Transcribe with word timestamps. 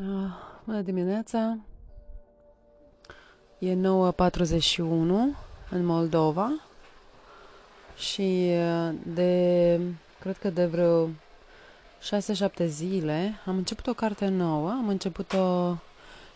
Uh, 0.00 0.04
bună 0.64 0.80
dimineața! 0.80 1.58
E 3.58 3.74
9.41 3.74 3.78
în 5.70 5.84
Moldova 5.84 6.60
și 7.96 8.50
uh, 8.50 8.94
de, 9.14 9.80
cred 10.20 10.38
că 10.38 10.50
de 10.50 10.66
vreo 10.66 11.06
6-7 11.06 11.10
zile 12.66 13.34
am 13.46 13.56
început 13.56 13.86
o 13.86 13.92
carte 13.92 14.28
nouă. 14.28 14.70
Am 14.70 14.88
început-o 14.88 15.76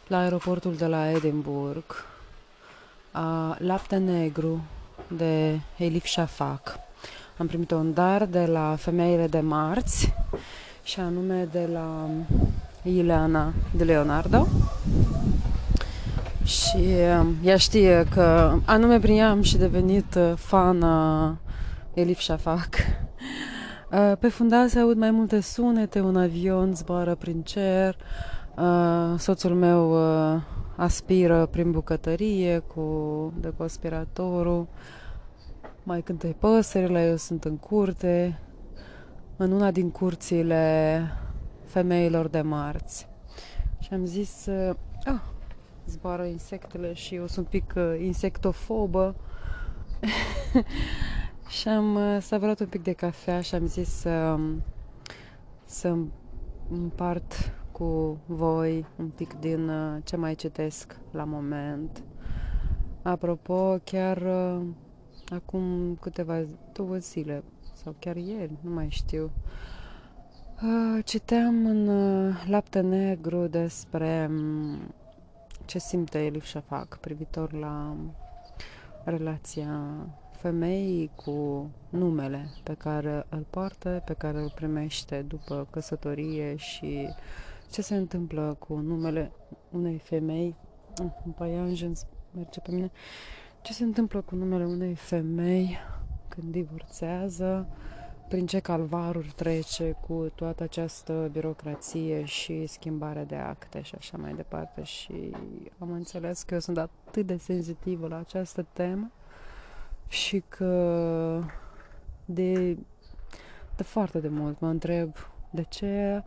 la 0.06 0.18
aeroportul 0.18 0.74
de 0.74 0.86
la 0.86 1.10
Edinburgh. 1.10 1.94
Uh, 3.14 3.56
Lapte 3.58 3.96
Negru 3.96 4.62
de 5.08 5.60
Elif 5.76 6.06
Shafak. 6.06 6.78
Am 7.38 7.46
primit 7.46 7.70
un 7.70 7.92
dar 7.92 8.26
de 8.26 8.46
la 8.46 8.76
Femeile 8.76 9.26
de 9.26 9.40
Marți 9.40 10.12
și 10.82 11.00
anume 11.00 11.44
de 11.44 11.68
la 11.72 12.08
Ileana 12.82 13.52
de 13.76 13.84
Leonardo. 13.84 14.46
Și 16.44 16.76
uh, 16.76 17.26
ea 17.42 17.56
știe 17.56 18.06
că 18.10 18.54
anume 18.64 18.98
prin 18.98 19.16
ea 19.16 19.30
am 19.30 19.42
și 19.42 19.56
devenit 19.56 20.14
uh, 20.14 20.32
fana 20.36 21.36
Elif 21.94 22.20
Shafak. 22.20 22.74
Uh, 23.92 24.12
pe 24.18 24.28
fundal 24.28 24.68
se 24.68 24.78
aud 24.78 24.96
mai 24.96 25.10
multe 25.10 25.40
sunete, 25.40 26.00
un 26.00 26.16
avion 26.16 26.74
zboară 26.74 27.14
prin 27.14 27.42
cer, 27.42 27.96
soțul 29.16 29.54
meu 29.54 29.96
aspiră 30.76 31.46
prin 31.46 31.70
bucătărie 31.70 32.58
cu 32.58 33.32
deconspiratorul, 33.40 34.66
mai 35.82 36.00
cântă 36.00 36.26
păsările, 36.38 37.06
eu 37.08 37.16
sunt 37.16 37.44
în 37.44 37.56
curte, 37.56 38.38
în 39.36 39.52
una 39.52 39.70
din 39.70 39.90
curțile 39.90 41.02
femeilor 41.72 42.28
de 42.28 42.40
marți. 42.40 43.08
Și 43.78 43.92
am 43.92 44.04
zis, 44.04 44.46
uh, 44.46 44.76
ah, 45.04 45.20
zboară 45.86 46.24
insectele 46.24 46.92
și 46.92 47.14
eu 47.14 47.26
sunt 47.26 47.46
un 47.46 47.50
pic 47.50 47.72
uh, 47.76 48.00
insectofobă. 48.00 49.14
și 51.58 51.68
am 51.68 51.94
uh, 51.94 52.18
savurat 52.20 52.60
un 52.60 52.66
pic 52.66 52.82
de 52.82 52.92
cafea 52.92 53.40
și 53.40 53.54
am 53.54 53.66
zis 53.66 53.88
să, 53.88 54.38
să 55.64 55.96
împart 56.70 57.54
cu 57.70 58.18
voi 58.26 58.86
un 58.96 59.08
pic 59.08 59.32
din 59.40 59.68
uh, 59.68 59.98
ce 60.04 60.16
mai 60.16 60.34
citesc 60.34 60.96
la 61.10 61.24
moment. 61.24 62.02
Apropo, 63.02 63.76
chiar 63.84 64.16
uh, 64.16 64.66
acum 65.28 65.94
câteva 66.00 66.44
două 66.72 66.96
zile 66.96 67.42
sau 67.72 67.94
chiar 67.98 68.16
ieri, 68.16 68.52
nu 68.60 68.70
mai 68.70 68.88
știu, 68.90 69.22
Uh, 69.24 69.71
citeam 71.04 71.66
în 71.66 71.88
uh, 71.88 72.44
Lapte 72.46 72.80
Negru 72.80 73.46
despre 73.46 74.26
um, 74.30 74.94
ce 75.64 75.78
simte 75.78 76.18
Elif 76.18 76.44
Shafak 76.44 76.98
privitor 77.00 77.52
la 77.52 77.96
relația 79.04 79.80
femeii 80.36 81.10
cu 81.14 81.70
numele 81.88 82.48
pe 82.62 82.74
care 82.74 83.26
îl 83.28 83.46
poartă, 83.50 84.02
pe 84.04 84.12
care 84.12 84.38
îl 84.38 84.52
primește 84.54 85.22
după 85.22 85.66
căsătorie 85.70 86.56
și 86.56 87.08
ce 87.70 87.82
se 87.82 87.94
întâmplă 87.94 88.56
cu 88.58 88.74
numele 88.74 89.32
unei 89.70 89.98
femei. 89.98 90.54
Uh, 91.02 91.10
Paianjen 91.36 91.92
merge 92.34 92.60
pe 92.60 92.70
mine. 92.72 92.90
Ce 93.62 93.72
se 93.72 93.84
întâmplă 93.84 94.20
cu 94.20 94.34
numele 94.34 94.64
unei 94.64 94.94
femei 94.94 95.78
când 96.28 96.52
divorțează, 96.52 97.68
prin 98.32 98.46
ce 98.46 98.58
calvaruri 98.58 99.32
trece 99.36 99.96
cu 100.06 100.30
toată 100.34 100.62
această 100.62 101.28
birocrație 101.32 102.24
și 102.24 102.66
schimbare 102.66 103.24
de 103.24 103.36
acte 103.36 103.82
și 103.82 103.94
așa 103.98 104.16
mai 104.16 104.34
departe. 104.34 104.82
Și 104.82 105.36
am 105.78 105.92
înțeles 105.92 106.42
că 106.42 106.54
eu 106.54 106.60
sunt 106.60 106.78
atât 106.78 107.26
de 107.26 107.36
senzitivă 107.36 108.08
la 108.08 108.18
această 108.18 108.66
temă 108.72 109.10
și 110.08 110.42
că 110.48 111.42
de, 112.24 112.76
de 113.76 113.82
foarte 113.82 114.20
de 114.20 114.28
mult 114.28 114.60
mă 114.60 114.68
întreb 114.68 115.12
de 115.50 115.62
ce 115.62 116.22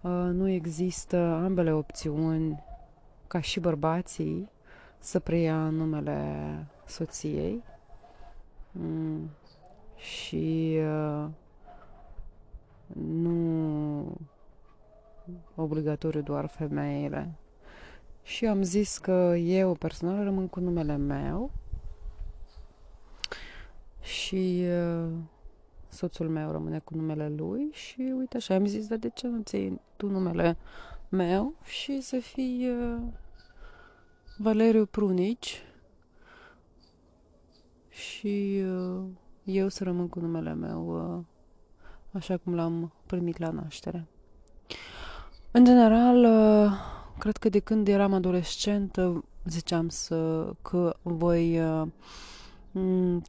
uh, 0.00 0.10
nu 0.10 0.48
există 0.48 1.16
ambele 1.16 1.72
opțiuni 1.72 2.62
ca 3.26 3.40
și 3.40 3.60
bărbații 3.60 4.50
să 4.98 5.18
preia 5.18 5.56
numele 5.56 6.46
soției. 6.86 7.62
Mm 8.72 9.30
și 9.98 10.78
uh, 10.78 11.28
nu 13.02 14.16
obligatoriu 15.54 16.20
doar 16.20 16.46
femeile. 16.46 17.34
Și 18.22 18.46
am 18.46 18.62
zis 18.62 18.98
că 18.98 19.34
eu 19.36 19.74
personal 19.74 20.24
rămân 20.24 20.48
cu 20.48 20.60
numele 20.60 20.96
meu 20.96 21.50
și 24.00 24.64
uh, 24.64 25.10
soțul 25.88 26.28
meu 26.28 26.50
rămâne 26.50 26.78
cu 26.78 26.94
numele 26.94 27.28
lui 27.28 27.68
și 27.72 28.12
uite 28.16 28.36
așa 28.36 28.54
am 28.54 28.66
zis, 28.66 28.86
dar 28.86 28.98
de 28.98 29.08
ce 29.08 29.26
nu 29.26 29.42
ții 29.42 29.80
tu 29.96 30.08
numele 30.08 30.56
meu 31.08 31.54
și 31.64 32.00
să 32.00 32.18
fii 32.18 32.70
uh, 32.70 33.02
Valeriu 34.38 34.86
Prunici 34.86 35.62
și 37.88 38.62
uh, 38.64 39.04
eu 39.50 39.68
să 39.68 39.84
rămân 39.84 40.08
cu 40.08 40.20
numele 40.20 40.54
meu 40.54 41.14
uh, 41.16 41.24
așa 42.12 42.36
cum 42.36 42.54
l-am 42.54 42.92
primit 43.06 43.38
la 43.38 43.50
naștere. 43.50 44.06
În 45.50 45.64
general, 45.64 46.24
uh, 46.24 46.72
cred 47.18 47.36
că 47.36 47.48
de 47.48 47.58
când 47.58 47.88
eram 47.88 48.12
adolescentă 48.12 49.24
ziceam 49.44 49.88
să, 49.88 50.50
că 50.62 50.96
voi 51.02 51.60
uh, 51.60 53.22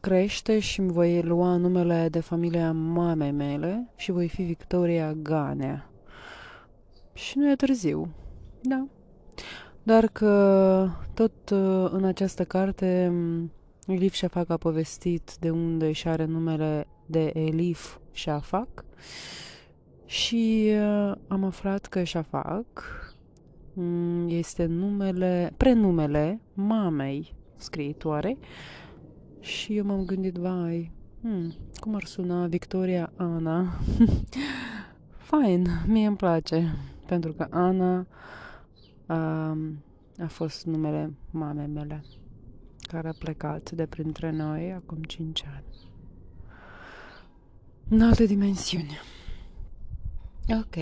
crește 0.00 0.58
și 0.58 0.80
îmi 0.80 0.92
voi 0.92 1.22
lua 1.22 1.56
numele 1.56 2.08
de 2.10 2.20
familia 2.20 2.72
mamei 2.72 3.32
mele 3.32 3.88
și 3.96 4.10
voi 4.10 4.28
fi 4.28 4.42
Victoria 4.42 5.12
Ganea. 5.12 5.90
Și 7.12 7.38
nu 7.38 7.50
e 7.50 7.56
târziu, 7.56 8.08
da. 8.62 8.86
Dar 9.82 10.06
că 10.06 10.88
tot 11.14 11.50
în 11.90 12.04
această 12.04 12.44
carte 12.44 13.12
Elif 13.86 14.14
Shafak 14.14 14.50
a 14.50 14.56
povestit 14.56 15.36
de 15.40 15.50
unde 15.50 15.86
își 15.86 16.08
are 16.08 16.24
numele 16.24 16.86
de 17.06 17.30
Elif 17.34 17.98
Shafak 18.12 18.84
și 20.06 20.70
uh, 20.70 21.12
am 21.28 21.44
aflat 21.44 21.86
că 21.86 22.04
Shafak 22.04 22.84
um, 23.74 24.28
este 24.28 24.64
numele, 24.64 25.52
prenumele 25.56 26.40
mamei 26.54 27.34
scriitoare 27.56 28.38
și 29.40 29.76
eu 29.76 29.84
m-am 29.84 30.04
gândit, 30.04 30.36
vai, 30.36 30.92
hmm, 31.20 31.54
cum 31.74 31.94
ar 31.94 32.04
suna 32.04 32.46
Victoria 32.46 33.12
Ana? 33.16 33.78
Fine, 35.30 35.84
mie 35.86 36.06
îmi 36.06 36.16
place, 36.16 36.74
pentru 37.06 37.32
că 37.32 37.46
Ana 37.50 38.06
um, 39.08 39.82
a 40.18 40.26
fost 40.26 40.66
numele 40.66 41.14
mamei 41.30 41.66
mele 41.66 42.04
care 42.94 43.08
a 43.08 43.14
plecat 43.18 43.70
de 43.70 43.86
printre 43.86 44.30
noi 44.30 44.72
acum 44.72 45.02
5 45.02 45.44
ani. 45.54 45.64
În 47.88 48.02
alte 48.02 48.26
dimensiuni. 48.26 48.98
Ok, 50.48 50.74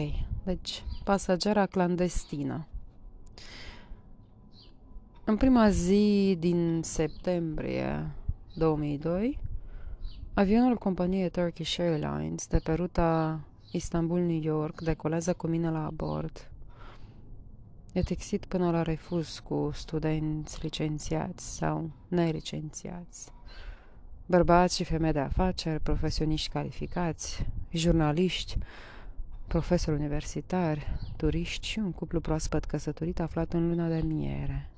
deci 0.45 0.85
pasagera 1.05 1.67
clandestină. 1.67 2.67
În 5.25 5.37
prima 5.37 5.71
zi 5.71 6.37
din 6.39 6.81
septembrie 6.83 8.11
2002, 8.55 9.39
avionul 10.35 10.77
companiei 10.77 11.31
Turkish 11.31 11.79
Airlines 11.79 12.47
de 12.47 12.59
pe 12.59 12.73
ruta 12.73 13.41
Istanbul-New 13.71 14.41
York 14.43 14.81
decolează 14.81 15.33
cu 15.33 15.47
mine 15.47 15.71
la 15.71 15.91
bord 15.95 16.52
E 17.93 18.03
textit 18.03 18.45
până 18.45 18.71
la 18.71 18.83
refuz 18.83 19.39
cu 19.39 19.71
studenți 19.75 20.63
licențiați 20.63 21.57
sau 21.57 21.91
nelicențiați. 22.09 23.31
Bărbați 24.27 24.77
și 24.77 24.85
femei 24.85 25.13
de 25.13 25.19
afaceri, 25.19 25.83
profesioniști 25.83 26.49
calificați, 26.49 27.47
jurnaliști, 27.71 28.59
profesori 29.47 29.97
universitari, 29.97 30.87
turiști 31.17 31.67
și 31.67 31.79
un 31.79 31.93
cuplu 31.93 32.21
proaspăt 32.21 32.65
căsătorit 32.65 33.21
aflat 33.21 33.53
în 33.53 33.69
luna 33.69 33.89
de 33.89 34.01
miere. 34.01 34.71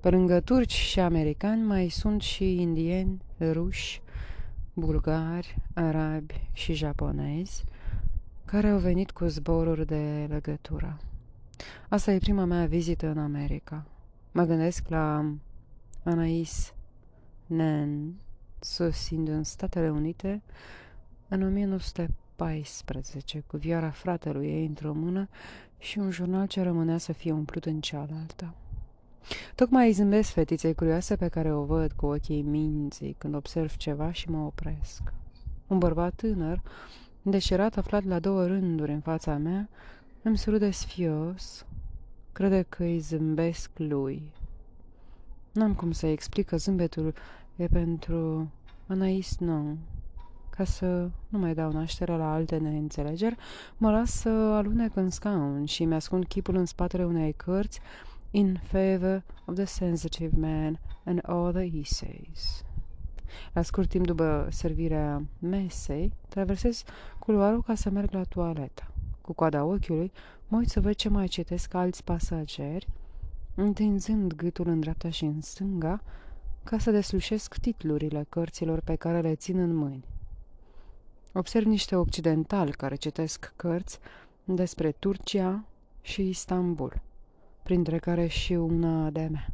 Pe 0.00 0.10
lângă 0.10 0.40
turci 0.40 0.72
și 0.72 1.00
americani 1.00 1.62
mai 1.62 1.88
sunt 1.88 2.22
și 2.22 2.60
indieni, 2.60 3.22
ruși, 3.40 4.02
bulgari, 4.74 5.56
arabi 5.74 6.48
și 6.52 6.72
japonezi, 6.72 7.64
care 8.44 8.68
au 8.68 8.78
venit 8.78 9.10
cu 9.10 9.26
zboruri 9.26 9.86
de 9.86 10.26
legătură. 10.28 11.00
Asta 11.88 12.12
e 12.12 12.18
prima 12.18 12.44
mea 12.44 12.66
vizită 12.66 13.06
în 13.06 13.18
America. 13.18 13.84
Mă 14.32 14.44
gândesc 14.44 14.88
la 14.88 15.32
Anais 16.04 16.74
Nen, 17.46 18.14
sosind 18.60 19.28
în 19.28 19.42
Statele 19.42 19.90
Unite 19.90 20.42
în 21.28 21.42
1914, 21.42 23.42
cu 23.46 23.56
vioara 23.56 23.90
fratelui 23.90 24.46
ei 24.46 24.66
într-o 24.66 24.92
mână 24.92 25.28
și 25.78 25.98
un 25.98 26.10
jurnal 26.10 26.46
ce 26.46 26.62
rămânea 26.62 26.98
să 26.98 27.12
fie 27.12 27.32
umplut 27.32 27.64
în 27.64 27.80
cealaltă. 27.80 28.54
Tocmai 29.54 29.86
îi 29.86 29.92
zâmbesc 29.92 30.30
fetiței 30.30 30.74
curioase 30.74 31.16
pe 31.16 31.28
care 31.28 31.52
o 31.52 31.64
văd 31.64 31.92
cu 31.92 32.06
ochii 32.06 32.42
minții 32.42 33.14
când 33.18 33.34
observ 33.34 33.76
ceva 33.76 34.12
și 34.12 34.30
mă 34.30 34.38
opresc. 34.38 35.02
Un 35.66 35.78
bărbat 35.78 36.14
tânăr, 36.14 36.62
deșirat 37.22 37.76
aflat 37.76 38.04
la 38.04 38.18
două 38.18 38.46
rânduri 38.46 38.92
în 38.92 39.00
fața 39.00 39.36
mea, 39.36 39.68
îmi 40.26 40.38
surâde 40.38 40.70
sfios, 40.70 41.66
crede 42.32 42.62
că 42.68 42.82
îi 42.82 42.98
zâmbesc 42.98 43.70
lui. 43.74 44.32
N-am 45.52 45.74
cum 45.74 45.92
să 45.92 46.06
explic 46.06 46.46
că 46.46 46.56
zâmbetul 46.56 47.14
e 47.56 47.66
pentru 47.66 48.50
Anais 48.86 49.36
non. 49.38 49.78
Ca 50.50 50.64
să 50.64 51.10
nu 51.28 51.38
mai 51.38 51.54
dau 51.54 51.72
naștere 51.72 52.16
la 52.16 52.32
alte 52.32 52.56
neînțelegeri, 52.56 53.36
mă 53.76 53.90
las 53.90 54.10
să 54.10 54.28
alunec 54.28 54.96
în 54.96 55.10
scaun 55.10 55.64
și 55.64 55.84
mi-ascund 55.84 56.26
chipul 56.26 56.56
în 56.56 56.64
spatele 56.64 57.04
unei 57.04 57.32
cărți 57.32 57.80
in 58.30 58.60
favor 58.62 59.22
of 59.44 59.54
the 59.54 59.64
sensitive 59.64 60.36
man 60.36 60.80
and 61.04 61.20
all 61.22 61.52
the 61.52 61.78
essays. 61.78 62.64
La 63.52 63.62
scurt 63.62 63.88
timp 63.88 64.06
după 64.06 64.48
servirea 64.50 65.22
mesei, 65.38 66.12
traversez 66.28 66.82
culoarul 67.18 67.62
ca 67.62 67.74
să 67.74 67.90
merg 67.90 68.12
la 68.12 68.22
toaletă. 68.22 68.90
Cu 69.26 69.32
coada 69.32 69.64
ochiului, 69.64 70.12
mă 70.48 70.56
uit 70.56 70.68
să 70.68 70.80
văd 70.80 70.94
ce 70.94 71.08
mai 71.08 71.26
citesc 71.26 71.74
alți 71.74 72.04
pasageri, 72.04 72.88
întinzând 73.54 74.34
gâtul 74.34 74.68
în 74.68 74.80
dreapta 74.80 75.10
și 75.10 75.24
în 75.24 75.40
stânga, 75.40 76.02
ca 76.64 76.78
să 76.78 76.90
deslușesc 76.90 77.56
titlurile 77.56 78.26
cărților 78.28 78.80
pe 78.80 78.94
care 78.94 79.20
le 79.20 79.34
țin 79.34 79.58
în 79.58 79.74
mâini. 79.74 80.04
Observ 81.32 81.66
niște 81.66 81.96
occidentali 81.96 82.70
care 82.70 82.94
citesc 82.94 83.52
cărți 83.56 83.98
despre 84.44 84.92
Turcia 84.92 85.64
și 86.02 86.28
Istanbul, 86.28 87.00
printre 87.62 87.98
care 87.98 88.26
și 88.26 88.52
una 88.52 89.10
de 89.10 89.28
mea. 89.30 89.48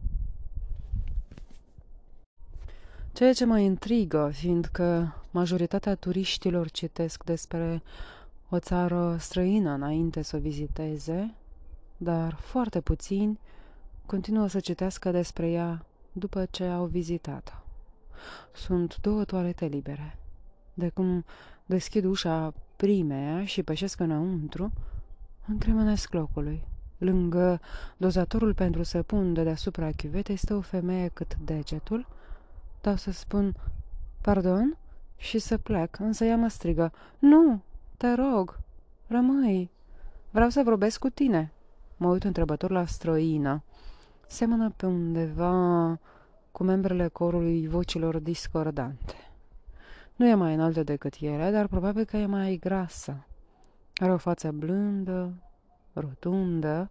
Ceea 3.13 3.33
ce 3.33 3.45
mă 3.45 3.59
intrigă, 3.59 4.31
fiindcă 4.33 5.17
majoritatea 5.31 5.95
turiștilor 5.95 6.71
citesc 6.71 7.25
despre 7.25 7.83
o 8.55 8.59
țară 8.59 9.17
străină 9.19 9.71
înainte 9.71 10.23
să 10.23 10.37
o 10.37 10.39
viziteze, 10.39 11.35
dar 11.97 12.35
foarte 12.35 12.81
puțini 12.81 13.39
continuă 14.07 14.47
să 14.47 14.61
citească 14.61 15.11
despre 15.11 15.51
ea 15.51 15.85
după 16.13 16.45
ce 16.51 16.65
au 16.65 16.85
vizitat-o. 16.85 17.53
Sunt 18.53 19.01
două 19.01 19.25
toalete 19.25 19.67
libere. 19.67 20.19
De 20.75 20.89
cum 20.89 21.25
deschid 21.67 22.05
ușa 22.05 22.55
primeia 22.77 23.45
și 23.45 23.63
pășesc 23.63 24.01
înăuntru, 24.01 24.73
încremenesc 25.47 26.13
locului. 26.13 26.65
Lângă 26.99 27.61
dozatorul 27.97 28.55
pentru 28.55 28.83
săpun 28.83 29.33
de 29.33 29.43
deasupra 29.43 29.91
chiuvetei 29.91 30.37
stă 30.37 30.55
o 30.55 30.61
femeie 30.61 31.09
cât 31.09 31.37
degetul, 31.45 32.07
dau 32.81 32.97
să 32.97 33.11
spun, 33.11 33.55
pardon, 34.21 34.77
și 35.17 35.39
să 35.39 35.59
plec, 35.59 35.99
însă 35.99 36.25
ea 36.25 36.37
mă 36.37 36.49
strigă, 36.49 36.93
nu, 37.19 37.63
te 38.03 38.15
rog, 38.15 38.59
rămâi, 39.07 39.71
vreau 40.31 40.49
să 40.49 40.63
vorbesc 40.63 40.99
cu 40.99 41.09
tine. 41.09 41.53
Mă 41.97 42.09
uit 42.09 42.25
întrebător 42.25 42.71
la 42.71 42.87
străină. 42.87 43.63
Semănă 44.27 44.71
pe 44.77 44.87
undeva 44.87 45.99
cu 46.53 46.65
membrele 46.65 47.09
corului 47.09 47.69
vocilor 47.69 48.19
discordante. 48.19 49.15
Nu 50.17 50.27
e 50.27 50.35
mai 50.35 50.55
înaltă 50.55 50.83
decât 50.83 51.15
ele, 51.21 51.51
dar 51.51 51.67
probabil 51.67 52.05
că 52.05 52.17
e 52.17 52.27
mai 52.27 52.57
grasă. 52.61 53.27
Are 53.95 54.13
o 54.13 54.17
față 54.17 54.51
blândă, 54.51 55.33
rotundă, 55.93 56.91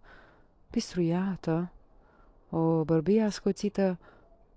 pistruiată, 0.70 1.72
o 2.50 2.84
bărbie 2.84 3.22
ascuțită, 3.22 3.98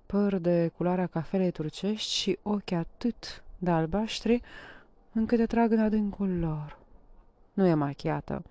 păr 0.05 0.37
de 0.37 0.71
culoarea 0.77 1.07
cafelei 1.07 1.51
turcești 1.51 2.11
și 2.11 2.39
ochi 2.41 2.71
atât 2.71 3.43
de 3.57 3.71
albaștri, 3.71 4.41
încât 5.15 5.37
te 5.37 5.45
trag 5.45 5.71
în 5.71 5.79
adâncul 5.79 6.39
lor. 6.39 6.79
Nu 7.53 7.65
e 7.65 7.73
machiată. 7.73 8.43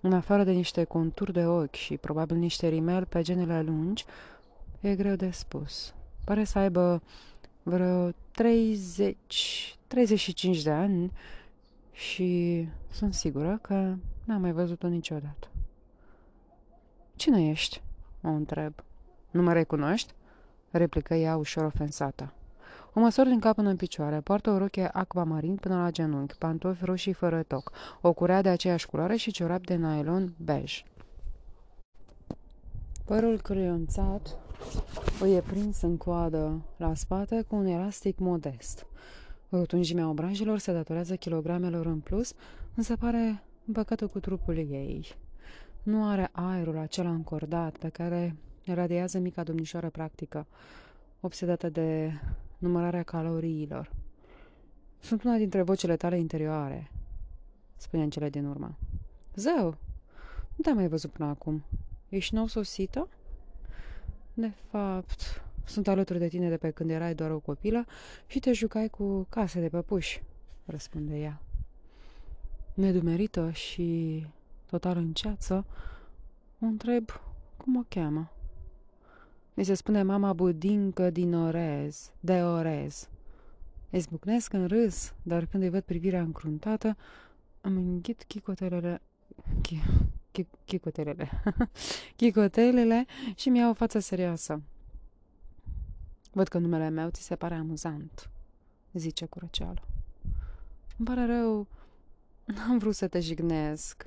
În 0.00 0.12
afară 0.12 0.44
de 0.44 0.52
niște 0.52 0.84
conturi 0.84 1.32
de 1.32 1.46
ochi 1.46 1.74
și 1.74 1.96
probabil 1.96 2.36
niște 2.36 2.68
rimel 2.68 3.04
pe 3.04 3.22
genele 3.22 3.62
lungi, 3.62 4.04
e 4.80 4.94
greu 4.94 5.14
de 5.14 5.30
spus. 5.30 5.94
Pare 6.24 6.44
să 6.44 6.58
aibă 6.58 7.02
vreo 7.62 8.10
30, 8.30 9.78
35 9.86 10.62
de 10.62 10.70
ani 10.70 11.12
și 11.92 12.68
sunt 12.90 13.14
sigură 13.14 13.58
că 13.62 13.94
n-am 14.24 14.40
mai 14.40 14.52
văzut-o 14.52 14.88
niciodată. 14.88 15.48
Cine 17.16 17.48
ești? 17.48 17.82
O 18.22 18.28
întreb. 18.28 18.72
Nu 19.30 19.42
mă 19.42 19.52
recunoști? 19.52 20.12
Replică 20.70 21.14
ea 21.14 21.36
ușor 21.36 21.64
ofensată. 21.64 22.32
O 22.94 23.00
măsor 23.00 23.26
din 23.26 23.40
cap 23.40 23.54
până 23.54 23.68
în 23.68 23.76
picioare, 23.76 24.20
poartă 24.20 24.50
o 24.50 24.58
rochie 24.58 24.88
acvamarin 24.92 25.56
până 25.56 25.76
la 25.76 25.90
genunchi, 25.90 26.36
pantofi 26.38 26.84
roșii 26.84 27.12
fără 27.12 27.42
toc, 27.42 27.72
o 28.00 28.12
curea 28.12 28.42
de 28.42 28.48
aceeași 28.48 28.86
culoare 28.86 29.16
și 29.16 29.30
ciorap 29.30 29.66
de 29.66 29.74
nylon 29.74 30.34
bej. 30.36 30.82
Părul 33.04 33.40
creionțat 33.40 34.38
o 35.20 35.26
e 35.26 35.40
prins 35.40 35.82
în 35.82 35.96
coadă 35.96 36.62
la 36.76 36.94
spate 36.94 37.42
cu 37.48 37.56
un 37.56 37.66
elastic 37.66 38.18
modest. 38.18 38.86
Rotunjimea 39.48 40.08
obrajilor 40.08 40.58
se 40.58 40.72
datorează 40.72 41.16
kilogramelor 41.16 41.86
în 41.86 41.98
plus, 41.98 42.34
însă 42.74 42.96
pare 42.96 43.42
împăcată 43.66 44.06
cu 44.06 44.20
trupul 44.20 44.56
ei. 44.56 45.16
Nu 45.82 46.08
are 46.08 46.28
aerul 46.32 46.78
acela 46.78 47.10
încordat 47.10 47.76
pe 47.76 47.88
care 47.88 48.36
radiază 48.66 49.18
mica 49.18 49.42
domnișoară 49.42 49.90
practică, 49.90 50.46
obsedată 51.20 51.68
de 51.68 52.12
numărarea 52.62 53.02
caloriilor. 53.02 53.92
Sunt 55.00 55.22
una 55.22 55.36
dintre 55.36 55.62
vocile 55.62 55.96
tale 55.96 56.18
interioare, 56.18 56.90
spune 57.76 58.02
în 58.02 58.10
cele 58.10 58.30
din 58.30 58.46
urmă. 58.46 58.74
Zău, 59.34 59.76
nu 60.56 60.62
te-am 60.62 60.76
mai 60.76 60.88
văzut 60.88 61.10
până 61.10 61.28
acum. 61.28 61.64
Ești 62.08 62.34
nou 62.34 62.46
sosită? 62.46 63.08
De 64.34 64.52
fapt, 64.70 65.42
sunt 65.64 65.88
alături 65.88 66.18
de 66.18 66.28
tine 66.28 66.48
de 66.48 66.56
pe 66.56 66.70
când 66.70 66.90
erai 66.90 67.14
doar 67.14 67.30
o 67.30 67.38
copilă 67.38 67.84
și 68.26 68.38
te 68.38 68.52
jucai 68.52 68.88
cu 68.88 69.26
case 69.28 69.60
de 69.60 69.68
păpuși, 69.68 70.22
răspunde 70.64 71.18
ea. 71.18 71.42
Nedumerită 72.74 73.50
și 73.50 74.26
total 74.66 74.96
în 74.96 75.12
ceață, 75.12 75.66
o 76.60 76.64
întreb 76.64 77.10
cum 77.56 77.76
o 77.76 77.82
cheamă. 77.88 78.30
Mi 79.54 79.64
se 79.64 79.74
spune 79.74 80.02
mama 80.02 80.32
budincă 80.32 81.10
din 81.10 81.34
Orez, 81.34 82.12
de 82.20 82.42
Orez. 82.42 83.08
Izbucnesc 83.90 84.52
în 84.52 84.66
râs, 84.66 85.14
dar 85.22 85.46
când 85.46 85.62
îi 85.62 85.68
văd 85.68 85.82
privirea 85.82 86.20
încruntată, 86.20 86.96
îmi 87.60 87.76
înghit 87.76 88.22
chicotelele... 88.22 89.00
Chi, 89.60 89.78
chi, 90.30 90.46
chicotelele... 90.64 91.42
chicotelele 92.16 93.06
și 93.34 93.48
mi-au 93.48 93.70
o 93.70 93.74
față 93.74 93.98
serioasă. 93.98 94.62
Văd 96.32 96.48
că 96.48 96.58
numele 96.58 96.88
meu 96.88 97.08
ți 97.10 97.22
se 97.22 97.36
pare 97.36 97.54
amuzant, 97.54 98.30
zice 98.92 99.26
cu 99.26 99.38
răceală. 99.38 99.82
Îmi 100.96 101.06
pare 101.06 101.26
rău, 101.26 101.66
n-am 102.44 102.78
vrut 102.78 102.94
să 102.94 103.08
te 103.08 103.20
jignesc. 103.20 104.06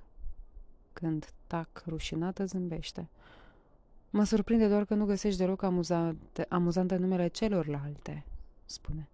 Când 0.93 1.33
tac 1.47 1.83
rușinată 1.85 2.45
zâmbește. 2.45 3.09
Mă 4.15 4.23
surprinde 4.23 4.67
doar 4.67 4.85
că 4.85 4.93
nu 4.93 5.05
găsești 5.05 5.39
deloc 5.39 5.61
amuzante, 5.61 6.45
amuzante 6.49 6.95
numele 6.95 7.27
celorlalte, 7.27 8.25
spune. 8.65 9.09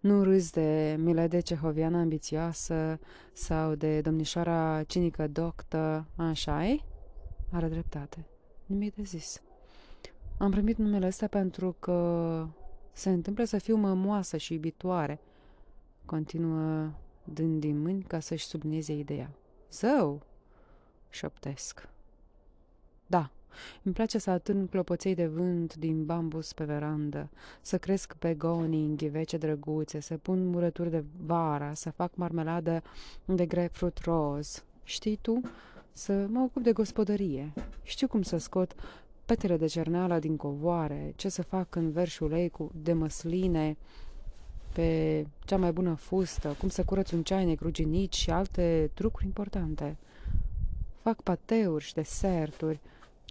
Nu 0.00 0.22
râzi 0.22 0.52
de 0.52 0.96
Milede 0.98 1.40
Cehoviană 1.40 1.98
ambițioasă 1.98 2.98
sau 3.32 3.74
de 3.74 4.00
domnișoara 4.00 4.82
cinică 4.82 5.28
doctă, 5.28 6.06
așa 6.16 6.66
e? 6.66 6.80
Are 7.50 7.68
dreptate. 7.68 8.26
Nimic 8.66 8.94
de 8.94 9.02
zis. 9.02 9.42
Am 10.38 10.50
primit 10.50 10.76
numele 10.76 11.06
ăsta 11.06 11.26
pentru 11.26 11.76
că 11.78 12.46
se 12.92 13.10
întâmplă 13.10 13.44
să 13.44 13.58
fiu 13.58 13.76
mămoasă 13.76 14.36
și 14.36 14.52
iubitoare. 14.52 15.20
Continuă 16.04 16.90
dând 17.24 17.60
din 17.60 17.80
mâini 17.80 18.02
ca 18.02 18.20
să-și 18.20 18.46
sublinieze 18.46 18.92
ideea. 18.92 19.30
Zău! 19.70 20.22
Șoptesc. 21.10 21.88
Da, 23.06 23.30
îmi 23.82 23.94
place 23.94 24.18
să 24.18 24.30
atârn 24.30 24.66
clopoței 24.66 25.14
de 25.14 25.26
vânt 25.26 25.74
din 25.76 26.04
bambus 26.04 26.52
pe 26.52 26.64
verandă, 26.64 27.28
să 27.60 27.78
cresc 27.78 28.16
begonii 28.18 28.84
în 28.84 28.96
ghivece 28.96 29.36
drăguțe, 29.36 30.00
să 30.00 30.16
pun 30.16 30.46
murături 30.46 30.90
de 30.90 31.04
vara, 31.26 31.74
să 31.74 31.90
fac 31.90 32.14
marmeladă 32.14 32.82
de 33.24 33.46
grapefruit 33.46 33.98
roz. 33.98 34.64
Știi 34.84 35.18
tu? 35.20 35.40
Să 35.92 36.26
mă 36.28 36.40
ocup 36.40 36.62
de 36.62 36.72
gospodărie. 36.72 37.52
Știu 37.82 38.06
cum 38.06 38.22
să 38.22 38.36
scot 38.36 38.74
petele 39.24 39.56
de 39.56 39.66
cerneală 39.66 40.18
din 40.18 40.36
covoare, 40.36 41.12
ce 41.16 41.28
să 41.28 41.42
fac 41.42 41.74
în 41.74 41.90
verșul 41.90 42.32
ei 42.32 42.48
cu 42.48 42.70
de 42.74 42.92
măsline, 42.92 43.76
pe 44.72 45.26
cea 45.44 45.56
mai 45.56 45.72
bună 45.72 45.94
fustă, 45.94 46.56
cum 46.58 46.68
să 46.68 46.84
curăț 46.84 47.10
un 47.10 47.22
ceai 47.22 47.44
necruginit 47.44 48.12
și 48.12 48.30
alte 48.30 48.90
trucuri 48.94 49.24
importante. 49.24 49.96
Fac 51.02 51.22
pateuri 51.22 51.84
și 51.84 51.94
deserturi. 51.94 52.80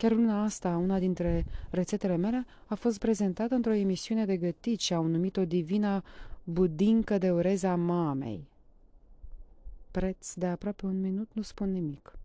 Chiar 0.01 0.11
una 0.11 0.43
asta, 0.43 0.77
una 0.77 0.99
dintre 0.99 1.45
rețetele 1.69 2.15
mele, 2.15 2.45
a 2.65 2.75
fost 2.75 2.99
prezentată 2.99 3.55
într-o 3.55 3.73
emisiune 3.73 4.25
de 4.25 4.37
gătit 4.37 4.79
și 4.79 4.93
au 4.93 5.05
numit-o 5.05 5.45
divina 5.45 6.03
budincă 6.43 7.17
de 7.17 7.31
ureza 7.31 7.75
mamei. 7.75 8.47
Preț 9.91 10.33
de 10.33 10.45
aproape 10.45 10.85
un 10.85 11.01
minut 11.01 11.29
nu 11.33 11.41
spun 11.41 11.71
nimic. 11.71 12.17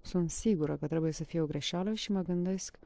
Sunt 0.00 0.30
sigură 0.30 0.76
că 0.76 0.86
trebuie 0.86 1.12
să 1.12 1.24
fie 1.24 1.40
o 1.40 1.46
greșeală 1.46 1.94
și 1.94 2.12
mă 2.12 2.22
gândesc 2.22 2.78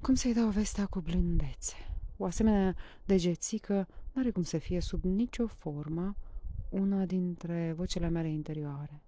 cum 0.00 0.14
să-i 0.14 0.34
dau 0.34 0.48
vestea 0.48 0.86
cu 0.86 1.00
blândețe. 1.00 1.74
O 2.16 2.24
asemenea 2.24 2.76
degețică 3.04 3.88
n-are 4.12 4.30
cum 4.30 4.42
să 4.42 4.58
fie 4.58 4.80
sub 4.80 5.04
nicio 5.04 5.46
formă 5.46 6.16
una 6.68 7.04
dintre 7.04 7.72
vocile 7.76 8.08
mele 8.08 8.28
interioare. 8.28 9.00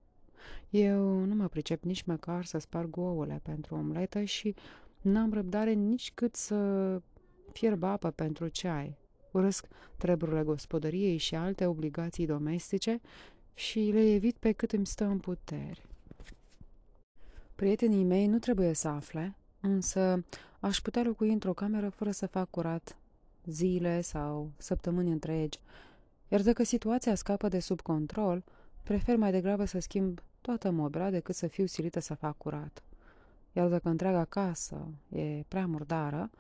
Eu 0.70 1.24
nu 1.24 1.34
mă 1.34 1.48
pricep 1.48 1.82
nici 1.82 2.02
măcar 2.02 2.44
să 2.44 2.58
sparg 2.58 2.96
ouăle 2.96 3.40
pentru 3.42 3.74
omletă 3.74 4.22
și 4.22 4.54
n-am 5.00 5.32
răbdare 5.32 5.72
nici 5.72 6.12
cât 6.14 6.34
să 6.34 7.00
fierb 7.52 7.82
apă 7.82 8.10
pentru 8.10 8.48
ceai. 8.48 8.96
Urăsc 9.30 9.66
treburile 9.96 10.42
gospodăriei 10.42 11.16
și 11.16 11.34
alte 11.34 11.66
obligații 11.66 12.26
domestice 12.26 13.00
și 13.54 13.90
le 13.92 14.12
evit 14.12 14.36
pe 14.36 14.52
cât 14.52 14.72
îmi 14.72 14.86
stă 14.86 15.04
în 15.04 15.18
putere. 15.18 15.82
Prietenii 17.54 18.04
mei 18.04 18.26
nu 18.26 18.38
trebuie 18.38 18.72
să 18.72 18.88
afle, 18.88 19.36
însă 19.60 20.24
aș 20.60 20.80
putea 20.80 21.02
locui 21.02 21.32
într-o 21.32 21.52
cameră 21.52 21.88
fără 21.88 22.10
să 22.10 22.26
fac 22.26 22.50
curat 22.50 22.96
zile 23.44 24.00
sau 24.00 24.50
săptămâni 24.56 25.10
întregi, 25.10 25.60
iar 26.28 26.42
dacă 26.42 26.62
situația 26.62 27.14
scapă 27.14 27.48
de 27.48 27.58
sub 27.58 27.80
control, 27.80 28.44
prefer 28.82 29.16
mai 29.16 29.30
degrabă 29.30 29.64
să 29.64 29.78
schimb 29.78 30.20
toată 30.40 30.70
mobila 30.70 31.10
decât 31.10 31.34
să 31.34 31.46
fiu 31.46 31.66
silită 31.66 32.00
să 32.00 32.14
fac 32.14 32.36
curat. 32.36 32.82
Iar 33.52 33.68
dacă 33.68 33.88
întreaga 33.88 34.24
casă 34.24 34.88
e 35.08 35.44
prea 35.48 35.66
murdară, 35.66 36.30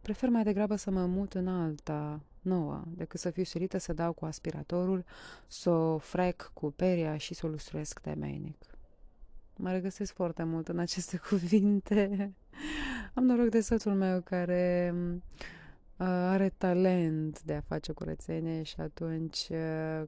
prefer 0.00 0.28
mai 0.28 0.42
degrabă 0.42 0.76
să 0.76 0.90
mă 0.90 1.06
mut 1.06 1.34
în 1.34 1.48
alta 1.48 2.20
nouă, 2.40 2.82
decât 2.96 3.20
să 3.20 3.30
fiu 3.30 3.44
silită 3.44 3.78
să 3.78 3.92
dau 3.92 4.12
cu 4.12 4.24
aspiratorul, 4.24 5.04
să 5.46 5.70
o 5.70 5.98
frec 5.98 6.50
cu 6.54 6.70
peria 6.70 7.16
și 7.16 7.34
să 7.34 7.46
o 7.46 7.48
lustruiesc 7.48 7.98
temeinic. 7.98 8.56
Mă 9.56 9.70
regăsesc 9.70 10.14
foarte 10.14 10.42
mult 10.42 10.68
în 10.68 10.78
aceste 10.78 11.16
cuvinte. 11.28 12.34
Am 13.14 13.24
noroc 13.24 13.48
de 13.48 13.60
soțul 13.60 13.92
meu 13.94 14.20
care 14.20 14.94
are 15.96 16.48
talent 16.48 17.42
de 17.42 17.54
a 17.54 17.60
face 17.60 17.92
curățenie 17.92 18.62
și 18.62 18.80
atunci 18.80 19.46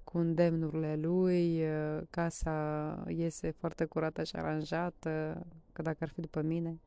cu 0.04 0.18
îndemnurile 0.18 0.96
lui 0.96 1.62
casa 2.10 3.04
iese 3.08 3.50
foarte 3.50 3.84
curată 3.84 4.24
și 4.24 4.36
aranjată, 4.36 5.46
că 5.72 5.82
dacă 5.82 5.96
ar 6.00 6.08
fi 6.08 6.20
după 6.20 6.42
mine, 6.42 6.80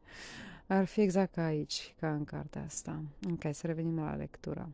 ar 0.68 0.86
fi 0.86 1.02
exact 1.02 1.34
ca 1.34 1.44
aici, 1.44 1.96
ca 2.00 2.14
în 2.14 2.24
cartea 2.24 2.64
asta. 2.64 3.04
Ok, 3.32 3.54
să 3.54 3.68
revenim 3.68 4.00
la 4.00 4.16
lectură. 4.16 4.70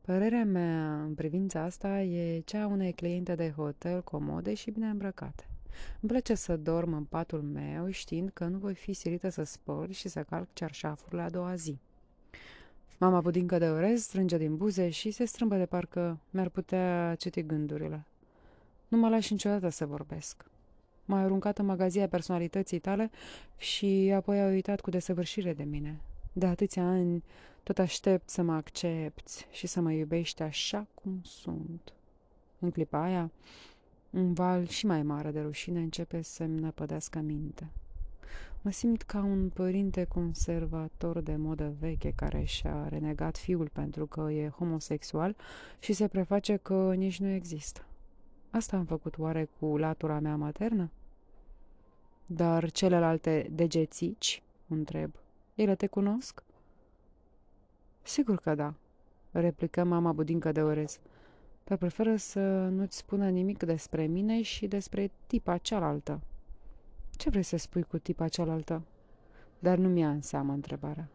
Părerea 0.00 0.44
mea 0.44 1.02
în 1.02 1.14
privința 1.14 1.60
asta 1.60 2.00
e 2.00 2.40
cea 2.40 2.62
a 2.62 2.66
unei 2.66 2.92
cliente 2.92 3.34
de 3.34 3.50
hotel 3.50 4.02
comode 4.02 4.54
și 4.54 4.70
bine 4.70 4.86
îmbrăcate. 4.86 5.46
Îmi 6.00 6.10
place 6.10 6.34
să 6.34 6.56
dorm 6.56 6.92
în 6.92 7.04
patul 7.04 7.42
meu 7.42 7.90
știind 7.90 8.30
că 8.30 8.44
nu 8.44 8.58
voi 8.58 8.74
fi 8.74 8.92
silită 8.92 9.28
să 9.28 9.42
spăl 9.42 9.90
și 9.90 10.08
să 10.08 10.22
calc 10.22 10.48
cearșafurile 10.52 11.22
a 11.22 11.30
doua 11.30 11.54
zi. 11.54 11.80
Mama 13.02 13.20
budincă 13.20 13.58
de 13.58 13.68
orez 13.68 14.02
strânge 14.02 14.36
din 14.36 14.56
buze 14.56 14.90
și 14.90 15.10
se 15.10 15.24
strâmbă 15.24 15.56
de 15.56 15.66
parcă 15.66 16.18
mi-ar 16.30 16.48
putea 16.48 17.14
citi 17.14 17.42
gândurile. 17.42 18.06
Nu 18.88 18.98
mă 18.98 19.08
lași 19.08 19.32
niciodată 19.32 19.68
să 19.68 19.86
vorbesc. 19.86 20.44
M-a 21.04 21.20
aruncat 21.20 21.58
în 21.58 21.66
magazia 21.66 22.08
personalității 22.08 22.78
tale 22.78 23.10
și 23.56 24.12
apoi 24.14 24.40
a 24.40 24.46
uitat 24.46 24.80
cu 24.80 24.90
desăvârșire 24.90 25.52
de 25.52 25.62
mine. 25.62 26.00
De 26.32 26.46
atâția 26.46 26.82
ani 26.82 27.24
tot 27.62 27.78
aștept 27.78 28.28
să 28.28 28.42
mă 28.42 28.52
accepti 28.52 29.46
și 29.50 29.66
să 29.66 29.80
mă 29.80 29.92
iubești 29.92 30.42
așa 30.42 30.86
cum 30.94 31.20
sunt. 31.22 31.92
În 32.58 32.70
clipa 32.70 33.02
aia, 33.02 33.30
un 34.10 34.32
val 34.32 34.66
și 34.66 34.86
mai 34.86 35.02
mare 35.02 35.30
de 35.30 35.40
rușine 35.40 35.80
începe 35.80 36.22
să-mi 36.22 36.60
năpădească 36.60 37.18
minte. 37.18 37.70
Mă 38.64 38.70
simt 38.70 39.02
ca 39.02 39.22
un 39.22 39.48
părinte 39.48 40.04
conservator 40.04 41.20
de 41.20 41.36
modă 41.36 41.74
veche 41.78 42.12
care 42.16 42.42
și-a 42.42 42.88
renegat 42.88 43.36
fiul 43.36 43.68
pentru 43.68 44.06
că 44.06 44.20
e 44.30 44.48
homosexual 44.48 45.36
și 45.78 45.92
se 45.92 46.08
preface 46.08 46.56
că 46.56 46.94
nici 46.96 47.20
nu 47.20 47.28
există. 47.28 47.86
Asta 48.50 48.76
am 48.76 48.84
făcut 48.84 49.18
oare 49.18 49.48
cu 49.58 49.76
latura 49.76 50.18
mea 50.18 50.36
maternă? 50.36 50.90
Dar 52.26 52.70
celelalte 52.70 53.48
degețici, 53.52 54.42
întreb, 54.68 55.14
ele 55.54 55.74
te 55.74 55.86
cunosc? 55.86 56.42
Sigur 58.02 58.36
că 58.36 58.54
da, 58.54 58.74
replică 59.30 59.84
mama 59.84 60.12
budincă 60.12 60.52
de 60.52 60.62
orez, 60.62 60.98
dar 61.64 61.78
preferă 61.78 62.16
să 62.16 62.68
nu-ți 62.68 62.96
spună 62.96 63.28
nimic 63.28 63.62
despre 63.62 64.06
mine 64.06 64.42
și 64.42 64.66
despre 64.66 65.10
tipa 65.26 65.56
cealaltă. 65.56 66.20
Ce 67.16 67.30
vrei 67.30 67.42
să 67.42 67.56
spui 67.56 67.82
cu 67.82 67.98
tipa 67.98 68.28
cealaltă? 68.28 68.82
Dar 69.58 69.78
nu 69.78 69.88
mi-a 69.88 70.10
în 70.10 70.22
seamă 70.22 70.52
întrebarea. 70.52 71.08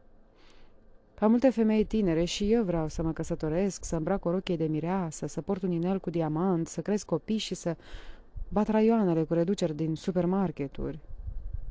Ca 1.13 1.27
multe 1.27 1.49
femei 1.49 1.83
tinere 1.83 2.23
și 2.23 2.51
eu 2.51 2.63
vreau 2.63 2.87
să 2.87 3.03
mă 3.03 3.11
căsătoresc, 3.13 3.85
să 3.85 3.95
îmbrac 3.95 4.25
o 4.25 4.31
rochie 4.31 4.55
de 4.55 4.65
mireasă, 4.65 5.25
să 5.25 5.41
port 5.41 5.61
un 5.61 5.71
inel 5.71 5.99
cu 5.99 6.09
diamant, 6.09 6.67
să 6.67 6.81
cresc 6.81 7.05
copii 7.05 7.37
și 7.37 7.55
să 7.55 7.75
bat 8.49 8.67
raioanele 8.67 9.23
cu 9.23 9.33
reduceri 9.33 9.75
din 9.75 9.95
supermarketuri. 9.95 10.99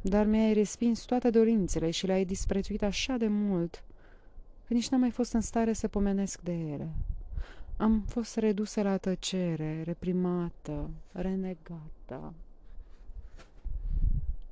Dar 0.02 0.26
mi-ai 0.26 0.52
respins 0.52 1.04
toate 1.04 1.30
dorințele 1.30 1.90
și 1.90 2.06
le-ai 2.06 2.24
disprețuit 2.24 2.82
așa 2.82 3.16
de 3.16 3.26
mult 3.28 3.84
că 4.66 4.74
nici 4.74 4.88
n-am 4.88 5.00
mai 5.00 5.10
fost 5.10 5.32
în 5.32 5.40
stare 5.40 5.72
să 5.72 5.88
pomenesc 5.88 6.40
de 6.40 6.52
ele. 6.52 6.88
Am 7.76 8.04
fost 8.08 8.36
redusă 8.36 8.82
la 8.82 8.96
tăcere, 8.96 9.82
reprimată, 9.84 10.90
renegată. 11.12 12.34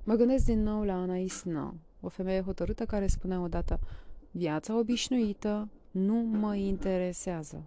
Mă 0.05 0.15
gândesc 0.15 0.45
din 0.45 0.63
nou 0.63 0.83
la 0.85 0.95
Anais 0.95 1.43
No, 1.43 1.73
o 2.01 2.09
femeie 2.09 2.41
hotărâtă 2.41 2.85
care 2.85 3.07
spunea 3.07 3.41
odată 3.41 3.81
Viața 4.31 4.79
obișnuită 4.79 5.69
nu 5.91 6.15
mă 6.15 6.55
interesează, 6.55 7.63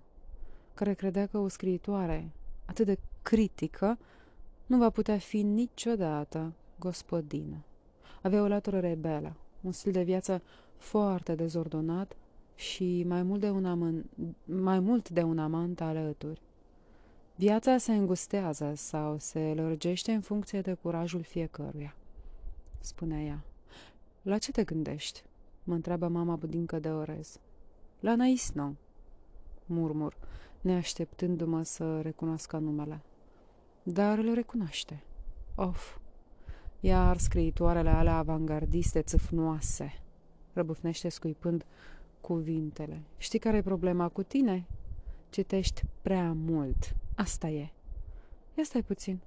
care 0.74 0.94
credea 0.94 1.26
că 1.26 1.38
o 1.38 1.48
scriitoare 1.48 2.32
atât 2.66 2.86
de 2.86 2.98
critică 3.22 3.98
nu 4.66 4.78
va 4.78 4.90
putea 4.90 5.18
fi 5.18 5.42
niciodată 5.42 6.54
gospodină. 6.80 7.64
Avea 8.22 8.42
o 8.42 8.48
latură 8.48 8.80
rebelă, 8.80 9.36
un 9.62 9.72
stil 9.72 9.92
de 9.92 10.04
viață 10.04 10.42
foarte 10.78 11.36
dezordonat 11.36 12.16
și 12.56 13.04
mai 13.08 13.24
mult 13.24 13.40
de 13.40 13.50
un, 13.50 13.66
amân, 13.66 14.06
mai 14.46 14.80
mult 14.80 15.10
de 15.10 15.22
un 15.22 15.40
amant 15.40 15.82
alături. 15.82 16.42
Viața 17.36 17.78
se 17.78 17.94
îngustează 17.94 18.74
sau 18.76 19.18
se 19.20 19.54
lărgește 19.56 20.12
în 20.12 20.22
funcție 20.22 20.62
de 20.62 20.74
curajul 20.74 21.22
fiecăruia, 21.22 21.96
spunea 22.80 23.22
ea. 23.22 23.44
La 24.22 24.38
ce 24.38 24.52
te 24.52 24.64
gândești? 24.64 25.24
mă 25.64 25.74
întreabă 25.74 26.08
mama 26.08 26.36
budincă 26.36 26.80
de 26.80 26.90
orez. 26.90 27.40
La 28.00 28.16
Naisno, 28.16 28.76
murmur, 29.66 30.18
neașteptându-mă 30.62 31.64
să 31.64 32.02
recunoască 32.02 32.58
numele. 32.58 33.02
Dar 33.84 34.18
îl 34.18 34.34
recunoaște. 34.34 35.04
Of, 35.56 35.98
iar 36.80 37.18
scriitoarele 37.18 37.90
alea 37.90 38.18
avangardiste 38.18 39.02
țâfnoase, 39.02 40.02
răbufnește 40.54 41.10
scuipând 41.10 41.66
cuvintele. 42.22 43.02
Știi 43.18 43.40
care 43.40 43.58
e 43.58 43.62
problema 43.62 44.10
cu 44.10 44.24
tine? 44.24 44.66
Citești 45.30 45.84
prea 46.02 46.34
mult. 46.34 46.96
Asta 47.16 47.48
e. 47.48 47.70
Ia 48.58 48.64
stai 48.64 48.84
puțin. 48.84 49.20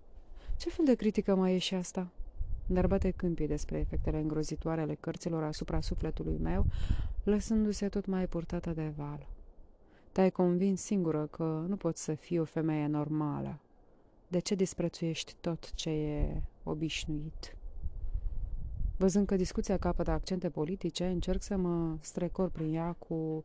Ce 0.57 0.71
fel 0.71 0.85
de 0.85 0.95
critică 0.95 1.35
mai 1.35 1.55
e 1.55 1.59
și 1.59 1.75
asta? 1.75 2.11
Dar 2.73 2.87
bate 2.87 3.11
câmpii 3.11 3.47
despre 3.47 3.79
efectele 3.79 4.19
îngrozitoare 4.19 4.81
ale 4.81 4.95
cărților 4.95 5.43
asupra 5.43 5.81
sufletului 5.81 6.39
meu, 6.39 6.67
lăsându-se 7.25 7.89
tot 7.89 8.07
mai 8.07 8.27
purtată 8.27 8.71
de 8.71 8.93
val. 8.97 9.27
Te-ai 10.13 10.31
convins 10.31 10.81
singură 10.81 11.27
că 11.27 11.65
nu 11.69 11.77
poți 11.77 12.03
să 12.03 12.15
fii 12.15 12.39
o 12.39 12.45
femeie 12.45 12.87
normală. 12.87 13.59
De 14.29 14.39
ce 14.39 14.55
disprețuiești 14.55 15.35
tot 15.41 15.73
ce 15.75 15.91
e 15.91 16.43
obișnuit? 16.63 17.57
Văzând 18.97 19.27
că 19.27 19.37
discuția 19.37 19.77
capătă 19.77 20.11
accente 20.11 20.49
politice, 20.49 21.07
încerc 21.07 21.43
să 21.43 21.57
mă 21.57 21.97
strecor 22.01 22.49
prin 22.49 22.75
ea 22.75 22.93
cu 22.93 23.45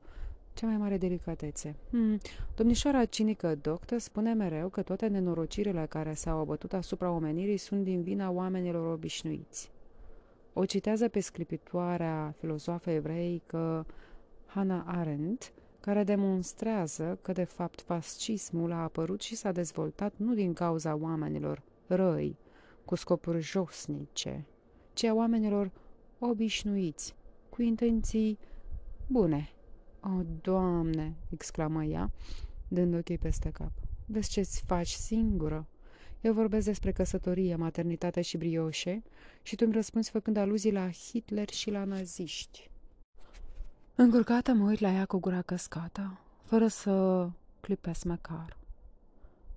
cea 0.56 0.68
mai 0.68 0.78
mare 0.78 0.98
delicatețe. 0.98 1.76
Hmm. 1.90 2.18
Domnișoara 2.56 3.06
cinică 3.06 3.56
doctă 3.56 3.98
spune 3.98 4.34
mereu 4.34 4.70
că 4.70 4.82
toate 4.82 5.08
nenorocirile 5.08 5.86
care 5.90 6.14
s-au 6.14 6.40
abătut 6.40 6.74
asupra 6.74 7.12
omenirii 7.12 7.58
sunt 7.58 7.84
din 7.84 8.02
vina 8.02 8.30
oamenilor 8.30 8.94
obișnuiți. 8.94 9.72
O 10.54 10.66
citează 10.66 11.08
pe 11.08 11.20
sclipitoarea 11.20 12.34
filozofă 12.38 12.90
evreică 12.90 13.86
Hannah 14.46 14.84
Arendt, 14.86 15.54
care 15.80 16.04
demonstrează 16.04 17.18
că, 17.22 17.32
de 17.32 17.44
fapt, 17.44 17.82
fascismul 17.82 18.72
a 18.72 18.84
apărut 18.84 19.22
și 19.22 19.36
s-a 19.36 19.52
dezvoltat 19.52 20.14
nu 20.18 20.34
din 20.34 20.54
cauza 20.54 20.96
oamenilor 20.96 21.62
răi, 21.88 22.38
cu 22.86 22.96
scopuri 22.96 23.42
josnice, 23.42 24.46
ci 24.94 25.04
a 25.04 25.14
oamenilor 25.14 25.72
obișnuiți, 26.20 27.16
cu 27.50 27.62
intenții 27.62 28.38
bune. 29.08 29.50
O, 30.06 30.22
Doamne!" 30.42 31.16
exclamă 31.30 31.84
ea, 31.84 32.12
dând 32.68 32.94
ochii 32.96 33.18
peste 33.18 33.50
cap. 33.50 33.72
Vezi 34.06 34.30
ce-ți 34.30 34.64
faci 34.66 34.90
singură? 34.90 35.68
Eu 36.22 36.34
vorbesc 36.34 36.66
despre 36.66 36.92
căsătorie, 36.92 37.56
maternitate 37.56 38.22
și 38.22 38.38
brioșe 38.38 39.04
și 39.42 39.56
tu 39.56 39.64
îmi 39.66 39.74
răspunzi 39.74 40.10
făcând 40.10 40.38
aluzii 40.38 40.72
la 40.72 40.90
Hitler 40.90 41.50
și 41.50 41.72
la 41.72 41.84
naziști. 41.84 42.70
Încurcată 43.96 44.54
mă 44.54 44.66
uit 44.70 44.80
la 44.80 44.92
ea 44.92 45.06
cu 45.06 45.18
gura 45.20 45.42
căscată, 45.42 46.20
fără 46.44 46.68
să 46.68 47.30
clipesc 47.60 48.04
măcar. 48.04 48.58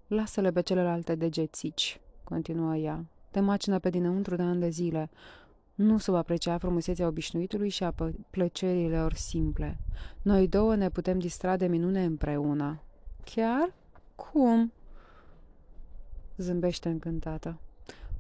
Lasă-le 0.06 0.52
pe 0.52 0.60
celelalte 0.60 1.14
degețici, 1.14 2.00
continuă 2.24 2.76
ea. 2.76 3.04
Te 3.30 3.40
macină 3.40 3.78
pe 3.78 3.90
dinăuntru 3.90 4.36
de 4.36 4.42
ani 4.42 4.60
de 4.60 4.68
zile. 4.68 5.10
Nu 5.78 5.98
sub 5.98 6.14
aprecia 6.14 6.58
frumusețea 6.58 7.06
obișnuitului 7.06 7.68
și 7.68 7.84
a 7.84 7.94
plăcerilor 8.30 9.12
simple. 9.12 9.78
Noi 10.22 10.48
două 10.48 10.74
ne 10.74 10.90
putem 10.90 11.18
distra 11.18 11.56
de 11.56 11.66
minune 11.66 12.04
împreună. 12.04 12.80
Chiar? 13.24 13.72
Cum? 14.14 14.72
Zâmbește 16.36 16.88
încântată. 16.88 17.58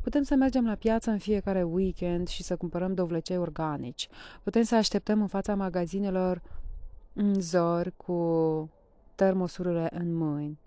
Putem 0.00 0.22
să 0.22 0.34
mergem 0.34 0.66
la 0.66 0.74
piață 0.74 1.10
în 1.10 1.18
fiecare 1.18 1.62
weekend 1.62 2.28
și 2.28 2.42
să 2.42 2.56
cumpărăm 2.56 2.94
dovlecei 2.94 3.38
organici. 3.38 4.08
Putem 4.42 4.62
să 4.62 4.74
așteptăm 4.74 5.20
în 5.20 5.26
fața 5.26 5.54
magazinelor 5.54 6.42
în 7.12 7.40
zor 7.40 7.92
cu 7.96 8.70
termosurile 9.14 9.88
în 9.92 10.14
mâini. 10.14 10.58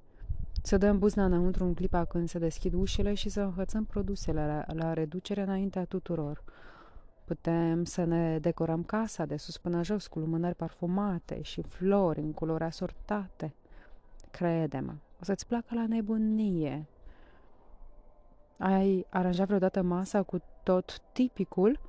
Să 0.62 0.78
dăm 0.78 1.00
buzna 1.00 1.26
înăuntru 1.26 1.64
în 1.64 1.74
clipa 1.74 2.06
când 2.06 2.30
se 2.30 2.40
deschid 2.40 2.74
ușile 2.74 3.14
și 3.14 3.30
să 3.30 3.42
înhățăm 3.42 3.86
produsele 3.86 4.46
la, 4.46 4.74
la 4.74 4.94
reducere 4.94 5.42
înaintea 5.42 5.86
tuturor. 5.86 6.44
Putem 7.32 7.84
să 7.84 8.04
ne 8.04 8.40
decorăm 8.40 8.84
casa 8.84 9.26
de 9.26 9.38
sus 9.38 9.58
până 9.58 9.84
jos 9.84 10.08
cu 10.08 10.20
lumânări 10.20 10.56
parfumate 10.56 11.42
și 11.42 11.62
flori 11.62 12.20
în 12.20 12.32
culori 12.32 12.64
asortate. 12.64 13.54
Crede-mă, 14.32 14.94
o 15.20 15.24
să-ți 15.24 15.48
placă 15.48 15.76
la 15.76 15.88
nebunie. 15.88 16.88
Ai 18.58 19.06
aranjat 19.10 19.46
vreodată 19.46 19.82
masa 19.82 20.24
cu 20.24 20.42
tot 20.64 21.02
tipicul? 21.12 21.80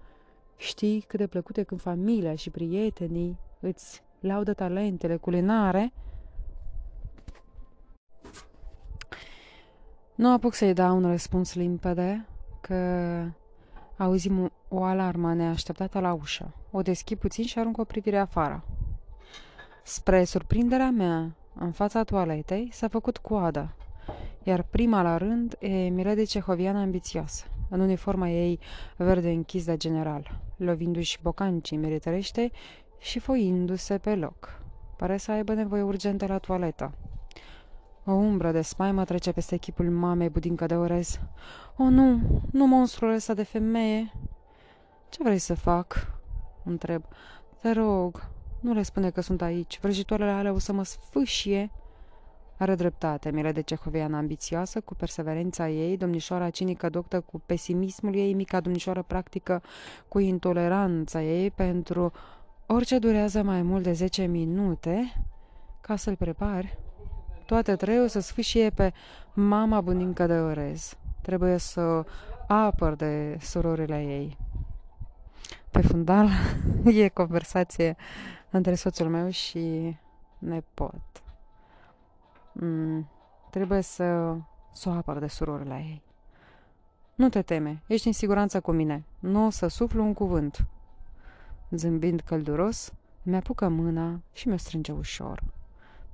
Știi 0.57 1.01
cât 1.01 1.19
de 1.19 1.27
plăcute 1.27 1.63
când 1.63 1.81
familia 1.81 2.35
și 2.35 2.51
prietenii 2.51 3.39
îți 3.61 4.03
laudă 4.21 4.53
talentele 4.55 5.17
culinare? 5.17 5.93
Nu 10.15 10.33
apuc 10.33 10.55
să-i 10.55 10.73
dau 10.73 10.97
un 10.97 11.07
răspuns 11.07 11.55
limpede, 11.55 12.27
că 12.61 12.77
auzim 13.97 14.53
o 14.69 14.83
alarmă 14.83 15.35
neașteptată 15.35 15.99
la 15.99 16.13
ușă. 16.13 16.55
O 16.71 16.83
deschid 16.83 17.19
puțin 17.19 17.45
și 17.45 17.59
arunc 17.59 17.79
o 17.79 17.85
privire 17.85 18.19
afară. 18.19 18.65
Spre 19.83 20.25
surprinderea 20.25 20.91
mea, 20.91 21.35
în 21.55 21.73
fața 21.73 22.05
toaletei 22.05 22.69
s-a 22.73 22.89
făcut 22.89 23.19
coadă, 23.19 23.75
iar 24.43 24.63
prima 24.63 25.03
la 25.03 25.17
rând 25.17 25.57
e 25.61 25.89
Milady 25.89 26.27
Cehoviana 26.27 26.81
ambițioasă, 26.81 27.45
în 27.69 27.81
uniforma 27.81 28.29
ei 28.29 28.59
verde 28.97 29.31
închis 29.31 29.65
de 29.65 29.77
general, 29.77 30.41
lovindu-și 30.57 31.19
bocancii 31.23 31.77
meritărește 31.77 32.51
și 32.99 33.19
foindu-se 33.19 33.99
pe 33.99 34.15
loc. 34.15 34.61
Pare 34.97 35.17
să 35.17 35.33
aibă 35.33 35.55
nevoie 35.55 35.83
urgentă 35.83 36.27
la 36.27 36.39
toaletă. 36.39 36.93
O 38.05 38.13
umbră 38.13 38.53
de 38.53 38.63
spaimă 38.63 39.05
trece 39.05 39.33
peste 39.33 39.55
echipul 39.55 39.91
mamei 39.91 40.29
budincă 40.29 40.67
de 40.67 40.77
orez. 40.77 41.21
O, 41.77 41.89
nu, 41.89 42.21
nu 42.53 42.67
monstrul 42.67 43.13
ăsta 43.13 43.35
de 43.35 43.43
femeie. 43.43 44.13
Ce 45.09 45.23
vrei 45.23 45.39
să 45.39 45.55
fac? 45.55 46.21
Întreb. 46.65 47.03
Te 47.61 47.73
rog, 47.73 48.29
nu 48.61 48.73
le 48.73 48.83
spune 48.83 49.11
că 49.11 49.21
sunt 49.21 49.43
aici. 49.43 49.79
Vrăjitoarele 49.81 50.31
alea 50.31 50.53
o 50.53 50.59
să 50.59 50.73
mă 50.73 50.85
sfâșie. 50.85 51.71
Are 52.59 52.75
dreptate, 52.75 53.31
Mire 53.31 53.53
de 53.53 53.61
Cehovian 53.61 54.15
ambițioasă, 54.15 54.81
cu 54.81 54.95
perseverența 54.95 55.69
ei, 55.69 55.97
domnișoara 55.97 56.51
cinică 56.51 56.89
doctă 56.89 57.21
cu 57.21 57.43
pesimismul 57.47 58.15
ei, 58.15 58.35
mica 58.35 58.61
domnișoară 58.61 59.03
practică 59.03 59.63
cu 60.09 60.19
intoleranța 60.19 61.23
ei 61.23 61.51
pentru 61.51 62.13
orice 62.67 62.99
durează 62.99 63.43
mai 63.43 63.63
mult 63.63 63.83
de 63.83 63.93
10 63.93 64.25
minute 64.25 65.25
ca 65.81 65.97
să-l 65.97 66.17
prepari. 66.17 66.79
Toate 67.47 67.77
trei 67.77 68.01
o 68.01 68.07
să 68.07 68.21
sfâșie 68.21 68.71
pe 68.71 68.93
mama 69.33 69.81
bunică 69.81 70.27
de 70.27 70.39
orez. 70.39 70.97
Trebuie 71.23 71.57
să 71.57 72.05
apăr 72.47 72.95
de 72.95 73.39
surorile 73.41 74.03
ei. 74.03 74.37
Pe 75.71 75.81
fundal 75.81 76.29
e 76.85 77.09
conversație 77.09 77.97
între 78.51 78.75
soțul 78.75 79.09
meu 79.09 79.31
și 79.31 79.97
nepot. 80.39 81.23
Mm, 82.53 83.09
trebuie 83.51 83.81
să, 83.81 84.37
să 84.73 84.89
o 84.89 84.93
apăr 84.93 85.19
de 85.19 85.27
surorile 85.27 85.75
ei. 85.75 86.03
Nu 87.15 87.29
te 87.29 87.43
teme, 87.43 87.83
ești 87.87 88.07
în 88.07 88.13
siguranță 88.13 88.61
cu 88.61 88.73
mine. 88.73 89.05
Nu 89.19 89.47
o 89.47 89.51
să 89.51 89.67
suflu 89.67 90.05
un 90.05 90.15
cuvânt. 90.15 90.67
Zâmbind 91.71 92.21
călduros, 92.21 92.93
mi-apucă 93.23 93.69
mâna 93.69 94.21
și 94.33 94.49
mi-o 94.49 94.57
strânge 94.57 94.93
ușor. 94.93 95.43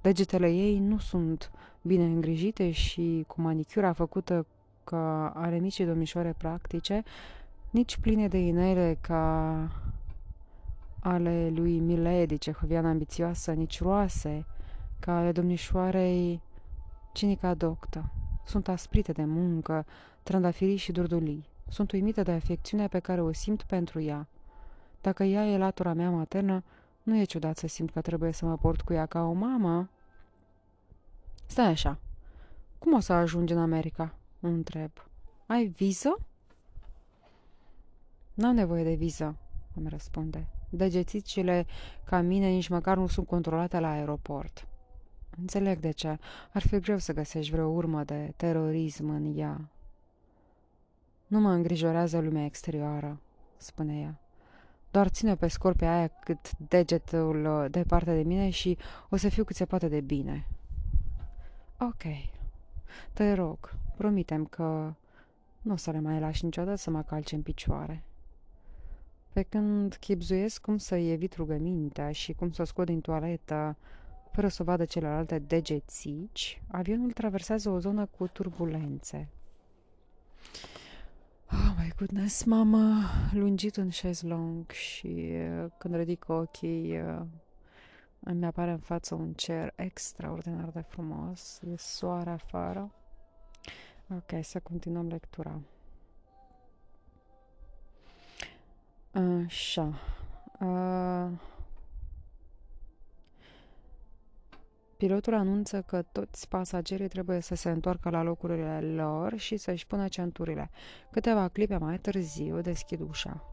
Degetele 0.00 0.48
ei 0.48 0.78
nu 0.78 0.98
sunt 0.98 1.50
bine 1.82 2.04
îngrijite 2.04 2.70
și 2.70 3.24
cu 3.26 3.40
manicura 3.40 3.92
făcută 3.92 4.46
ca 4.84 5.28
are 5.28 5.58
micii 5.58 5.84
domnișoare 5.84 6.34
practice, 6.38 7.02
nici 7.70 7.98
pline 7.98 8.28
de 8.28 8.38
inele 8.38 8.98
ca 9.00 9.54
ale 11.00 11.50
lui 11.54 11.78
Milady, 11.78 12.38
cehoviana 12.38 12.88
ambițioasă, 12.88 13.52
nici 13.52 13.80
roase, 13.80 14.46
ca 14.98 15.16
ale 15.18 15.32
domnișoarei 15.32 16.40
cinica 17.12 17.54
doctă. 17.54 18.11
Sunt 18.44 18.68
asprite 18.68 19.12
de 19.12 19.24
muncă, 19.24 19.87
trandafirii 20.22 20.76
și 20.76 20.92
durdulii. 20.92 21.48
Sunt 21.68 21.92
uimită 21.92 22.22
de 22.22 22.32
afecțiunea 22.32 22.88
pe 22.88 22.98
care 22.98 23.20
o 23.20 23.32
simt 23.32 23.62
pentru 23.62 24.00
ea. 24.00 24.26
Dacă 25.00 25.22
ea 25.24 25.46
e 25.46 25.58
latura 25.58 25.92
mea 25.92 26.11
maternă, 26.11 26.62
nu 27.08 27.16
e 27.16 27.24
ciudat 27.24 27.56
să 27.56 27.66
simt 27.66 27.90
că 27.90 28.00
trebuie 28.00 28.32
să 28.32 28.44
mă 28.44 28.56
port 28.56 28.80
cu 28.80 28.92
ea 28.92 29.06
ca 29.06 29.22
o 29.22 29.32
mamă. 29.32 29.88
Stai 31.46 31.66
așa. 31.66 31.98
Cum 32.78 32.94
o 32.94 33.00
să 33.00 33.12
ajungi 33.12 33.52
în 33.52 33.58
America? 33.58 34.14
Întreb. 34.40 34.90
Ai 35.46 35.66
viză? 35.66 36.18
N-am 38.34 38.54
nevoie 38.54 38.82
de 38.82 38.94
viză, 38.94 39.36
îmi 39.74 39.88
răspunde. 39.88 40.46
Degețicile 40.70 41.66
ca 42.04 42.20
mine 42.20 42.48
nici 42.48 42.68
măcar 42.68 42.96
nu 42.96 43.06
sunt 43.06 43.26
controlate 43.26 43.78
la 43.78 43.90
aeroport. 43.90 44.66
Înțeleg 45.40 45.78
de 45.78 45.90
ce. 45.90 46.18
Ar 46.52 46.62
fi 46.62 46.78
greu 46.78 46.98
să 46.98 47.12
găsești 47.12 47.52
vreo 47.52 47.68
urmă 47.68 48.04
de 48.04 48.32
terorism 48.36 49.08
în 49.08 49.38
ea. 49.38 49.68
Nu 51.26 51.40
mă 51.40 51.50
îngrijorează 51.50 52.18
lumea 52.18 52.44
exterioară, 52.44 53.20
spune 53.56 54.00
ea. 54.00 54.20
Doar 54.90 55.09
ține 55.09 55.37
pe 55.37 55.48
scorpia 55.48 55.96
aia 55.96 56.07
cât 56.07 56.57
degetul 56.57 57.44
uh, 57.44 57.70
departe 57.70 58.14
de 58.14 58.22
mine 58.22 58.51
și 58.51 58.79
o 59.09 59.16
să 59.16 59.29
fiu 59.29 59.44
cât 59.44 59.57
se 59.57 59.64
poate 59.64 59.88
de 59.88 60.01
bine. 60.01 60.46
Ok. 61.81 62.03
Te 63.12 63.33
rog, 63.33 63.74
promitem 63.96 64.44
că 64.44 64.94
nu 65.62 65.72
o 65.72 65.77
să 65.77 65.90
le 65.90 66.01
mai 66.01 66.20
lași 66.20 66.44
niciodată 66.44 66.77
să 66.77 66.90
mă 66.90 67.03
calce 67.03 67.35
în 67.35 67.42
picioare. 67.42 68.03
Pe 69.33 69.42
când 69.42 69.94
chipzuiesc 69.94 70.61
cum 70.61 70.77
să-i 70.77 71.12
evit 71.12 71.35
rugămintea 71.35 72.12
și 72.12 72.33
cum 72.33 72.51
să 72.51 72.62
o 72.62 72.64
scot 72.64 72.87
din 72.87 73.01
toaletă 73.01 73.77
fără 74.33 74.48
să 74.48 74.62
o 74.62 74.64
vadă 74.64 74.85
celelalte 74.85 75.38
degețici, 75.38 76.62
avionul 76.68 77.12
traversează 77.12 77.70
o 77.70 77.79
zonă 77.79 78.07
cu 78.07 78.27
turbulențe. 78.27 79.29
Oh 81.52 81.74
my 81.78 81.92
goodness, 81.96 82.42
m-am 82.42 82.76
lungit 83.32 83.76
în 83.76 83.90
șezlong 83.90 84.70
și 84.70 85.32
uh, 85.32 85.70
când 85.78 85.94
ridic 85.96 86.28
ochii 86.28 87.00
uh, 87.00 87.20
îmi 88.20 88.46
apare 88.46 88.70
în 88.70 88.78
față 88.78 89.14
un 89.14 89.32
cer 89.32 89.72
extraordinar 89.76 90.68
de 90.68 90.80
frumos, 90.80 91.61
e 91.72 91.76
soare 91.76 92.30
afară. 92.30 92.90
Ok, 94.08 94.44
să 94.44 94.61
continuăm 94.61 95.06
lectura. 95.06 95.61
Așa. 99.46 99.94
Uh, 100.61 101.30
pilotul 104.98 105.34
anunță 105.34 105.82
că 105.82 106.02
toți 106.02 106.48
pasagerii 106.48 107.08
trebuie 107.08 107.40
să 107.40 107.54
se 107.54 107.70
întoarcă 107.70 108.11
la 108.11 108.22
locurile 108.22 108.80
lor 108.80 109.37
și 109.37 109.56
să-și 109.56 109.87
pună 109.87 110.08
centurile. 110.08 110.70
Câteva 111.11 111.48
clipe 111.48 111.76
mai 111.76 111.98
târziu 111.98 112.61
deschid 112.61 113.00
ușa. 113.00 113.44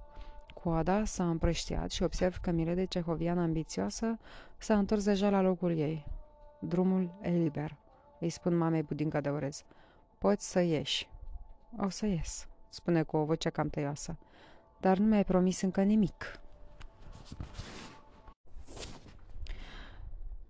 Coada 0.53 1.03
s-a 1.03 1.29
împrăștiat 1.29 1.91
și 1.91 2.03
observ 2.03 2.37
că 2.37 2.51
Milede 2.51 2.85
Cehovian 2.85 3.39
ambițioasă 3.39 4.17
s-a 4.57 4.77
întors 4.77 5.03
deja 5.03 5.29
la 5.29 5.41
locul 5.41 5.77
ei. 5.77 6.05
Drumul 6.59 7.17
e 7.21 7.29
liber, 7.29 7.77
îi 8.19 8.29
spun 8.29 8.57
mamei 8.57 8.83
budinca 8.83 9.21
de 9.21 9.29
orez. 9.29 9.63
Poți 10.17 10.51
să 10.51 10.59
ieși. 10.59 11.09
O 11.77 11.89
să 11.89 12.05
ies, 12.05 12.47
spune 12.69 13.03
cu 13.03 13.17
o 13.17 13.25
voce 13.25 13.49
cam 13.49 13.69
tăioasă. 13.69 14.17
Dar 14.79 14.97
nu 14.97 15.05
mi-ai 15.05 15.23
promis 15.23 15.61
încă 15.61 15.81
nimic. 15.81 16.39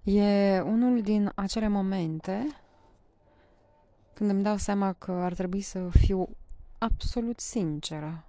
E 0.05 0.59
unul 0.59 1.01
din 1.01 1.31
acele 1.35 1.67
momente 1.67 2.47
când 4.13 4.29
îmi 4.29 4.43
dau 4.43 4.57
seama 4.57 4.93
că 4.93 5.11
ar 5.11 5.33
trebui 5.33 5.61
să 5.61 5.89
fiu 5.89 6.27
absolut 6.77 7.39
sinceră 7.39 8.23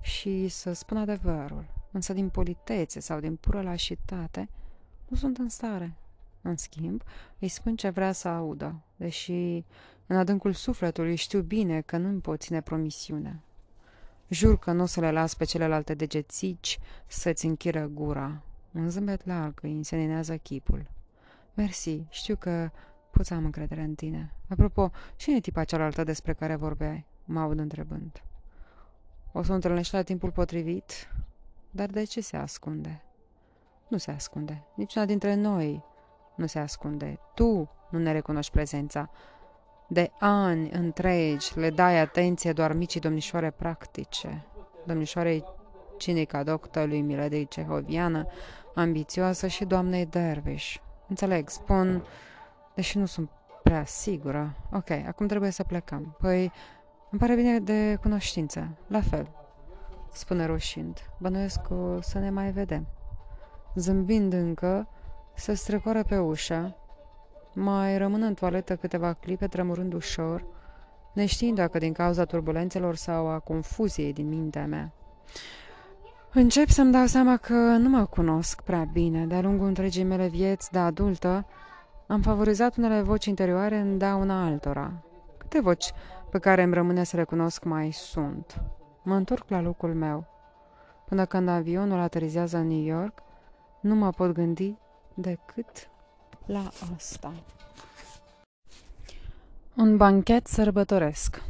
și 0.00 0.48
să 0.48 0.72
spun 0.72 0.96
adevărul, 0.96 1.64
însă 1.90 2.12
din 2.12 2.28
politețe 2.28 3.00
sau 3.00 3.20
din 3.20 3.36
pură 3.36 3.62
lașitate 3.62 4.48
nu 5.08 5.16
sunt 5.16 5.38
în 5.38 5.48
stare. 5.48 5.94
În 6.42 6.56
schimb, 6.56 7.02
îi 7.38 7.48
spun 7.48 7.76
ce 7.76 7.88
vrea 7.88 8.12
să 8.12 8.28
audă, 8.28 8.80
deși 8.96 9.64
în 10.06 10.16
adâncul 10.16 10.52
sufletului 10.52 11.16
știu 11.16 11.40
bine 11.40 11.80
că 11.80 11.96
nu-mi 11.96 12.20
pot 12.20 12.40
ține 12.40 12.60
promisiune. 12.60 13.40
Jur 14.28 14.58
că 14.58 14.72
nu 14.72 14.82
o 14.82 14.86
să 14.86 15.00
le 15.00 15.10
las 15.10 15.34
pe 15.34 15.44
celelalte 15.44 15.94
degețici 15.94 16.78
să-ți 17.06 17.46
închiră 17.46 17.86
gura. 17.86 18.42
Un 18.72 18.90
zâmbet 18.90 19.26
larg 19.26 19.58
îi 19.62 19.72
înseninează 19.72 20.36
chipul. 20.36 20.98
Mersi, 21.60 22.04
știu 22.10 22.36
că 22.36 22.70
pot 23.10 23.26
să 23.26 23.34
am 23.34 23.44
încredere 23.44 23.80
în 23.80 23.94
tine. 23.94 24.32
Apropo, 24.48 24.90
cine 25.16 25.36
e 25.36 25.40
tipa 25.40 25.64
cealaltă 25.64 26.04
despre 26.04 26.32
care 26.32 26.54
vorbeai? 26.54 27.06
Mă 27.24 27.40
aud 27.40 27.58
întrebând. 27.58 28.22
O 29.32 29.42
să 29.42 29.52
o 29.52 29.54
întâlnești 29.54 29.94
la 29.94 30.02
timpul 30.02 30.30
potrivit? 30.30 31.08
Dar 31.70 31.88
de 31.88 32.04
ce 32.04 32.20
se 32.20 32.36
ascunde? 32.36 33.02
Nu 33.88 33.96
se 33.96 34.10
ascunde. 34.10 34.64
Niciuna 34.74 35.04
dintre 35.04 35.34
noi 35.34 35.84
nu 36.34 36.46
se 36.46 36.58
ascunde. 36.58 37.18
Tu 37.34 37.70
nu 37.90 37.98
ne 37.98 38.12
recunoști 38.12 38.52
prezența. 38.52 39.10
De 39.88 40.10
ani 40.18 40.70
întregi 40.70 41.58
le 41.58 41.70
dai 41.70 41.98
atenție 41.98 42.52
doar 42.52 42.72
micii 42.72 43.00
domnișoare 43.00 43.50
practice. 43.50 44.46
Domnișoarei 44.86 45.44
cinica 45.98 46.42
doctorului 46.42 47.00
Miledei 47.00 47.48
Cehoviană, 47.48 48.26
ambițioasă 48.74 49.46
și 49.46 49.64
doamnei 49.64 50.06
Dervish. 50.06 50.76
Înțeleg, 51.10 51.48
spun, 51.48 52.04
deși 52.74 52.98
nu 52.98 53.06
sunt 53.06 53.30
prea 53.62 53.84
sigură. 53.84 54.56
Ok, 54.72 54.90
acum 54.90 55.26
trebuie 55.26 55.50
să 55.50 55.62
plecăm. 55.62 56.16
Păi, 56.18 56.52
îmi 57.10 57.20
pare 57.20 57.34
bine 57.34 57.58
de 57.58 57.98
cunoștință. 58.00 58.68
La 58.86 59.00
fel, 59.00 59.30
spune 60.12 60.46
roșind. 60.46 60.98
Bănuiesc 61.18 61.60
că 61.62 61.98
să 62.00 62.18
ne 62.18 62.30
mai 62.30 62.50
vedem. 62.50 62.86
Zâmbind 63.74 64.32
încă, 64.32 64.88
se 65.34 65.54
strecoară 65.54 66.02
pe 66.02 66.18
ușă, 66.18 66.76
mai 67.54 67.98
rămân 67.98 68.22
în 68.22 68.34
toaletă 68.34 68.76
câteva 68.76 69.12
clipe 69.12 69.46
tremurând 69.46 69.92
ușor, 69.92 70.44
neștiind 71.12 71.56
dacă 71.56 71.78
din 71.78 71.92
cauza 71.92 72.24
turbulențelor 72.24 72.96
sau 72.96 73.28
a 73.28 73.38
confuziei 73.38 74.12
din 74.12 74.28
mintea 74.28 74.66
mea. 74.66 74.92
Încep 76.32 76.68
să-mi 76.68 76.92
dau 76.92 77.06
seama 77.06 77.36
că 77.36 77.54
nu 77.54 77.88
mă 77.88 78.06
cunosc 78.06 78.60
prea 78.62 78.88
bine. 78.92 79.26
De-a 79.26 79.40
lungul 79.40 79.66
întregii 79.66 80.04
mele 80.04 80.28
vieți 80.28 80.72
de 80.72 80.78
adultă, 80.78 81.46
am 82.06 82.20
favorizat 82.20 82.76
unele 82.76 83.00
voci 83.00 83.24
interioare 83.24 83.76
în 83.76 83.98
dauna 83.98 84.44
altora. 84.44 84.92
Câte 85.38 85.60
voci 85.60 85.92
pe 86.30 86.38
care 86.38 86.62
îmi 86.62 86.74
rămâne 86.74 87.04
să 87.04 87.16
recunosc 87.16 87.64
mai 87.64 87.90
sunt? 87.92 88.62
Mă 89.02 89.14
întorc 89.14 89.48
la 89.48 89.60
locul 89.60 89.94
meu. 89.94 90.26
Până 91.06 91.24
când 91.24 91.48
avionul 91.48 91.98
aterizează 91.98 92.56
în 92.56 92.66
New 92.66 92.84
York, 92.84 93.22
nu 93.80 93.94
mă 93.94 94.10
pot 94.10 94.32
gândi 94.32 94.74
decât 95.14 95.90
la 96.46 96.70
asta. 96.96 97.32
Un 99.76 99.96
banchet 99.96 100.46
sărbătoresc 100.46 101.42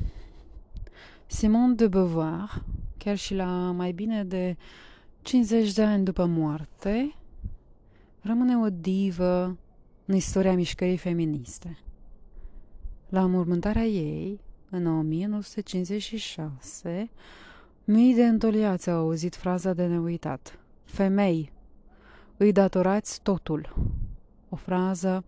Simone 1.27 1.75
de 1.75 1.89
Beauvoir, 1.89 2.63
chiar 3.05 3.17
și 3.17 3.35
la 3.35 3.71
mai 3.71 3.93
bine 3.93 4.25
de 4.25 4.57
50 5.23 5.73
de 5.73 5.83
ani 5.83 6.05
după 6.05 6.25
moarte, 6.25 7.15
rămâne 8.21 8.57
o 8.57 8.71
divă 8.71 9.57
în 10.05 10.15
istoria 10.15 10.55
mișcării 10.55 10.97
feministe. 10.97 11.79
La 13.09 13.27
mormântarea 13.27 13.85
ei, 13.85 14.41
în 14.71 14.87
1956, 14.87 17.11
mii 17.85 18.15
de 18.15 18.27
întoliați 18.27 18.91
au 18.91 18.99
auzit 18.99 19.37
fraza 19.37 19.73
de 19.73 19.87
neuitat. 19.87 20.59
Femei, 20.85 21.53
îi 22.37 22.53
datorați 22.53 23.23
totul. 23.23 23.75
O 24.49 24.57
frază 24.57 25.25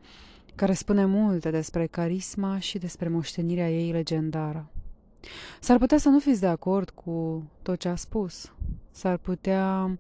care 0.54 0.72
spune 0.72 1.04
multe 1.04 1.50
despre 1.50 1.87
carisma 1.87 2.58
și 2.58 2.78
despre 2.78 3.08
moștenirea 3.08 3.70
ei 3.70 3.92
legendară. 3.92 4.71
S-ar 5.61 5.78
putea 5.78 5.98
să 5.98 6.08
nu 6.08 6.18
fiți 6.18 6.40
de 6.40 6.46
acord 6.46 6.90
cu 6.90 7.44
tot 7.62 7.78
ce 7.78 7.88
a 7.88 7.94
spus. 7.94 8.52
S-ar 8.90 9.16
putea 9.16 9.98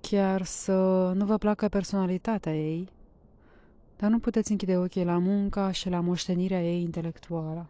chiar 0.00 0.42
să 0.42 0.72
nu 1.14 1.24
vă 1.24 1.38
placă 1.38 1.68
personalitatea 1.68 2.56
ei, 2.56 2.88
dar 3.96 4.10
nu 4.10 4.18
puteți 4.18 4.50
închide 4.50 4.78
ochii 4.78 5.04
la 5.04 5.18
munca 5.18 5.70
și 5.70 5.88
la 5.88 6.00
moștenirea 6.00 6.62
ei 6.62 6.82
intelectuală. 6.82 7.66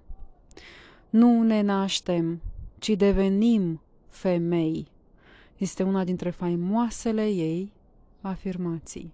Nu 1.10 1.42
ne 1.42 1.60
naștem, 1.60 2.40
ci 2.78 2.90
devenim 2.90 3.80
femei. 4.08 4.86
Este 5.56 5.82
una 5.82 6.04
dintre 6.04 6.30
faimoasele 6.30 7.26
ei 7.26 7.72
afirmații. 8.20 9.12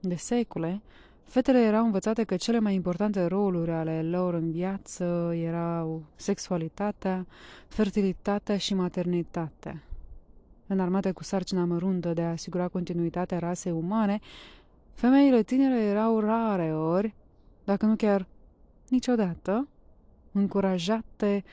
De 0.00 0.14
secole, 0.14 0.82
fetele 1.26 1.60
erau 1.60 1.84
învățate 1.84 2.24
că 2.24 2.36
cele 2.36 2.58
mai 2.58 2.74
importante 2.74 3.24
roluri 3.24 3.70
ale 3.70 4.02
lor 4.02 4.34
în 4.34 4.50
viață 4.50 5.32
erau 5.34 6.04
sexualitatea, 6.14 7.26
fertilitatea 7.68 8.56
și 8.56 8.74
maternitatea. 8.74 9.82
Înarmate 10.66 11.12
cu 11.12 11.22
sarcina 11.22 11.64
măruntă 11.64 12.12
de 12.12 12.22
a 12.22 12.30
asigura 12.30 12.68
continuitatea 12.68 13.38
rasei 13.38 13.72
umane, 13.72 14.18
femeile 14.92 15.42
tinere 15.42 15.82
erau 15.82 16.20
rare 16.20 16.74
ori, 16.74 17.14
dacă 17.64 17.86
nu 17.86 17.96
chiar 17.96 18.26
niciodată, 18.88 19.68
încurajate 20.32 21.44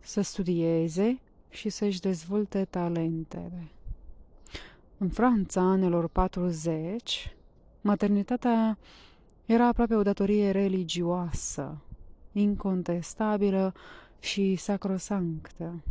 să 0.00 0.20
studieze 0.20 1.20
și 1.48 1.68
să-și 1.68 2.00
dezvolte 2.00 2.64
talentele. 2.70 3.68
În 4.98 5.08
Franța, 5.08 5.60
anilor 5.60 6.08
40, 6.08 7.36
maternitatea 7.80 8.78
era 9.46 9.66
aproape 9.66 9.94
o 9.94 10.02
datorie 10.02 10.50
religioasă, 10.50 11.76
incontestabilă 12.32 13.74
și 14.20 14.56
sacrosanctă. 14.56 15.82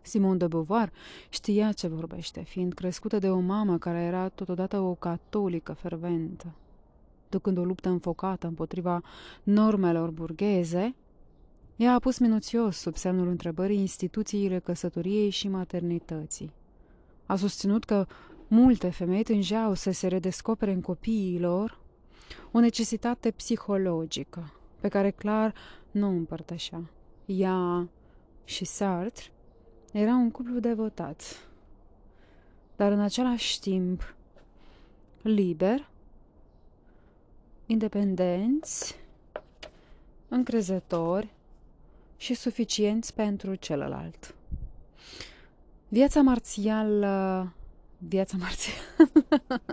Simon 0.00 0.38
de 0.38 0.46
Beauvoir 0.46 0.92
știa 1.28 1.72
ce 1.72 1.88
vorbește, 1.88 2.42
fiind 2.42 2.72
crescută 2.72 3.18
de 3.18 3.30
o 3.30 3.38
mamă 3.38 3.78
care 3.78 3.98
era 3.98 4.28
totodată 4.28 4.78
o 4.80 4.94
catolică 4.94 5.72
ferventă. 5.72 6.54
Ducând 7.28 7.58
o 7.58 7.64
luptă 7.64 7.88
înfocată 7.88 8.46
împotriva 8.46 9.02
normelor 9.42 10.10
burgheze, 10.10 10.94
ea 11.76 11.92
a 11.94 11.98
pus 11.98 12.18
minuțios 12.18 12.76
sub 12.76 12.96
semnul 12.96 13.28
întrebării 13.28 13.78
instituțiile 13.78 14.58
căsătoriei 14.58 15.30
și 15.30 15.48
maternității. 15.48 16.52
A 17.26 17.36
susținut 17.36 17.84
că 17.84 18.06
multe 18.48 18.90
femei 18.90 19.22
tângeau 19.22 19.74
să 19.74 19.90
se 19.90 20.06
redescopere 20.06 20.72
în 20.72 20.80
copiii 20.80 21.40
lor 21.40 21.78
o 22.52 22.60
necesitate 22.60 23.30
psihologică, 23.30 24.52
pe 24.80 24.88
care 24.88 25.10
clar 25.10 25.54
nu 25.90 26.06
o 26.06 26.10
împărtășea. 26.10 26.90
Ea 27.26 27.88
și 28.44 28.64
Sartre 28.64 29.24
era 29.92 30.14
un 30.14 30.30
cuplu 30.30 30.58
devotat, 30.58 31.48
dar 32.76 32.92
în 32.92 33.00
același 33.00 33.60
timp 33.60 34.14
liber, 35.22 35.88
independenți, 37.66 38.96
încrezători 40.28 41.28
și 42.16 42.34
suficienți 42.34 43.14
pentru 43.14 43.54
celălalt. 43.54 44.34
Viața 45.88 46.20
marțială... 46.20 47.52
Viața 47.98 48.36
marțială... 48.40 49.10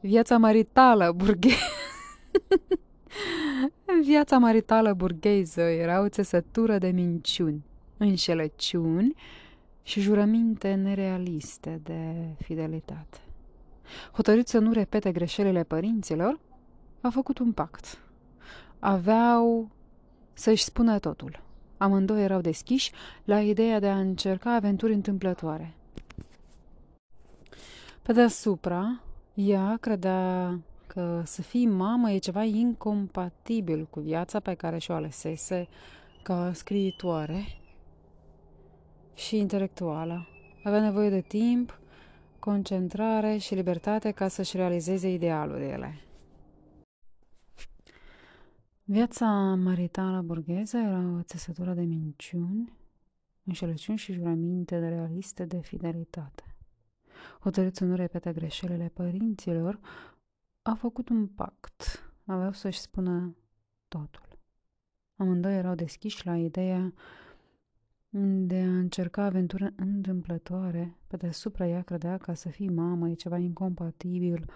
Viața 0.00 0.38
maritală 0.38 1.12
burgheză... 1.16 1.56
Viața 4.04 4.38
maritală 4.38 4.92
burgheză 4.92 5.60
era 5.60 6.00
o 6.00 6.08
țesătură 6.08 6.78
de 6.78 6.88
minciuni, 6.88 7.64
înșelăciuni 7.96 9.14
și 9.82 10.00
jurăminte 10.00 10.74
nerealiste 10.74 11.80
de 11.82 12.14
fidelitate. 12.38 13.18
Hotărât 14.12 14.48
să 14.48 14.58
nu 14.58 14.72
repete 14.72 15.12
greșelile 15.12 15.62
părinților, 15.62 16.40
a 17.00 17.10
făcut 17.10 17.38
un 17.38 17.52
pact. 17.52 17.98
Aveau 18.78 19.70
să-și 20.32 20.64
spună 20.64 20.98
totul. 20.98 21.42
Amândoi 21.76 22.22
erau 22.22 22.40
deschiși 22.40 22.92
la 23.24 23.40
ideea 23.40 23.80
de 23.80 23.88
a 23.88 23.98
încerca 23.98 24.54
aventuri 24.54 24.92
întâmplătoare. 24.92 25.74
Pe 28.04 28.12
deasupra, 28.12 29.00
ea 29.34 29.76
credea 29.80 30.60
că 30.86 31.22
să 31.24 31.42
fii 31.42 31.66
mamă 31.66 32.10
e 32.10 32.18
ceva 32.18 32.42
incompatibil 32.42 33.86
cu 33.90 34.00
viața 34.00 34.40
pe 34.40 34.54
care 34.54 34.78
și-o 34.78 34.94
alesese 34.94 35.68
ca 36.22 36.52
scriitoare 36.52 37.44
și 39.14 39.36
intelectuală. 39.36 40.26
Avea 40.64 40.80
nevoie 40.80 41.10
de 41.10 41.20
timp, 41.20 41.80
concentrare 42.38 43.36
și 43.36 43.54
libertate 43.54 44.10
ca 44.10 44.28
să-și 44.28 44.56
realizeze 44.56 45.12
idealurile. 45.12 46.00
Viața 48.82 49.26
maritală 49.62 50.20
burgheză 50.20 50.76
era 50.76 51.14
o 51.18 51.22
țesătură 51.22 51.72
de 51.72 51.82
minciuni, 51.82 52.72
înșelăciuni 53.44 53.98
și 53.98 54.12
jurăminte 54.12 54.78
de 54.78 54.88
realiste 54.88 55.44
de 55.44 55.60
fidelitate. 55.60 56.53
Hotărât 57.40 57.76
să 57.76 57.84
nu 57.84 57.94
repete 57.94 58.32
greșelile 58.32 58.90
părinților, 58.94 59.80
a 60.62 60.74
făcut 60.74 61.08
un 61.08 61.26
pact. 61.26 62.12
Aveau 62.26 62.52
să-și 62.52 62.80
spună 62.80 63.36
totul. 63.88 64.38
Amândoi 65.16 65.56
erau 65.56 65.74
deschiși 65.74 66.26
la 66.26 66.36
ideea 66.36 66.92
de 68.46 68.56
a 68.56 68.78
încerca 68.78 69.22
aventură 69.22 69.72
întâmplătoare. 69.76 70.96
Pe 71.06 71.16
deasupra 71.16 71.66
ea 71.66 71.82
credea 71.82 72.18
ca 72.18 72.34
să 72.34 72.48
fii 72.48 72.68
mamă 72.68 73.08
e 73.08 73.14
ceva 73.14 73.38
incompatibil 73.38 74.50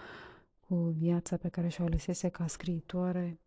cu 0.60 0.74
viața 0.74 1.36
pe 1.36 1.48
care 1.48 1.68
și-o 1.68 1.84
alesese 1.84 2.28
ca 2.28 2.46
scriitoare 2.46 3.40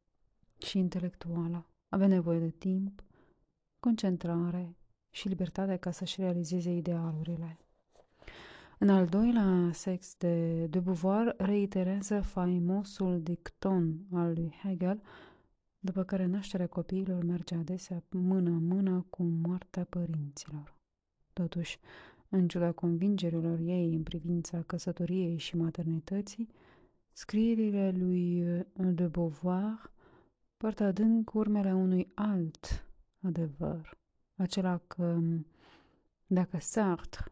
și 0.57 0.77
intelectuală. 0.77 1.65
Avea 1.89 2.07
nevoie 2.07 2.39
de 2.39 2.49
timp, 2.49 3.03
concentrare 3.79 4.75
și 5.09 5.27
libertate 5.27 5.75
ca 5.75 5.91
să-și 5.91 6.21
realizeze 6.21 6.71
idealurile. 6.71 7.59
În 8.83 8.89
al 8.89 9.07
doilea 9.07 9.69
sex 9.73 10.15
de 10.17 10.65
de 10.65 10.79
Beauvoir 10.79 11.35
reiterează 11.37 12.21
faimosul 12.21 13.21
dicton 13.21 13.99
al 14.13 14.33
lui 14.33 14.53
Hegel, 14.63 15.01
după 15.79 16.03
care 16.03 16.25
nașterea 16.25 16.67
copiilor 16.67 17.23
merge 17.23 17.55
adesea 17.55 18.03
mână-mână 18.09 19.05
cu 19.09 19.23
moartea 19.23 19.83
părinților. 19.83 20.77
Totuși, 21.33 21.79
în 22.29 22.47
ciuda 22.47 22.71
convingerilor 22.71 23.59
ei 23.59 23.93
în 23.93 24.03
privința 24.03 24.61
căsătoriei 24.61 25.37
și 25.37 25.57
maternității, 25.57 26.49
scrierile 27.11 27.91
lui 27.97 28.43
de 28.75 29.07
Beauvoir 29.07 29.91
poartă 30.57 30.83
adânc 30.83 31.33
urmele 31.33 31.73
unui 31.73 32.11
alt 32.13 32.87
adevăr, 33.21 33.97
acela 34.35 34.77
că 34.77 35.19
dacă 36.27 36.57
Sartre 36.59 37.31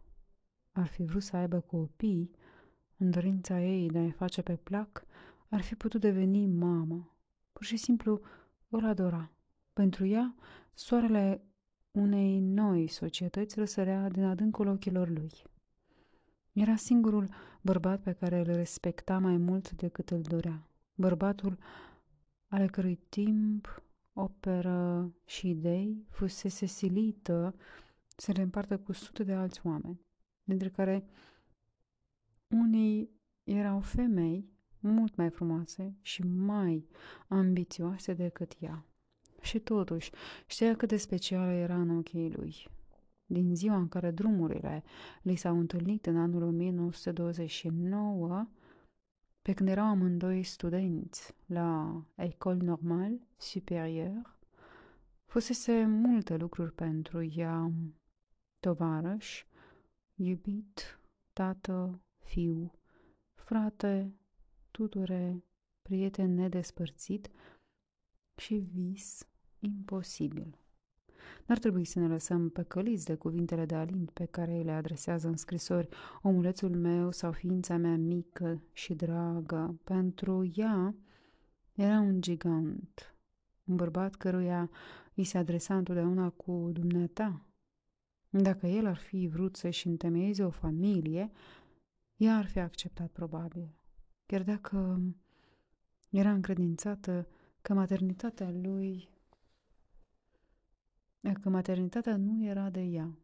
ar 0.71 0.87
fi 0.87 1.03
vrut 1.03 1.23
să 1.23 1.35
aibă 1.35 1.59
copii, 1.59 2.31
în 2.97 3.11
dorința 3.11 3.61
ei 3.61 3.89
de 3.89 3.97
a-i 3.97 4.11
face 4.11 4.41
pe 4.41 4.55
plac, 4.55 5.05
ar 5.49 5.61
fi 5.61 5.75
putut 5.75 6.01
deveni 6.01 6.47
mamă. 6.47 7.15
Pur 7.53 7.65
și 7.65 7.77
simplu 7.77 8.21
îl 8.69 8.85
adora. 8.85 9.31
Pentru 9.73 10.05
ea, 10.05 10.35
soarele 10.73 11.43
unei 11.91 12.39
noi 12.39 12.87
societăți 12.87 13.59
răsărea 13.59 14.09
din 14.09 14.23
adâncul 14.23 14.67
ochilor 14.67 15.09
lui. 15.09 15.31
Era 16.53 16.75
singurul 16.75 17.29
bărbat 17.61 18.01
pe 18.01 18.11
care 18.11 18.39
îl 18.39 18.45
respecta 18.45 19.17
mai 19.17 19.37
mult 19.37 19.71
decât 19.71 20.09
îl 20.09 20.21
dorea. 20.21 20.67
Bărbatul 20.95 21.57
ale 22.47 22.65
cărui 22.65 22.99
timp, 23.09 23.83
operă 24.13 25.13
și 25.25 25.49
idei 25.49 26.05
fusese 26.09 26.65
silită 26.65 27.55
să 28.15 28.31
le 28.31 28.41
împartă 28.41 28.77
cu 28.77 28.91
sute 28.91 29.23
de 29.23 29.33
alți 29.33 29.61
oameni, 29.63 29.99
dintre 30.49 30.69
care 30.69 31.05
unii 32.47 33.09
erau 33.43 33.79
femei 33.79 34.49
mult 34.79 35.15
mai 35.15 35.29
frumoase 35.29 35.97
și 36.01 36.23
mai 36.23 36.87
ambițioase 37.27 38.13
decât 38.13 38.55
ea. 38.59 38.85
Și 39.41 39.59
totuși 39.59 40.11
știa 40.45 40.75
cât 40.75 40.89
de 40.89 40.97
specială 40.97 41.51
era 41.51 41.75
în 41.75 41.97
ochii 41.97 42.31
lui. 42.31 42.67
Din 43.25 43.55
ziua 43.55 43.77
în 43.77 43.87
care 43.87 44.11
drumurile 44.11 44.83
li 45.21 45.35
s-au 45.35 45.59
întâlnit 45.59 46.05
în 46.05 46.17
anul 46.17 46.43
1929, 46.43 48.47
pe 49.41 49.53
când 49.53 49.69
erau 49.69 49.85
amândoi 49.85 50.43
studenți 50.43 51.35
la 51.45 52.01
École 52.15 52.63
Normale 52.63 53.19
Supérieure, 53.37 54.21
fusese 55.25 55.85
multe 55.85 56.35
lucruri 56.35 56.73
pentru 56.73 57.23
ea, 57.23 57.71
tovarăș, 58.59 59.45
iubit, 60.21 60.99
tată, 61.33 62.01
fiu, 62.23 62.71
frate, 63.33 64.13
tuture, 64.71 65.43
prieten 65.81 66.33
nedespărțit 66.33 67.29
și 68.35 68.55
vis 68.55 69.27
imposibil. 69.59 70.57
N-ar 71.45 71.57
trebui 71.57 71.85
să 71.85 71.99
ne 71.99 72.07
lăsăm 72.07 72.49
păcăliți 72.49 73.05
de 73.05 73.15
cuvintele 73.15 73.65
de 73.65 73.75
alint 73.75 74.11
pe 74.11 74.25
care 74.25 74.51
îi 74.51 74.63
le 74.63 74.71
adresează 74.71 75.27
în 75.27 75.35
scrisori 75.35 75.89
omulețul 76.21 76.75
meu 76.75 77.11
sau 77.11 77.31
ființa 77.31 77.77
mea 77.77 77.95
mică 77.95 78.63
și 78.73 78.93
dragă. 78.93 79.79
Pentru 79.83 80.51
ea 80.55 80.95
era 81.73 81.99
un 81.99 82.21
gigant, 82.21 83.15
un 83.63 83.75
bărbat 83.75 84.15
căruia 84.15 84.69
îi 85.13 85.23
se 85.23 85.37
adresa 85.37 85.77
întotdeauna 85.77 86.29
cu 86.29 86.69
dumneata. 86.73 87.48
Dacă 88.29 88.67
el 88.67 88.85
ar 88.85 88.97
fi 88.97 89.27
vrut 89.27 89.55
să-și 89.55 89.87
întemeieze 89.87 90.43
o 90.43 90.49
familie, 90.49 91.31
ea 92.15 92.37
ar 92.37 92.45
fi 92.45 92.59
acceptat 92.59 93.11
probabil. 93.11 93.75
Chiar 94.25 94.43
dacă 94.43 95.01
era 96.09 96.31
încredințată 96.31 97.27
că 97.61 97.73
maternitatea 97.73 98.49
lui 98.49 99.09
că 101.41 101.49
maternitatea 101.49 102.17
nu 102.17 102.45
era 102.45 102.69
de 102.69 102.81
ea, 102.81 103.17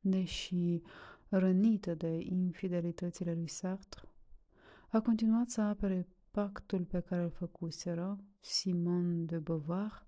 deși 0.00 0.82
rănită 1.28 1.94
de 1.94 2.20
infidelitățile 2.20 3.34
lui 3.34 3.48
Sartre, 3.48 4.08
a 4.88 5.00
continuat 5.00 5.48
să 5.48 5.60
apere 5.60 6.08
pactul 6.30 6.84
pe 6.84 7.00
care 7.00 7.22
îl 7.22 7.30
făcuseră 7.30 8.24
Simone 8.40 9.24
de 9.24 9.38
Beauvoir. 9.38 10.06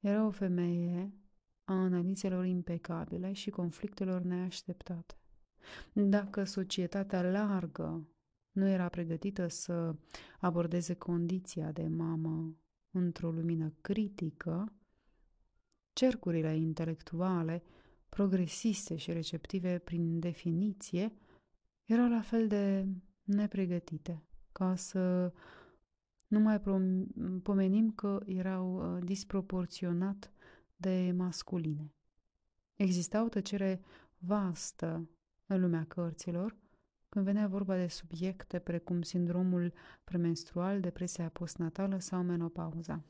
Era 0.00 0.26
o 0.26 0.30
femeie 0.30 1.12
a 1.70 1.74
analizelor 1.74 2.44
impecabile 2.44 3.32
și 3.32 3.50
conflictelor 3.50 4.20
neașteptate. 4.20 5.14
Dacă 5.92 6.44
societatea 6.44 7.30
largă 7.30 8.08
nu 8.52 8.68
era 8.68 8.88
pregătită 8.88 9.48
să 9.48 9.94
abordeze 10.40 10.94
condiția 10.94 11.72
de 11.72 11.88
mamă 11.88 12.56
într-o 12.90 13.30
lumină 13.30 13.72
critică, 13.80 14.72
cercurile 15.92 16.56
intelectuale, 16.56 17.62
progresiste 18.08 18.96
și 18.96 19.12
receptive 19.12 19.78
prin 19.78 20.18
definiție, 20.18 21.12
erau 21.84 22.08
la 22.08 22.20
fel 22.20 22.48
de 22.48 22.86
nepregătite, 23.22 24.24
ca 24.52 24.74
să 24.76 25.32
nu 26.26 26.40
mai 26.40 26.60
pomenim 27.42 27.92
că 27.92 28.20
erau 28.26 28.94
uh, 28.96 29.04
disproporționat 29.04 30.32
de 30.80 31.12
masculine. 31.16 31.94
Exista 32.76 33.24
o 33.24 33.28
tăcere 33.28 33.80
vastă 34.18 35.08
în 35.46 35.60
lumea 35.60 35.84
cărților, 35.84 36.56
când 37.08 37.24
venea 37.24 37.46
vorba 37.46 37.76
de 37.76 37.86
subiecte 37.86 38.58
precum 38.58 39.02
sindromul 39.02 39.72
premenstrual, 40.04 40.80
depresia 40.80 41.28
postnatală 41.28 41.98
sau 41.98 42.22
menopauza. 42.22 43.04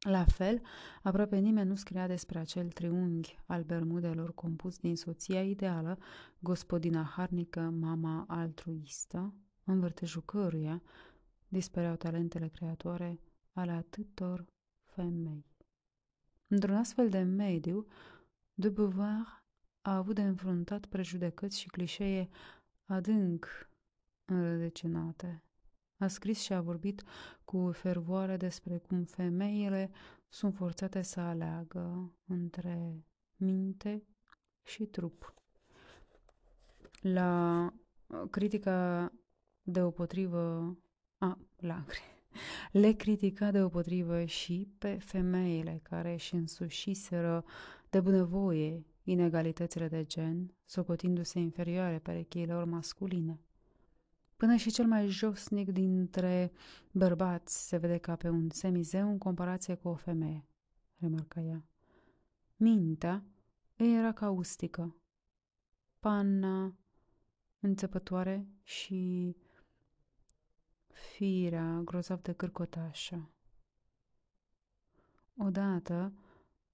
La 0.00 0.24
fel, 0.24 0.62
aproape 1.02 1.36
nimeni 1.36 1.68
nu 1.68 1.74
scria 1.74 2.06
despre 2.06 2.38
acel 2.38 2.68
triunghi 2.68 3.38
al 3.46 3.62
Bermudelor 3.62 4.34
compus 4.34 4.78
din 4.78 4.96
soția 4.96 5.42
ideală, 5.42 5.98
gospodina 6.38 7.02
harnică, 7.02 7.60
mama 7.60 8.24
altruistă, 8.28 9.34
în 9.64 9.80
vârtejul 9.80 10.22
căruia 10.22 10.82
dispăreau 11.48 11.96
talentele 11.96 12.48
creatoare 12.48 13.20
ale 13.52 13.70
atâtor 13.70 14.46
femei. 14.84 15.55
Într-un 16.48 16.76
astfel 16.76 17.08
de 17.08 17.18
mediu, 17.18 17.86
de 18.54 18.68
Beauvoir 18.68 19.44
a 19.80 19.96
avut 19.96 20.14
de 20.14 20.22
înfruntat 20.22 20.86
prejudecăți 20.86 21.58
și 21.60 21.66
clișee 21.68 22.28
adânc 22.84 23.70
înrădăcinate. 24.24 25.42
A 25.98 26.06
scris 26.06 26.40
și 26.40 26.52
a 26.52 26.60
vorbit 26.60 27.02
cu 27.44 27.70
fervoare 27.72 28.36
despre 28.36 28.78
cum 28.78 29.04
femeile 29.04 29.90
sunt 30.28 30.54
forțate 30.54 31.02
să 31.02 31.20
aleagă 31.20 32.12
între 32.26 33.04
minte 33.36 34.04
și 34.62 34.84
trup. 34.84 35.34
La 37.00 37.72
critica 38.30 39.12
deopotrivă, 39.62 40.76
a, 41.18 41.38
la, 41.56 41.84
le 42.72 42.92
critica 42.92 43.50
deopotrivă 43.50 44.24
și 44.24 44.68
pe 44.78 44.98
femeile 45.00 45.80
care 45.82 46.12
își 46.12 46.34
însușiseră 46.34 47.44
de 47.90 48.00
bunăvoie 48.00 48.86
inegalitățile 49.04 49.88
de 49.88 50.04
gen, 50.04 50.54
socotindu-se 50.64 51.38
inferioare 51.38 51.98
perecheilor 51.98 52.64
masculine. 52.64 53.40
Până 54.36 54.56
și 54.56 54.70
cel 54.70 54.86
mai 54.86 55.06
josnic 55.06 55.70
dintre 55.70 56.52
bărbați 56.92 57.68
se 57.68 57.76
vede 57.76 57.98
ca 57.98 58.16
pe 58.16 58.28
un 58.28 58.50
semizeu 58.50 59.10
în 59.10 59.18
comparație 59.18 59.74
cu 59.74 59.88
o 59.88 59.94
femeie, 59.94 60.48
remarca 60.98 61.40
ea. 61.40 61.64
Mintea 62.56 63.24
ei 63.76 63.96
era 63.96 64.12
caustică, 64.12 64.96
panna 66.00 66.76
înțepătoare 67.60 68.48
și 68.62 69.36
firea 70.96 71.80
grozav 71.84 72.22
de 72.22 72.32
cârcotașă. 72.32 73.30
Odată 75.36 76.12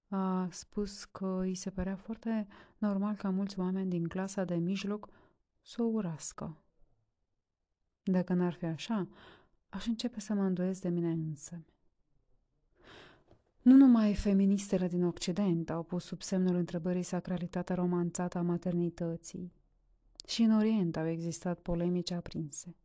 a 0.07 0.47
spus 0.51 1.03
că 1.03 1.39
îi 1.41 1.55
se 1.55 1.69
părea 1.69 1.95
foarte 1.95 2.47
normal 2.77 3.15
ca 3.15 3.29
mulți 3.29 3.59
oameni 3.59 3.89
din 3.89 4.07
clasa 4.07 4.43
de 4.43 4.55
mijloc 4.55 5.09
să 5.61 5.81
o 5.81 5.85
urască. 5.85 6.57
Dacă 8.03 8.33
n-ar 8.33 8.53
fi 8.53 8.65
așa, 8.65 9.07
aș 9.69 9.87
începe 9.87 10.19
să 10.19 10.33
mă 10.33 10.43
îndoiesc 10.43 10.81
de 10.81 10.89
mine 10.89 11.11
însă. 11.11 11.65
Nu 13.61 13.75
numai 13.75 14.15
feministele 14.15 14.87
din 14.87 15.03
Occident 15.03 15.69
au 15.69 15.83
pus 15.83 16.03
sub 16.03 16.21
semnul 16.21 16.55
întrebării 16.55 17.03
sacralitatea 17.03 17.75
romanțată 17.75 18.37
a 18.37 18.41
maternității. 18.41 19.53
Și 20.27 20.41
în 20.41 20.51
Orient 20.51 20.97
au 20.97 21.07
existat 21.07 21.59
polemici 21.59 22.11
aprinse. 22.11 22.75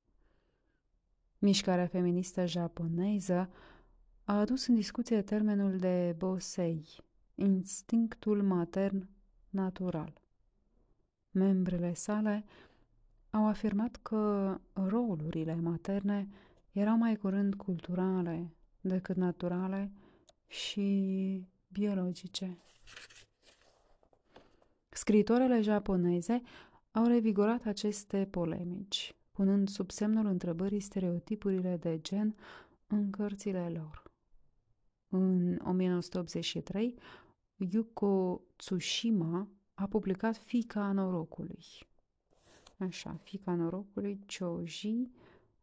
Mișcarea 1.39 1.87
feministă 1.87 2.47
japoneză 2.47 3.51
a 4.25 4.39
adus 4.39 4.67
în 4.67 4.75
discuție 4.75 5.23
termenul 5.23 5.79
de 5.79 6.15
bosei, 6.17 6.87
instinctul 7.35 8.43
matern 8.43 9.09
natural. 9.51 10.21
Membrele 11.31 11.95
sale 11.95 12.45
au 13.31 13.47
afirmat 13.47 13.97
că 13.97 14.55
rolurile 14.73 15.55
materne 15.55 16.29
erau 16.73 16.97
mai 16.97 17.17
curând 17.17 17.55
culturale 17.55 18.53
decât 18.81 19.17
naturale 19.17 19.93
și 20.47 21.47
biologice. 21.73 22.59
Scritoarele 24.89 25.61
japoneze 25.61 26.43
au 26.91 27.07
revigorat 27.07 27.65
aceste 27.67 28.27
polemici, 28.31 29.15
punând 29.39 29.69
sub 29.69 29.91
semnul 29.91 30.27
întrebării 30.27 30.81
stereotipurile 30.81 31.77
de 31.77 32.01
gen 32.01 32.35
în 32.87 33.11
cărțile 33.11 33.69
lor. 33.69 34.03
În 35.09 35.61
1983, 35.65 36.95
Yuko 37.57 38.41
Tsushima 38.57 39.49
a 39.75 39.87
publicat 39.87 40.37
Fica 40.37 40.93
norocului. 40.93 41.65
Așa, 42.79 43.21
Fica 43.23 43.55
norocului, 43.55 44.21
Choji, 44.39 45.11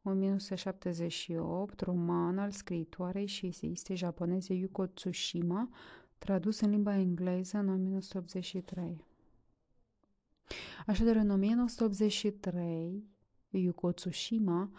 1978, 0.03 1.79
roman 1.79 2.38
al 2.38 2.51
scriitoarei 2.51 3.25
și 3.25 3.45
eseiste 3.45 3.95
japoneze 3.95 4.53
Yuko 4.53 4.85
Tsushima, 4.85 5.69
tradus 6.17 6.59
în 6.59 6.69
limba 6.69 6.95
engleză 6.95 7.57
în 7.57 7.69
1983. 7.69 9.05
Așadar, 10.85 11.15
în 11.15 11.29
1983, 11.29 13.13
Yuko 13.57 13.91
Tsushima 13.91 14.71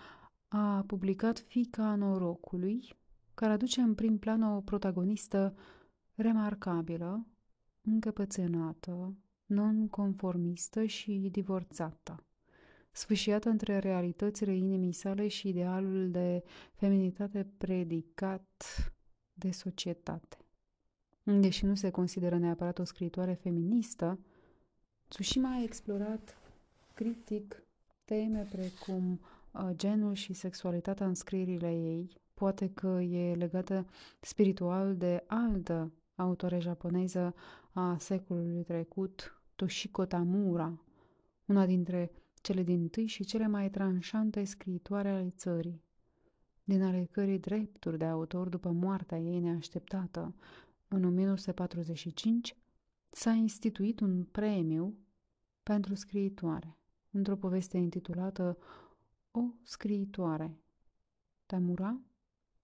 a 0.48 0.84
publicat 0.86 1.38
Fica 1.38 1.94
norocului, 1.94 2.94
care 3.34 3.52
aduce 3.52 3.80
în 3.80 3.94
prim 3.94 4.18
plan 4.18 4.42
o 4.42 4.60
protagonistă 4.60 5.56
remarcabilă, 6.14 7.26
încăpățânată, 7.82 9.14
nonconformistă 9.46 10.84
și 10.84 11.28
divorțată, 11.32 12.24
sfâșiată 12.92 13.48
între 13.48 13.78
realitățile 13.78 14.54
inimii 14.56 14.92
sale 14.92 15.28
și 15.28 15.48
idealul 15.48 16.10
de 16.10 16.42
feminitate 16.74 17.46
predicat 17.58 18.64
de 19.34 19.50
societate. 19.50 20.36
Deși 21.22 21.64
nu 21.64 21.74
se 21.74 21.90
consideră 21.90 22.38
neapărat 22.38 22.78
o 22.78 22.84
scritoare 22.84 23.32
feministă, 23.34 24.18
Tsushima 25.08 25.50
a 25.50 25.62
explorat 25.62 26.36
critic 26.94 27.65
teme 28.06 28.46
precum 28.50 29.20
uh, 29.52 29.70
genul 29.72 30.14
și 30.14 30.32
sexualitatea 30.32 31.06
în 31.06 31.14
scrierile 31.14 31.70
ei, 31.70 32.20
poate 32.34 32.70
că 32.70 32.86
e 33.00 33.34
legată 33.34 33.86
spiritual 34.20 34.96
de 34.96 35.24
altă 35.26 35.92
autore 36.14 36.58
japoneză 36.58 37.34
a 37.72 37.96
secolului 37.98 38.62
trecut, 38.62 39.40
Toshiko 39.56 40.04
Tamura, 40.04 40.80
una 41.46 41.66
dintre 41.66 42.10
cele 42.40 42.62
din 42.62 42.88
tâi 42.88 43.06
și 43.06 43.24
cele 43.24 43.46
mai 43.46 43.70
tranșante 43.70 44.44
scriitoare 44.44 45.08
ale 45.08 45.32
țării, 45.36 45.82
din 46.64 46.82
ale 46.82 47.08
cărei 47.10 47.38
drepturi 47.38 47.98
de 47.98 48.04
autor 48.04 48.48
după 48.48 48.70
moartea 48.70 49.18
ei 49.18 49.40
neașteptată, 49.40 50.34
în 50.88 51.04
1945, 51.04 52.56
s-a 53.10 53.30
instituit 53.30 54.00
un 54.00 54.24
premiu 54.24 54.94
pentru 55.62 55.94
scriitoare, 55.94 56.75
într-o 57.16 57.36
poveste 57.36 57.76
intitulată 57.76 58.58
O 59.30 59.42
scriitoare. 59.62 60.58
Tamura 61.46 62.00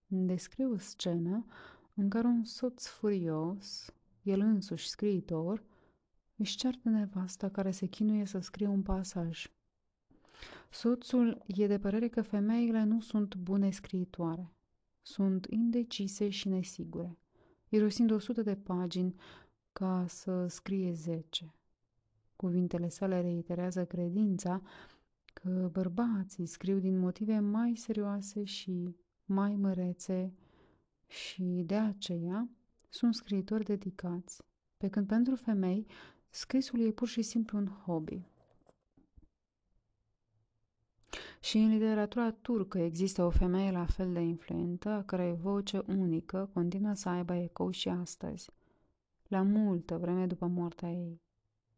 descrie 0.07 0.67
o 0.67 0.79
scenă 0.79 1.45
în 1.95 2.09
care 2.09 2.27
un 2.27 2.45
soț 2.45 2.87
furios, 2.87 3.95
el 4.23 4.41
însuși 4.41 4.88
scriitor, 4.88 5.65
își 6.37 6.57
ceartă 6.57 6.88
nevasta 6.88 7.49
care 7.49 7.71
se 7.71 7.87
chinuie 7.87 8.25
să 8.25 8.38
scrie 8.38 8.67
un 8.67 8.83
pasaj. 8.83 9.51
Soțul 10.71 11.43
e 11.47 11.67
de 11.67 11.79
părere 11.79 12.09
că 12.09 12.23
femeile 12.23 12.85
nu 12.85 13.01
sunt 13.01 13.35
bune 13.35 13.71
scriitoare. 13.71 14.53
Sunt 15.03 15.47
indecise 15.51 16.29
și 16.29 16.49
nesigure, 16.49 17.19
irosind 17.69 18.11
o 18.11 18.19
sută 18.19 18.43
de 18.43 18.57
pagini 18.57 19.15
ca 19.73 20.05
să 20.09 20.47
scrie 20.47 20.93
zece. 20.93 21.55
Cuvintele 22.42 22.88
sale 22.88 23.20
reiterează 23.20 23.85
credința 23.85 24.62
că 25.33 25.68
bărbații 25.72 26.46
scriu 26.46 26.78
din 26.78 26.98
motive 26.98 27.38
mai 27.38 27.74
serioase 27.76 28.44
și 28.44 28.96
mai 29.24 29.57
mărețe 29.57 30.33
și 31.07 31.62
de 31.66 31.74
aceea 31.74 32.48
sunt 32.88 33.14
scriitori 33.14 33.64
dedicați, 33.64 34.42
pe 34.76 34.88
când 34.88 35.07
pentru 35.07 35.35
femei 35.35 35.87
scrisul 36.28 36.81
e 36.81 36.90
pur 36.90 37.09
și 37.09 37.22
simplu 37.22 37.59
un 37.59 37.66
hobby. 37.66 38.22
Și 41.40 41.59
în 41.59 41.68
literatura 41.68 42.31
turcă 42.31 42.78
există 42.78 43.22
o 43.22 43.31
femeie 43.31 43.70
la 43.70 43.87
fel 43.87 44.12
de 44.12 44.20
influentă, 44.20 44.88
a 44.88 45.02
cărei 45.02 45.37
voce 45.37 45.83
unică 45.87 46.50
continuă 46.52 46.94
să 46.94 47.09
aibă 47.09 47.35
ecou 47.35 47.70
și 47.70 47.88
astăzi, 47.88 48.50
la 49.28 49.42
multă 49.42 49.98
vreme 49.98 50.26
după 50.26 50.46
moartea 50.46 50.90
ei. 50.90 51.20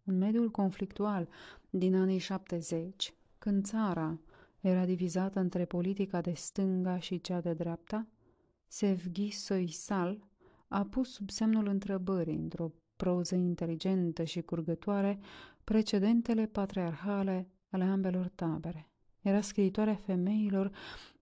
În 0.04 0.18
mediul 0.18 0.50
conflictual 0.50 1.28
din 1.70 1.94
anii 1.94 2.18
70, 2.18 3.14
când 3.38 3.64
țara 3.64 4.18
era 4.60 4.84
divizată 4.84 5.40
între 5.40 5.64
politica 5.64 6.20
de 6.20 6.32
stânga 6.32 6.98
și 6.98 7.20
cea 7.20 7.40
de 7.40 7.52
dreapta, 7.52 8.06
Sevghi 8.66 9.30
Soisal 9.30 10.28
a 10.68 10.84
pus 10.84 11.12
sub 11.12 11.30
semnul 11.30 11.66
întrebării, 11.66 12.36
într-o 12.36 12.72
proză 12.96 13.34
inteligentă 13.34 14.24
și 14.24 14.40
curgătoare, 14.40 15.18
precedentele 15.64 16.46
patriarhale 16.46 17.48
ale 17.70 17.84
ambelor 17.84 18.28
tabere. 18.28 18.88
Era 19.20 19.40
scriitoarea 19.40 19.94
femeilor 19.94 20.70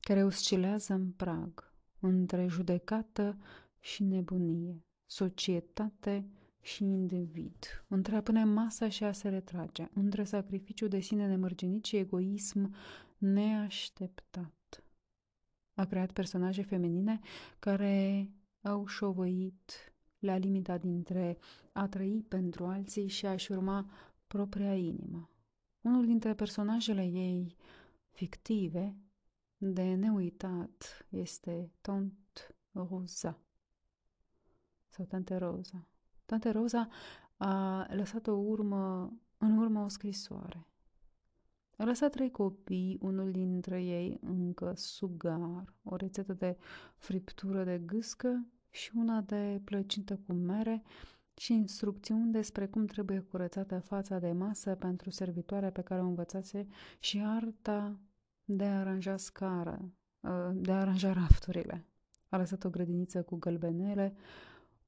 care 0.01 0.25
oscilează 0.25 0.93
în 0.93 1.11
prag, 1.11 1.73
între 2.01 2.47
judecată 2.47 3.39
și 3.81 4.03
nebunie, 4.05 4.85
societate 5.07 6.27
și 6.63 6.85
individ, 6.85 7.85
între 7.89 8.17
a 8.17 8.23
pune 8.23 8.45
masa 8.45 8.89
și 8.89 9.05
a 9.05 9.13
se 9.13 9.29
retrage, 9.29 9.89
între 9.95 10.25
sacrificiu 10.25 10.89
de 10.89 11.01
sine 11.01 11.27
nemărginit 11.27 11.85
și 11.85 11.97
egoism 11.97 12.75
neașteptat. 13.19 14.85
A 15.75 15.85
creat 15.85 16.13
personaje 16.13 16.63
feminine 16.63 17.21
care 17.59 18.29
au 18.63 18.87
șovăit 18.87 19.93
la 20.19 20.37
limita 20.37 20.79
dintre 20.79 21.39
a 21.73 21.89
trăi 21.89 22.25
pentru 22.29 22.67
alții 22.67 23.09
și 23.09 23.27
a-și 23.27 23.53
urma 23.53 23.91
propria 24.27 24.75
inimă. 24.75 25.31
Unul 25.81 26.07
dintre 26.07 26.35
personajele 26.35 27.05
ei 27.05 27.57
fictive, 28.11 28.97
de 29.57 29.95
neuitat, 29.95 31.07
este 31.09 31.73
Tante 31.81 32.57
Rosa 32.73 33.39
sau 34.89 35.05
Tante 35.05 35.37
Rosa. 35.37 35.87
Tante 36.33 36.51
Rosa 36.51 36.89
a 37.37 37.87
lăsat 37.91 38.27
o 38.27 38.33
urmă, 38.33 39.13
în 39.39 39.59
urmă 39.59 39.81
o 39.81 39.89
scrisoare. 39.89 40.67
A 41.77 41.85
lăsat 41.85 42.11
trei 42.11 42.31
copii, 42.31 42.99
unul 43.01 43.31
dintre 43.31 43.83
ei 43.83 44.19
încă 44.21 44.73
sugar, 44.77 45.75
o 45.83 45.97
rețetă 45.97 46.33
de 46.33 46.57
friptură 46.97 47.65
de 47.65 47.79
gâscă 47.79 48.47
și 48.71 48.91
una 48.95 49.21
de 49.21 49.61
plăcintă 49.65 50.21
cu 50.27 50.33
mere 50.33 50.83
și 51.37 51.53
instrucțiuni 51.53 52.33
despre 52.33 52.67
cum 52.67 52.87
trebuie 52.87 53.19
curățată 53.19 53.79
fața 53.79 54.19
de 54.19 54.33
masă 54.33 54.75
pentru 54.75 55.11
servitoarea 55.11 55.71
pe 55.71 55.83
care 55.83 56.01
o 56.01 56.07
învățase 56.07 56.67
și 56.99 57.23
arta 57.25 58.01
de 58.45 58.65
a 58.65 58.79
aranja 58.79 59.17
scară, 59.17 59.93
uh, 60.21 60.51
de 60.55 60.73
a 60.73 60.81
aranja 60.81 61.13
rafturile. 61.13 61.87
A 62.29 62.37
lăsat 62.37 62.65
o 62.65 62.71
grădiniță 62.71 63.23
cu 63.23 63.37
gălbenele, 63.37 64.15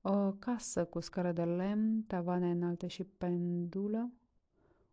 o 0.07 0.33
casă 0.33 0.85
cu 0.85 1.01
scară 1.01 1.33
de 1.33 1.45
lemn, 1.45 2.03
tavane 2.03 2.51
înalte 2.51 2.87
și 2.87 3.05
pendulă, 3.05 4.13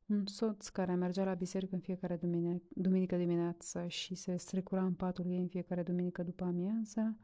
un 0.05 0.25
soț 0.25 0.67
care 0.67 0.95
mergea 0.95 1.23
la 1.23 1.33
biserică 1.33 1.75
în 1.75 1.81
fiecare 1.81 2.15
dumine- 2.15 2.61
duminică 2.69 3.15
dimineață 3.17 3.87
și 3.87 4.15
se 4.15 4.37
strecura 4.37 4.83
în 4.83 4.93
patul 4.93 5.25
ei 5.25 5.41
în 5.41 5.47
fiecare 5.47 5.83
duminică 5.83 6.23
după 6.23 6.43
amiază, 6.43 7.17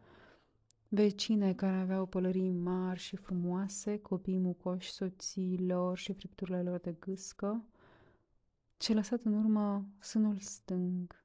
vecine 0.88 1.54
care 1.54 1.76
aveau 1.76 2.06
pălării 2.06 2.52
mari 2.52 3.00
și 3.00 3.16
frumoase, 3.16 4.00
copii 4.00 4.38
mucoși, 4.38 4.92
soțiilor 4.92 5.98
și 5.98 6.14
fripturile 6.14 6.62
lor 6.62 6.80
de 6.80 6.96
gâscă, 7.00 7.66
ce 8.78 8.94
lăsat 8.94 9.22
în 9.22 9.34
urmă 9.34 9.86
sânul 10.00 10.38
stâng, 10.40 11.24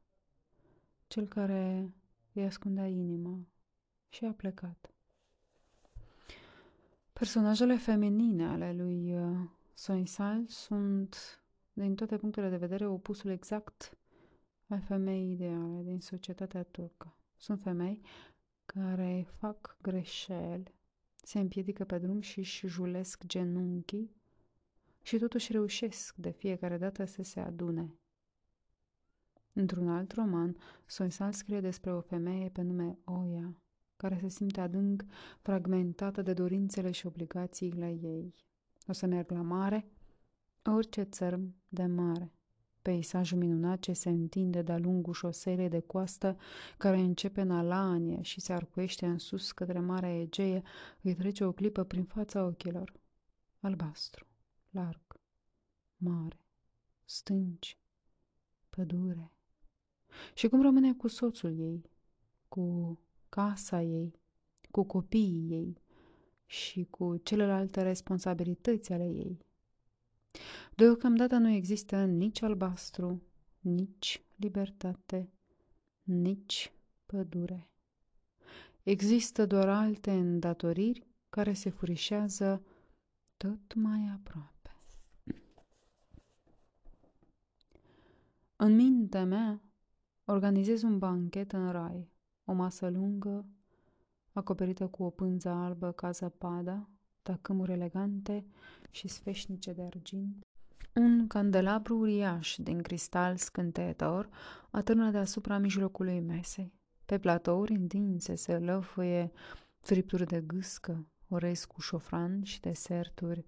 cel 1.06 1.28
care 1.28 1.92
îi 2.32 2.44
ascundea 2.44 2.86
inima 2.86 3.38
și 4.08 4.24
a 4.24 4.32
plecat. 4.32 4.91
Personajele 7.22 7.76
feminine 7.76 8.46
ale 8.46 8.72
lui 8.72 9.14
uh, 9.14 9.36
Soisal 9.74 10.46
sunt, 10.46 11.42
din 11.72 11.94
toate 11.94 12.16
punctele 12.16 12.48
de 12.48 12.56
vedere, 12.56 12.86
opusul 12.86 13.30
exact 13.30 13.98
al 14.68 14.80
femeii 14.80 15.32
ideale 15.32 15.82
din 15.82 16.00
societatea 16.00 16.62
turcă. 16.62 17.16
Sunt 17.36 17.60
femei 17.60 18.00
care 18.64 19.26
fac 19.38 19.76
greșeli, 19.82 20.74
se 21.14 21.38
împiedică 21.38 21.84
pe 21.84 21.98
drum 21.98 22.20
și 22.20 22.38
își 22.38 22.66
julesc 22.66 23.26
genunchii 23.26 24.10
și 25.02 25.18
totuși 25.18 25.52
reușesc 25.52 26.14
de 26.16 26.30
fiecare 26.30 26.78
dată 26.78 27.04
să 27.04 27.22
se 27.22 27.40
adune. 27.40 27.94
Într-un 29.52 29.88
alt 29.88 30.12
roman, 30.12 30.56
Soisal 30.86 31.32
scrie 31.32 31.60
despre 31.60 31.92
o 31.92 32.00
femeie 32.00 32.48
pe 32.48 32.62
nume 32.62 32.98
Oia, 33.04 33.56
care 34.02 34.18
se 34.20 34.28
simte 34.28 34.60
adânc 34.60 35.04
fragmentată 35.40 36.22
de 36.22 36.32
dorințele 36.32 36.90
și 36.90 37.06
obligațiile 37.06 37.98
ei. 38.02 38.34
O 38.86 38.92
să 38.92 39.06
merg 39.06 39.30
la 39.30 39.42
mare, 39.42 39.86
orice 40.64 41.02
țărm 41.02 41.54
de 41.68 41.86
mare. 41.86 42.32
Peisajul 42.82 43.38
minunat 43.38 43.78
ce 43.80 43.92
se 43.92 44.08
întinde 44.08 44.62
de-a 44.62 44.78
lungul 44.78 45.12
șoselei 45.12 45.68
de 45.68 45.80
coastă 45.80 46.36
care 46.78 46.98
începe 46.98 47.40
în 47.40 47.50
Alanie 47.50 48.22
și 48.22 48.40
se 48.40 48.52
arcuiește 48.52 49.06
în 49.06 49.18
sus 49.18 49.52
către 49.52 49.80
Marea 49.80 50.20
Egee, 50.20 50.62
îi 51.02 51.14
trece 51.14 51.44
o 51.44 51.52
clipă 51.52 51.84
prin 51.84 52.04
fața 52.04 52.44
ochilor. 52.44 52.92
Albastru, 53.60 54.26
larg, 54.70 55.20
mare, 55.96 56.44
stânci, 57.04 57.78
pădure. 58.70 59.32
Și 60.34 60.48
cum 60.48 60.62
rămâne 60.62 60.94
cu 60.94 61.08
soțul 61.08 61.58
ei, 61.58 61.90
cu 62.48 62.98
casa 63.34 63.82
ei, 63.82 64.20
cu 64.70 64.82
copiii 64.82 65.50
ei 65.50 65.82
și 66.46 66.86
cu 66.90 67.16
celelalte 67.16 67.82
responsabilități 67.82 68.92
ale 68.92 69.04
ei. 69.04 69.38
Deocamdată 70.74 71.36
nu 71.36 71.48
există 71.48 72.04
nici 72.04 72.42
albastru, 72.42 73.22
nici 73.60 74.24
libertate, 74.36 75.32
nici 76.02 76.72
pădure. 77.06 77.70
Există 78.82 79.46
doar 79.46 79.68
alte 79.68 80.10
îndatoriri 80.10 81.06
care 81.28 81.52
se 81.52 81.70
furișează 81.70 82.62
tot 83.36 83.74
mai 83.74 84.10
aproape. 84.14 84.76
În 88.56 88.74
mintea 88.74 89.24
mea 89.24 89.62
organizez 90.24 90.82
un 90.82 90.98
banchet 90.98 91.52
în 91.52 91.70
rai, 91.70 92.11
o 92.44 92.52
masă 92.52 92.88
lungă, 92.88 93.46
acoperită 94.32 94.86
cu 94.86 95.02
o 95.02 95.10
pânză 95.10 95.48
albă 95.48 95.92
ca 95.92 96.10
zăpada, 96.10 96.90
tacâmuri 97.22 97.72
elegante 97.72 98.46
și 98.90 99.08
sfeșnice 99.08 99.72
de 99.72 99.82
argint. 99.82 100.46
Un 100.94 101.26
candelabru 101.26 101.98
uriaș 101.98 102.56
din 102.58 102.82
cristal 102.82 103.36
scântetor 103.36 104.28
atârnă 104.70 105.10
deasupra 105.10 105.58
mijlocului 105.58 106.20
mesei. 106.20 106.72
Pe 107.04 107.18
platouri 107.18 107.74
întinse 107.74 108.34
se 108.34 108.58
lăfăie 108.58 109.32
fripturi 109.80 110.26
de 110.26 110.40
gâscă, 110.40 111.06
orez 111.28 111.64
cu 111.64 111.80
șofran 111.80 112.42
și 112.42 112.60
deserturi 112.60 113.46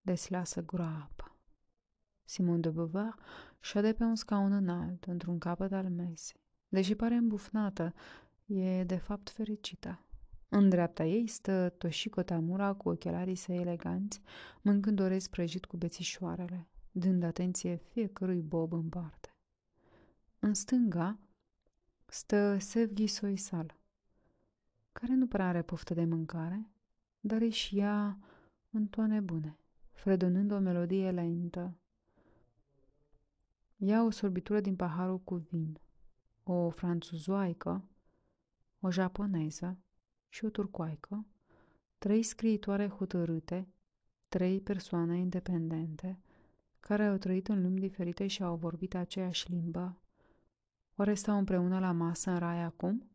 de 0.00 0.14
slasă 0.14 0.62
groapă. 0.62 1.36
Simon 2.24 2.60
de 2.60 2.70
Beauvoir 2.70 3.14
șade 3.60 3.92
pe 3.92 4.04
un 4.04 4.14
scaun 4.14 4.52
înalt, 4.52 5.04
într-un 5.04 5.38
capăt 5.38 5.72
al 5.72 5.90
mesei. 5.90 6.40
Deși 6.72 6.94
pare 6.94 7.14
îmbufnată, 7.14 7.94
e 8.46 8.84
de 8.84 8.96
fapt 8.96 9.30
fericită. 9.30 10.04
În 10.48 10.68
dreapta 10.68 11.04
ei 11.04 11.26
stă 11.26 11.68
Toshiko 11.68 12.22
Tamura 12.22 12.72
cu 12.72 12.88
ochelarii 12.88 13.34
săi 13.34 13.56
eleganți, 13.56 14.20
mâncând 14.62 15.00
orez 15.00 15.26
prăjit 15.26 15.64
cu 15.64 15.76
bețișoarele, 15.76 16.68
dând 16.92 17.22
atenție 17.22 17.76
fiecărui 17.76 18.40
bob 18.40 18.72
în 18.72 18.88
parte. 18.88 19.34
În 20.38 20.54
stânga 20.54 21.18
stă 22.06 22.58
Sevgi 22.58 23.06
Soisal, 23.06 23.76
care 24.92 25.14
nu 25.14 25.26
prea 25.26 25.48
are 25.48 25.62
poftă 25.62 25.94
de 25.94 26.04
mâncare, 26.04 26.70
dar 27.20 27.40
își 27.40 27.76
ia 27.76 28.18
în 28.70 28.86
toane 28.86 29.20
bune, 29.20 29.58
fredonând 29.90 30.50
o 30.52 30.58
melodie 30.58 31.10
lentă. 31.10 31.74
Ia 33.76 34.02
o 34.02 34.10
sorbitură 34.10 34.60
din 34.60 34.76
paharul 34.76 35.20
cu 35.20 35.34
vin 35.34 35.78
o 36.42 36.70
franțuzoaică, 36.70 37.84
o 38.80 38.90
japoneză 38.90 39.78
și 40.28 40.44
o 40.44 40.48
turcoaică, 40.48 41.26
trei 41.98 42.22
scriitoare 42.22 42.88
hotărâte, 42.88 43.68
trei 44.28 44.60
persoane 44.60 45.18
independente, 45.18 46.18
care 46.80 47.06
au 47.06 47.16
trăit 47.16 47.48
în 47.48 47.62
lumi 47.62 47.80
diferite 47.80 48.26
și 48.26 48.42
au 48.42 48.56
vorbit 48.56 48.94
aceeași 48.94 49.50
limbă. 49.50 50.00
Oare 50.96 51.14
stau 51.14 51.38
împreună 51.38 51.78
la 51.78 51.92
masă 51.92 52.30
în 52.30 52.38
rai 52.38 52.62
acum? 52.62 53.10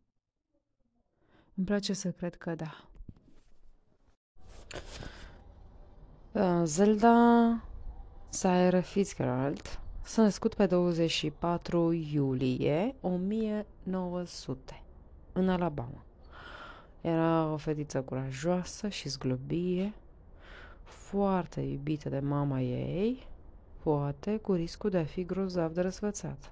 Îmi 1.54 1.66
place 1.66 1.94
să 1.94 2.12
cred 2.12 2.36
că 2.36 2.56
da. 2.56 2.90
Uh, 6.32 6.62
Zelda 6.66 7.64
Sayer 8.30 8.82
Fitzgerald 8.82 9.85
S-a 10.06 10.22
născut 10.22 10.54
pe 10.54 10.66
24 10.66 11.92
iulie 11.92 12.96
1900 13.02 14.82
în 15.34 15.50
Alabama. 15.50 16.04
Era 17.02 17.52
o 17.52 17.58
fetiță 17.58 18.02
curajoasă 18.02 18.88
și 18.88 19.10
zglobie, 19.10 19.94
foarte 20.84 21.62
iubită 21.62 22.10
de 22.10 22.20
mama 22.20 22.62
ei, 22.62 23.28
poate 23.84 24.38
cu 24.38 24.54
riscul 24.54 24.90
de 24.90 24.98
a 24.98 25.04
fi 25.04 25.26
grozav 25.26 25.74
de 25.74 25.82
răsfățată. 25.82 26.48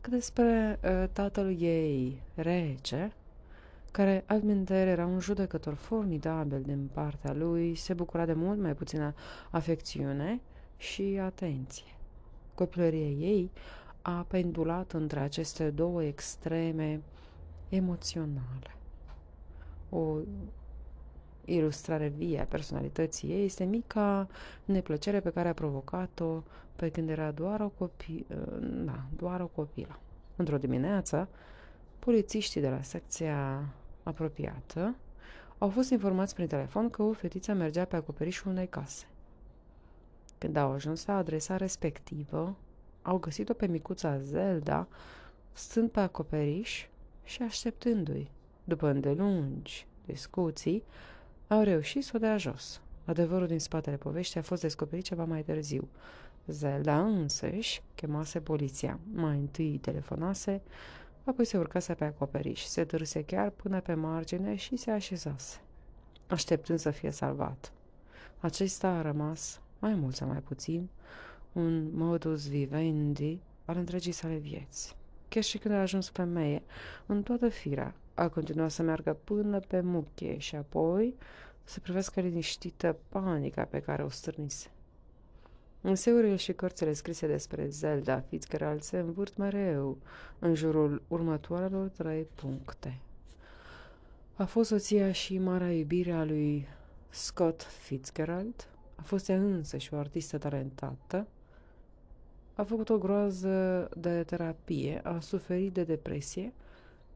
Că 0.00 0.10
despre 0.10 0.78
uh, 0.84 1.04
tatăl 1.12 1.60
ei, 1.60 2.22
rece, 2.34 3.12
care 3.90 4.24
altminteri 4.26 4.90
era 4.90 5.06
un 5.06 5.20
judecător 5.20 5.74
formidabil 5.74 6.62
din 6.62 6.90
partea 6.92 7.32
lui, 7.32 7.74
se 7.74 7.94
bucura 7.94 8.24
de 8.24 8.32
mult 8.32 8.58
mai 8.58 8.74
puțină 8.74 9.14
afecțiune 9.50 10.40
și 10.76 11.18
atenție. 11.22 11.96
Copilăria 12.62 13.06
ei 13.06 13.50
a 14.02 14.24
pendulat 14.28 14.92
între 14.92 15.20
aceste 15.20 15.70
două 15.70 16.04
extreme 16.04 17.00
emoționale. 17.68 18.76
O 19.88 20.16
ilustrare 21.44 22.08
vie 22.08 22.40
a 22.40 22.44
personalității 22.44 23.30
ei 23.30 23.44
este 23.44 23.64
mica 23.64 24.28
neplăcere 24.64 25.20
pe 25.20 25.30
care 25.30 25.48
a 25.48 25.54
provocat-o 25.54 26.42
pe 26.76 26.88
când 26.90 27.08
era 27.08 27.30
doar 27.30 27.60
o, 27.60 27.68
copi, 27.68 28.24
da, 28.84 29.04
doar 29.16 29.40
o 29.40 29.46
copilă. 29.46 29.98
Într-o 30.36 30.58
dimineață, 30.58 31.28
polițiștii 31.98 32.60
de 32.60 32.68
la 32.68 32.82
secția 32.82 33.68
apropiată 34.02 34.94
au 35.58 35.68
fost 35.68 35.90
informați 35.90 36.34
prin 36.34 36.46
telefon 36.46 36.90
că 36.90 37.02
o 37.02 37.12
fetiță 37.12 37.52
mergea 37.52 37.84
pe 37.84 37.96
acoperișul 37.96 38.50
unei 38.50 38.68
case. 38.68 39.06
Când 40.42 40.56
au 40.56 40.72
ajuns 40.72 41.06
la 41.06 41.16
adresa 41.16 41.56
respectivă, 41.56 42.56
au 43.02 43.18
găsit-o 43.18 43.52
pe 43.52 43.66
micuța 43.66 44.18
Zelda, 44.18 44.86
stând 45.52 45.90
pe 45.90 46.00
acoperiș 46.00 46.86
și 47.24 47.42
așteptându-i. 47.42 48.30
După 48.64 48.88
îndelungi 48.88 49.86
discuții, 50.06 50.82
au 51.48 51.62
reușit 51.62 52.04
să 52.04 52.12
o 52.14 52.18
dea 52.18 52.36
jos. 52.36 52.80
Adevărul 53.04 53.46
din 53.46 53.58
spatele 53.58 53.96
poveștii 53.96 54.40
a 54.40 54.42
fost 54.42 54.62
descoperit 54.62 55.04
ceva 55.04 55.24
mai 55.24 55.42
târziu. 55.42 55.88
Zelda 56.46 57.04
însăși 57.04 57.82
chemase 57.94 58.40
poliția. 58.40 58.98
Mai 59.12 59.36
întâi 59.36 59.78
telefonase, 59.78 60.62
apoi 61.24 61.44
se 61.44 61.58
urcase 61.58 61.94
pe 61.94 62.04
acoperiș, 62.04 62.62
se 62.62 62.84
târse 62.84 63.24
chiar 63.24 63.50
până 63.50 63.80
pe 63.80 63.94
margine 63.94 64.54
și 64.54 64.76
se 64.76 64.90
așezase, 64.90 65.60
așteptând 66.26 66.78
să 66.78 66.90
fie 66.90 67.10
salvat. 67.10 67.72
Acesta 68.40 68.88
a 68.88 69.02
rămas 69.02 69.61
mai 69.82 69.94
mult 69.94 70.14
sau 70.14 70.28
mai 70.28 70.40
puțin, 70.40 70.88
un 71.52 71.96
modus 71.96 72.48
vivendi 72.48 73.38
al 73.64 73.76
întregii 73.76 74.12
sale 74.12 74.36
vieți. 74.36 74.96
chiar 75.28 75.42
și 75.42 75.58
când 75.58 75.74
a 75.74 75.80
ajuns 75.80 76.08
femeie, 76.08 76.62
în 77.06 77.22
toată 77.22 77.48
firea. 77.48 77.94
A 78.14 78.28
continuat 78.28 78.70
să 78.70 78.82
meargă 78.82 79.16
până 79.24 79.60
pe 79.60 79.80
muchie 79.80 80.38
și 80.38 80.56
apoi 80.56 81.14
să 81.64 81.80
privească 81.80 82.20
liniștită 82.20 82.96
panica 83.08 83.64
pe 83.64 83.80
care 83.80 84.02
o 84.02 84.08
stârnise. 84.08 84.70
Înseurile 85.80 86.36
și 86.36 86.52
cărțile 86.52 86.92
scrise 86.92 87.26
despre 87.26 87.68
Zelda 87.68 88.20
Fitzgerald 88.20 88.82
se 88.82 88.98
învârt 88.98 89.36
mereu 89.36 89.98
în 90.38 90.54
jurul 90.54 91.02
următoarelor 91.08 91.88
trei 91.88 92.26
puncte. 92.34 92.98
A 94.34 94.44
fost 94.44 94.68
soția 94.68 95.12
și 95.12 95.38
marea 95.38 95.72
iubire 95.72 96.12
a 96.12 96.24
lui 96.24 96.68
Scott 97.08 97.62
Fitzgerald, 97.62 98.66
a 99.02 99.04
fost 99.04 99.28
ea 99.28 99.36
însă 99.36 99.76
și 99.76 99.94
o 99.94 99.96
artistă 99.96 100.38
talentată, 100.38 101.26
a 102.54 102.62
făcut 102.62 102.88
o 102.88 102.98
groază 102.98 103.88
de 103.96 104.22
terapie, 104.22 105.00
a 105.04 105.20
suferit 105.20 105.72
de 105.72 105.84
depresie 105.84 106.52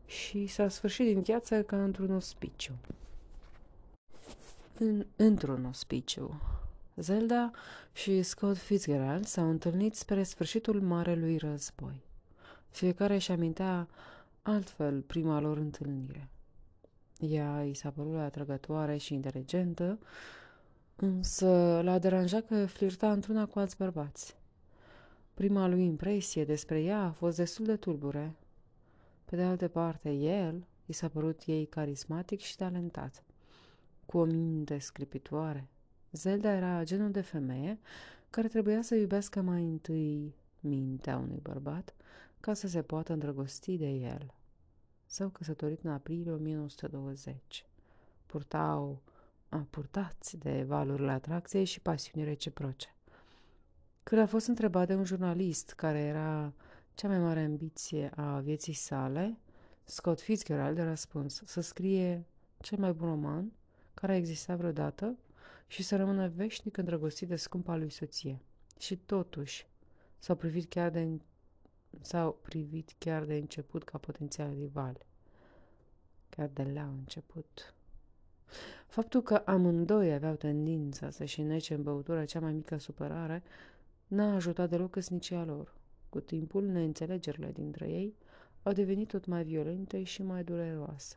și 0.06 0.46
s-a 0.46 0.68
sfârșit 0.68 1.06
din 1.06 1.22
viață 1.22 1.62
ca 1.62 1.82
într-un 1.82 2.10
ospiciu. 2.10 2.72
În, 4.78 5.06
într-un 5.16 5.64
ospiciu. 5.64 6.40
Zelda 6.96 7.50
și 7.92 8.22
Scott 8.22 8.56
Fitzgerald 8.56 9.24
s-au 9.24 9.50
întâlnit 9.50 9.94
spre 9.94 10.22
sfârșitul 10.22 10.80
Marelui 10.80 11.36
Război. 11.36 12.02
Fiecare 12.68 13.14
își 13.14 13.32
amintea 13.32 13.88
altfel 14.42 15.00
prima 15.00 15.40
lor 15.40 15.56
întâlnire. 15.56 16.28
Ea 17.18 17.64
i 17.64 17.74
s-a 17.74 17.90
părut 17.90 18.18
atrăgătoare 18.18 18.96
și 18.96 19.14
inteligentă, 19.14 19.98
însă 20.96 21.80
l-a 21.82 21.98
deranjat 21.98 22.46
că 22.46 22.66
flirta 22.66 23.12
într-una 23.12 23.46
cu 23.46 23.58
alți 23.58 23.76
bărbați. 23.76 24.36
Prima 25.34 25.68
lui 25.68 25.84
impresie 25.84 26.44
despre 26.44 26.82
ea 26.82 27.02
a 27.02 27.10
fost 27.10 27.36
destul 27.36 27.64
de 27.64 27.76
tulbure. 27.76 28.36
Pe 29.24 29.36
de 29.36 29.42
altă 29.42 29.68
parte, 29.68 30.10
el 30.10 30.66
i 30.86 30.92
s-a 30.92 31.08
părut 31.08 31.42
ei 31.46 31.66
carismatic 31.66 32.40
și 32.40 32.56
talentat, 32.56 33.24
cu 34.06 34.18
o 34.18 34.24
minte 34.24 34.78
sclipitoare. 34.78 35.68
Zelda 36.12 36.52
era 36.52 36.84
genul 36.84 37.10
de 37.10 37.20
femeie 37.20 37.78
care 38.30 38.48
trebuia 38.48 38.82
să 38.82 38.94
iubească 38.94 39.40
mai 39.40 39.62
întâi 39.64 40.34
mintea 40.60 41.16
unui 41.16 41.40
bărbat 41.42 41.94
ca 42.40 42.54
să 42.54 42.68
se 42.68 42.82
poată 42.82 43.12
îndrăgosti 43.12 43.76
de 43.76 43.88
el. 43.88 44.34
S-au 45.06 45.28
căsătorit 45.28 45.82
în 45.82 45.90
aprilie 45.90 46.30
1920. 46.30 47.66
Purtau, 48.26 49.02
a, 49.48 49.66
purtați 49.70 50.36
de 50.36 50.62
valurile 50.62 51.10
atracției 51.10 51.64
și 51.64 51.80
pasiunii 51.80 52.28
reciproce. 52.28 52.94
Când 54.02 54.20
a 54.20 54.26
fost 54.26 54.46
întrebat 54.46 54.86
de 54.86 54.94
un 54.94 55.04
jurnalist 55.04 55.72
care 55.72 55.98
era 55.98 56.52
cea 56.94 57.08
mai 57.08 57.18
mare 57.18 57.40
ambiție 57.40 58.10
a 58.14 58.38
vieții 58.38 58.72
sale, 58.72 59.38
Scott 59.84 60.20
Fitzgerald 60.20 60.78
a 60.78 60.84
răspuns 60.84 61.42
să 61.44 61.60
scrie 61.60 62.26
cel 62.58 62.78
mai 62.78 62.92
bun 62.92 63.08
roman 63.08 63.52
care 63.94 64.12
a 64.12 64.16
existat 64.16 64.56
vreodată 64.56 65.18
și 65.66 65.82
să 65.82 65.96
rămână 65.96 66.28
veșnic 66.28 66.76
îndrăgostit 66.76 67.28
de 67.28 67.36
scumpa 67.36 67.76
lui 67.76 67.90
soție. 67.90 68.40
Și 68.78 68.96
totuși 68.96 69.66
s-au 70.18 70.36
privit 70.36 70.68
chiar 70.68 70.90
de 70.90 71.20
s-au 72.00 72.32
privit 72.42 72.94
chiar 72.98 73.24
de 73.24 73.34
început 73.34 73.84
ca 73.84 73.98
potențial 73.98 74.54
rival. 74.54 75.06
Chiar 76.28 76.48
de 76.48 76.62
la 76.62 76.82
început. 76.82 77.74
Faptul 78.86 79.22
că 79.22 79.42
amândoi 79.44 80.12
aveau 80.12 80.34
tendința 80.34 81.10
să-și 81.10 81.42
nece 81.42 81.74
în 81.74 81.82
băutură 81.82 82.24
cea 82.24 82.40
mai 82.40 82.52
mică 82.52 82.78
supărare 82.78 83.42
n-a 84.06 84.34
ajutat 84.34 84.68
deloc 84.68 84.90
căsnicia 84.90 85.44
lor. 85.44 85.74
Cu 86.08 86.20
timpul, 86.20 86.64
neînțelegerile 86.64 87.50
dintre 87.52 87.88
ei 87.88 88.14
au 88.62 88.72
devenit 88.72 89.08
tot 89.08 89.26
mai 89.26 89.44
violente 89.44 90.02
și 90.02 90.22
mai 90.22 90.44
dureroase. 90.44 91.16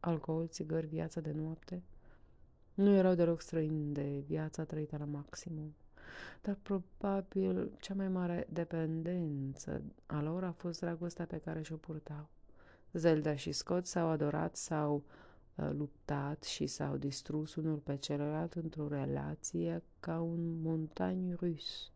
Alcool, 0.00 0.46
țigări, 0.48 0.86
viața 0.86 1.20
de 1.20 1.32
noapte 1.32 1.82
nu 2.74 2.94
erau 2.94 3.14
deloc 3.14 3.40
străini 3.40 3.92
de 3.92 4.22
viața 4.26 4.64
trăită 4.64 4.96
la 4.98 5.04
maximum. 5.04 5.74
Dar 6.42 6.58
probabil 6.62 7.70
cea 7.80 7.94
mai 7.94 8.08
mare 8.08 8.46
dependență 8.50 9.82
a 10.06 10.22
lor 10.22 10.44
a 10.44 10.52
fost 10.52 10.80
dragostea 10.80 11.24
pe 11.24 11.38
care 11.38 11.62
și-o 11.62 11.76
purtau. 11.76 12.28
Zelda 12.92 13.36
și 13.36 13.52
Scott 13.52 13.86
s-au 13.86 14.08
adorat, 14.08 14.56
s-au 14.56 14.94
uh, 14.94 15.02
luptat 15.54 16.42
și 16.42 16.66
s-au 16.66 16.96
distrus 16.96 17.54
unul 17.54 17.76
pe 17.76 17.96
celălalt 17.96 18.54
într-o 18.54 18.88
relație 18.88 19.82
ca 20.00 20.20
un 20.20 20.60
montagne 20.62 21.34
rus 21.34 21.90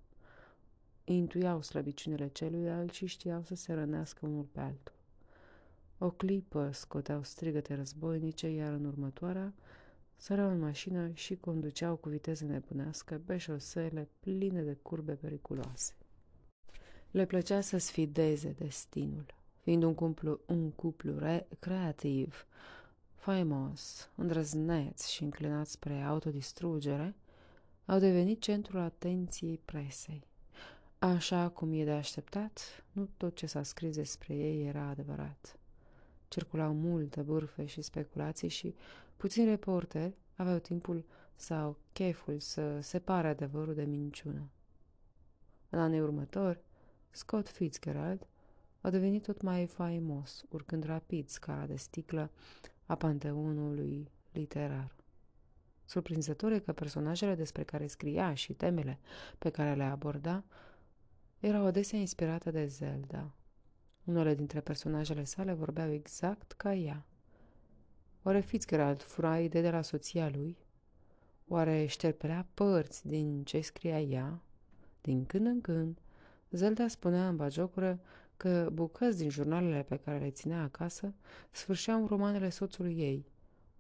intuiau 1.05 1.63
slăbiciunile 1.63 2.29
celuilalt 2.29 2.93
și 2.93 3.07
știau 3.07 3.43
să 3.43 3.55
se 3.55 3.73
rănească 3.73 4.27
unul 4.27 4.47
pe 4.53 4.61
altul. 4.61 4.95
O 5.99 6.11
clipă 6.11 6.71
scoteau 6.73 7.23
strigăte 7.23 7.75
războinice, 7.75 8.49
iar 8.49 8.73
în 8.73 8.85
următoarea 8.85 9.55
săreau 10.17 10.51
în 10.51 10.59
mașină 10.59 11.11
și 11.13 11.37
conduceau 11.37 11.97
cu 11.97 12.09
viteză 12.09 12.45
nebunească 12.45 13.21
pe 13.25 13.37
șosele 13.37 14.09
pline 14.21 14.63
de 14.63 14.79
curbe 14.83 15.13
periculoase. 15.13 15.93
Le 17.11 17.27
plăcea 17.27 17.61
să 17.61 17.79
sfideze 17.79 18.55
destinul, 18.59 19.27
fiind 19.61 19.83
un 19.83 19.95
cuplu, 19.95 20.41
un 20.47 20.71
cuplu 20.71 21.19
re- 21.19 21.49
creativ, 21.59 22.47
faimos, 23.25 24.11
îndrăzneț 24.15 25.07
și 25.07 25.23
înclinat 25.23 25.67
spre 25.67 26.03
autodistrugere, 26.03 27.15
au 27.85 27.99
devenit 27.99 28.41
centrul 28.41 28.81
atenției 28.81 29.61
presei. 29.65 30.27
Așa 30.99 31.49
cum 31.49 31.73
e 31.73 31.85
de 31.85 31.91
așteptat, 31.91 32.85
nu 32.93 33.09
tot 33.17 33.35
ce 33.35 33.47
s-a 33.47 33.63
scris 33.63 33.97
despre 33.97 34.35
ei 34.35 34.67
era 34.67 34.83
adevărat. 34.83 35.59
Circulau 36.29 36.73
multe 36.73 37.21
bârfe 37.21 37.67
și 37.67 37.83
speculații 37.83 38.49
și 38.49 38.75
puțini 39.17 39.49
reporteri 39.49 40.15
aveau 40.37 40.59
timpul 40.59 41.05
sau 41.35 41.79
cheful 41.93 42.39
să 42.39 42.81
separe 42.81 43.29
adevărul 43.29 43.75
de 43.75 43.85
minciună. 43.85 44.49
În 45.71 45.79
anii 45.79 46.01
următori, 46.01 46.61
Scott 47.11 47.49
Fitzgerald 47.49 48.27
a 48.81 48.91
devenit 48.91 49.23
tot 49.23 49.41
mai 49.41 49.67
faimos, 49.67 50.45
urcând 50.49 50.85
rapid 50.85 51.29
scara 51.29 51.67
de 51.67 51.77
sticlă 51.77 52.31
a 52.87 52.95
panteonului 52.95 54.11
literar. 54.33 54.95
Surprinzător 55.85 56.53
e 56.53 56.59
că 56.59 56.73
personajele 56.73 57.35
despre 57.35 57.63
care 57.63 57.87
scria 57.87 58.35
și 58.35 58.53
temele 58.53 58.99
pe 59.39 59.51
care 59.51 59.75
le 59.75 59.85
aborda 59.85 60.45
era 61.41 61.59
adesea 61.59 61.99
inspirată 61.99 62.51
de 62.51 62.67
Zelda. 62.67 63.35
Unele 64.05 64.35
dintre 64.35 64.61
personajele 64.61 65.25
sale 65.25 65.53
vorbeau 65.53 65.91
exact 65.91 66.53
ca 66.53 66.75
ea. 66.75 67.07
Oare 68.23 68.41
Fitzgerald 68.41 69.03
fura 69.03 69.41
idei 69.41 69.63
de 69.63 69.71
la 69.71 69.83
soția 69.83 70.29
lui? 70.29 70.57
Oare 71.49 71.87
șterpelea 71.87 72.47
părți 72.55 73.07
din 73.07 73.45
ce 73.45 73.61
scria 73.61 74.01
ea? 74.01 74.43
Din 75.01 75.25
când 75.25 75.47
în 75.47 75.61
când, 75.61 75.99
Zelda 76.51 76.89
spunea 76.89 77.29
în 77.29 77.37
bagiocură 77.37 78.01
că 78.37 78.69
bucăți 78.73 79.19
din 79.19 79.31
jurnalele 79.31 79.83
pe 79.83 79.97
care 79.97 80.19
le 80.19 80.31
ținea 80.31 80.63
acasă 80.63 81.15
sfârșeau 81.51 82.01
în 82.01 82.07
romanele 82.07 82.49
soțului 82.49 82.99
ei, 82.99 83.27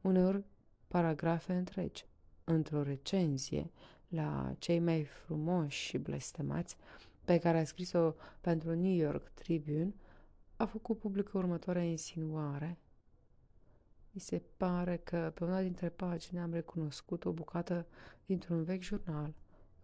uneori 0.00 0.44
paragrafe 0.88 1.52
întregi. 1.52 2.06
Într-o 2.44 2.82
recenzie 2.82 3.70
la 4.08 4.54
cei 4.58 4.78
mai 4.78 5.04
frumoși 5.04 5.78
și 5.78 5.98
blestemați, 5.98 6.76
pe 7.24 7.38
care 7.38 7.58
a 7.58 7.64
scris-o 7.64 8.14
pentru 8.40 8.74
New 8.74 8.94
York 8.94 9.28
Tribune, 9.28 9.94
a 10.56 10.66
făcut 10.66 10.98
publică 10.98 11.38
următoarea 11.38 11.82
insinuare. 11.82 12.78
Mi 14.10 14.20
se 14.20 14.42
pare 14.56 14.96
că 14.96 15.32
pe 15.34 15.44
una 15.44 15.60
dintre 15.60 15.88
pagini 15.88 16.40
am 16.40 16.52
recunoscut 16.52 17.24
o 17.24 17.32
bucată 17.32 17.86
dintr-un 18.26 18.64
vechi 18.64 18.82
jurnal 18.82 19.34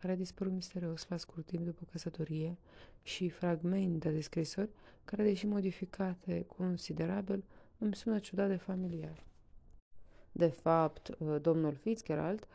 care 0.01 0.12
a 0.12 0.16
dispărut 0.16 0.53
misterios 0.53 1.09
la 1.09 1.16
scurt 1.16 1.46
timp 1.46 1.64
după 1.64 1.82
căsătorie 1.90 2.59
și 3.03 3.28
fragmente 3.28 4.11
de 4.11 4.20
scrisori 4.20 4.70
care, 5.05 5.22
deși 5.22 5.46
modificate 5.46 6.44
considerabil, 6.57 7.44
îmi 7.78 7.94
sună 7.94 8.18
ciudat 8.18 8.48
de 8.48 8.57
familiar. 8.57 9.24
De 10.32 10.48
fapt, 10.48 11.18
domnul 11.40 11.74
Fitzgerald, 11.74 12.46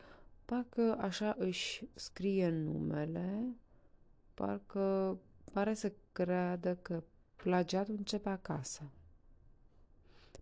parcă 0.44 0.96
așa 1.00 1.34
își 1.38 1.84
scrie 1.94 2.48
numele 2.48 3.56
Parcă 4.36 5.18
pare 5.52 5.74
să 5.74 5.92
creadă 6.12 6.76
că 6.82 7.02
plagiatul 7.36 7.94
începe 7.98 8.28
acasă. 8.28 8.90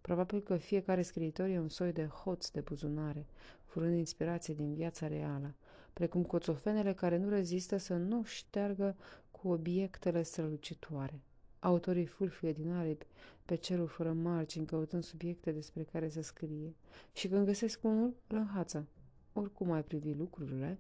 Probabil 0.00 0.40
că 0.40 0.57
fiecare 0.57 1.02
scriitor 1.02 1.46
e 1.48 1.59
un 1.59 1.68
soi 1.68 1.92
de 1.92 2.07
hoț 2.07 2.48
de 2.48 2.61
buzunare, 2.61 3.26
furând 3.64 3.96
inspirație 3.96 4.55
din 4.55 4.74
viața 4.74 5.07
reală, 5.07 5.55
precum 5.95 6.24
coțofenele 6.24 6.95
care 6.95 7.16
nu 7.16 7.28
rezistă 7.28 7.76
să 7.76 7.97
nu 7.97 8.24
șteargă 8.24 8.97
cu 9.30 9.49
obiectele 9.49 10.22
strălucitoare. 10.22 11.20
Autorii 11.59 12.07
fulfie 12.07 12.53
din 12.53 12.70
aripi 12.70 13.07
pe 13.45 13.55
cerul 13.55 13.86
fără 13.86 14.12
margini, 14.12 14.66
căutând 14.66 15.05
subiecte 15.05 15.51
despre 15.51 15.82
care 15.82 16.09
să 16.09 16.22
scrie, 16.22 16.74
și 17.12 17.28
când 17.28 17.47
găsesc 17.47 17.84
unul, 17.84 18.14
îl 18.26 18.36
înhață. 18.36 18.86
Oricum 19.32 19.70
ai 19.70 19.84
privi 19.84 20.12
lucrurile, 20.12 20.78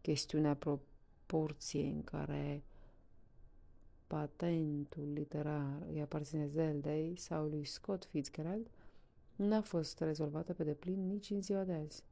chestiunea 0.00 0.54
pro- 0.54 0.80
proporție 1.32 1.86
în 1.86 2.04
care 2.04 2.62
patentul 4.06 5.12
literar 5.12 5.82
îi 5.92 6.00
aparține 6.00 6.46
Zeldei 6.46 7.16
sau 7.16 7.46
lui 7.46 7.64
Scott 7.64 8.04
Fitzgerald, 8.04 8.66
n-a 9.36 9.60
fost 9.60 10.00
rezolvată 10.00 10.52
pe 10.52 10.64
deplin 10.64 11.06
nici 11.06 11.30
în 11.30 11.42
ziua 11.42 11.64
de 11.64 11.72
azi. 11.72 12.02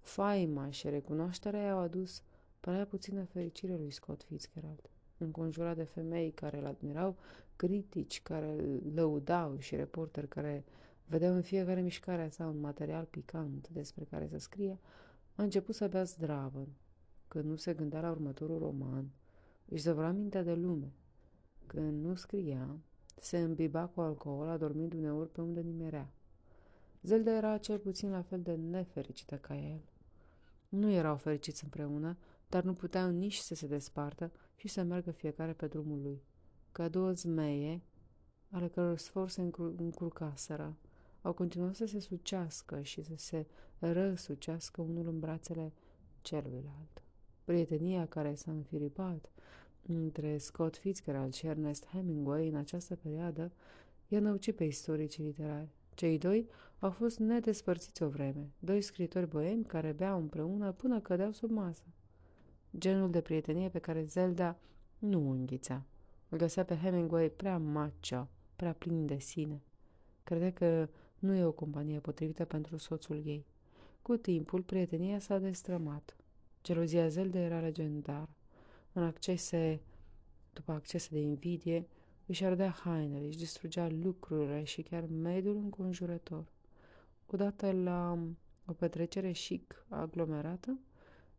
Faima 0.00 0.70
și 0.70 0.88
recunoașterea 0.88 1.64
i-au 1.64 1.78
adus 1.78 2.22
prea 2.60 2.86
puțină 2.86 3.24
fericire 3.24 3.76
lui 3.76 3.90
Scott 3.90 4.22
Fitzgerald. 4.22 4.90
Înconjurat 5.18 5.76
de 5.76 5.84
femei 5.84 6.30
care 6.30 6.58
îl 6.58 6.66
admirau, 6.66 7.16
critici 7.56 8.22
care 8.22 8.50
îl 8.50 8.82
lăudau 8.94 9.58
și 9.58 9.76
reporteri 9.76 10.28
care 10.28 10.64
vedeau 11.06 11.34
în 11.34 11.42
fiecare 11.42 11.80
mișcare 11.80 12.22
a 12.22 12.30
sa 12.30 12.46
un 12.46 12.60
material 12.60 13.04
picant 13.04 13.68
despre 13.68 14.04
care 14.04 14.28
să 14.30 14.38
scrie, 14.38 14.78
a 15.34 15.42
început 15.42 15.74
să 15.74 15.88
bea 15.88 16.04
zdravă, 16.04 16.68
când 17.28 17.44
nu 17.44 17.56
se 17.56 17.74
gândea 17.74 18.00
la 18.00 18.10
următorul 18.10 18.58
roman, 18.58 19.10
își 19.68 19.82
zăvra 19.82 20.10
mintea 20.10 20.42
de 20.42 20.54
lume. 20.54 20.92
Când 21.66 22.04
nu 22.04 22.14
scria, 22.14 22.78
se 23.20 23.38
îmbiba 23.38 23.86
cu 23.86 24.00
alcool, 24.00 24.48
adormind 24.48 24.92
uneori 24.92 25.30
pe 25.30 25.40
unde 25.40 25.60
nimerea. 25.60 26.12
Zelda 27.08 27.30
era 27.30 27.58
cel 27.58 27.78
puțin 27.78 28.10
la 28.10 28.22
fel 28.22 28.42
de 28.42 28.54
nefericită 28.54 29.36
ca 29.36 29.56
el. 29.56 29.80
Nu 30.68 30.90
erau 30.90 31.16
fericiți 31.16 31.64
împreună, 31.64 32.16
dar 32.48 32.62
nu 32.62 32.72
puteau 32.72 33.10
nici 33.10 33.36
să 33.36 33.54
se 33.54 33.66
despartă 33.66 34.32
și 34.56 34.68
să 34.68 34.82
meargă 34.82 35.10
fiecare 35.10 35.52
pe 35.52 35.66
drumul 35.66 36.02
lui. 36.02 36.22
Ca 36.72 36.88
două 36.88 37.12
zmeie, 37.12 37.82
ale 38.50 38.68
căror 38.68 38.98
sfor 38.98 39.28
se 39.28 39.50
încurcaseră, 39.76 40.76
au 41.22 41.32
continuat 41.32 41.74
să 41.74 41.86
se 41.86 42.00
sucească 42.00 42.82
și 42.82 43.02
să 43.02 43.14
se 43.16 43.46
răsucească 43.78 44.82
unul 44.82 45.08
în 45.08 45.18
brațele 45.18 45.72
celuilalt. 46.20 47.02
Prietenia 47.44 48.06
care 48.06 48.34
s-a 48.34 48.50
înfiripat 48.50 49.30
între 49.82 50.38
Scott 50.38 50.76
Fitzgerald 50.76 51.32
și 51.32 51.46
Ernest 51.46 51.86
Hemingway 51.86 52.48
în 52.48 52.54
această 52.54 52.96
perioadă 52.96 53.52
i-a 54.08 54.20
năucit 54.20 54.56
pe 54.56 54.64
istoricii 54.64 55.24
literari. 55.24 55.76
Cei 55.94 56.18
doi 56.18 56.48
au 56.78 56.90
fost 56.90 57.18
nedespărțiți 57.18 58.02
o 58.02 58.08
vreme, 58.08 58.52
doi 58.58 58.80
scritori 58.80 59.28
boemi 59.28 59.64
care 59.64 59.92
beau 59.92 60.18
împreună 60.18 60.72
până 60.72 61.00
cădeau 61.00 61.32
sub 61.32 61.50
masă. 61.50 61.82
Genul 62.78 63.10
de 63.10 63.20
prietenie 63.20 63.68
pe 63.68 63.78
care 63.78 64.04
Zelda 64.04 64.58
nu 64.98 65.30
înghițea. 65.30 65.86
Îl 66.28 66.38
găsea 66.38 66.64
pe 66.64 66.76
Hemingway 66.76 67.30
prea 67.30 67.58
macho, 67.58 68.28
prea 68.56 68.72
plin 68.72 69.06
de 69.06 69.18
sine. 69.18 69.62
Credea 70.24 70.52
că 70.52 70.88
nu 71.18 71.34
e 71.34 71.44
o 71.44 71.52
companie 71.52 72.00
potrivită 72.00 72.44
pentru 72.44 72.76
soțul 72.76 73.22
ei. 73.26 73.46
Cu 74.02 74.16
timpul, 74.16 74.62
prietenia 74.62 75.18
s-a 75.18 75.38
destrămat. 75.38 76.16
Gelozia 76.62 77.08
Zelda 77.08 77.38
era 77.38 77.60
legendară. 77.60 78.28
În 78.92 79.02
accese, 79.02 79.80
după 80.52 80.72
accese 80.72 81.08
de 81.10 81.20
invidie, 81.20 81.88
își 82.26 82.44
ardea 82.44 82.70
hainele, 82.70 83.26
își 83.26 83.38
distrugea 83.38 83.88
lucrurile 83.88 84.64
și 84.64 84.82
chiar 84.82 85.06
mediul 85.06 85.56
înconjurător. 85.56 86.44
Odată 87.30 87.72
la 87.72 88.18
o 88.66 88.72
petrecere 88.72 89.32
chic 89.32 89.84
aglomerată, 89.88 90.78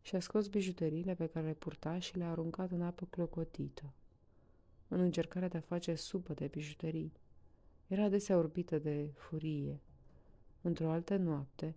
și-a 0.02 0.20
scos 0.20 0.48
bijuteriile 0.48 1.14
pe 1.14 1.26
care 1.26 1.46
le 1.46 1.54
purta 1.54 2.00
și 2.00 2.18
le-a 2.18 2.30
aruncat 2.30 2.72
în 2.72 2.82
apă 2.82 3.06
clocotită, 3.10 3.94
în 4.88 5.00
încercarea 5.00 5.48
de 5.48 5.58
a 5.58 5.62
face 5.62 5.96
supă 5.96 6.34
de 6.34 6.48
bijuterii. 6.48 7.14
Era 7.88 8.04
adesea 8.04 8.38
orbită 8.38 8.80
de 8.80 9.12
furie. 9.16 9.80
Într-o 10.62 10.92
altă 10.92 11.16
noapte, 11.16 11.76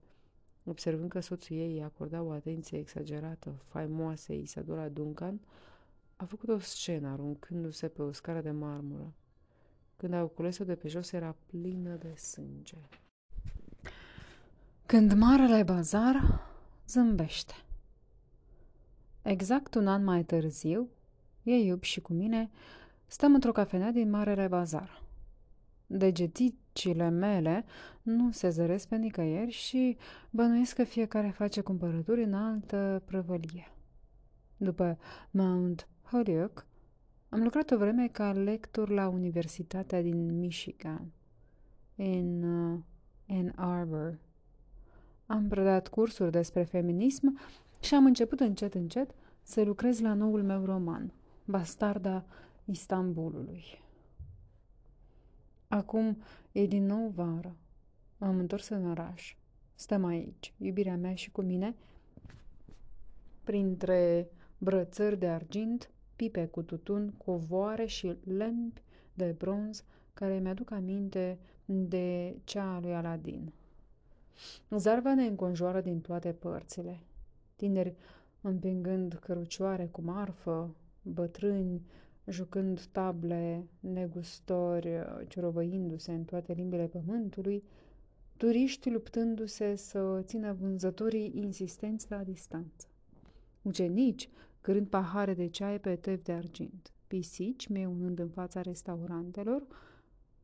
observând 0.64 1.10
că 1.10 1.20
soțul 1.20 1.56
ei 1.56 1.72
îi 1.72 1.82
acorda 1.82 2.22
o 2.22 2.30
atenție 2.30 2.78
exagerată 2.78 3.62
faimoasei 3.64 4.40
Isadora 4.40 4.88
Duncan, 4.88 5.40
a 6.16 6.24
făcut 6.24 6.48
o 6.48 6.58
scenă 6.58 7.08
aruncându-se 7.08 7.88
pe 7.88 8.02
o 8.02 8.12
scară 8.12 8.40
de 8.40 8.50
marmură. 8.50 9.12
Când 9.96 10.12
au 10.14 10.28
cules-o 10.28 10.64
de 10.64 10.74
pe 10.74 10.88
jos, 10.88 11.12
era 11.12 11.36
plină 11.46 11.96
de 11.96 12.14
sânge. 12.14 12.88
Când 14.92 15.12
Marele 15.12 15.62
Bazar 15.62 16.40
zâmbește. 16.86 17.54
Exact 19.22 19.74
un 19.74 19.86
an 19.86 20.04
mai 20.04 20.24
târziu, 20.24 20.88
ei 21.42 21.66
iub 21.66 21.82
și 21.82 22.00
cu 22.00 22.12
mine 22.12 22.50
stăm 23.06 23.34
într-o 23.34 23.52
cafenea 23.52 23.90
din 23.90 24.10
Marele 24.10 24.48
Bazar. 24.48 25.02
Degeticile 25.86 27.08
mele 27.08 27.64
nu 28.02 28.30
se 28.30 28.48
zăresc 28.48 28.88
pe 28.88 28.96
nicăieri 28.96 29.50
și 29.50 29.96
bănuiesc 30.30 30.74
că 30.74 30.84
fiecare 30.84 31.30
face 31.30 31.60
cumpărături 31.60 32.22
în 32.22 32.34
altă 32.34 33.02
prăvălie. 33.04 33.72
După 34.56 34.98
Mount 35.30 35.88
Holyoke, 36.02 36.62
am 37.28 37.42
lucrat 37.42 37.70
o 37.70 37.76
vreme 37.76 38.08
ca 38.08 38.32
lector 38.32 38.88
la 38.88 39.08
Universitatea 39.08 40.02
din 40.02 40.38
Michigan, 40.38 41.12
în 41.96 42.42
uh, 42.42 42.78
Ann 43.28 43.52
Arbor. 43.56 44.18
Am 45.32 45.48
predat 45.48 45.88
cursuri 45.88 46.30
despre 46.30 46.62
feminism 46.62 47.38
și 47.80 47.94
am 47.94 48.04
început 48.04 48.40
încet, 48.40 48.74
încet 48.74 49.14
să 49.42 49.62
lucrez 49.62 50.00
la 50.00 50.14
noul 50.14 50.42
meu 50.42 50.64
roman, 50.64 51.12
Bastarda 51.44 52.24
Istanbulului. 52.64 53.64
Acum 55.68 56.22
e 56.52 56.66
din 56.66 56.86
nou 56.86 57.08
vară. 57.14 57.56
M-am 58.18 58.38
întors 58.38 58.68
în 58.68 58.90
oraș. 58.90 59.36
Stăm 59.74 60.04
aici, 60.04 60.54
iubirea 60.58 60.96
mea 60.96 61.14
și 61.14 61.30
cu 61.30 61.42
mine, 61.42 61.74
printre 63.44 64.30
brățări 64.58 65.18
de 65.18 65.28
argint, 65.28 65.90
pipe 66.16 66.46
cu 66.46 66.62
tutun, 66.62 67.14
covoare 67.24 67.86
și 67.86 68.16
lempi 68.24 68.82
de 69.14 69.34
bronz 69.38 69.84
care 70.14 70.38
mi-aduc 70.38 70.70
aminte 70.70 71.38
de 71.64 72.36
cea 72.44 72.74
a 72.74 72.80
lui 72.80 72.94
Aladin. 72.94 73.52
Zarva 74.70 75.14
ne 75.14 75.26
înconjoară 75.26 75.80
din 75.80 76.00
toate 76.00 76.32
părțile. 76.32 77.00
Tineri 77.56 77.94
împingând 78.40 79.12
cărucioare 79.12 79.86
cu 79.86 80.02
marfă, 80.02 80.74
bătrâni 81.02 81.82
jucând 82.26 82.84
table, 82.92 83.66
negustori 83.80 84.88
ciorovăindu-se 85.28 86.12
în 86.12 86.24
toate 86.24 86.52
limbile 86.52 86.86
pământului, 86.86 87.64
turiști 88.36 88.90
luptându-se 88.90 89.74
să 89.74 90.22
țină 90.24 90.52
vânzătorii 90.52 91.32
insistenți 91.34 92.06
la 92.10 92.24
distanță. 92.24 92.86
Ucenici 93.62 94.28
cârând 94.60 94.86
pahare 94.86 95.34
de 95.34 95.46
ceai 95.46 95.80
pe 95.80 95.96
tef 95.96 96.22
de 96.22 96.32
argint, 96.32 96.92
pisici 97.06 97.68
meunând 97.68 98.18
în 98.18 98.28
fața 98.28 98.60
restaurantelor, 98.60 99.66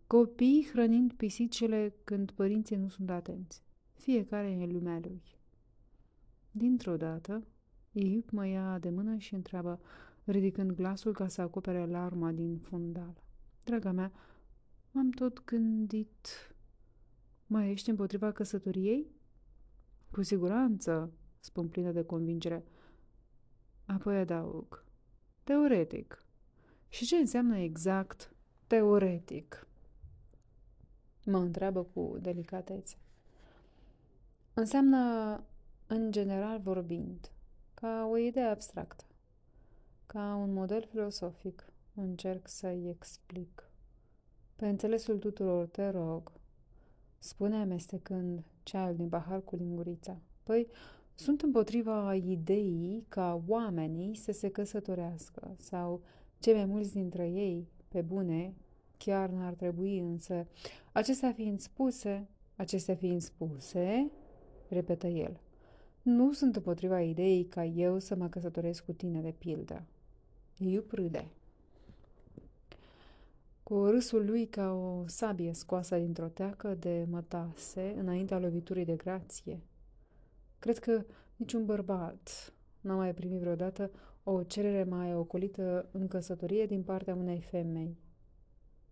copii 0.06 0.68
hrănind 0.72 1.12
pisicile 1.12 1.94
când 2.04 2.30
părinții 2.30 2.76
nu 2.76 2.88
sunt 2.88 3.10
atenți. 3.10 3.62
Fiecare 3.98 4.52
în 4.52 4.72
lumea 4.72 4.98
lui. 4.98 5.22
Dintr-o 6.50 6.96
dată, 6.96 7.46
Iup 7.92 8.30
mă 8.30 8.46
ia 8.46 8.78
de 8.78 8.90
mână 8.90 9.16
și 9.16 9.34
întreabă, 9.34 9.80
ridicând 10.24 10.72
glasul 10.72 11.12
ca 11.12 11.28
să 11.28 11.40
acopere 11.40 11.86
larma 11.86 12.32
din 12.32 12.58
fundal. 12.58 13.22
Draga 13.64 13.92
mea, 13.92 14.12
m-am 14.90 15.10
tot 15.10 15.44
gândit... 15.44 16.26
Mai 17.46 17.70
ești 17.70 17.90
împotriva 17.90 18.32
căsătoriei? 18.32 19.06
Cu 20.10 20.22
siguranță, 20.22 21.12
spun 21.40 21.68
plină 21.68 21.92
de 21.92 22.04
convingere. 22.04 22.64
Apoi 23.86 24.18
adaug. 24.18 24.84
Teoretic. 25.44 26.24
Și 26.88 27.04
ce 27.04 27.16
înseamnă 27.16 27.58
exact 27.58 28.34
teoretic? 28.66 29.66
Mă 31.24 31.38
întreabă 31.38 31.82
cu 31.82 32.18
delicatețe. 32.20 32.96
Înseamnă, 34.58 35.42
în 35.86 36.10
general 36.10 36.60
vorbind, 36.60 37.30
ca 37.74 38.08
o 38.10 38.16
idee 38.16 38.44
abstractă, 38.44 39.04
ca 40.06 40.34
un 40.34 40.52
model 40.52 40.86
filosofic, 40.90 41.72
încerc 41.94 42.48
să-i 42.48 42.88
explic. 42.88 43.70
Pe 44.56 44.68
înțelesul 44.68 45.18
tuturor, 45.18 45.66
te 45.66 45.88
rog, 45.88 46.32
spune 47.18 47.56
amestecând 47.56 48.44
ceaiul 48.62 48.96
din 48.96 49.08
pahar 49.08 49.42
cu 49.42 49.56
lingurița. 49.56 50.16
Păi, 50.42 50.66
sunt 51.14 51.42
împotriva 51.42 52.14
ideii 52.14 53.04
ca 53.08 53.42
oamenii 53.46 54.14
să 54.14 54.32
se 54.32 54.48
căsătorească 54.48 55.54
sau 55.58 56.02
cei 56.38 56.54
mai 56.54 56.64
mulți 56.64 56.92
dintre 56.92 57.28
ei, 57.28 57.68
pe 57.88 58.00
bune, 58.00 58.54
chiar 58.96 59.28
n-ar 59.28 59.54
trebui 59.54 59.98
însă. 59.98 60.46
Acestea 60.92 61.32
fiind 61.32 61.60
spuse, 61.60 62.28
acestea 62.56 62.94
fiind 62.94 63.20
spuse, 63.20 64.10
repetă 64.68 65.06
el, 65.06 65.40
nu 66.02 66.32
sunt 66.32 66.56
împotriva 66.56 67.00
ideii 67.00 67.44
ca 67.44 67.64
eu 67.64 67.98
să 67.98 68.14
mă 68.14 68.28
căsătoresc 68.28 68.84
cu 68.84 68.92
tine, 68.92 69.20
de 69.20 69.34
pildă. 69.38 69.82
Iu 70.58 70.80
prâde. 70.80 71.28
Cu 73.62 73.84
râsul 73.84 74.24
lui 74.26 74.46
ca 74.46 74.72
o 74.72 75.06
sabie 75.06 75.52
scoasă 75.52 75.96
dintr-o 75.96 76.28
teacă 76.28 76.74
de 76.74 77.06
mătase 77.10 77.94
înaintea 77.98 78.38
loviturii 78.38 78.84
de 78.84 78.96
grație. 78.96 79.60
Cred 80.58 80.78
că 80.78 81.04
niciun 81.36 81.64
bărbat 81.64 82.52
N-am 82.80 82.96
mai 82.96 83.14
primit 83.14 83.40
vreodată 83.40 83.90
o 84.22 84.42
cerere 84.42 84.84
mai 84.84 85.14
ocolită 85.14 85.88
în 85.92 86.08
căsătorie 86.08 86.66
din 86.66 86.82
partea 86.82 87.14
unei 87.14 87.40
femei. 87.40 87.96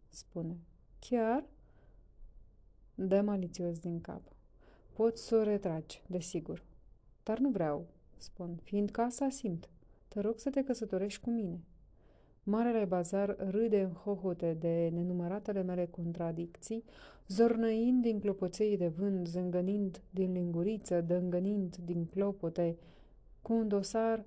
Spune. 0.08 0.58
Chiar? 0.98 1.44
Dă 2.94 3.20
malițios 3.20 3.78
din 3.78 4.00
cap. 4.00 4.35
Poți 4.96 5.26
să 5.26 5.36
o 5.36 5.42
retragi, 5.42 6.02
desigur. 6.06 6.62
Dar 7.22 7.38
nu 7.38 7.50
vreau, 7.50 7.86
spun, 8.16 8.58
fiindcă 8.62 9.00
asta 9.00 9.28
simt. 9.28 9.68
Te 10.08 10.20
rog 10.20 10.38
să 10.38 10.50
te 10.50 10.62
căsătorești 10.62 11.20
cu 11.20 11.30
mine. 11.30 11.60
Marele 12.42 12.84
bazar 12.84 13.36
râde 13.50 13.82
în 13.82 13.92
hohote 13.92 14.54
de 14.54 14.90
nenumăratele 14.92 15.62
mele 15.62 15.86
contradicții, 15.86 16.84
zornăind 17.28 18.02
din 18.02 18.20
clopoței 18.20 18.76
de 18.76 18.88
vânt, 18.88 19.26
zângănind 19.26 20.02
din 20.10 20.32
linguriță, 20.32 21.00
dângănind 21.00 21.76
din 21.76 22.06
clopote, 22.06 22.76
cu 23.42 23.52
un 23.52 23.68
dosar 23.68 24.24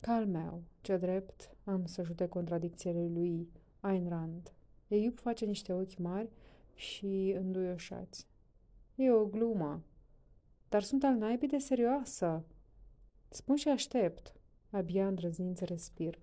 cal 0.00 0.26
meu, 0.26 0.62
ce 0.80 0.96
drept 0.96 1.56
am 1.64 1.84
să 1.86 2.02
jute 2.02 2.26
contradicțiile 2.26 3.10
lui 3.14 3.48
Ayn 3.80 4.08
Rand. 4.08 4.52
Eiup 4.88 5.18
face 5.18 5.44
niște 5.44 5.72
ochi 5.72 5.98
mari 5.98 6.28
și 6.74 7.34
înduioșați. 7.38 8.26
E 8.96 9.10
o 9.10 9.24
glumă, 9.26 9.82
dar 10.68 10.82
sunt 10.82 11.04
al 11.04 11.14
naibii 11.14 11.48
de 11.48 11.58
serioasă. 11.58 12.44
Spun 13.28 13.56
și 13.56 13.68
aștept. 13.68 14.34
Abia 14.70 15.06
îndrăznind 15.06 15.56
să 15.56 15.64
respir. 15.64 16.18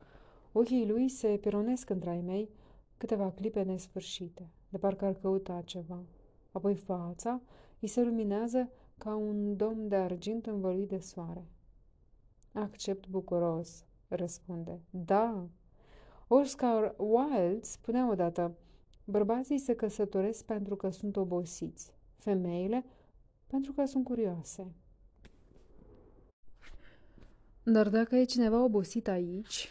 Ochii 0.52 0.88
lui 0.88 1.10
se 1.10 1.38
pironesc 1.38 1.90
între 1.90 2.10
ai 2.10 2.22
mei 2.22 2.50
câteva 2.98 3.32
clipe 3.32 3.62
nesfârșite, 3.62 4.50
de 4.70 4.78
parcă 4.78 5.06
ar 5.06 5.14
căuta 5.14 5.62
ceva. 5.66 6.04
Apoi 6.52 6.76
fața 6.76 7.42
îi 7.80 7.88
se 7.88 8.04
luminează 8.04 8.70
ca 8.98 9.16
un 9.16 9.56
dom 9.56 9.88
de 9.88 9.96
argint 9.96 10.46
învăluit 10.46 10.88
de 10.88 11.00
soare. 11.00 11.46
Accept 12.54 13.08
bucuros, 13.08 13.86
răspunde. 14.08 14.80
Da. 14.90 15.48
Oscar 16.28 16.96
Wilde 16.98 17.60
spunea 17.62 18.10
odată, 18.10 18.56
bărbații 19.04 19.58
se 19.58 19.74
căsătoresc 19.76 20.46
pentru 20.46 20.76
că 20.76 20.90
sunt 20.90 21.16
obosiți, 21.16 21.94
femeile 22.22 22.86
pentru 23.48 23.72
că 23.72 23.86
sunt 23.86 24.04
curioase. 24.04 24.72
Dar 27.64 27.90
dacă 27.90 28.16
e 28.16 28.24
cineva 28.24 28.64
obosit 28.64 29.08
aici, 29.08 29.70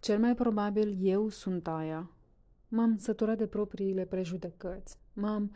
cel 0.00 0.18
mai 0.18 0.34
probabil 0.34 0.96
eu 1.00 1.28
sunt 1.28 1.66
aia. 1.66 2.10
M-am 2.68 2.98
săturat 2.98 3.38
de 3.38 3.46
propriile 3.46 4.04
prejudecăți. 4.04 4.96
M-am 5.12 5.52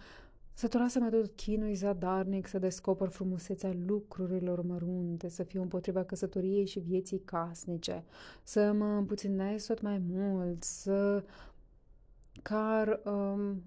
săturat 0.53 0.91
să 0.91 0.99
mă 0.99 1.09
tot 1.09 1.37
chinui 1.37 1.74
zadarnic, 1.74 2.47
să 2.47 2.59
descoper 2.59 3.09
frumusețea 3.09 3.72
lucrurilor 3.87 4.62
mărunte, 4.62 5.29
să 5.29 5.43
fiu 5.43 5.62
împotriva 5.62 6.05
căsătoriei 6.05 6.66
și 6.66 6.79
vieții 6.79 7.18
casnice, 7.18 8.05
să 8.43 8.72
mă 8.72 8.87
împuținez 8.87 9.66
tot 9.66 9.81
mai 9.81 9.99
mult, 9.99 10.62
să 10.62 11.24
car 12.43 13.01
um, 13.05 13.62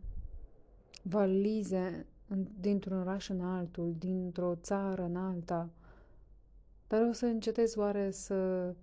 valize 1.10 2.06
dintr-un 2.60 2.98
oraș 2.98 3.30
în 3.30 3.42
altul, 3.42 3.96
dintr-o 3.98 4.56
țară 4.56 5.04
în 5.04 5.16
alta. 5.16 5.70
Dar 6.88 7.02
o 7.02 7.12
să 7.12 7.26
încetez 7.26 7.76
oare 7.76 8.12
să 8.12 8.74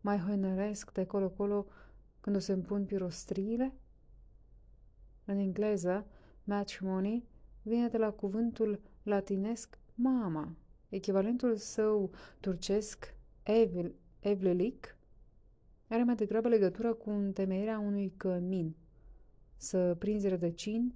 mai 0.00 0.18
hăinăresc 0.18 0.92
de 0.92 1.04
colo-colo 1.04 1.66
când 2.20 2.36
o 2.36 2.38
să-mi 2.38 2.62
pun 2.62 2.84
pirostriile? 2.84 3.74
În 5.24 5.38
engleză, 5.38 6.06
matrimony 6.44 7.24
vine 7.62 7.88
de 7.88 7.96
la 7.98 8.10
cuvântul 8.10 8.80
latinesc 9.02 9.78
mama, 9.94 10.56
echivalentul 10.88 11.56
său 11.56 12.10
turcesc 12.40 13.14
evil, 13.42 13.94
evlelic, 14.20 14.96
are 15.88 16.04
mai 16.04 16.14
degrabă 16.14 16.48
legătură 16.48 16.94
cu 16.94 17.10
întemeierea 17.10 17.78
unui 17.78 18.12
cămin. 18.16 18.74
Să 19.56 19.96
prinzi 19.98 20.28
rădăcini 20.28 20.94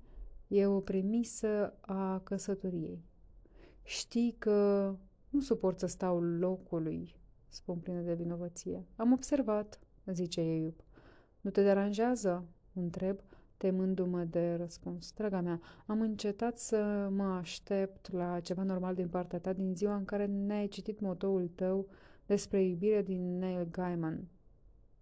e 0.49 0.66
o 0.66 0.80
premisă 0.80 1.74
a 1.80 2.20
căsătoriei. 2.24 3.05
Știi 3.82 4.34
că 4.38 4.90
nu 5.28 5.40
suport 5.40 5.78
să 5.78 5.86
stau 5.86 6.20
locului 6.20 7.14
spun 7.55 7.78
plină 7.78 8.01
de 8.01 8.14
vinovăție. 8.14 8.86
Am 8.97 9.12
observat, 9.12 9.80
zice 10.07 10.40
Eiup. 10.40 10.80
Nu 11.40 11.51
te 11.51 11.62
deranjează? 11.62 12.45
Întreb, 12.72 13.18
temându-mă 13.57 14.24
de 14.24 14.55
răspuns. 14.55 15.12
Draga 15.12 15.40
mea, 15.40 15.61
am 15.86 16.01
încetat 16.01 16.59
să 16.59 17.09
mă 17.11 17.24
aștept 17.24 18.12
la 18.12 18.40
ceva 18.40 18.62
normal 18.62 18.95
din 18.95 19.09
partea 19.09 19.38
ta 19.38 19.53
din 19.53 19.74
ziua 19.74 19.97
în 19.97 20.05
care 20.05 20.26
ne-ai 20.26 20.68
citit 20.68 21.01
motoul 21.01 21.51
tău 21.55 21.86
despre 22.26 22.62
iubire 22.62 23.03
din 23.03 23.38
Neil 23.38 23.68
Gaiman, 23.70 24.28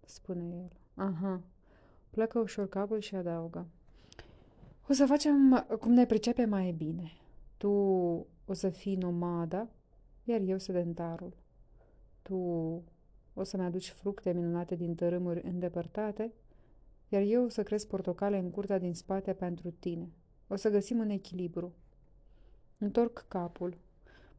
spune 0.05 0.43
el. 0.43 0.77
Aha. 0.95 1.41
Pleacă 2.09 2.39
ușor 2.39 2.69
capul 2.69 2.99
și 2.99 3.15
adaugă. 3.15 3.67
O 4.89 4.93
să 4.93 5.05
facem 5.05 5.65
cum 5.79 5.91
ne 5.91 6.05
pricepe 6.05 6.45
mai 6.45 6.71
bine. 6.71 7.11
Tu 7.57 7.69
o 8.45 8.53
să 8.53 8.69
fii 8.69 8.95
nomada, 8.95 9.67
iar 10.23 10.41
eu 10.41 10.57
sedentarul 10.57 11.33
tu 12.23 12.35
o 13.33 13.43
să-mi 13.43 13.63
aduci 13.63 13.89
fructe 13.89 14.31
minunate 14.31 14.75
din 14.75 14.95
tărâmuri 14.95 15.41
îndepărtate, 15.43 16.31
iar 17.09 17.21
eu 17.21 17.43
o 17.43 17.49
să 17.49 17.63
cresc 17.63 17.87
portocale 17.87 18.37
în 18.37 18.49
curtea 18.49 18.77
din 18.77 18.93
spate 18.93 19.33
pentru 19.33 19.71
tine. 19.71 20.11
O 20.47 20.55
să 20.55 20.69
găsim 20.69 20.99
un 20.99 21.09
echilibru. 21.09 21.73
Întorc 22.77 23.25
capul. 23.27 23.77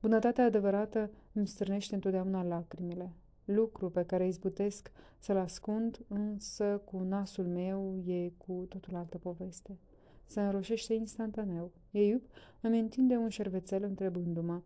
Bunătatea 0.01 0.45
adevărată 0.45 1.11
îmi 1.32 1.47
strânește 1.47 1.95
întotdeauna 1.95 2.42
lacrimile. 2.42 3.12
Lucru 3.45 3.90
pe 3.90 4.05
care 4.05 4.26
izbutesc 4.26 4.90
să-l 5.18 5.36
ascund, 5.36 6.01
însă 6.09 6.82
cu 6.84 6.99
nasul 6.99 7.47
meu 7.47 7.99
e 8.07 8.28
cu 8.28 8.66
totul 8.68 8.95
altă 8.95 9.18
poveste. 9.18 9.78
Se 10.27 10.41
înroșește 10.41 10.95
instantaneu. 10.95 11.70
Eiup 11.91 12.22
îmi 12.61 12.79
întinde 12.79 13.16
un 13.16 13.29
șervețel 13.29 13.83
întrebându-mă 13.83 14.61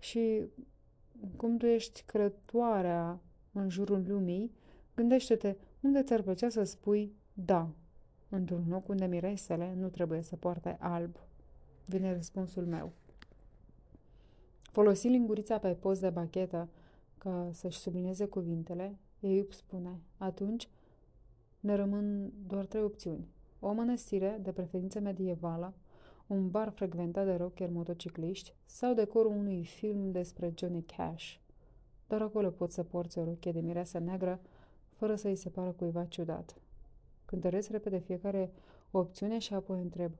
și 0.00 0.42
cum 1.36 1.56
tu 1.56 1.66
ești 1.66 2.02
crătoarea 2.02 3.20
în 3.52 3.68
jurul 3.68 4.04
lumii, 4.06 4.52
gândește-te 4.94 5.56
unde 5.80 6.02
ți-ar 6.02 6.22
plăcea 6.22 6.48
să 6.48 6.62
spui 6.62 7.12
da, 7.32 7.68
într-un 8.28 8.64
loc 8.68 8.88
unde 8.88 9.06
miresele 9.06 9.74
nu 9.74 9.88
trebuie 9.88 10.22
să 10.22 10.36
poarte 10.36 10.76
alb. 10.80 11.16
Vine 11.86 12.12
răspunsul 12.12 12.66
meu. 12.66 12.92
Folosi 14.62 15.08
lingurița 15.08 15.58
pe 15.58 15.74
post 15.74 16.00
de 16.00 16.10
bachetă 16.10 16.68
ca 17.18 17.48
să-și 17.52 17.78
sublinieze 17.78 18.26
cuvintele, 18.26 18.98
ei 19.20 19.46
spune, 19.50 20.00
atunci 20.16 20.68
ne 21.60 21.74
rămân 21.74 22.32
doar 22.46 22.66
trei 22.66 22.82
opțiuni. 22.82 23.28
O 23.66 23.72
mănăstire, 23.72 24.38
de 24.42 24.52
preferință 24.52 25.00
medievală, 25.00 25.74
un 26.26 26.50
bar 26.50 26.70
frecventat 26.70 27.24
de 27.24 27.34
rocker 27.34 27.70
motocicliști 27.70 28.54
sau 28.64 28.94
decorul 28.94 29.30
unui 29.30 29.64
film 29.64 30.10
despre 30.10 30.52
Johnny 30.56 30.82
Cash. 30.82 31.34
Doar 32.08 32.22
acolo 32.22 32.50
poți 32.50 32.74
să 32.74 32.82
porți 32.82 33.18
o 33.18 33.24
rochie 33.24 33.52
de 33.52 33.60
mireasă 33.60 33.98
neagră 33.98 34.40
fără 34.90 35.14
să-i 35.14 35.36
se 35.36 35.48
pară 35.48 35.70
cuiva 35.70 36.04
ciudat. 36.04 36.56
Cântăresc 37.24 37.70
repede 37.70 37.98
fiecare 37.98 38.52
opțiune 38.90 39.38
și 39.38 39.54
apoi 39.54 39.80
întreb. 39.80 40.12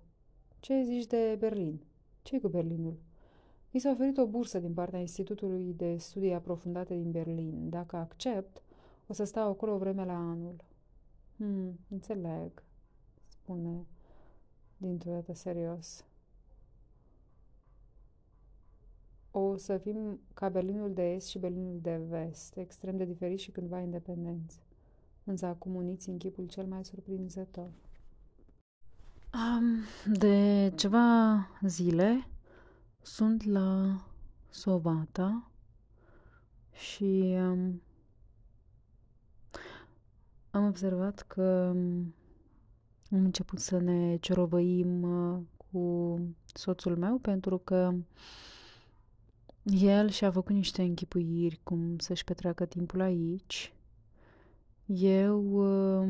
Ce 0.61 0.82
zici 0.82 1.07
de 1.07 1.36
Berlin? 1.38 1.80
ce 2.22 2.40
cu 2.40 2.49
Berlinul? 2.49 2.97
I 3.70 3.78
s-a 3.78 3.90
oferit 3.90 4.18
o 4.18 4.26
bursă 4.26 4.59
din 4.59 4.74
partea 4.74 4.99
Institutului 4.99 5.74
de 5.76 5.97
Studii 5.97 6.34
Aprofundate 6.34 6.95
din 6.95 7.11
Berlin. 7.11 7.68
Dacă 7.68 7.97
accept, 7.97 8.62
o 9.07 9.12
să 9.12 9.24
stau 9.24 9.51
acolo 9.51 9.74
o 9.74 9.78
vreme 9.78 10.05
la 10.05 10.16
anul. 10.16 10.57
Hmm, 11.36 11.78
înțeleg, 11.88 12.62
spune 13.45 13.86
dintr-o 14.76 15.11
dată 15.11 15.34
serios. 15.34 16.05
O 19.30 19.57
să 19.57 19.78
fim 19.78 20.20
ca 20.34 20.49
Berlinul 20.49 20.92
de 20.92 21.12
Est 21.12 21.28
și 21.28 21.38
Berlinul 21.38 21.78
de 21.82 21.97
Vest, 22.09 22.57
extrem 22.57 22.97
de 22.97 23.05
diferiți 23.05 23.42
și 23.42 23.51
cândva 23.51 23.78
independenți, 23.78 24.62
însă 25.24 25.47
acum 25.47 25.74
uniți 25.74 26.09
în 26.09 26.18
chipul 26.18 26.47
cel 26.47 26.66
mai 26.66 26.84
surprinzător. 26.84 27.70
Um, 29.32 29.82
de 30.12 30.72
ceva 30.76 31.38
zile 31.66 32.26
sunt 33.03 33.45
la 33.45 34.01
Sovata 34.49 35.51
și 36.72 37.34
um, 37.36 37.82
am 40.51 40.66
observat 40.66 41.22
că 41.22 41.72
um, 41.74 42.14
am 43.11 43.24
început 43.24 43.59
să 43.59 43.78
ne 43.78 44.16
cerovăim 44.16 45.02
uh, 45.02 45.38
cu 45.57 46.18
soțul 46.55 46.96
meu 46.96 47.18
pentru 47.18 47.59
că 47.59 47.94
el 49.64 50.09
și-a 50.09 50.30
făcut 50.30 50.55
niște 50.55 50.82
închipuiri 50.82 51.61
cum 51.62 51.98
să-și 51.98 52.24
petreacă 52.24 52.64
timpul 52.64 53.00
aici. 53.00 53.72
Eu 54.86 55.44
uh, 55.52 56.09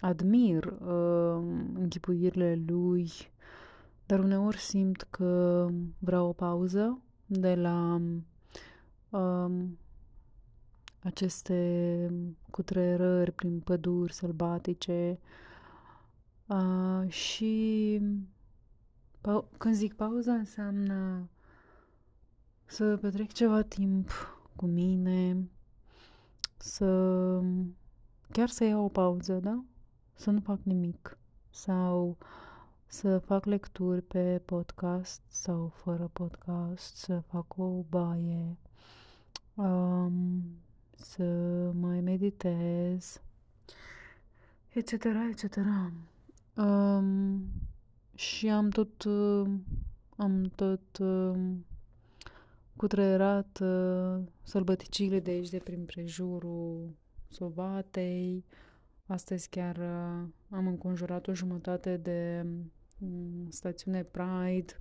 admir 0.00 0.64
uh, 0.64 1.42
închipuirile 1.74 2.62
lui, 2.66 3.10
dar 4.06 4.18
uneori 4.18 4.58
simt 4.58 5.06
că 5.10 5.68
vreau 5.98 6.28
o 6.28 6.32
pauză 6.32 7.00
de 7.26 7.54
la 7.54 8.00
um, 9.10 9.78
aceste 11.06 12.10
cutrerări 12.50 13.32
prin 13.32 13.60
păduri 13.60 14.12
sălbatice. 14.12 15.18
Uh, 16.46 17.08
și 17.08 18.00
când 19.58 19.74
zic 19.74 19.94
pauză 19.94 20.30
înseamnă 20.30 21.28
să 22.64 22.96
petrec 22.96 23.32
ceva 23.32 23.62
timp 23.62 24.10
cu 24.56 24.66
mine, 24.66 25.48
să 26.56 27.40
chiar 28.32 28.48
să 28.48 28.64
iau 28.64 28.84
o 28.84 28.88
pauză, 28.88 29.34
da? 29.34 29.64
Să 30.14 30.30
nu 30.30 30.40
fac 30.40 30.58
nimic. 30.62 31.18
Sau 31.50 32.16
să 32.86 33.18
fac 33.18 33.44
lecturi 33.44 34.02
pe 34.02 34.42
podcast 34.44 35.20
sau 35.28 35.68
fără 35.74 36.10
podcast, 36.12 36.96
să 36.96 37.18
fac 37.18 37.58
o 37.58 37.82
baie, 37.88 38.56
um, 39.54 40.42
să 40.96 41.22
mai 41.80 42.00
meditez, 42.00 43.20
etc., 44.68 44.92
etc. 45.30 45.56
Um, 46.56 47.44
și 48.14 48.48
am 48.48 48.68
tot, 48.68 49.04
uh, 49.04 49.50
am 50.16 50.52
tot 50.54 50.98
uh, 50.98 51.38
cutreierat 52.76 53.58
uh, 53.62 54.22
sălbăticile 54.42 55.20
de 55.20 55.30
aici, 55.30 55.48
de 55.48 55.58
prin 55.58 55.84
prejurul 55.84 56.90
Sovatei. 57.28 58.44
Astăzi 59.06 59.48
chiar 59.48 59.76
uh, 59.76 60.28
am 60.50 60.66
înconjurat 60.66 61.26
o 61.26 61.34
jumătate 61.34 61.96
de 61.96 62.46
um, 62.98 63.50
stațiune 63.50 64.02
Pride 64.02 64.80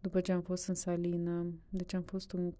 după 0.00 0.20
ce 0.20 0.32
am 0.32 0.40
fost 0.40 0.66
în 0.68 0.74
Salină. 0.74 1.46
Deci 1.68 1.92
am 1.94 2.02
fost 2.02 2.30
în 2.30 2.54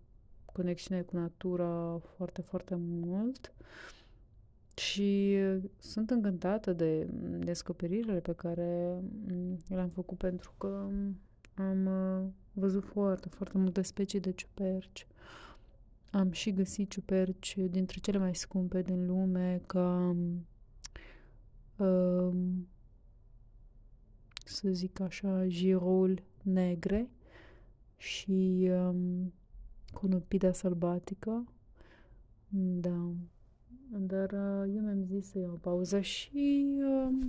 conexiune 0.54 1.02
cu 1.02 1.16
natura 1.16 2.00
foarte, 2.16 2.40
foarte 2.40 2.74
mult. 2.78 3.52
Și 4.76 5.36
sunt 5.78 6.10
încântată 6.10 6.72
de 6.72 7.04
descoperirile 7.38 8.20
pe 8.20 8.32
care 8.32 9.00
mm, 9.28 9.58
le-am 9.68 9.88
făcut 9.88 10.18
pentru 10.18 10.54
că 10.58 10.88
am 11.54 11.86
uh, 11.86 12.28
văzut 12.52 12.84
foarte, 12.84 13.28
foarte 13.28 13.58
multe 13.58 13.82
specii 13.82 14.20
de 14.20 14.32
ciuperci. 14.32 15.06
Am 16.10 16.30
și 16.30 16.52
găsit 16.52 16.90
ciuperci 16.90 17.58
dintre 17.70 17.98
cele 18.00 18.18
mai 18.18 18.34
scumpe 18.34 18.82
din 18.82 19.06
lume, 19.06 19.60
ca 19.66 20.16
um, 21.76 22.68
să 24.44 24.68
zic 24.70 25.00
așa, 25.00 25.46
girol 25.46 26.22
negre 26.42 27.10
și 27.96 28.68
um, 28.70 29.32
conopida 29.94 30.52
sălbatică. 30.52 31.44
Da. 32.80 33.12
Dar 33.88 34.30
uh, 34.32 34.74
eu 34.74 34.82
mi-am 34.82 35.04
zis 35.04 35.30
să 35.30 35.38
iau 35.38 35.52
o 35.52 35.56
pauză 35.56 36.00
și 36.00 36.66
uh, 36.78 37.26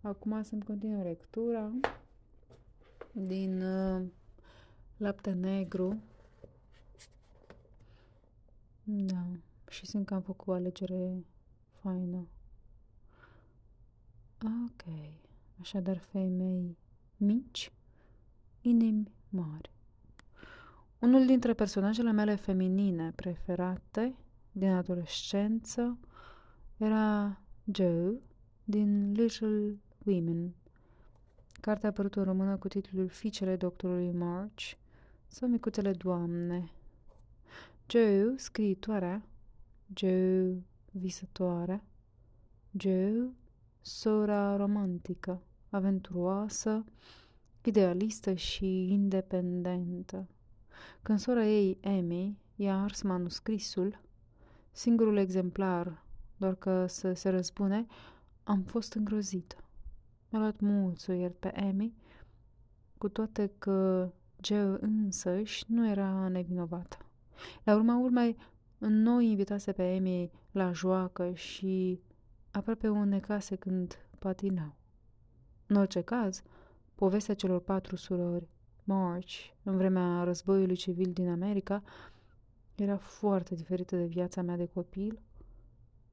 acum 0.00 0.42
să-mi 0.42 0.62
continui 0.62 1.02
lectura 1.02 1.72
din 3.12 3.62
uh, 3.62 4.02
lapte 4.96 5.32
negru. 5.32 6.02
Da. 8.84 9.26
Și 9.70 9.86
simt 9.86 10.06
că 10.06 10.14
am 10.14 10.22
făcut 10.22 10.48
o 10.48 10.52
alegere 10.52 11.24
faină. 11.80 12.26
Ok. 14.42 14.92
Așadar, 15.60 15.98
femei 15.98 16.76
mici, 17.16 17.72
inimi 18.60 19.12
mari. 19.28 19.71
Unul 21.02 21.26
dintre 21.26 21.54
personajele 21.54 22.12
mele 22.12 22.34
feminine 22.34 23.12
preferate 23.14 24.14
din 24.52 24.68
adolescență 24.68 25.98
era 26.76 27.40
Joe 27.64 28.20
din 28.64 29.12
Little 29.12 29.76
Women. 30.04 30.54
Cartea 31.60 31.88
a 31.88 31.92
apărut 31.92 32.16
în 32.16 32.24
română 32.24 32.56
cu 32.56 32.68
titlul 32.68 33.08
Fiicele 33.08 33.56
doctorului 33.56 34.10
March 34.10 34.72
sau 35.26 35.48
Micuțele 35.48 35.92
Doamne. 35.92 36.72
Joe, 37.88 38.34
scriitoarea, 38.36 39.22
Joe, 39.94 40.62
visătoarea, 40.90 41.84
Joe, 42.78 43.30
sora 43.80 44.56
romantică, 44.56 45.42
aventuroasă, 45.70 46.84
idealistă 47.62 48.34
și 48.34 48.92
independentă. 48.92 50.26
Când 51.02 51.18
sora 51.18 51.44
ei, 51.44 51.78
Amy, 51.84 52.38
i-a 52.56 52.82
ars 52.82 53.02
manuscrisul, 53.02 54.00
Singurul 54.74 55.16
exemplar, 55.16 56.04
doar 56.36 56.54
că 56.54 56.86
să 56.86 57.12
se 57.12 57.28
răspune, 57.28 57.86
am 58.44 58.62
fost 58.62 58.92
îngrozită. 58.92 59.56
Mi-a 60.30 60.40
luat 60.40 60.60
mult 60.60 60.98
să 60.98 61.12
iert 61.12 61.34
pe 61.34 61.48
Amy, 61.48 61.94
cu 62.98 63.08
toate 63.08 63.52
că 63.58 64.10
Joe 64.42 64.76
însăși 64.80 65.64
nu 65.68 65.88
era 65.88 66.28
nevinovată. 66.28 66.96
La 67.64 67.74
urma 67.74 67.98
urmei, 67.98 68.36
noi 68.78 69.30
invitase 69.30 69.72
pe 69.72 69.82
Amy 69.82 70.30
la 70.52 70.72
joacă 70.72 71.32
și 71.32 72.00
aproape 72.50 72.88
necase 72.88 73.56
când 73.56 73.98
patinau. 74.18 74.74
În 75.66 75.76
orice 75.76 76.00
caz, 76.00 76.42
povestea 76.94 77.34
celor 77.34 77.60
patru 77.60 77.96
surori, 77.96 78.48
March, 78.84 79.34
în 79.62 79.76
vremea 79.76 80.22
războiului 80.22 80.76
civil 80.76 81.12
din 81.12 81.28
America, 81.28 81.82
era 82.74 82.96
foarte 82.96 83.54
diferită 83.54 83.96
de 83.96 84.04
viața 84.04 84.42
mea 84.42 84.56
de 84.56 84.66
copil, 84.66 85.20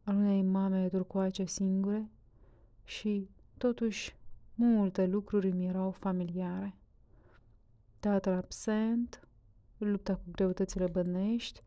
al 0.03 0.15
unei 0.15 0.41
mame 0.41 0.87
turcoace 0.87 1.45
singure 1.45 2.09
și, 2.83 3.29
totuși, 3.57 4.15
multe 4.55 5.05
lucruri 5.05 5.51
mi 5.51 5.67
erau 5.67 5.91
familiare. 5.91 6.75
Tatăl 7.99 8.33
absent, 8.33 9.27
lupta 9.77 10.15
cu 10.15 10.23
greutățile 10.31 10.87
bănești, 10.87 11.63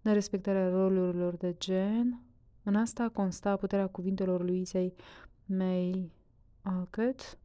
nerespectarea 0.00 0.68
rolurilor 0.68 1.36
de 1.36 1.54
gen, 1.58 2.20
în 2.62 2.76
asta 2.76 3.08
consta 3.08 3.56
puterea 3.56 3.86
cuvintelor 3.86 4.42
lui 4.42 4.68
May 5.46 6.10
Alcott, 6.62 7.38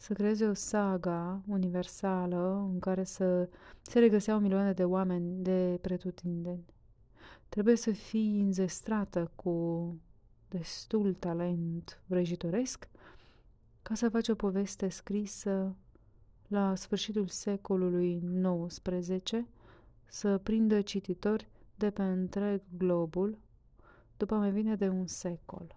să 0.00 0.12
creeze 0.12 0.46
o 0.46 0.52
saga 0.52 1.42
universală 1.46 2.68
în 2.72 2.78
care 2.78 3.04
să 3.04 3.48
se 3.82 3.98
regăseau 3.98 4.38
milioane 4.38 4.72
de 4.72 4.84
oameni 4.84 5.42
de 5.42 5.78
pretutindeni. 5.80 6.64
Trebuie 7.48 7.76
să 7.76 7.90
fii 7.90 8.40
înzestrată 8.40 9.30
cu 9.34 9.96
destul 10.48 11.14
talent 11.14 12.02
vrăjitoresc 12.06 12.88
ca 13.82 13.94
să 13.94 14.08
faci 14.08 14.28
o 14.28 14.34
poveste 14.34 14.88
scrisă 14.88 15.76
la 16.48 16.74
sfârșitul 16.74 17.26
secolului 17.26 18.22
XIX 18.66 19.32
să 20.06 20.38
prindă 20.38 20.80
cititori 20.80 21.48
de 21.74 21.90
pe 21.90 22.02
întreg 22.02 22.62
globul 22.76 23.38
după 24.16 24.34
mai 24.34 24.52
bine 24.52 24.76
de 24.76 24.88
un 24.88 25.06
secol. 25.06 25.76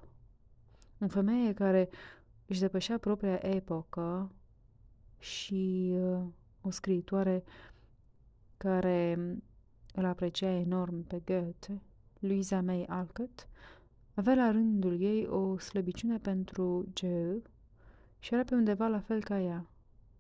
O 1.00 1.08
femeie 1.08 1.54
care 1.54 1.90
își 2.46 2.60
depășea 2.60 2.98
propria 2.98 3.40
epocă 3.42 4.32
și 5.20 5.94
uh, 5.96 6.22
o 6.62 6.70
scriitoare 6.70 7.44
care 8.58 9.18
îl 9.94 10.06
aprecia 10.06 10.50
enorm 10.50 11.04
pe 11.04 11.22
Goethe, 11.26 11.82
Louisa 12.20 12.62
May 12.62 12.86
Alcott, 12.86 13.48
avea 14.14 14.34
la 14.34 14.52
rândul 14.52 15.02
ei 15.02 15.28
o 15.28 15.58
slăbiciune 15.58 16.18
pentru 16.18 16.86
Joe 16.94 17.42
și 18.20 18.34
era 18.34 18.44
pe 18.44 18.56
undeva 18.56 18.88
la 18.88 19.00
fel 19.00 19.24
ca 19.24 19.40
ea, 19.40 19.68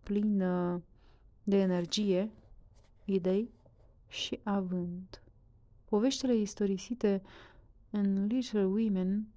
plină 0.03 0.83
de 1.43 1.57
energie, 1.57 2.31
idei 3.05 3.49
și 4.07 4.39
avânt. 4.43 5.21
Poveștile 5.85 6.35
istorisite 6.35 7.21
în 7.89 8.25
Little 8.25 8.65
Women 8.65 9.27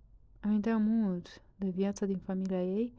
aminteau 0.41 0.81
mult 0.81 1.43
de 1.57 1.69
viața 1.69 2.07
din 2.07 2.19
familia 2.19 2.63
ei 2.63 2.95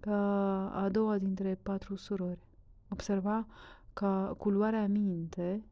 ca 0.00 0.70
a 0.70 0.88
doua 0.88 1.18
dintre 1.18 1.54
patru 1.54 1.94
surori. 1.94 2.46
Observa 2.88 3.46
ca 3.92 4.34
culoarea 4.38 4.86
minte 4.86 5.64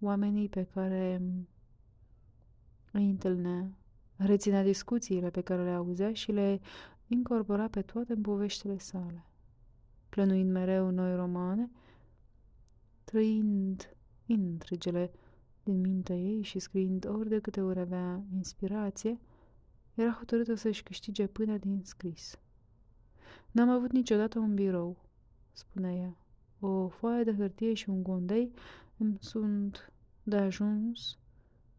oamenii 0.00 0.48
pe 0.48 0.64
care 0.64 1.22
îi 2.92 3.08
întâlnea, 3.08 3.70
reținea 4.16 4.62
discuțiile 4.62 5.30
pe 5.30 5.40
care 5.40 5.64
le 5.64 5.70
auzea 5.70 6.12
și 6.12 6.32
le 6.32 6.60
incorpora 7.06 7.68
pe 7.68 7.82
toate 7.82 8.12
în 8.12 8.20
poveștile 8.20 8.78
sale. 8.78 9.26
Plănuind 10.08 10.50
mereu 10.50 10.90
noi 10.90 11.14
romane, 11.14 11.70
trăind 13.04 13.96
intrigele 14.26 15.10
din 15.62 15.80
mintea 15.80 16.16
ei 16.16 16.42
și 16.42 16.58
scriind 16.58 17.08
ori 17.08 17.28
de 17.28 17.38
câte 17.38 17.60
ori 17.60 17.78
avea 17.78 18.22
inspirație, 18.34 19.20
era 20.00 20.10
hotărâtă 20.10 20.54
să-și 20.54 20.82
câștige 20.82 21.26
până 21.26 21.56
din 21.56 21.80
scris. 21.84 22.38
N-am 23.50 23.68
avut 23.68 23.92
niciodată 23.92 24.38
un 24.38 24.54
birou, 24.54 24.96
spunea 25.52 25.92
ea. 25.92 26.16
O 26.60 26.88
foaie 26.88 27.24
de 27.24 27.34
hârtie 27.34 27.74
și 27.74 27.88
un 27.88 28.02
gondei 28.02 28.52
îmi 28.96 29.16
sunt 29.20 29.92
de 30.22 30.36
ajuns 30.36 31.18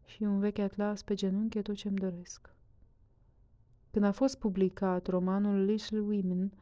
și 0.04 0.22
un 0.22 0.38
vechi 0.38 0.58
atlas 0.58 1.02
pe 1.02 1.14
genunchi 1.14 1.58
e 1.58 1.62
tot 1.62 1.74
ce-mi 1.74 1.98
doresc. 1.98 2.50
Când 3.90 4.04
a 4.04 4.12
fost 4.12 4.38
publicat 4.38 5.06
romanul 5.06 5.64
Little 5.64 6.00
Women, 6.00 6.52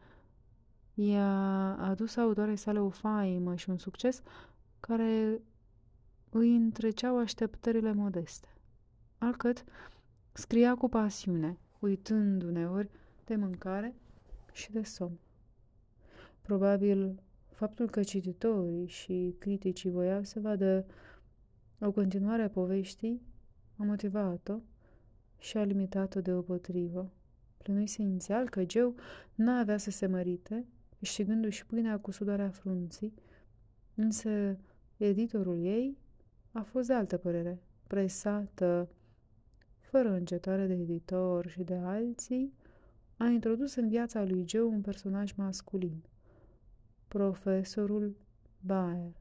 i-a 0.95 1.77
adus 1.77 2.17
autoarei 2.17 2.57
sale 2.57 2.81
o 2.81 2.89
faimă 2.89 3.55
și 3.55 3.71
un 3.71 3.79
succes 3.79 4.23
care 4.81 5.41
îi 6.31 6.57
întreceau 6.57 7.19
așteptările 7.19 7.93
modeste. 7.93 8.49
Alcăt 9.19 9.65
scria 10.39 10.75
cu 10.75 10.89
pasiune, 10.89 11.59
uitând 11.79 12.43
uneori 12.43 12.91
de 13.25 13.37
mâncare 13.37 13.95
și 14.53 14.73
de 14.73 14.83
somn. 14.83 15.19
Probabil 16.43 17.21
faptul 17.47 17.91
că 17.91 18.03
cititorii 18.03 18.87
și 18.87 19.35
criticii 19.39 19.91
voiau 19.91 20.23
să 20.23 20.41
vadă 20.41 20.87
o 21.81 21.93
continuare 21.93 22.43
a 22.43 22.49
poveștii 22.49 23.23
a 23.77 23.85
motivat-o 23.85 24.59
și 25.39 25.57
a 25.57 25.63
limitat-o 25.63 26.21
deopotrivă. 26.21 27.11
Plănuise 27.57 28.03
inițial 28.03 28.49
că 28.49 28.63
Joe 28.69 28.95
n-avea 29.35 29.77
să 29.77 29.91
se 29.91 30.07
mărite, 30.07 30.67
câștigându-și 30.99 31.67
pâinea 31.67 31.99
cu 31.99 32.11
sudarea 32.11 32.51
frunții, 32.51 33.15
însă 33.95 34.57
editorul 34.97 35.65
ei 35.65 35.99
a 36.53 36.63
fost 36.63 36.87
de 36.87 36.95
altă 36.95 37.17
părere, 37.17 37.63
presată, 37.87 38.89
fără 39.91 40.09
încetare 40.09 40.67
de 40.67 40.73
editor 40.73 41.49
și 41.49 41.63
de 41.63 41.75
alții, 41.75 42.53
a 43.17 43.27
introdus 43.27 43.75
în 43.75 43.89
viața 43.89 44.25
lui 44.25 44.45
Joe 44.49 44.63
un 44.63 44.81
personaj 44.81 45.33
masculin, 45.33 46.03
profesorul 47.09 48.17
Baer. 48.61 49.13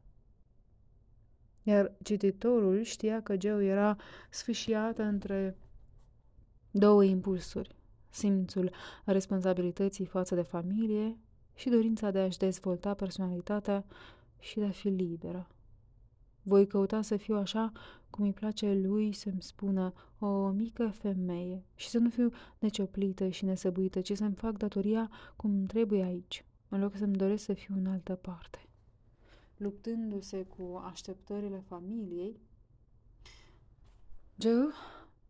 Iar 1.63 1.91
cititorul 2.03 2.81
știa 2.81 3.21
că 3.21 3.35
Joe 3.39 3.65
era 3.65 3.97
sfâșiată 4.29 5.03
între 5.03 5.57
două 6.71 7.03
impulsuri, 7.03 7.75
simțul 8.09 8.71
responsabilității 9.05 10.05
față 10.05 10.35
de 10.35 10.41
familie 10.41 11.17
și 11.55 11.69
dorința 11.69 12.11
de 12.11 12.19
a-și 12.19 12.37
dezvolta 12.37 12.93
personalitatea 12.93 13.85
și 14.39 14.57
de 14.59 14.65
a 14.65 14.71
fi 14.71 14.87
liberă. 14.87 15.47
Voi 16.47 16.67
căuta 16.67 17.01
să 17.01 17.17
fiu 17.17 17.35
așa 17.35 17.71
cum 18.09 18.23
îi 18.23 18.33
place 18.33 18.73
lui 18.73 19.13
să-mi 19.13 19.41
spună 19.41 19.93
o 20.19 20.49
mică 20.49 20.87
femeie 20.87 21.63
și 21.75 21.89
să 21.89 21.97
nu 21.97 22.09
fiu 22.09 22.31
necioplită 22.59 23.29
și 23.29 23.45
nesăbuită, 23.45 24.01
ci 24.01 24.15
să-mi 24.15 24.35
fac 24.35 24.57
datoria 24.57 25.09
cum 25.35 25.65
trebuie 25.65 26.03
aici, 26.03 26.45
în 26.69 26.79
loc 26.79 26.95
să-mi 26.95 27.15
doresc 27.15 27.43
să 27.43 27.53
fiu 27.53 27.75
în 27.77 27.85
altă 27.85 28.15
parte. 28.15 28.67
Luptându-se 29.57 30.43
cu 30.43 30.81
așteptările 30.85 31.63
familiei, 31.67 32.39
Joe 34.37 34.67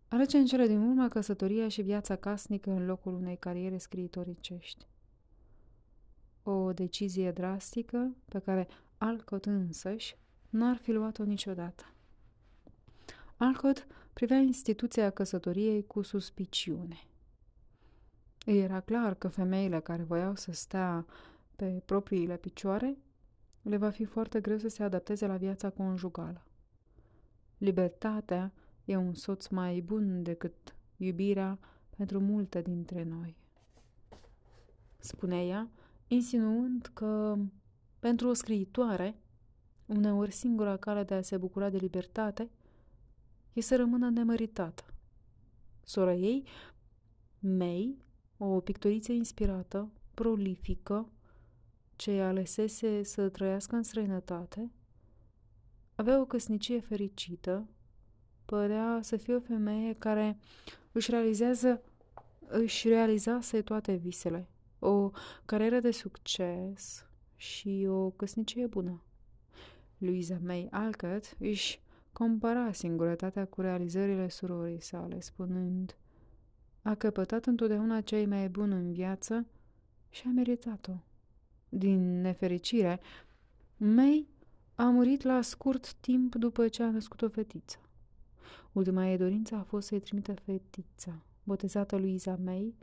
alege 0.08 0.38
în 0.38 0.46
cele 0.46 0.68
din 0.68 0.82
urmă 0.82 1.08
căsătoria 1.08 1.68
și 1.68 1.82
viața 1.82 2.16
casnică 2.16 2.72
în 2.72 2.86
locul 2.86 3.14
unei 3.14 3.38
cariere 3.38 3.78
scriitoricești. 3.78 4.88
O 6.44 6.74
decizie 6.74 7.32
drastică 7.32 8.16
pe 8.26 8.40
care 8.40 8.68
Alcott 8.98 9.46
însăși 9.46 10.16
n-ar 10.50 10.78
fi 10.78 10.92
luat-o 10.92 11.24
niciodată. 11.24 11.84
Alcott 13.38 13.88
privea 14.14 14.38
instituția 14.38 15.10
căsătoriei 15.10 15.86
cu 15.86 16.02
suspiciune. 16.02 17.08
Îi 18.46 18.60
era 18.60 18.80
clar 18.80 19.14
că 19.14 19.28
femeile 19.28 19.80
care 19.80 20.04
voiau 20.04 20.36
să 20.36 20.52
stea 20.52 21.06
pe 21.56 21.82
propriile 21.86 22.38
picioare 22.38 22.98
le 23.62 23.78
va 23.78 23.90
fi 23.90 24.06
foarte 24.06 24.42
greu 24.42 24.58
să 24.58 24.68
se 24.68 24.84
adapteze 24.84 25.28
la 25.28 25.38
viața 25.38 25.70
conjugală. 25.70 26.42
Libertatea 27.58 28.52
e 28.86 28.96
un 28.96 29.14
soț 29.14 29.48
mai 29.48 29.80
bun 29.80 30.24
decât 30.24 30.76
iubirea 30.98 31.60
pentru 31.98 32.20
multe 32.20 32.62
dintre 32.62 33.04
noi. 33.04 33.36
Spunea 34.98 35.44
ea, 35.44 35.70
insinuând 36.08 36.92
că 36.94 37.38
pentru 38.00 38.28
o 38.28 38.34
scriitoare 38.34 39.16
Uneori 39.88 40.32
singura 40.32 40.78
cale 40.78 41.04
de 41.04 41.14
a 41.14 41.22
se 41.22 41.38
bucura 41.38 41.70
de 41.70 41.78
libertate 41.78 42.50
e 43.54 43.62
să 43.62 43.76
rămână 43.76 44.10
nemăritată. 44.10 44.84
Sora 45.84 46.14
ei, 46.14 46.44
May, 47.40 47.98
o 48.38 48.60
pictoriță 48.60 49.12
inspirată, 49.12 49.92
prolifică, 50.14 51.10
ce 51.96 52.22
alesese 52.22 53.04
să 53.04 53.30
trăiască 53.30 53.76
în 53.76 53.84
străinătate, 53.84 54.72
avea 55.96 56.20
o 56.20 56.26
căsnicie 56.26 56.80
fericită, 56.80 57.68
părea 58.46 59.00
să 59.02 59.18
fie 59.18 59.36
o 59.36 59.40
femeie 59.40 59.94
care 59.94 60.38
își 60.92 61.12
realizează 61.12 61.82
își 62.48 62.88
realizase 62.88 63.62
toate 63.62 63.94
visele, 63.94 64.48
o 64.80 65.12
carieră 65.46 65.80
de 65.80 65.92
succes 65.92 67.06
și 67.36 67.86
o 67.90 68.10
căsnicie 68.10 68.66
bună. 68.68 69.02
Louisa 69.98 70.38
May 70.44 70.68
Alcott 70.72 71.36
își 71.40 71.82
compara 72.12 72.72
singurătatea 72.72 73.46
cu 73.46 73.62
realizările 73.62 74.30
surorii 74.30 74.82
sale, 74.82 75.20
spunând 75.20 75.98
A 76.82 76.96
căpătat 76.96 77.46
întotdeauna 77.46 78.02
cei 78.02 78.26
mai 78.26 78.50
bun 78.50 78.72
în 78.72 78.92
viață 78.92 79.46
și 80.10 80.24
a 80.26 80.30
meritat-o. 80.30 80.94
Din 81.70 82.22
nefericire, 82.22 83.00
May 83.78 84.28
a 84.76 84.84
murit 84.84 85.24
la 85.24 85.42
scurt 85.42 85.94
timp 85.94 86.36
după 86.36 86.68
ce 86.68 86.84
a 86.84 86.92
născut 86.92 87.22
o 87.22 87.30
fetiță. 87.30 87.78
Ultima 88.72 89.10
ei 89.10 89.18
dorință 89.18 89.56
a 89.56 89.64
fost 89.64 89.88
să-i 89.88 90.00
trimită 90.00 90.34
fetița, 90.34 91.22
botezată 91.44 91.98
Louisa 91.98 92.40
May, 92.44 92.76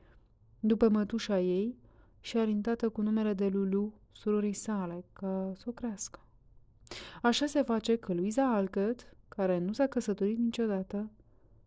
după 0.61 0.89
mătușa 0.89 1.41
ei 1.41 1.79
și 2.21 2.37
alintată 2.37 2.89
cu 2.89 3.01
numele 3.01 3.35
de 3.35 3.49
Lulu, 3.49 3.93
surorii 4.13 4.53
sale, 4.53 5.05
ca 5.13 5.53
să 5.57 5.65
o 5.69 5.73
crească. 5.73 6.24
Așa 7.23 7.47
se 7.47 7.63
face 7.63 7.97
că 7.97 8.15
Luiza 8.15 8.55
Alcăt, 8.55 9.17
care 9.29 9.59
nu 9.59 9.73
s-a 9.73 9.87
căsătorit 9.87 10.39
niciodată, 10.39 11.11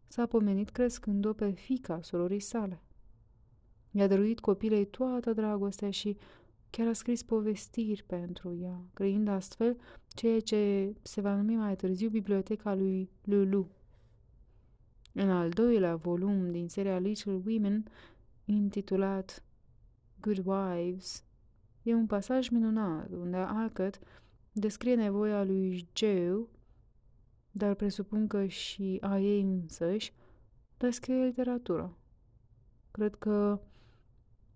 s-a 0.08 0.26
pomenit 0.26 0.70
crescând-o 0.70 1.34
pe 1.34 1.52
fica 1.52 2.02
surorii 2.02 2.40
sale. 2.40 2.82
I-a 3.92 4.08
dăruit 4.08 4.40
copilei 4.40 4.86
toată 4.86 5.34
dragostea 5.34 5.92
și 5.92 6.18
chiar 6.70 6.88
a 6.88 6.94
scris 6.94 7.24
povestiri 7.24 8.04
pentru 8.08 8.58
ea, 8.62 8.82
creând 8.94 9.28
astfel 9.28 9.78
ceea 10.08 10.40
ce 10.40 10.94
se 11.02 11.22
va 11.22 11.36
numi 11.36 11.56
mai 11.56 11.76
târziu 11.76 12.10
Biblioteca 12.10 12.76
lui 12.76 13.10
Lulu. 13.24 13.70
În 15.14 15.30
al 15.30 15.50
doilea 15.50 15.96
volum 15.96 16.52
din 16.52 16.70
seria 16.70 16.98
Little 16.98 17.42
Women, 17.46 17.86
intitulat 18.46 19.44
Good 20.20 20.42
Wives, 20.46 21.24
e 21.84 21.94
un 21.94 22.06
pasaj 22.06 22.50
minunat 22.50 23.10
unde 23.12 23.38
Alcott 23.38 24.00
descrie 24.60 24.96
nevoia 24.96 25.44
lui 25.44 25.88
Joe, 25.94 26.48
dar 27.52 27.74
presupun 27.74 28.28
că 28.28 28.46
și 28.46 28.98
a 29.02 29.20
ei 29.20 29.42
însăși, 29.42 30.14
de 30.78 30.88
a 30.88 30.92
scrie 30.92 31.26
literatură. 31.26 31.98
Cred 32.92 33.16
că 33.16 33.60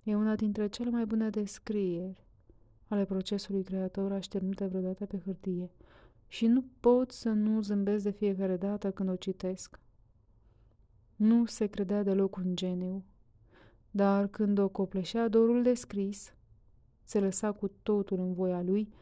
e 0.04 0.16
una 0.16 0.36
dintre 0.36 0.68
cele 0.68 0.89
mai 0.89 1.06
bune 1.06 1.30
descrieri 1.30 2.26
ale 2.88 3.06
procesului 3.06 3.64
creator 3.64 4.12
așternute 4.12 4.66
vreodată 4.66 5.06
pe 5.06 5.22
hârtie 5.26 5.72
și 6.28 6.47
nu 6.47 6.64
pot 6.80 7.12
să 7.12 7.30
nu 7.30 7.62
zâmbesc 7.62 8.04
de 8.04 8.12
fiecare 8.12 8.58
dată 8.58 8.91
când 8.91 9.10
o 9.10 9.16
citesc. 9.16 9.80
Nu 11.16 11.45
se 11.45 11.66
credea 11.66 12.04
deloc 12.04 12.36
un 12.36 12.56
geniu, 12.56 13.04
dar 13.91 14.28
când 14.28 14.58
o 14.58 14.70
copleșea 14.70 15.28
dorul 15.28 15.64
de 15.64 15.74
scris, 15.74 16.34
se 17.04 17.20
lăsa 17.20 17.52
cu 17.52 17.68
totul 17.68 18.20
în 18.20 18.34
voia 18.34 18.62
lui 18.62 18.93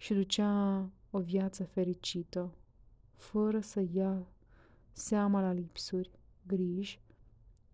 și 0.00 0.14
ducea 0.14 0.90
o 1.10 1.18
viață 1.18 1.64
fericită, 1.64 2.54
fără 3.14 3.60
să 3.60 3.84
ia 3.92 4.26
seama 4.92 5.40
la 5.40 5.52
lipsuri, 5.52 6.10
griji 6.46 7.00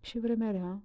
și 0.01 0.19
vremea 0.19 0.51
rea, 0.51 0.81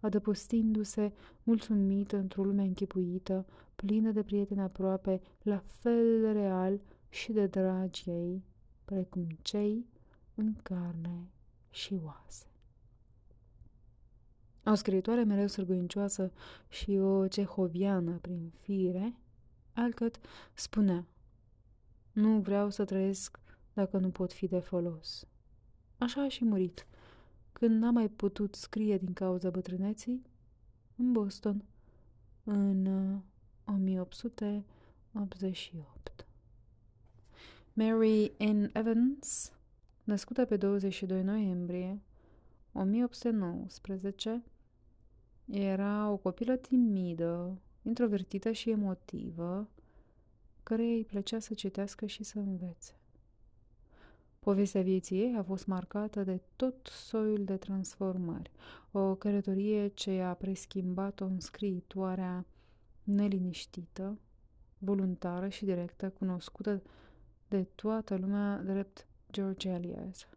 adăpostindu-se 0.00 1.12
mulțumită 1.42 2.16
într-o 2.16 2.42
lume 2.42 2.62
închipuită, 2.62 3.46
plină 3.74 4.10
de 4.10 4.22
prieteni 4.22 4.60
aproape, 4.60 5.20
la 5.42 5.62
fel 5.66 6.20
de 6.20 6.30
real 6.30 6.80
și 7.08 7.32
de 7.32 7.46
dragi 7.46 8.10
ei, 8.10 8.44
precum 8.84 9.26
cei 9.42 9.86
în 10.34 10.54
carne 10.62 11.30
și 11.70 12.00
oase. 12.04 12.46
O 14.64 14.74
scriitoare 14.74 15.24
mereu 15.24 15.46
sârguincioasă 15.46 16.32
și 16.68 16.90
o 16.90 17.28
cehoviană 17.28 18.18
prin 18.20 18.50
fire, 18.60 19.14
Alcott 19.72 20.20
spunea, 20.54 21.06
Nu 22.12 22.40
vreau 22.40 22.70
să 22.70 22.84
trăiesc 22.84 23.38
dacă 23.72 23.98
nu 23.98 24.10
pot 24.10 24.32
fi 24.32 24.46
de 24.46 24.58
folos. 24.58 25.26
Așa 25.98 26.22
a 26.22 26.28
și 26.28 26.44
murit, 26.44 26.86
când 27.52 27.82
n-a 27.82 27.90
mai 27.90 28.08
putut 28.08 28.54
scrie 28.54 28.98
din 28.98 29.12
cauza 29.12 29.50
bătrâneții, 29.50 30.22
în 30.96 31.12
Boston, 31.12 31.64
în 32.44 32.86
1888. 33.64 34.64
Uh, 36.18 36.24
Mary 37.72 38.32
Ann 38.38 38.70
Evans 38.72 39.52
născută 40.04 40.44
pe 40.44 40.56
22 40.56 41.22
noiembrie 41.22 42.02
1819, 42.72 44.44
era 45.44 46.10
o 46.10 46.16
copilă 46.16 46.56
timidă, 46.56 47.58
introvertită 47.82 48.50
și 48.52 48.70
emotivă, 48.70 49.68
care 50.62 50.82
îi 50.82 51.04
plăcea 51.04 51.38
să 51.38 51.54
citească 51.54 52.06
și 52.06 52.22
să 52.22 52.38
învețe. 52.38 52.94
Povestea 54.38 54.82
vieții 54.82 55.20
ei 55.20 55.34
a 55.38 55.42
fost 55.42 55.66
marcată 55.66 56.24
de 56.24 56.40
tot 56.56 56.86
soiul 56.86 57.44
de 57.44 57.56
transformări, 57.56 58.50
o 58.90 59.14
călătorie 59.14 59.88
ce 59.88 60.20
a 60.20 60.34
preschimbat-o 60.34 61.24
în 61.24 61.40
scriitoarea 61.40 62.46
neliniștită, 63.04 64.18
voluntară 64.78 65.48
și 65.48 65.64
directă, 65.64 66.10
cunoscută 66.10 66.82
de 67.48 67.62
toată 67.74 68.16
lumea 68.16 68.62
drept 68.64 69.06
George 69.32 69.68
Eliot. 69.68 70.28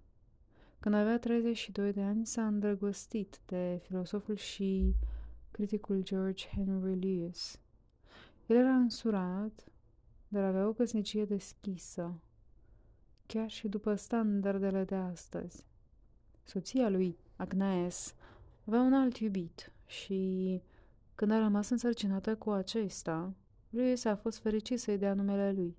Când 0.80 0.96
avea 0.96 1.20
32 1.20 1.94
de 1.94 2.02
ani, 2.02 2.26
s-a 2.26 2.48
îndrăgostit 2.48 3.40
de 3.46 3.80
filosoful 3.84 4.36
și 4.36 4.96
criticul 5.54 6.02
George 6.02 6.48
Henry 6.56 6.96
Lewis. 7.00 7.60
El 8.46 8.56
era 8.56 8.76
însurat, 8.76 9.64
dar 10.28 10.44
avea 10.44 10.68
o 10.68 10.74
căsnicie 10.74 11.26
deschisă, 11.26 12.14
chiar 13.26 13.50
și 13.50 13.68
după 13.68 13.96
standardele 13.96 14.84
de 14.84 14.96
astăzi. 14.96 15.66
Soția 16.44 16.90
lui, 16.90 17.18
Agnes, 17.36 18.16
avea 18.66 18.82
un 18.82 18.94
alt 18.94 19.18
iubit 19.18 19.72
și, 19.86 20.62
când 21.16 21.32
a 21.32 21.38
rămas 21.38 21.70
însărcinată 21.70 22.36
cu 22.36 22.50
acesta, 22.50 23.34
Lewis 23.70 24.06
a 24.06 24.16
fost 24.16 24.40
fericit 24.40 24.80
să-i 24.80 24.98
dea 24.98 25.14
numele 25.14 25.52
lui. 25.52 25.78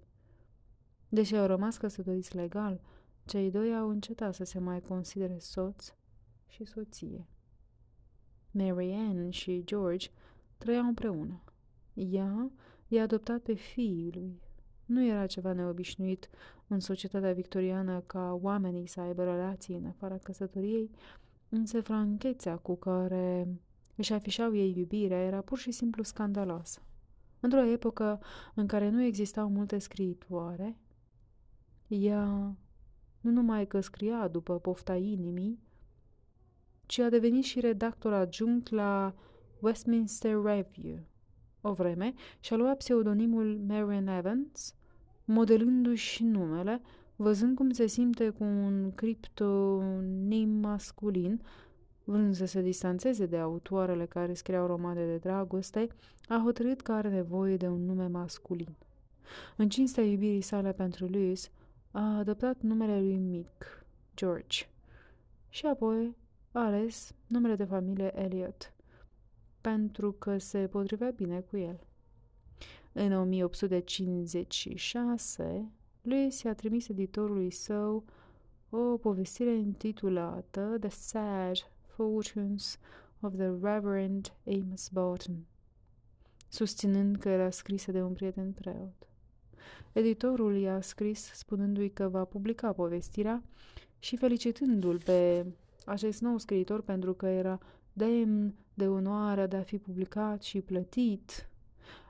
Deși 1.08 1.36
au 1.36 1.46
rămas 1.46 1.76
căsătoriți 1.76 2.36
legal, 2.36 2.80
cei 3.24 3.50
doi 3.50 3.76
au 3.76 3.88
încetat 3.88 4.34
să 4.34 4.44
se 4.44 4.58
mai 4.58 4.80
considere 4.80 5.38
soț 5.38 5.92
și 6.48 6.64
soție. 6.64 7.26
Mary 8.54 8.92
Ann 8.92 9.30
și 9.30 9.64
George 9.64 10.08
trăiau 10.58 10.86
împreună. 10.86 11.40
Ea 11.94 12.50
i-a 12.88 13.02
adoptat 13.02 13.40
pe 13.40 13.54
fiii 13.54 14.10
lui. 14.14 14.40
Nu 14.84 15.06
era 15.06 15.26
ceva 15.26 15.52
neobișnuit 15.52 16.28
în 16.66 16.80
societatea 16.80 17.32
victoriană 17.32 18.00
ca 18.06 18.38
oamenii 18.42 18.86
să 18.86 19.00
aibă 19.00 19.24
relații 19.24 19.74
în 19.74 19.86
afara 19.86 20.18
căsătoriei, 20.18 20.90
însă 21.48 21.80
franchețea 21.80 22.56
cu 22.56 22.76
care 22.76 23.58
își 23.96 24.12
afișau 24.12 24.54
ei 24.54 24.74
iubirea 24.76 25.22
era 25.22 25.40
pur 25.40 25.58
și 25.58 25.70
simplu 25.70 26.02
scandaloasă. 26.02 26.82
Într-o 27.40 27.64
epocă 27.64 28.20
în 28.54 28.66
care 28.66 28.90
nu 28.90 29.02
existau 29.02 29.48
multe 29.48 29.78
scriitoare, 29.78 30.78
ea 31.88 32.56
nu 33.20 33.30
numai 33.30 33.66
că 33.66 33.80
scria 33.80 34.28
după 34.28 34.58
pofta 34.58 34.96
inimii, 34.96 35.58
ci 36.94 36.98
a 36.98 37.08
devenit 37.08 37.44
și 37.44 37.60
redactor 37.60 38.12
adjunct 38.12 38.70
la 38.70 39.14
Westminster 39.60 40.42
Review. 40.42 40.98
O 41.60 41.72
vreme 41.72 42.14
și-a 42.40 42.56
luat 42.56 42.76
pseudonimul 42.76 43.60
Marian 43.66 44.06
Evans, 44.06 44.74
modelându-și 45.24 46.24
numele, 46.24 46.80
văzând 47.16 47.56
cum 47.56 47.70
se 47.70 47.86
simte 47.86 48.28
cu 48.28 48.44
un 48.44 48.92
criptonim 48.94 50.48
masculin, 50.48 51.40
vrând 52.04 52.34
să 52.34 52.44
se 52.44 52.62
distanțeze 52.62 53.26
de 53.26 53.36
autoarele 53.38 54.06
care 54.06 54.34
scriau 54.34 54.66
romane 54.66 55.06
de 55.06 55.16
dragoste, 55.16 55.88
a 56.28 56.40
hotărât 56.44 56.80
că 56.80 56.92
are 56.92 57.08
nevoie 57.08 57.56
de 57.56 57.68
un 57.68 57.84
nume 57.84 58.06
masculin. 58.06 58.76
În 59.56 59.68
cinstea 59.68 60.04
iubirii 60.04 60.40
sale 60.40 60.72
pentru 60.72 61.06
Lewis, 61.06 61.50
a 61.90 62.18
adoptat 62.18 62.60
numele 62.60 63.00
lui 63.00 63.16
mic, 63.16 63.86
George, 64.16 64.66
și 65.48 65.66
apoi 65.66 66.22
a 66.54 66.64
ales 66.64 67.14
numele 67.26 67.54
de 67.54 67.64
familie 67.64 68.20
Elliot, 68.20 68.72
pentru 69.60 70.12
că 70.12 70.38
se 70.38 70.66
potrivea 70.66 71.10
bine 71.10 71.40
cu 71.40 71.56
el. 71.56 71.80
În 72.92 73.12
1856, 73.12 75.70
lui 76.02 76.34
i-a 76.44 76.54
trimis 76.54 76.88
editorului 76.88 77.50
său 77.50 78.04
o 78.70 78.96
povestire 78.96 79.56
intitulată 79.56 80.76
The 80.80 80.88
Sad 80.88 81.56
Fortunes 81.86 82.78
of 83.20 83.34
the 83.34 83.50
Reverend 83.62 84.32
Amos 84.46 84.88
Barton, 84.88 85.44
susținând 86.48 87.16
că 87.16 87.28
era 87.28 87.50
scrisă 87.50 87.92
de 87.92 88.02
un 88.02 88.12
prieten 88.12 88.52
preot. 88.52 89.08
Editorul 89.92 90.56
i-a 90.56 90.80
scris 90.80 91.30
spunându-i 91.32 91.90
că 91.90 92.08
va 92.08 92.24
publica 92.24 92.72
povestirea 92.72 93.42
și 93.98 94.16
felicitându-l 94.16 95.00
pe 95.04 95.46
acest 95.84 96.20
nou 96.20 96.38
scriitor 96.38 96.82
pentru 96.82 97.14
că 97.14 97.26
era 97.26 97.58
demn 97.92 98.54
de 98.74 98.88
onoarea 98.88 99.46
de 99.46 99.56
a 99.56 99.62
fi 99.62 99.78
publicat 99.78 100.42
și 100.42 100.60
plătit. 100.60 101.48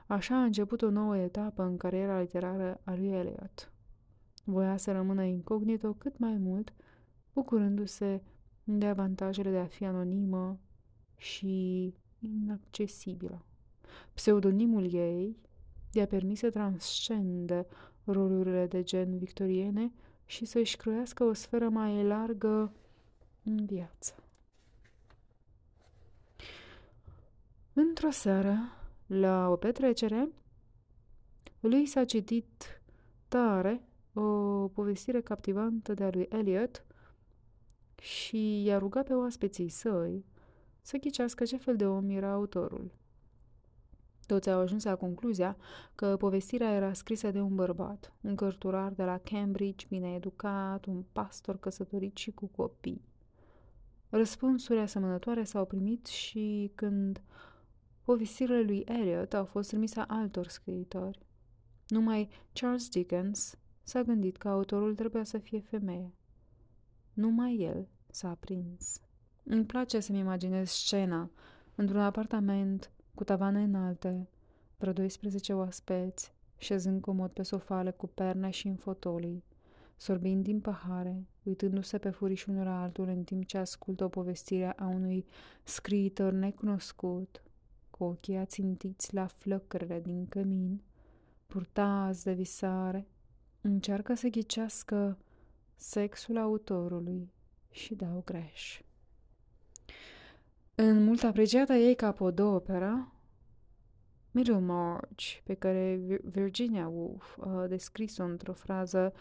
Așa 0.07 0.35
a 0.35 0.43
început 0.43 0.81
o 0.81 0.89
nouă 0.89 1.17
etapă 1.17 1.63
în 1.63 1.77
cariera 1.77 2.19
literară 2.19 2.81
a 2.83 2.95
lui 2.95 3.07
Eliot. 3.07 3.71
Voia 4.43 4.77
să 4.77 4.91
rămână 4.91 5.23
incognito 5.23 5.93
cât 5.93 6.17
mai 6.17 6.37
mult, 6.37 6.73
bucurându-se 7.33 8.21
de 8.63 8.85
avantajele 8.85 9.49
de 9.49 9.57
a 9.57 9.65
fi 9.65 9.85
anonimă 9.85 10.59
și 11.15 11.93
inaccesibilă. 12.19 13.45
Pseudonimul 14.13 14.93
ei 14.93 15.37
i-a 15.91 16.05
permis 16.05 16.39
să 16.39 16.49
transcende 16.49 17.67
rolurile 18.03 18.67
de 18.67 18.83
gen 18.83 19.17
victoriene 19.17 19.91
și 20.25 20.45
să-și 20.45 20.77
croiască 20.77 21.23
o 21.23 21.33
sferă 21.33 21.69
mai 21.69 22.03
largă 22.03 22.73
în 23.45 23.65
viață. 23.65 24.15
Într-o 27.73 28.09
seară, 28.09 28.57
la 29.05 29.49
o 29.49 29.55
petrecere, 29.55 30.29
lui 31.59 31.85
s-a 31.85 32.05
citit 32.05 32.81
tare 33.27 33.81
o 34.13 34.67
povestire 34.67 35.21
captivantă 35.21 35.93
de 35.93 36.03
a 36.03 36.09
lui 36.09 36.27
Eliot 36.29 36.85
și 38.01 38.63
i-a 38.63 38.77
rugat 38.77 39.05
pe 39.05 39.13
oaspeții 39.13 39.69
săi 39.69 40.25
să 40.81 40.97
ghicească 40.97 41.43
ce 41.43 41.57
fel 41.57 41.75
de 41.75 41.87
om 41.87 42.09
era 42.09 42.31
autorul. 42.31 42.91
Toți 44.25 44.49
au 44.49 44.59
ajuns 44.59 44.83
la 44.83 44.95
concluzia 44.95 45.57
că 45.95 46.17
povestirea 46.17 46.73
era 46.73 46.93
scrisă 46.93 47.31
de 47.31 47.41
un 47.41 47.55
bărbat, 47.55 48.13
un 48.21 48.35
cărturar 48.35 48.91
de 48.91 49.03
la 49.03 49.17
Cambridge, 49.17 49.85
bine 49.89 50.13
educat, 50.13 50.85
un 50.85 51.03
pastor 51.11 51.57
căsătorit 51.57 52.17
și 52.17 52.31
cu 52.31 52.45
copii. 52.45 53.01
Răspunsuri 54.09 54.79
asemănătoare 54.79 55.43
s-au 55.43 55.65
primit 55.65 56.05
și 56.05 56.71
când 56.75 57.21
povestirile 58.03 58.61
lui 58.61 58.83
Eliot 58.87 59.33
au 59.33 59.45
fost 59.45 59.67
trimise 59.67 59.99
altor 60.07 60.47
scriitori. 60.47 61.19
Numai 61.87 62.29
Charles 62.53 62.89
Dickens 62.89 63.57
s-a 63.83 64.01
gândit 64.01 64.37
că 64.37 64.49
autorul 64.49 64.95
trebuia 64.95 65.23
să 65.23 65.37
fie 65.37 65.59
femeie. 65.59 66.13
Numai 67.13 67.57
el 67.57 67.87
s-a 68.09 68.37
prins. 68.39 69.01
Îmi 69.43 69.65
place 69.65 69.99
să-mi 69.99 70.19
imaginez 70.19 70.69
scena 70.69 71.31
într-un 71.75 71.99
apartament 71.99 72.91
cu 73.13 73.23
tavane 73.23 73.63
înalte, 73.63 74.29
vreo 74.77 74.93
12 74.93 75.53
oaspeți, 75.53 76.33
șezând 76.57 77.01
comod 77.01 77.31
pe 77.31 77.43
sofale 77.43 77.91
cu 77.91 78.07
perne 78.07 78.49
și 78.49 78.67
în 78.67 78.75
fotolii, 78.75 79.43
sorbind 79.95 80.43
din 80.43 80.59
pahare, 80.59 81.27
uitându-se 81.43 81.97
pe 81.97 82.09
furiș 82.09 82.45
unul 82.45 82.63
la 82.63 82.81
altul 82.81 83.07
în 83.07 83.23
timp 83.23 83.45
ce 83.45 83.57
ascultă 83.57 84.03
o 84.03 84.09
povestire 84.09 84.71
a 84.71 84.85
unui 84.85 85.25
scriitor 85.63 86.31
necunoscut, 86.31 87.43
cu 87.89 88.03
ochii 88.03 88.37
ațintiți 88.37 89.13
la 89.13 89.25
flăcările 89.25 89.99
din 89.99 90.27
cămin, 90.27 90.81
purtați 91.47 92.23
de 92.23 92.33
visare, 92.33 93.07
încearcă 93.61 94.13
să 94.13 94.27
ghicească 94.27 95.17
sexul 95.75 96.37
autorului 96.37 97.31
și 97.71 97.95
dau 97.95 98.21
greș. 98.25 98.81
În 100.75 101.03
mult 101.03 101.23
apreciată 101.23 101.73
ei 101.73 101.95
capodopera, 101.95 103.11
Middlemarch, 104.31 105.41
pe 105.43 105.53
care 105.53 105.99
Virginia 106.23 106.87
Woolf 106.87 107.37
a 107.39 107.65
descris-o 107.67 108.23
într-o 108.23 108.53
frază 108.53 109.13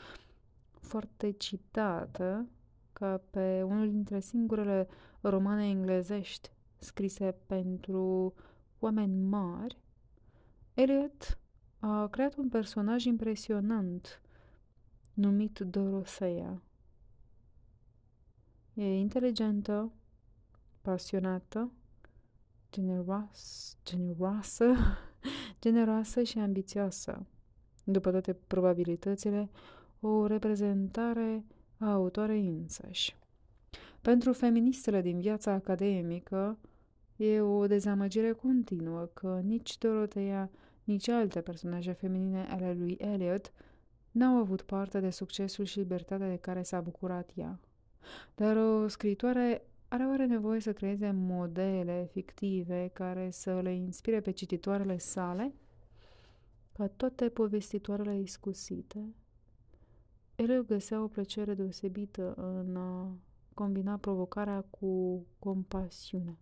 foarte 0.85 1.31
citată, 1.31 2.49
ca 2.93 3.23
pe 3.31 3.63
unul 3.63 3.91
dintre 3.91 4.21
singurele 4.21 4.89
romane 5.21 5.69
englezești 5.69 6.51
scrise 6.79 7.35
pentru 7.47 8.35
oameni 8.79 9.23
mari, 9.23 9.79
Eliot 10.75 11.39
a 11.79 12.07
creat 12.07 12.37
un 12.37 12.49
personaj 12.49 13.05
impresionant 13.05 14.21
numit 15.15 15.59
Doroseia. 15.59 16.63
E 18.75 18.99
inteligentă, 18.99 19.93
pasionată, 20.83 21.71
generoasă, 22.73 23.77
generoasă, 23.85 24.75
generoasă 25.61 26.23
și 26.23 26.39
ambițioasă. 26.39 27.27
După 27.85 28.11
toate 28.11 28.33
probabilitățile, 28.33 29.51
o 30.07 30.27
reprezentare 30.27 31.45
a 31.79 31.93
autoarei 31.93 32.47
însăși. 32.47 33.17
Pentru 34.01 34.33
feministele 34.33 35.01
din 35.01 35.21
viața 35.21 35.53
academică, 35.53 36.59
e 37.17 37.41
o 37.41 37.67
dezamăgire 37.67 38.33
continuă 38.33 39.09
că 39.15 39.41
nici 39.43 39.79
Dorotea, 39.79 40.51
nici 40.85 41.09
alte 41.09 41.41
personaje 41.41 41.93
feminine 41.93 42.47
ale 42.51 42.75
lui 42.79 42.97
Eliot 43.01 43.53
n-au 44.11 44.37
avut 44.37 44.63
parte 44.63 45.01
de 45.01 45.11
succesul 45.11 45.65
și 45.65 45.79
libertatea 45.79 46.29
de 46.29 46.37
care 46.37 46.63
s-a 46.63 46.81
bucurat 46.81 47.31
ea. 47.35 47.61
Dar 48.35 48.57
o 48.57 48.89
scritoare 48.89 49.67
are 49.89 50.07
oare 50.07 50.27
nevoie 50.27 50.61
să 50.61 50.73
creeze 50.73 51.11
modele 51.11 52.09
fictive 52.13 52.91
care 52.93 53.31
să 53.31 53.61
le 53.61 53.75
inspire 53.75 54.21
pe 54.21 54.31
cititoarele 54.31 54.99
sale? 54.99 55.55
Ca 56.73 56.87
toate 56.87 57.29
povestitoarele 57.29 58.19
iscusite, 58.19 59.15
ele 60.37 60.63
găsea 60.67 61.03
o 61.03 61.09
plăcere 61.09 61.55
deosebită 61.55 62.35
în 62.35 62.77
a 62.77 63.17
combina 63.55 63.97
provocarea 63.97 64.61
cu 64.61 65.25
compasiunea. 65.39 66.39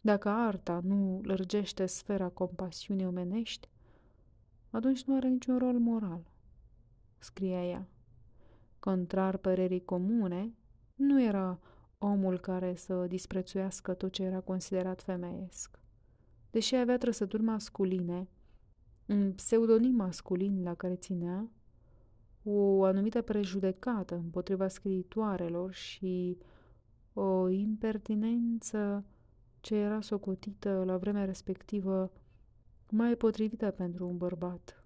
Dacă 0.00 0.28
arta 0.28 0.80
nu 0.84 1.20
lărgește 1.22 1.86
sfera 1.86 2.28
compasiunii 2.28 3.06
omenești, 3.06 3.68
atunci 4.70 5.04
nu 5.04 5.16
are 5.16 5.28
niciun 5.28 5.58
rol 5.58 5.78
moral, 5.78 6.30
scria 7.18 7.66
ea. 7.66 7.88
Contrar 8.78 9.36
părerii 9.36 9.84
comune, 9.84 10.54
nu 10.94 11.22
era 11.22 11.58
omul 11.98 12.38
care 12.38 12.74
să 12.74 13.06
disprețuiască 13.06 13.94
tot 13.94 14.12
ce 14.12 14.22
era 14.22 14.40
considerat 14.40 15.02
femeiesc. 15.02 15.78
Deși 16.50 16.74
avea 16.74 16.98
trăsături 16.98 17.42
masculine, 17.42 18.28
un 19.06 19.32
pseudonim 19.32 19.94
masculin 19.94 20.62
la 20.62 20.74
care 20.74 20.96
ținea, 20.96 21.50
o 22.50 22.84
anumită 22.84 23.22
prejudecată 23.22 24.14
împotriva 24.14 24.68
scriitoarelor 24.68 25.72
și 25.72 26.38
o 27.12 27.48
impertinență 27.48 29.04
ce 29.60 29.74
era 29.74 30.00
socotită 30.00 30.82
la 30.86 30.96
vremea 30.96 31.24
respectivă 31.24 32.12
mai 32.90 33.16
potrivită 33.16 33.70
pentru 33.70 34.06
un 34.06 34.16
bărbat. 34.16 34.84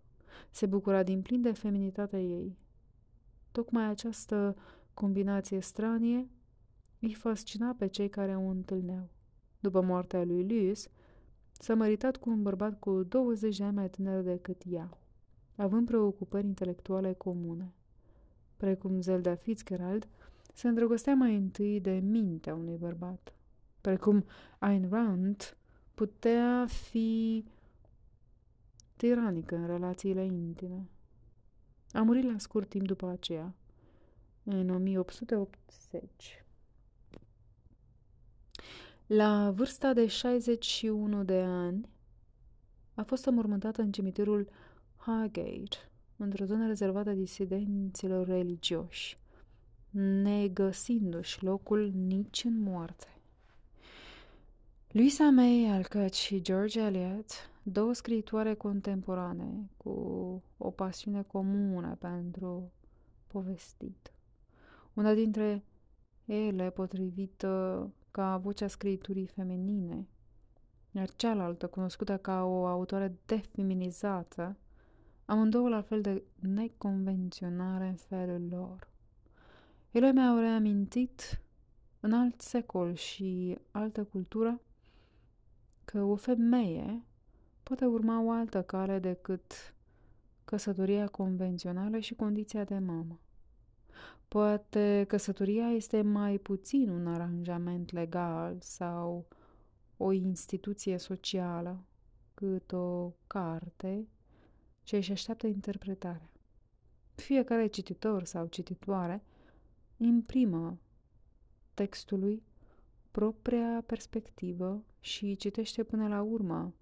Se 0.51 0.67
bucura 0.67 1.03
din 1.03 1.23
plin 1.23 1.43
de 1.43 1.53
feminitatea 1.53 2.21
ei. 2.21 2.59
Tocmai 3.53 3.89
această 3.89 4.57
combinație 4.95 5.61
stranie 5.61 6.29
îi 7.01 7.15
fascina 7.15 7.75
pe 7.79 7.87
cei 7.87 8.09
care 8.09 8.37
o 8.37 8.49
întâlneau. 8.49 9.09
După 9.61 9.81
moartea 9.81 10.25
lui 10.25 10.43
Lewis, 10.43 10.89
s-a 11.53 11.75
măritat 11.75 12.17
cu 12.17 12.31
un 12.31 12.43
bărbat 12.43 12.79
cu 12.79 13.03
20 13.03 13.57
de 13.57 13.65
ani 13.65 13.75
mai 13.75 13.91
tânăr 13.91 14.23
decât 14.23 14.63
ea, 14.67 14.99
având 15.57 15.87
preocupări 15.87 16.47
intelectuale 16.47 17.13
comune. 17.13 17.73
Precum 18.57 19.01
Zelda 19.01 19.35
Fitzgerald, 19.35 20.09
se 20.53 20.69
îndrăgostea 20.69 21.15
mai 21.15 21.37
întâi 21.37 21.81
de 21.81 21.91
mintea 21.91 22.55
unui 22.55 22.77
bărbat. 22.77 23.33
Precum 23.81 24.25
Ayn 24.59 24.89
Rand 24.91 25.57
putea 25.95 26.67
fi 26.67 27.45
tiranică 28.97 29.57
în 29.57 29.67
relațiile 29.67 30.25
intime. 30.25 30.89
A 31.93 32.03
murit 32.03 32.25
la 32.25 32.39
scurt 32.39 32.69
timp 32.69 32.87
după 32.87 33.09
aceea, 33.09 33.55
în 34.45 34.71
1880. 34.71 36.45
La 39.07 39.51
vârsta 39.51 39.93
de 39.93 40.07
61 40.07 41.25
de 41.25 41.41
ani, 41.41 41.89
a 42.95 43.03
fost 43.03 43.27
înmormântată 43.27 43.83
în 43.83 43.93
cimitirul 43.93 44.49
Highgate, 45.07 45.77
într-o 46.17 46.45
zonă 46.45 46.67
rezervată 46.67 47.13
disidenților 47.13 48.27
religioși, 48.27 49.19
negăsindu-și 50.23 51.45
locul 51.45 51.91
nici 51.95 52.45
în 52.45 52.61
moarte. 52.61 53.07
Louisa 54.89 55.31
May 55.31 55.69
Alcott 55.71 56.13
și 56.13 56.43
George 56.43 56.81
Eliot, 56.81 57.27
două 57.63 57.93
scriitoare 57.93 58.55
contemporane 58.55 59.71
cu 59.77 59.91
o 60.57 60.71
pasiune 60.71 61.23
comună 61.23 61.97
pentru 62.01 62.73
povestit. 63.27 64.13
Una 64.95 65.15
dintre 65.15 65.65
ele, 66.25 66.71
potrivită 66.71 67.91
ca 68.11 68.37
vocea 68.37 68.69
scriturii 68.69 69.27
feminine, 69.27 70.07
iar 70.91 71.11
cealaltă, 71.11 71.67
cunoscută 71.67 72.17
ca 72.17 72.45
o 72.45 72.67
autoare 72.67 73.15
defeminizată, 73.27 74.57
amândouă 75.25 75.69
la 75.69 75.83
fel 75.83 76.01
de 76.01 76.23
neconvenționare 76.41 77.87
în 77.87 77.95
felul 77.97 78.49
lor. 78.51 78.89
Ele 79.91 80.13
mi-au 80.13 80.39
reamintit 80.39 81.41
în 82.01 82.13
alt 82.13 82.41
secol 82.41 82.95
și 82.95 83.59
altă 83.71 84.05
cultură 84.05 84.61
că 85.85 86.03
o 86.03 86.17
femeie 86.17 87.03
poate 87.63 87.85
urma 87.85 88.23
o 88.23 88.31
altă 88.31 88.63
cale 88.63 88.99
decât 88.99 89.75
căsătoria 90.45 91.07
convențională 91.07 91.99
și 91.99 92.15
condiția 92.15 92.65
de 92.65 92.79
mamă. 92.79 93.19
Poate 94.29 95.05
căsătoria 95.09 95.71
este 95.71 96.03
mai 96.03 96.39
puțin 96.39 96.89
un 96.89 97.07
aranjament 97.07 97.93
legal 97.93 98.57
sau 98.61 99.27
o 99.97 100.13
instituție 100.13 100.99
socială 100.99 101.85
cât 102.35 102.73
o 102.73 103.13
carte 103.27 104.09
ce 104.85 104.97
își 104.97 105.13
așteaptă 105.13 105.47
interpretarea. 105.47 106.31
Fiecare 107.15 107.67
cititor 107.67 108.25
sau 108.25 108.47
cititoare 108.47 109.23
imprimă 109.97 110.79
textului 111.75 112.43
propria 113.11 113.83
perspectivă 113.87 114.85
și 115.01 115.37
citește 115.37 115.85
până 115.85 116.09
la 116.09 116.23
urmă 116.23 116.75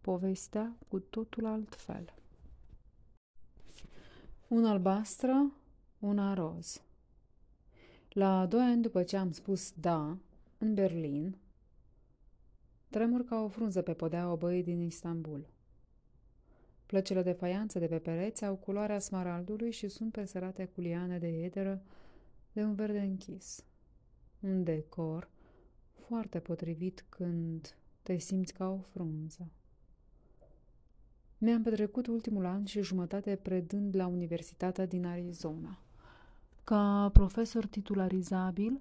povestea 0.00 0.76
cu 0.88 0.98
totul 0.98 1.46
altfel. 1.46 2.14
Un 4.48 4.64
albastră, 4.64 5.52
una 5.98 6.34
roz. 6.34 6.82
La 8.08 8.46
doi 8.46 8.60
ani 8.62 8.82
după 8.82 9.02
ce 9.02 9.16
am 9.16 9.32
spus 9.32 9.72
da, 9.72 10.18
în 10.58 10.74
Berlin, 10.74 11.36
tremur 12.90 13.24
ca 13.24 13.42
o 13.42 13.48
frunză 13.48 13.82
pe 13.82 13.94
podea 13.94 14.34
băie 14.34 14.62
din 14.62 14.80
Istanbul. 14.80 15.46
Plăcile 16.92 17.22
de 17.22 17.32
faianță 17.32 17.78
de 17.78 17.86
pe 17.86 17.98
pereți 17.98 18.44
au 18.44 18.54
culoarea 18.54 18.98
smaraldului 18.98 19.70
și 19.70 19.88
sunt 19.88 20.12
presărate 20.12 20.64
cu 20.64 20.80
liane 20.80 21.18
de 21.18 21.26
ederă 21.26 21.82
de 22.52 22.62
un 22.62 22.74
verde 22.74 23.00
închis. 23.00 23.64
Un 24.40 24.64
decor 24.64 25.30
foarte 25.92 26.38
potrivit 26.38 27.04
când 27.08 27.76
te 28.02 28.18
simți 28.18 28.52
ca 28.52 28.68
o 28.68 28.78
frunză. 28.78 29.50
Mi-am 31.38 31.62
petrecut 31.62 32.06
ultimul 32.06 32.46
an 32.46 32.64
și 32.64 32.82
jumătate 32.82 33.36
predând 33.42 33.96
la 33.96 34.06
Universitatea 34.06 34.86
din 34.86 35.06
Arizona. 35.06 35.78
Ca 36.64 37.10
profesor 37.12 37.66
titularizabil, 37.66 38.80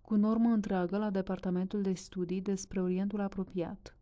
cu 0.00 0.14
normă 0.14 0.48
întreagă 0.48 0.98
la 0.98 1.10
Departamentul 1.10 1.82
de 1.82 1.92
Studii 1.92 2.40
despre 2.40 2.80
Orientul 2.80 3.20
Apropiat. 3.20 3.96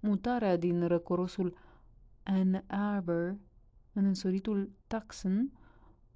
Mutarea 0.00 0.56
din 0.56 0.86
răcorosul 0.86 1.68
Ann 2.32 2.64
Arbor 2.66 3.36
în 3.92 4.04
însoritul 4.04 4.70
Tucson 4.86 5.50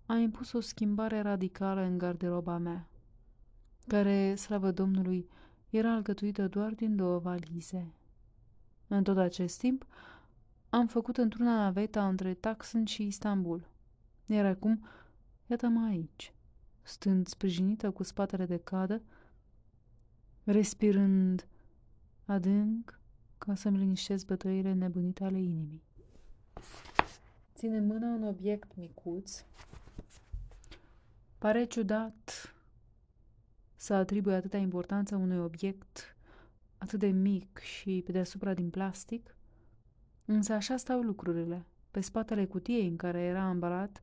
a 0.06 0.16
impus 0.16 0.52
o 0.52 0.60
schimbare 0.60 1.20
radicală 1.20 1.80
în 1.80 1.98
garderoba 1.98 2.58
mea 2.58 2.88
care, 3.86 4.34
slavă 4.34 4.70
Domnului, 4.70 5.28
era 5.70 5.92
alcătuită 5.92 6.48
doar 6.48 6.72
din 6.72 6.96
două 6.96 7.18
valize. 7.18 7.94
În 8.86 9.02
tot 9.02 9.16
acest 9.16 9.58
timp, 9.58 9.86
am 10.70 10.86
făcut 10.86 11.16
într-una 11.16 11.56
naveta 11.56 12.08
între 12.08 12.34
Taxin 12.34 12.84
și 12.84 13.06
Istanbul. 13.06 13.68
Iar 14.26 14.44
acum, 14.44 14.84
iată-mă 15.46 15.86
aici, 15.86 16.34
stând 16.82 17.26
sprijinită 17.26 17.90
cu 17.90 18.02
spatele 18.02 18.46
de 18.46 18.56
cadă, 18.56 19.02
respirând 20.44 21.48
adânc 22.24 23.00
ca 23.38 23.54
să-mi 23.54 23.78
liniștesc 23.78 24.26
bătăile 24.26 24.72
nebunite 24.72 25.24
ale 25.24 25.40
inimii. 25.40 25.83
Ține 27.54 27.76
în 27.76 27.86
mână 27.86 28.06
un 28.06 28.22
obiect 28.22 28.76
micuț, 28.76 29.44
pare 31.38 31.64
ciudat 31.64 32.54
să 33.76 33.94
atribuie 33.94 34.34
atâta 34.34 34.56
importanță 34.56 35.16
unui 35.16 35.38
obiect 35.38 36.16
atât 36.78 36.98
de 36.98 37.06
mic 37.06 37.58
și 37.58 38.02
pe 38.04 38.12
deasupra 38.12 38.54
din 38.54 38.70
plastic, 38.70 39.36
însă 40.24 40.52
așa 40.52 40.76
stau 40.76 41.00
lucrurile. 41.00 41.66
Pe 41.90 42.00
spatele 42.00 42.46
cutiei 42.46 42.86
în 42.86 42.96
care 42.96 43.20
era 43.20 43.42
ambalat, 43.42 44.02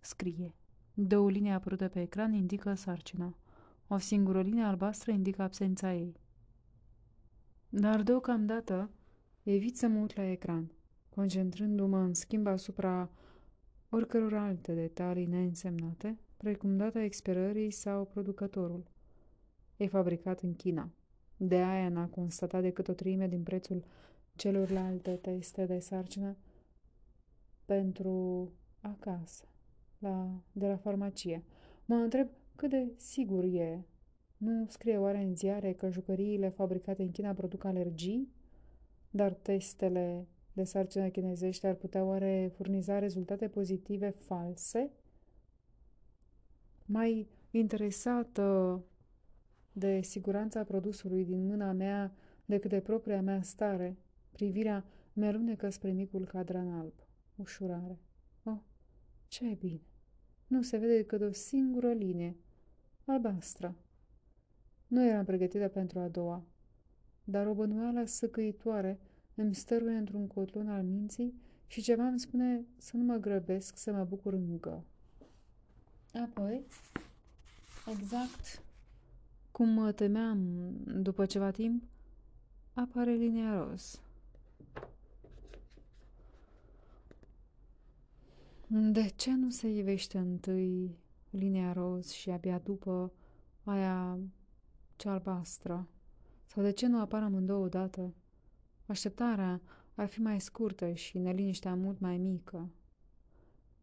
scrie. 0.00 0.54
Două 0.94 1.30
linii 1.30 1.50
apărute 1.50 1.88
pe 1.88 2.00
ecran 2.00 2.32
indică 2.32 2.74
sarcina. 2.74 3.36
O 3.88 3.98
singură 3.98 4.42
linie 4.42 4.62
albastră 4.62 5.10
indică 5.10 5.42
absența 5.42 5.94
ei. 5.94 6.16
Dar 7.68 8.02
deocamdată 8.02 8.90
evit 9.42 9.76
să 9.76 9.86
mă 9.86 9.98
uit 9.98 10.16
la 10.16 10.22
ecran, 10.22 10.70
concentrându-mă 11.14 11.98
în 11.98 12.14
schimb 12.14 12.46
asupra 12.46 13.10
oricăror 13.88 14.34
alte 14.34 14.74
detalii 14.74 15.26
neînsemnate, 15.26 16.18
precum 16.36 16.76
data 16.76 17.02
expirării 17.02 17.70
sau 17.70 18.04
producătorul. 18.04 18.84
E 19.76 19.86
fabricat 19.86 20.40
în 20.40 20.54
China. 20.54 20.90
De 21.36 21.54
aia 21.54 21.88
n-a 21.88 22.06
constatat 22.06 22.62
decât 22.62 22.88
o 22.88 22.92
treime 22.92 23.28
din 23.28 23.42
prețul 23.42 23.84
celorlalte 24.36 25.10
teste 25.10 25.66
de 25.66 25.78
sarcină 25.78 26.36
pentru 27.64 28.50
acasă, 28.80 29.44
la, 29.98 30.28
de 30.52 30.66
la 30.66 30.76
farmacie. 30.76 31.44
Mă 31.84 31.94
întreb 31.94 32.28
cât 32.56 32.70
de 32.70 32.92
sigur 32.96 33.44
e. 33.44 33.84
Nu 34.36 34.66
scrie 34.68 34.98
oare 34.98 35.18
în 35.18 35.36
ziare 35.36 35.72
că 35.72 35.90
jucăriile 35.90 36.48
fabricate 36.48 37.02
în 37.02 37.10
China 37.10 37.32
produc 37.32 37.64
alergii? 37.64 38.28
Dar 39.10 39.32
testele 39.32 40.26
de 40.54 40.64
sarcină 40.64 41.08
chinezești 41.08 41.66
ar 41.66 41.74
putea 41.74 42.04
oare 42.04 42.50
furniza 42.56 42.98
rezultate 42.98 43.48
pozitive 43.48 44.10
false? 44.10 44.90
Mai 46.86 47.28
interesată 47.50 48.82
de 49.72 50.00
siguranța 50.00 50.64
produsului 50.64 51.24
din 51.24 51.46
mâna 51.46 51.72
mea 51.72 52.14
decât 52.44 52.70
de 52.70 52.80
propria 52.80 53.22
mea 53.22 53.42
stare, 53.42 53.96
privirea 54.30 54.84
mi-alunecă 55.12 55.70
spre 55.70 55.90
micul 55.90 56.24
cadran 56.24 56.70
alb. 56.70 56.92
Ușurare. 57.36 57.98
Oh, 58.42 58.58
ce 59.28 59.56
bine! 59.58 59.80
Nu 60.46 60.62
se 60.62 60.76
vede 60.76 60.96
decât 60.96 61.20
o 61.20 61.32
singură 61.32 61.92
linie, 61.92 62.36
albastră. 63.04 63.74
Nu 64.86 65.06
eram 65.06 65.24
pregătită 65.24 65.68
pentru 65.68 65.98
a 65.98 66.08
doua, 66.08 66.44
dar 67.24 67.46
o 67.46 67.54
bănuială 67.54 68.04
săcăitoare 68.04 68.98
îmi 69.34 69.54
stăruie 69.54 69.96
într-un 69.96 70.26
cotlon 70.26 70.68
al 70.68 70.82
minții 70.82 71.34
și 71.66 71.82
ceva 71.82 72.06
îmi 72.06 72.20
spune 72.20 72.64
să 72.76 72.96
nu 72.96 73.04
mă 73.04 73.16
grăbesc, 73.16 73.76
să 73.76 73.92
mă 73.92 74.04
bucur 74.04 74.32
încă. 74.32 74.84
Apoi, 76.12 76.64
exact 77.98 78.62
cum 79.50 79.68
mă 79.68 79.92
temeam 79.92 80.70
după 81.02 81.26
ceva 81.26 81.50
timp, 81.50 81.82
apare 82.72 83.12
linia 83.12 83.64
roz. 83.64 84.00
De 88.66 89.08
ce 89.08 89.34
nu 89.34 89.50
se 89.50 89.68
ivește 89.68 90.18
întâi 90.18 90.98
linia 91.30 91.72
roz 91.72 92.10
și 92.10 92.30
abia 92.30 92.58
după 92.58 93.12
aia 93.64 94.18
cea 94.96 95.12
albastră? 95.12 95.88
Sau 96.46 96.62
de 96.62 96.70
ce 96.70 96.86
nu 96.86 97.00
apar 97.00 97.22
amândouă 97.22 97.64
odată? 97.64 98.14
Așteptarea 98.94 99.60
ar 99.94 100.06
fi 100.06 100.20
mai 100.20 100.40
scurtă 100.40 100.92
și 100.92 101.18
neliniștea 101.18 101.74
mult 101.74 101.98
mai 102.00 102.16
mică. 102.16 102.70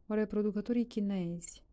Oare 0.08 0.26
producătorii 0.26 0.86
chinezi 0.86 1.64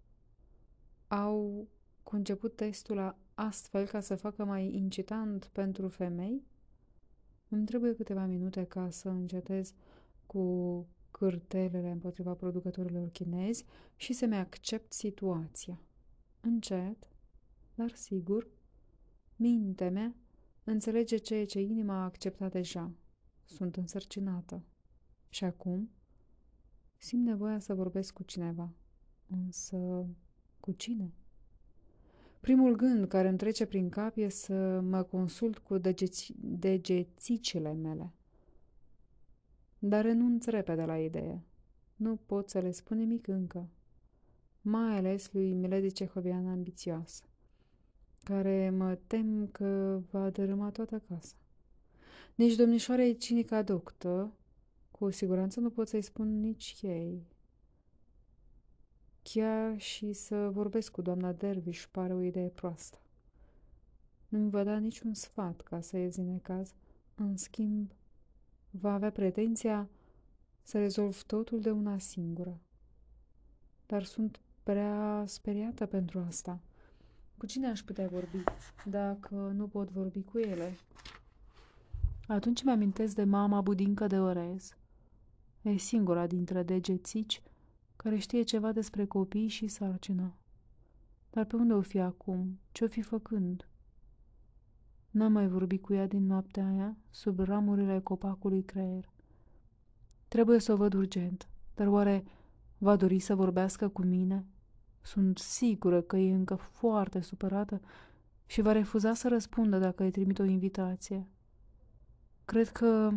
au 1.08 1.68
conceput 2.02 2.56
testul 2.56 3.16
astfel 3.34 3.86
ca 3.86 4.00
să 4.00 4.16
facă 4.16 4.44
mai 4.44 4.74
incitant 4.74 5.44
pentru 5.52 5.88
femei? 5.88 6.46
Îmi 7.48 7.64
trebuie 7.66 7.94
câteva 7.94 8.24
minute 8.24 8.64
ca 8.64 8.90
să 8.90 9.08
încetez 9.08 9.74
cu 10.26 10.86
cârtelele 11.10 11.90
împotriva 11.90 12.34
producătorilor 12.34 13.08
chinezi 13.08 13.64
și 13.96 14.12
să-mi 14.12 14.36
accept 14.36 14.92
situația. 14.92 15.80
Încet, 16.40 17.08
dar 17.74 17.94
sigur, 17.94 18.46
mintea 19.36 19.90
mea 19.90 20.14
înțelege 20.64 21.16
ceea 21.16 21.46
ce 21.46 21.60
inima 21.60 21.94
a 21.94 22.04
acceptat 22.04 22.52
deja. 22.52 22.92
Sunt 23.48 23.76
însărcinată. 23.76 24.62
Și 25.28 25.44
acum 25.44 25.90
simt 26.96 27.24
nevoia 27.24 27.58
să 27.58 27.74
vorbesc 27.74 28.12
cu 28.12 28.22
cineva. 28.22 28.70
Însă, 29.26 30.06
cu 30.60 30.72
cine? 30.72 31.12
Primul 32.40 32.76
gând 32.76 33.06
care 33.06 33.28
îmi 33.28 33.38
trece 33.38 33.66
prin 33.66 33.88
cap 33.88 34.16
e 34.16 34.28
să 34.28 34.80
mă 34.80 35.02
consult 35.02 35.58
cu 35.58 35.78
degeți, 35.78 36.34
degețicile 36.40 37.72
mele. 37.72 38.12
Dar 39.78 40.04
renunț 40.04 40.44
repede 40.44 40.84
la 40.84 40.98
idee. 40.98 41.42
Nu 41.96 42.16
pot 42.16 42.48
să 42.48 42.58
le 42.58 42.70
spun 42.70 42.96
nimic 42.96 43.26
încă. 43.26 43.68
Mai 44.60 44.96
ales 44.96 45.32
lui 45.32 45.52
Milady 45.52 45.92
Cehovian 45.92 46.46
ambițioasă, 46.46 47.22
care 48.22 48.70
mă 48.70 48.98
tem 49.06 49.46
că 49.46 50.00
va 50.10 50.30
dărâma 50.30 50.70
toată 50.70 51.02
casa. 51.08 51.34
Nici 52.38 52.54
domnișoarei 52.54 53.16
cinica 53.16 53.62
doctă, 53.62 54.32
cu 54.90 55.10
siguranță 55.10 55.60
nu 55.60 55.70
pot 55.70 55.88
să-i 55.88 56.02
spun 56.02 56.40
nici 56.40 56.76
ei. 56.80 57.26
Chiar 59.22 59.78
și 59.80 60.12
să 60.12 60.48
vorbesc 60.48 60.90
cu 60.90 61.02
doamna 61.02 61.32
Derviș 61.32 61.86
pare 61.86 62.14
o 62.14 62.22
idee 62.22 62.48
proastă. 62.48 62.98
Nu-mi 64.28 64.50
va 64.50 64.64
da 64.64 64.76
niciun 64.76 65.14
sfat 65.14 65.60
ca 65.60 65.80
să 65.80 65.96
ies 65.96 66.16
din 66.16 66.40
caz. 66.40 66.74
În 67.14 67.36
schimb, 67.36 67.90
va 68.70 68.92
avea 68.92 69.10
pretenția 69.10 69.88
să 70.62 70.78
rezolv 70.78 71.22
totul 71.22 71.60
de 71.60 71.70
una 71.70 71.98
singură. 71.98 72.60
Dar 73.86 74.04
sunt 74.04 74.40
prea 74.62 75.24
speriată 75.26 75.86
pentru 75.86 76.18
asta. 76.18 76.60
Cu 77.36 77.46
cine 77.46 77.68
aș 77.68 77.80
putea 77.82 78.08
vorbi 78.08 78.42
dacă 78.84 79.34
nu 79.34 79.66
pot 79.66 79.90
vorbi 79.90 80.22
cu 80.22 80.38
ele? 80.38 80.76
Atunci 82.28 82.62
mi 82.62 82.70
amintesc 82.70 83.14
de 83.14 83.24
mama 83.24 83.60
budincă 83.60 84.06
de 84.06 84.20
orez. 84.20 84.76
E 85.62 85.76
singura 85.76 86.26
dintre 86.26 86.62
degețici 86.62 87.42
care 87.96 88.18
știe 88.18 88.42
ceva 88.42 88.72
despre 88.72 89.06
copii 89.06 89.48
și 89.48 89.66
sarcină. 89.68 90.34
Dar 91.30 91.44
pe 91.44 91.56
unde 91.56 91.72
o 91.72 91.80
fi 91.80 91.98
acum? 91.98 92.58
Ce-o 92.72 92.88
fi 92.88 93.02
făcând? 93.02 93.68
N-am 95.10 95.32
mai 95.32 95.48
vorbit 95.48 95.82
cu 95.82 95.92
ea 95.94 96.06
din 96.06 96.26
noaptea 96.26 96.66
aia, 96.66 96.96
sub 97.10 97.38
ramurile 97.38 98.00
copacului 98.00 98.62
creier. 98.62 99.10
Trebuie 100.28 100.58
să 100.58 100.72
o 100.72 100.76
văd 100.76 100.94
urgent, 100.94 101.48
dar 101.74 101.86
oare 101.86 102.24
va 102.78 102.96
dori 102.96 103.18
să 103.18 103.34
vorbească 103.34 103.88
cu 103.88 104.02
mine? 104.02 104.46
Sunt 105.00 105.38
sigură 105.38 106.00
că 106.00 106.16
e 106.16 106.34
încă 106.34 106.54
foarte 106.54 107.20
supărată 107.20 107.80
și 108.46 108.60
va 108.60 108.72
refuza 108.72 109.14
să 109.14 109.28
răspundă 109.28 109.78
dacă 109.78 110.02
îi 110.02 110.10
trimit 110.10 110.38
o 110.38 110.44
invitație. 110.44 111.26
Cred 112.48 112.68
că 112.68 113.10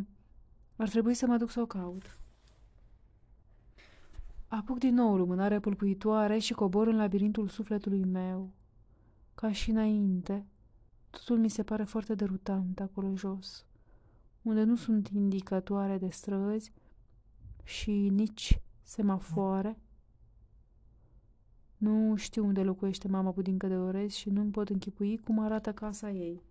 ar 0.75 0.89
trebui 0.89 1.13
să 1.13 1.25
mă 1.25 1.37
duc 1.37 1.49
să 1.49 1.61
o 1.61 1.65
caut. 1.65 2.17
Apuc 4.47 4.77
din 4.77 4.93
nou 4.93 5.17
lumânarea 5.17 5.59
pulpuitoare 5.59 6.37
și 6.37 6.53
cobor 6.53 6.87
în 6.87 6.95
labirintul 6.95 7.47
sufletului 7.47 8.03
meu. 8.03 8.49
Ca 9.35 9.51
și 9.51 9.69
înainte, 9.69 10.45
totul 11.09 11.37
mi 11.37 11.49
se 11.49 11.63
pare 11.63 11.83
foarte 11.83 12.15
derutant 12.15 12.79
acolo 12.79 13.15
jos, 13.15 13.65
unde 14.41 14.63
nu 14.63 14.75
sunt 14.75 15.07
indicatoare 15.07 15.97
de 15.97 16.09
străzi 16.09 16.71
și 17.63 17.91
nici 17.91 18.61
semafoare. 18.81 19.79
Nu 21.77 22.15
știu 22.15 22.45
unde 22.45 22.63
locuiește 22.63 23.07
mama 23.07 23.31
budincă 23.31 23.67
de 23.67 23.77
orez 23.77 24.11
și 24.11 24.29
nu-mi 24.29 24.51
pot 24.51 24.69
închipui 24.69 25.17
cum 25.17 25.39
arată 25.39 25.73
casa 25.73 26.09
ei. 26.09 26.41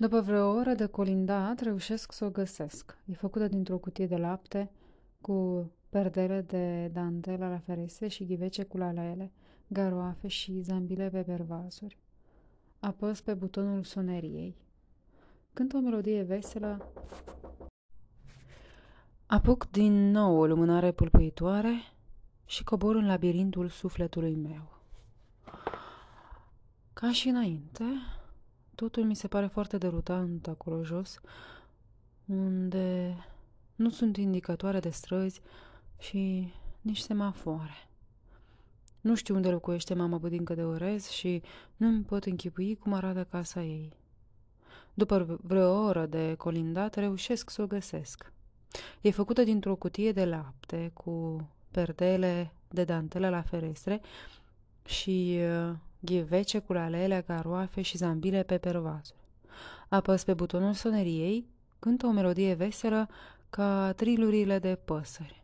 După 0.00 0.20
vreo 0.20 0.52
oră 0.52 0.74
de 0.74 0.86
colindat, 0.86 1.60
reușesc 1.60 2.12
să 2.12 2.24
o 2.24 2.30
găsesc. 2.30 2.98
E 3.04 3.12
făcută 3.12 3.48
dintr-o 3.48 3.78
cutie 3.78 4.06
de 4.06 4.16
lapte 4.16 4.70
cu 5.20 5.70
perdele 5.88 6.40
de 6.40 6.88
dantelă 6.92 7.48
la 7.48 7.58
ferestre 7.58 8.08
și 8.08 8.26
ghivece 8.26 8.64
cu 8.64 8.76
lalele, 8.76 9.32
garoafe 9.66 10.28
și 10.28 10.60
zambile 10.60 11.08
pe 11.08 11.22
pervazuri. 11.22 11.98
Apăs 12.78 13.20
pe 13.20 13.34
butonul 13.34 13.84
soneriei. 13.84 14.56
Când 15.52 15.74
o 15.74 15.78
melodie 15.78 16.22
veselă, 16.22 16.92
apuc 19.26 19.70
din 19.70 20.10
nou 20.10 20.36
o 20.36 20.46
lumânare 20.46 20.92
pulpuitoare 20.92 21.74
și 22.44 22.64
cobor 22.64 22.94
în 22.94 23.06
labirintul 23.06 23.68
sufletului 23.68 24.34
meu. 24.34 24.78
Ca 26.92 27.12
și 27.12 27.28
înainte, 27.28 27.84
totul 28.80 29.04
mi 29.04 29.16
se 29.16 29.28
pare 29.28 29.46
foarte 29.46 29.78
derutant 29.78 30.46
acolo 30.46 30.82
jos, 30.82 31.20
unde 32.24 33.16
nu 33.74 33.90
sunt 33.90 34.16
indicatoare 34.16 34.80
de 34.80 34.90
străzi, 34.90 35.40
și 35.98 36.52
nici 36.80 36.98
semafoare. 36.98 37.88
Nu 39.00 39.14
știu 39.14 39.34
unde 39.34 39.50
locuiește 39.50 39.94
mama 39.94 40.18
budincă 40.18 40.54
de 40.54 40.64
orez 40.64 41.08
și 41.08 41.42
nu 41.76 41.86
îmi 41.86 42.02
pot 42.02 42.24
închipui 42.24 42.74
cum 42.74 42.92
arată 42.92 43.24
casa 43.24 43.62
ei. 43.62 43.92
După 44.94 45.38
vreo 45.42 45.84
oră 45.84 46.06
de 46.06 46.34
colindat, 46.34 46.94
reușesc 46.94 47.50
să 47.50 47.62
o 47.62 47.66
găsesc. 47.66 48.32
E 49.00 49.10
făcută 49.10 49.42
dintr-o 49.42 49.76
cutie 49.76 50.12
de 50.12 50.24
lapte 50.24 50.90
cu 50.94 51.48
perdele 51.70 52.52
de 52.68 52.84
dantelă 52.84 53.28
la 53.28 53.42
ferestre 53.42 54.00
și 54.84 55.38
uh, 55.68 55.76
ghivece 56.00 56.58
cu 56.58 56.72
lalele, 56.72 57.24
garoafe 57.26 57.82
și 57.82 57.96
zambile 57.96 58.42
pe 58.42 58.58
pervazuri. 58.58 59.18
Apăs 59.88 60.24
pe 60.24 60.34
butonul 60.34 60.72
soneriei, 60.72 61.46
cântă 61.78 62.06
o 62.06 62.10
melodie 62.10 62.54
veselă 62.54 63.08
ca 63.50 63.92
trilurile 63.92 64.58
de 64.58 64.78
păsări. 64.84 65.42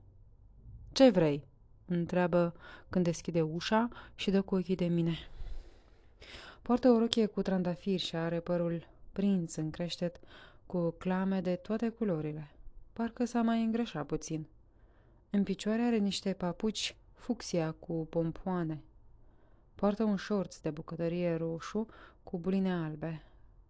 Ce 0.93 1.11
vrei?" 1.11 1.47
întreabă 1.87 2.55
când 2.89 3.05
deschide 3.05 3.43
ușa 3.43 3.89
și 4.15 4.31
dă 4.31 4.43
cu 4.43 4.55
ochii 4.55 4.75
de 4.75 4.87
mine. 4.87 5.17
Poartă 6.63 6.89
o 6.89 6.99
rochie 6.99 7.27
cu 7.27 7.43
trandafiri 7.43 8.03
și 8.03 8.17
are 8.17 8.41
părul 8.41 8.87
prins 9.13 9.55
în 9.55 9.71
creștet 9.71 10.21
cu 10.67 10.91
clame 10.91 11.41
de 11.41 11.55
toate 11.55 11.89
culorile. 11.89 12.51
Parcă 12.93 13.25
s-a 13.25 13.43
mai 13.43 13.63
îngreșat 13.63 14.07
puțin. 14.07 14.47
În 15.31 15.43
picioare 15.43 15.83
are 15.83 15.97
niște 15.97 16.33
papuci 16.33 16.97
fucsia 17.15 17.73
cu 17.73 18.07
pompoane. 18.11 18.83
Poartă 19.77 20.05
un 20.05 20.17
șorț 20.17 20.59
de 20.59 20.71
bucătărie 20.71 21.35
roșu 21.35 21.87
cu 22.23 22.39
buline 22.39 22.73
albe, 22.73 23.23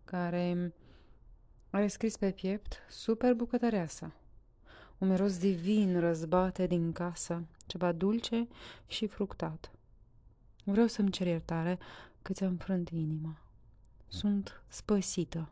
care 0.04 0.74
are 1.70 1.86
scris 1.86 2.16
pe 2.16 2.30
piept 2.30 2.76
super 2.88 3.34
bucătăreasă. 3.34 4.12
Un 4.98 5.08
miros 5.08 5.38
divin 5.38 6.00
răzbate 6.00 6.66
din 6.66 6.92
casă, 6.92 7.44
ceva 7.66 7.92
dulce 7.92 8.48
și 8.86 9.06
fructat. 9.06 9.70
Vreau 10.64 10.86
să-mi 10.86 11.10
cer 11.10 11.26
iertare 11.26 11.78
că 12.22 12.32
ți-am 12.32 12.56
frânt 12.56 12.88
inima. 12.88 13.38
Sunt 14.08 14.62
spăsită. 14.68 15.48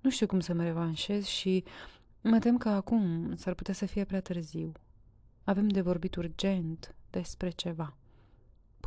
Nu 0.00 0.10
știu 0.10 0.26
cum 0.26 0.40
să 0.40 0.54
mă 0.54 0.62
revanșez 0.62 1.24
și 1.24 1.64
mă 2.20 2.38
tem 2.38 2.58
că 2.58 2.68
acum 2.68 3.32
s-ar 3.36 3.54
putea 3.54 3.74
să 3.74 3.86
fie 3.86 4.04
prea 4.04 4.20
târziu. 4.20 4.72
Avem 5.44 5.68
de 5.68 5.80
vorbit 5.80 6.14
urgent 6.14 6.94
despre 7.10 7.50
ceva. 7.50 7.96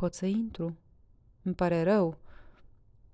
Pot 0.00 0.14
să 0.14 0.26
intru? 0.26 0.76
Îmi 1.42 1.54
pare 1.54 1.82
rău, 1.82 2.18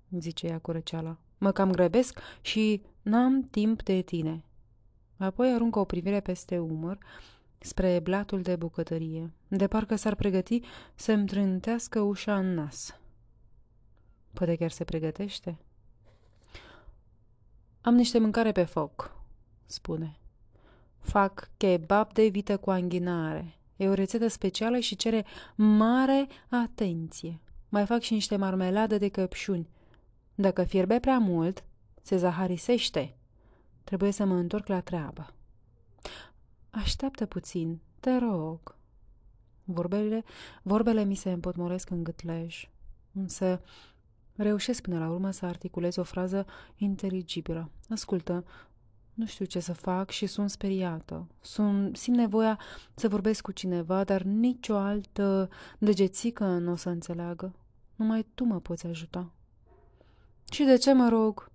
zice 0.09 0.47
ea 0.47 0.59
cu 0.59 0.71
răceala. 0.71 1.17
Mă 1.37 1.51
cam 1.51 1.71
grăbesc 1.71 2.19
și 2.41 2.81
n-am 3.01 3.47
timp 3.49 3.83
de 3.83 4.01
tine. 4.01 4.43
Apoi 5.17 5.53
aruncă 5.53 5.79
o 5.79 5.85
privire 5.85 6.19
peste 6.19 6.59
umăr 6.59 6.97
spre 7.57 7.99
blatul 7.99 8.41
de 8.41 8.55
bucătărie, 8.55 9.33
de 9.47 9.67
parcă 9.67 9.95
s-ar 9.95 10.15
pregăti 10.15 10.61
să-mi 10.95 11.27
trântească 11.27 11.99
ușa 11.99 12.37
în 12.37 12.53
nas. 12.53 12.99
Poate 14.33 14.55
chiar 14.55 14.71
se 14.71 14.83
pregătește? 14.83 15.57
Am 17.81 17.95
niște 17.95 18.19
mâncare 18.19 18.51
pe 18.51 18.63
foc, 18.63 19.15
spune. 19.65 20.17
Fac 20.99 21.49
kebab 21.57 22.13
de 22.13 22.27
vită 22.27 22.57
cu 22.57 22.69
anghinare. 22.69 23.56
E 23.77 23.87
o 23.87 23.93
rețetă 23.93 24.27
specială 24.27 24.79
și 24.79 24.95
cere 24.95 25.25
mare 25.55 26.27
atenție. 26.49 27.39
Mai 27.69 27.85
fac 27.85 28.01
și 28.01 28.13
niște 28.13 28.35
marmeladă 28.35 28.97
de 28.97 29.09
căpșuni. 29.09 29.69
Dacă 30.35 30.63
fierbe 30.63 30.99
prea 30.99 31.17
mult, 31.17 31.63
se 32.01 32.17
zaharisește. 32.17 33.15
Trebuie 33.83 34.11
să 34.11 34.25
mă 34.25 34.35
întorc 34.35 34.67
la 34.67 34.79
treabă. 34.79 35.33
Așteaptă 36.69 37.25
puțin, 37.25 37.79
te 37.99 38.17
rog. 38.17 38.75
Vorbele, 39.63 40.23
vorbele 40.61 41.03
mi 41.03 41.15
se 41.15 41.31
împotmolesc 41.31 41.89
în 41.89 42.03
gâtlej, 42.03 42.69
însă 43.13 43.61
reușesc 44.35 44.81
până 44.81 44.99
la 44.99 45.09
urmă 45.09 45.31
să 45.31 45.45
articulez 45.45 45.95
o 45.97 46.03
frază 46.03 46.45
inteligibilă. 46.75 47.69
Ascultă, 47.89 48.45
nu 49.17 49.25
știu 49.25 49.45
ce 49.45 49.59
să 49.59 49.73
fac 49.73 50.09
și 50.09 50.25
sunt 50.25 50.49
speriată. 50.49 51.27
Sunt, 51.41 51.97
simt 51.97 52.17
nevoia 52.17 52.59
să 52.93 53.07
vorbesc 53.07 53.41
cu 53.41 53.51
cineva, 53.51 54.03
dar 54.03 54.21
nicio 54.21 54.75
altă 54.75 55.49
degețică 55.77 56.45
nu 56.45 56.71
o 56.71 56.75
să 56.75 56.89
înțeleagă. 56.89 57.55
Numai 57.95 58.25
tu 58.33 58.43
mă 58.43 58.59
poți 58.59 58.87
ajuta. 58.87 59.31
Și 60.51 60.63
de 60.63 60.77
ce 60.77 60.93
mă 60.93 61.09
rog? 61.09 61.51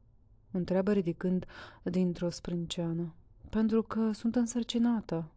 Întreabă 0.51 0.93
ridicând 0.93 1.47
dintr-o 1.83 2.31
sprânceană. 2.31 3.15
Pentru 3.51 3.83
că 3.83 4.13
sunt 4.13 4.37
însărcinată. 4.37 5.31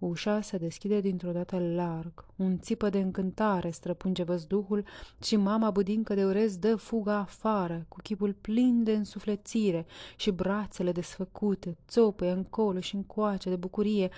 Ușa 0.00 0.40
se 0.40 0.56
deschide 0.56 1.00
dintr-o 1.00 1.32
dată 1.32 1.58
larg. 1.74 2.24
Un 2.36 2.58
țipă 2.58 2.88
de 2.88 2.98
încântare 2.98 3.70
străpunge 3.70 4.22
văzduhul 4.22 4.84
și 5.22 5.36
mama 5.36 5.70
budincă 5.70 6.14
de 6.14 6.24
urez 6.24 6.56
dă 6.56 6.76
fuga 6.76 7.16
afară, 7.16 7.84
cu 7.88 7.96
chipul 8.02 8.32
plin 8.32 8.84
de 8.84 8.92
însuflețire 8.92 9.86
și 10.16 10.30
brațele 10.30 10.92
desfăcute, 10.92 11.76
țopăie 11.88 12.30
încolo 12.30 12.80
și 12.80 12.94
încoace 12.94 13.48
de 13.48 13.56
bucurie. 13.56 14.10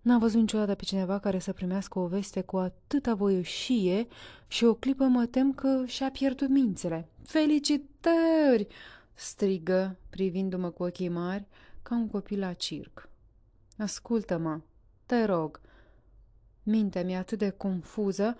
N-am 0.00 0.18
văzut 0.18 0.40
niciodată 0.40 0.74
pe 0.74 0.84
cineva 0.84 1.18
care 1.18 1.38
să 1.38 1.52
primească 1.52 1.98
o 1.98 2.06
veste 2.06 2.40
cu 2.40 2.56
atâta 2.56 3.14
voioșie 3.14 4.06
și 4.46 4.64
o 4.64 4.74
clipă 4.74 5.04
mă 5.04 5.26
tem 5.26 5.52
că 5.52 5.82
și-a 5.86 6.10
pierdut 6.10 6.48
mințele. 6.48 7.08
Felicitări! 7.22 8.66
strigă, 9.14 9.96
privindu-mă 10.10 10.70
cu 10.70 10.82
ochii 10.82 11.08
mari, 11.08 11.46
ca 11.82 11.94
un 11.94 12.08
copil 12.08 12.38
la 12.38 12.52
circ. 12.52 13.08
Ascultă-mă, 13.78 14.60
te 15.12 15.24
rog. 15.24 15.60
Mintea 16.62 17.04
mi-e 17.04 17.16
atât 17.16 17.38
de 17.38 17.50
confuză 17.50 18.36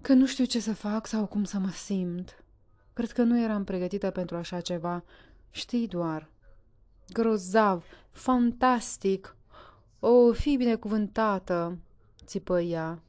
că 0.00 0.12
nu 0.12 0.26
știu 0.26 0.44
ce 0.44 0.60
să 0.60 0.74
fac 0.74 1.06
sau 1.06 1.26
cum 1.26 1.44
să 1.44 1.58
mă 1.58 1.70
simt. 1.70 2.44
Cred 2.92 3.12
că 3.12 3.22
nu 3.22 3.40
eram 3.40 3.64
pregătită 3.64 4.10
pentru 4.10 4.36
așa 4.36 4.60
ceva. 4.60 5.04
Știi 5.50 5.88
doar. 5.88 6.28
Grozav, 7.12 7.84
fantastic. 8.10 9.36
O, 10.00 10.32
fi 10.32 10.56
binecuvântată, 10.56 11.78
țipă 12.24 12.60
ea. 12.60 13.02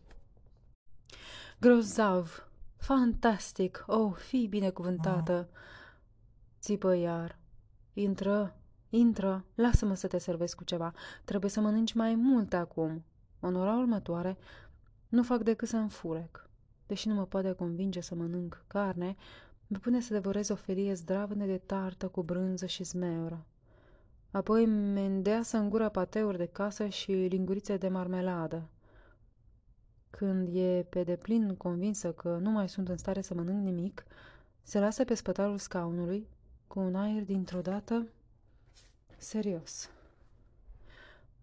Grozav, 1.59 2.49
fantastic, 2.77 3.83
o, 3.87 4.11
fi 4.11 4.47
binecuvântată, 4.47 5.49
țipă 6.59 6.95
iar. 6.95 7.37
Intră, 7.93 8.55
Intră, 8.95 9.45
lasă-mă 9.55 9.93
să 9.93 10.07
te 10.07 10.17
servesc 10.17 10.55
cu 10.55 10.63
ceva. 10.63 10.93
Trebuie 11.23 11.49
să 11.49 11.61
mănânci 11.61 11.93
mai 11.93 12.15
mult 12.15 12.53
acum. 12.53 13.03
În 13.39 13.55
ora 13.55 13.77
următoare 13.77 14.37
nu 15.09 15.23
fac 15.23 15.43
decât 15.43 15.67
să 15.67 15.77
înfurec. 15.77 16.49
Deși 16.87 17.07
nu 17.07 17.13
mă 17.13 17.25
poate 17.25 17.51
convinge 17.51 18.01
să 18.01 18.15
mănânc 18.15 18.63
carne, 18.67 19.15
mă 19.67 19.77
pune 19.77 20.01
să 20.01 20.13
devorez 20.13 20.49
o 20.49 20.55
felie 20.55 20.93
zdravăne 20.93 21.45
de 21.45 21.57
tartă 21.57 22.07
cu 22.07 22.23
brânză 22.23 22.65
și 22.65 22.83
zmeură. 22.83 23.45
Apoi 24.31 24.65
mendeasă 24.65 25.57
în 25.57 25.69
gura 25.69 25.89
pateuri 25.89 26.37
de 26.37 26.45
casă 26.45 26.87
și 26.87 27.11
lingurițe 27.11 27.77
de 27.77 27.87
marmeladă. 27.87 28.69
Când 30.09 30.55
e 30.55 30.85
pe 30.89 31.03
deplin 31.03 31.55
convinsă 31.55 32.11
că 32.11 32.37
nu 32.41 32.49
mai 32.49 32.69
sunt 32.69 32.87
în 32.87 32.97
stare 32.97 33.21
să 33.21 33.33
mănânc 33.33 33.63
nimic, 33.63 34.05
se 34.61 34.79
lasă 34.79 35.03
pe 35.03 35.13
spătarul 35.13 35.57
scaunului, 35.57 36.27
cu 36.67 36.79
un 36.79 36.95
aer 36.95 37.23
dintr-o 37.23 37.61
dată 37.61 38.07
Serios. 39.23 39.89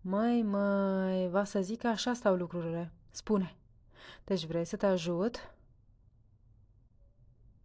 Măi, 0.01 0.43
măi, 0.43 1.29
va 1.31 1.45
să 1.45 1.61
zic 1.61 1.79
că 1.79 1.87
așa 1.87 2.13
stau 2.13 2.37
lucrurile. 2.37 2.93
Spune. 3.11 3.57
Deci 4.25 4.47
vrei 4.47 4.65
să 4.65 4.77
te 4.77 4.87
ajut? 4.87 5.55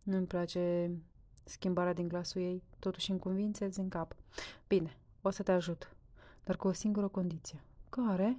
Nu-mi 0.04 0.26
place 0.26 0.92
schimbarea 1.44 1.94
din 1.94 2.08
glasul 2.08 2.42
ei. 2.42 2.64
Totuși 2.80 3.12
îmi 3.12 3.20
convințeți 3.20 3.80
în 3.80 3.90
cap. 3.90 4.16
Bine, 4.68 4.98
o 5.22 5.30
să 5.30 5.44
te 5.44 5.52
ajut. 5.52 5.96
Dar 6.44 6.56
cu 6.56 6.68
o 6.68 6.72
singură 6.72 7.08
condiție. 7.08 7.64
Care? 7.90 8.38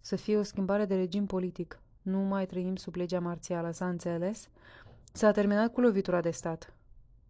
Să 0.00 0.16
fie 0.16 0.36
o 0.36 0.42
schimbare 0.42 0.84
de 0.84 0.94
regim 0.94 1.26
politic. 1.26 1.80
Nu 2.02 2.18
mai 2.18 2.46
trăim 2.46 2.76
sub 2.76 2.94
legea 2.94 3.20
marțială, 3.20 3.70
s-a 3.70 3.88
înțeles? 3.88 4.48
S-a 5.12 5.30
terminat 5.30 5.72
cu 5.72 5.80
lovitura 5.80 6.20
de 6.20 6.30
stat. 6.30 6.74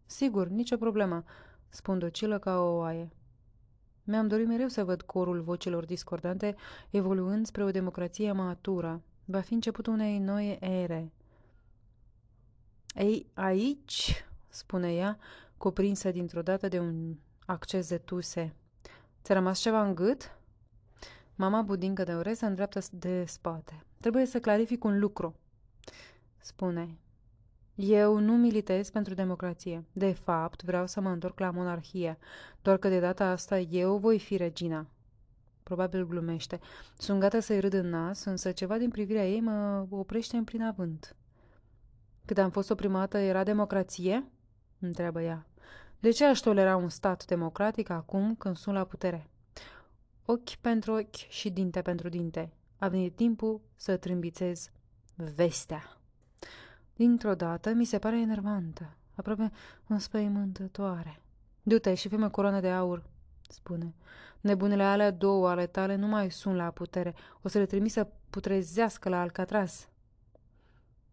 Sigur, 0.07 0.49
nicio 0.49 0.77
problemă, 0.77 1.25
spun 1.69 1.99
docilă 1.99 2.39
ca 2.39 2.61
o 2.61 2.77
oaie. 2.77 3.11
Mi-am 4.05 4.29
dorit 4.29 4.47
mereu 4.47 4.69
să 4.69 4.85
văd 4.85 5.03
corul 5.03 5.41
vocilor 5.41 5.85
discordante 5.85 6.57
evoluând 6.91 7.47
spre 7.47 7.65
o 7.65 7.71
democrație 7.71 8.33
matură. 8.33 9.03
Va 9.25 9.41
fi 9.41 9.55
începutul 9.55 9.93
unei 9.93 10.19
noi 10.19 10.59
ere. 10.61 11.13
Ei, 12.95 13.27
aici, 13.35 14.25
spune 14.49 14.95
ea, 14.95 15.19
cuprinsă 15.57 16.11
dintr-o 16.11 16.43
dată 16.43 16.69
de 16.69 16.79
un 16.79 17.17
acces 17.47 17.89
de 17.89 17.99
tuse. 17.99 18.55
Ți-a 19.23 19.35
rămas 19.35 19.59
ceva 19.59 19.87
în 19.87 19.95
gât? 19.95 20.39
Mama 21.35 21.63
budincă 21.63 22.03
de 22.03 22.15
orez 22.15 22.39
se 22.39 22.47
îndreaptă 22.47 22.81
de 22.91 23.25
spate. 23.25 23.85
Trebuie 24.01 24.27
să 24.27 24.41
clarific 24.41 24.85
un 24.85 24.99
lucru, 24.99 25.35
spune. 26.39 26.99
Eu 27.75 28.19
nu 28.19 28.37
militez 28.37 28.91
pentru 28.91 29.15
democrație. 29.15 29.85
De 29.93 30.13
fapt, 30.13 30.63
vreau 30.63 30.87
să 30.87 31.01
mă 31.01 31.11
întorc 31.11 31.39
la 31.39 31.51
monarhie, 31.51 32.19
doar 32.63 32.77
că 32.77 32.89
de 32.89 33.01
data 33.01 33.25
asta 33.25 33.59
eu 33.59 33.97
voi 33.97 34.19
fi 34.19 34.37
regina. 34.37 34.87
Probabil 35.63 36.07
glumește. 36.07 36.61
Sunt 36.99 37.21
gata 37.21 37.41
să-i 37.41 37.61
râd 37.61 37.73
în 37.73 37.89
nas, 37.89 38.25
însă 38.25 38.53
ceva 38.53 38.79
din 38.79 38.91
privirea 38.91 39.29
ei 39.29 39.41
mă 39.41 39.87
oprește 39.91 40.37
în 40.37 40.45
plin 40.45 40.63
avânt. 40.63 41.17
Cât 42.25 42.39
am 42.39 42.51
fost 42.51 42.71
oprimată, 42.71 43.19
era 43.19 43.43
democrație? 43.43 44.25
Întreabă 44.79 45.23
ea. 45.23 45.47
De 46.01 46.11
ce 46.11 46.25
aș 46.25 46.39
tolera 46.39 46.77
un 46.77 46.89
stat 46.89 47.25
democratic 47.25 47.91
acum 47.91 48.35
când 48.35 48.57
sunt 48.57 48.75
la 48.75 48.85
putere? 48.85 49.29
Ochi 50.25 50.57
pentru 50.61 50.93
ochi 50.93 51.29
și 51.29 51.51
dinte 51.51 51.83
pentru 51.83 52.09
dinte. 52.09 52.53
A 52.79 52.89
venit 52.89 53.17
timpul 53.17 53.61
să 53.77 53.97
trâmbițez 53.97 54.71
vestea. 55.15 55.99
Dintr-o 56.95 57.35
dată 57.35 57.73
mi 57.73 57.85
se 57.85 57.99
pare 57.99 58.21
enervantă, 58.21 58.97
aproape 59.15 59.51
înspăimântătoare. 59.87 61.21
Du-te 61.63 61.95
și 61.95 62.09
fă 62.09 62.29
coroană 62.29 62.61
de 62.61 62.71
aur, 62.71 63.03
spune. 63.49 63.95
Nebunele 64.41 64.83
alea 64.83 65.11
două 65.11 65.49
ale 65.49 65.67
tale 65.67 65.95
nu 65.95 66.07
mai 66.07 66.31
sunt 66.31 66.55
la 66.55 66.71
putere. 66.71 67.15
O 67.43 67.49
să 67.49 67.59
le 67.59 67.67
trimis 67.67 67.93
să 67.93 68.09
putrezească 68.31 69.09
la 69.09 69.21
Alcatraz. 69.21 69.89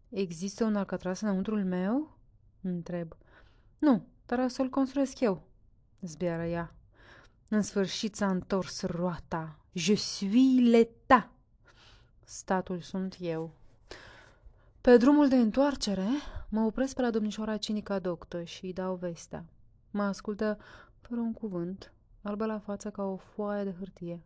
Există 0.08 0.64
un 0.64 0.76
Alcatraz 0.76 1.20
înăuntrul 1.20 1.64
meu? 1.64 2.18
Întreb. 2.60 3.16
Nu, 3.78 4.06
dar 4.26 4.38
o 4.38 4.48
să-l 4.48 4.68
construiesc 4.68 5.20
eu, 5.20 5.42
zbiară 6.00 6.44
ea. 6.44 6.74
În 7.48 7.62
sfârșit 7.62 8.14
s-a 8.14 8.30
întors 8.30 8.82
roata. 8.82 9.58
Je 9.72 9.94
suis 9.94 10.70
l'État. 10.70 11.28
Statul 12.24 12.80
sunt 12.80 13.16
eu. 13.20 13.54
Pe 14.82 14.96
drumul 14.96 15.28
de 15.28 15.36
întoarcere, 15.36 16.08
mă 16.48 16.60
opresc 16.60 16.94
pe 16.94 17.02
la 17.02 17.10
domnișoara 17.10 17.56
Cinica 17.56 17.98
Doctă 17.98 18.42
și 18.42 18.64
îi 18.64 18.72
dau 18.72 18.94
vestea. 18.94 19.44
Mă 19.90 20.02
ascultă 20.02 20.58
fără 21.00 21.20
un 21.20 21.32
cuvânt, 21.32 21.92
albă 22.22 22.46
la 22.46 22.58
față 22.58 22.90
ca 22.90 23.02
o 23.02 23.16
foaie 23.16 23.64
de 23.64 23.74
hârtie. 23.78 24.22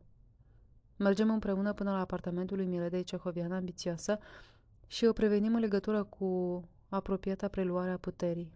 Mergem 0.96 1.30
împreună 1.30 1.72
până 1.72 1.90
la 1.90 1.98
apartamentul 1.98 2.56
lui 2.56 2.66
Miledei 2.66 3.04
Cehoviană 3.04 3.54
ambițioasă 3.54 4.18
și 4.86 5.04
o 5.04 5.12
prevenim 5.12 5.54
în 5.54 5.60
legătură 5.60 6.04
cu 6.04 6.62
apropiata 6.88 7.48
preluare 7.48 7.90
a 7.90 7.98
puterii. 7.98 8.52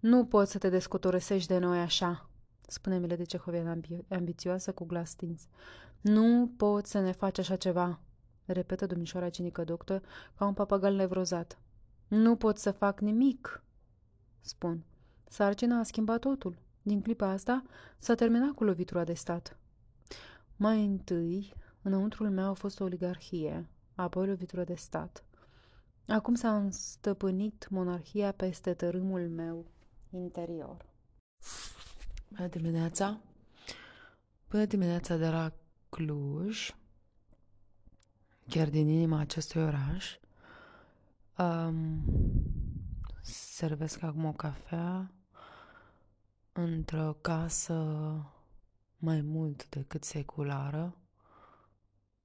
Nu 0.00 0.24
poți 0.24 0.50
să 0.50 0.58
te 0.58 0.68
descotoresești 0.68 1.48
de 1.48 1.58
noi 1.58 1.78
așa, 1.78 2.30
spune 2.66 2.98
Milede 2.98 3.24
Cehoviană 3.24 3.76
ambi- 3.76 4.08
ambițioasă 4.08 4.72
cu 4.72 4.84
glas 4.84 5.10
stins. 5.10 5.46
Nu 6.00 6.52
poți 6.56 6.90
să 6.90 7.00
ne 7.00 7.12
faci 7.12 7.38
așa 7.38 7.56
ceva, 7.56 8.00
repetă 8.52 8.86
domnișoara 8.86 9.28
cinică 9.28 9.64
doctor 9.64 10.02
ca 10.34 10.46
un 10.46 10.54
papagal 10.54 10.94
nevrozat. 10.94 11.58
Nu 12.08 12.36
pot 12.36 12.58
să 12.58 12.70
fac 12.70 13.00
nimic, 13.00 13.64
spun. 14.40 14.84
Sarcina 15.28 15.78
a 15.78 15.82
schimbat 15.82 16.20
totul. 16.20 16.58
Din 16.82 17.02
clipa 17.02 17.26
asta 17.28 17.62
s-a 17.98 18.14
terminat 18.14 18.50
cu 18.50 18.64
lovitura 18.64 19.04
de 19.04 19.14
stat. 19.14 19.56
Mai 20.56 20.84
întâi, 20.84 21.54
înăuntrul 21.82 22.30
meu 22.30 22.48
a 22.48 22.52
fost 22.52 22.80
o 22.80 22.84
oligarhie, 22.84 23.68
apoi 23.94 24.26
lovitură 24.26 24.64
de 24.64 24.74
stat. 24.74 25.24
Acum 26.06 26.34
s-a 26.34 26.56
înstăpânit 26.56 27.68
monarhia 27.70 28.32
peste 28.32 28.74
tărâmul 28.74 29.28
meu 29.28 29.66
interior. 30.10 30.86
Bună 32.28 32.48
dimineața! 32.48 33.20
Bună 34.50 34.64
dimineața 34.64 35.16
de 35.16 35.28
la 35.28 35.52
Cluj, 35.88 36.74
chiar 38.48 38.68
din 38.70 38.88
inima 38.88 39.18
acestui 39.18 39.62
oraș. 39.62 40.16
Um, 41.38 42.02
servesc 43.22 44.02
acum 44.02 44.24
o 44.24 44.32
cafea 44.32 45.12
într-o 46.52 47.16
casă 47.20 47.74
mai 48.96 49.20
mult 49.20 49.68
decât 49.68 50.04
seculară. 50.04 50.96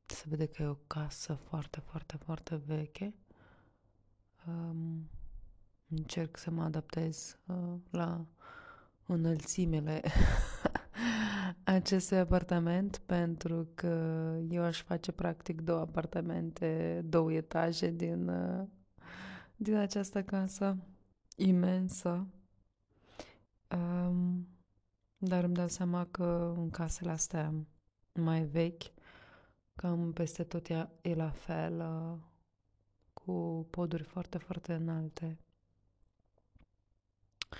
Se 0.05 0.23
vede 0.27 0.45
că 0.45 0.61
e 0.61 0.65
o 0.65 0.73
casă 0.73 1.33
foarte, 1.33 1.79
foarte, 1.79 2.17
foarte 2.17 2.61
veche. 2.65 3.13
Um, 4.47 5.09
încerc 5.89 6.37
să 6.37 6.51
mă 6.51 6.63
adaptez 6.63 7.37
uh, 7.45 7.73
la 7.89 8.25
înălțimile 9.05 10.01
acestui 11.77 12.17
apartament 12.17 12.97
pentru 13.05 13.67
că 13.75 13.87
eu 14.49 14.63
aș 14.63 14.81
face 14.81 15.11
practic 15.11 15.61
două 15.61 15.79
apartamente, 15.79 17.01
două 17.05 17.33
etaje 17.33 17.89
din, 17.91 18.27
uh, 18.27 18.67
din 19.55 19.75
această 19.75 20.23
casă 20.23 20.77
imensă. 21.35 22.27
Um, 23.71 24.47
dar 25.17 25.43
îmi 25.43 25.53
dau 25.53 25.67
seama 25.67 26.07
că 26.11 26.53
în 26.57 26.69
casele 26.69 27.11
astea 27.11 27.53
mai 28.13 28.43
vechi, 28.43 28.83
cam 29.75 30.11
peste 30.13 30.43
tot 30.43 30.69
ea 30.69 30.91
e 31.01 31.13
la 31.15 31.29
fel, 31.29 31.79
uh, 31.79 32.17
cu 33.13 33.67
poduri 33.69 34.03
foarte, 34.03 34.37
foarte 34.37 34.73
înalte. 34.73 35.37
Uh, 37.51 37.57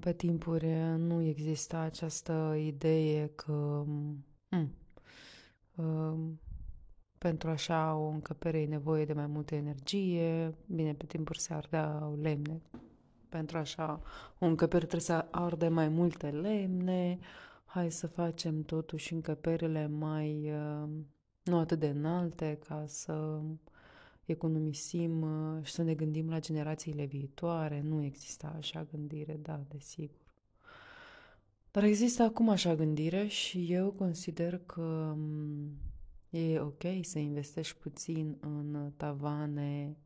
pe 0.00 0.12
timpuri 0.12 0.66
nu 0.96 1.20
exista 1.22 1.78
această 1.78 2.54
idee 2.58 3.26
că 3.34 3.84
mm, 3.86 4.74
uh, 5.74 6.18
pentru 7.18 7.50
așa 7.50 7.94
o 7.94 8.06
încăpere 8.06 8.60
e 8.60 8.66
nevoie 8.66 9.04
de 9.04 9.12
mai 9.12 9.26
multă 9.26 9.54
energie. 9.54 10.54
Bine, 10.66 10.94
pe 10.94 11.04
timpuri 11.06 11.38
se 11.38 11.54
ardeau 11.54 12.18
lemne. 12.22 12.60
Pentru 13.28 13.58
așa 13.58 14.00
o 14.38 14.46
încăpere 14.46 14.86
trebuie 14.86 15.00
să 15.00 15.26
arde 15.30 15.68
mai 15.68 15.88
multe 15.88 16.30
lemne. 16.30 17.18
Hai 17.64 17.90
să 17.90 18.06
facem 18.06 18.62
totuși 18.62 19.12
încăperile 19.12 19.86
mai 19.86 20.52
uh, 20.52 20.88
nu 21.42 21.58
atât 21.58 21.78
de 21.78 21.88
înalte 21.88 22.58
ca 22.68 22.84
să 22.86 23.40
economisim 24.30 25.22
uh, 25.22 25.64
și 25.64 25.72
să 25.72 25.82
ne 25.82 25.94
gândim 25.94 26.28
la 26.28 26.40
generațiile 26.40 27.04
viitoare. 27.04 27.80
Nu 27.80 28.02
exista 28.02 28.54
așa 28.56 28.86
gândire, 28.90 29.38
da, 29.42 29.64
desigur. 29.68 30.34
Dar 31.70 31.82
există 31.82 32.22
acum 32.22 32.48
așa 32.48 32.74
gândire 32.74 33.26
și 33.26 33.72
eu 33.72 33.90
consider 33.90 34.58
că 34.58 35.12
mm, 35.16 35.70
e 36.30 36.60
ok 36.60 36.82
să 37.02 37.18
investești 37.18 37.76
puțin 37.78 38.36
în 38.40 38.92
tavane 38.96 39.96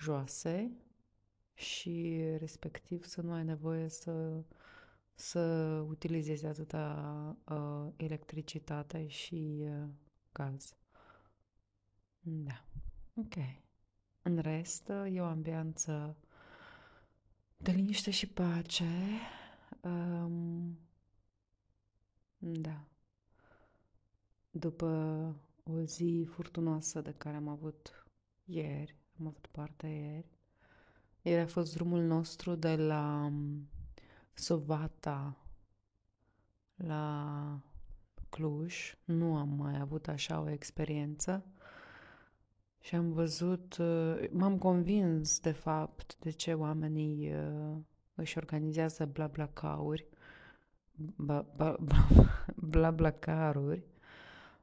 joase 0.00 0.70
și 1.54 2.20
respectiv 2.38 3.04
să 3.04 3.20
nu 3.20 3.32
ai 3.32 3.44
nevoie 3.44 3.88
să, 3.88 4.42
să 5.14 5.40
utilizezi 5.88 6.46
atâta 6.46 7.36
uh, 7.48 7.92
electricitate 7.96 9.06
și 9.06 9.58
uh, 9.60 9.88
gaz. 10.32 10.74
Da. 12.20 12.67
Ok. 13.18 13.34
În 14.22 14.38
rest, 14.38 14.88
e 14.88 15.20
o 15.20 15.24
ambianță 15.24 16.16
de 17.56 17.70
liniște 17.70 18.10
și 18.10 18.26
pace. 18.26 19.20
Um, 19.80 20.78
da. 22.38 22.84
După 24.50 24.86
o 25.62 25.80
zi 25.80 26.26
furtunoasă 26.30 27.00
de 27.00 27.14
care 27.16 27.36
am 27.36 27.48
avut 27.48 28.06
ieri, 28.44 28.96
am 29.20 29.26
avut 29.26 29.46
parte 29.46 29.86
ieri, 29.86 30.38
ieri 31.22 31.40
a 31.40 31.46
fost 31.46 31.74
drumul 31.74 32.02
nostru 32.02 32.54
de 32.54 32.76
la 32.76 33.24
um, 33.24 33.68
Sovata 34.34 35.36
la 36.74 37.60
Cluj. 38.28 38.96
Nu 39.04 39.36
am 39.36 39.48
mai 39.48 39.78
avut 39.80 40.08
așa 40.08 40.40
o 40.40 40.50
experiență. 40.50 41.44
Și 42.88 42.94
am 42.94 43.12
văzut, 43.12 43.76
uh, 43.76 44.28
m-am 44.30 44.58
convins 44.58 45.40
de 45.40 45.50
fapt 45.50 46.16
de 46.18 46.30
ce 46.30 46.54
oamenii 46.54 47.34
uh, 47.34 47.76
își 48.14 48.38
organizează 48.38 49.04
bla-bla-cauri, 49.04 50.06
bla-bla-caruri, 52.56 53.82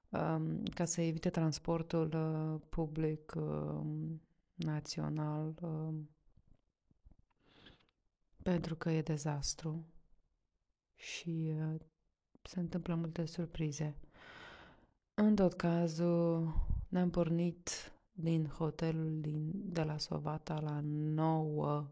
um, 0.10 0.64
ca 0.64 0.85
să 0.85 1.02
evite 1.02 1.30
transportul 1.30 2.14
uh, 2.14 2.61
public 2.69 3.34
um, 3.35 4.22
național 4.53 5.56
um, 5.61 6.10
pentru 8.43 8.76
că 8.76 8.89
e 8.89 9.02
dezastru 9.02 9.85
și 10.95 11.53
se 12.41 12.60
întâmplă 12.60 12.95
multe 12.95 13.26
surprize. 13.26 13.95
În 15.14 15.35
tot 15.35 15.53
cazul, 15.53 16.53
ne-am 16.89 17.10
pornit 17.10 17.89
din 18.18 18.46
hotelul 18.58 19.22
din, 19.22 19.52
de 19.54 19.84
la 19.84 19.98
Sovata 19.98 20.60
la 20.60 20.80
9 20.84 21.88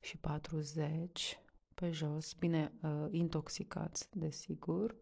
și 0.00 0.16
40 0.16 1.40
pe 1.74 1.90
jos, 1.90 2.32
bine, 2.32 2.72
uh, 2.82 3.06
intoxicați, 3.10 4.08
desigur. 4.12 4.94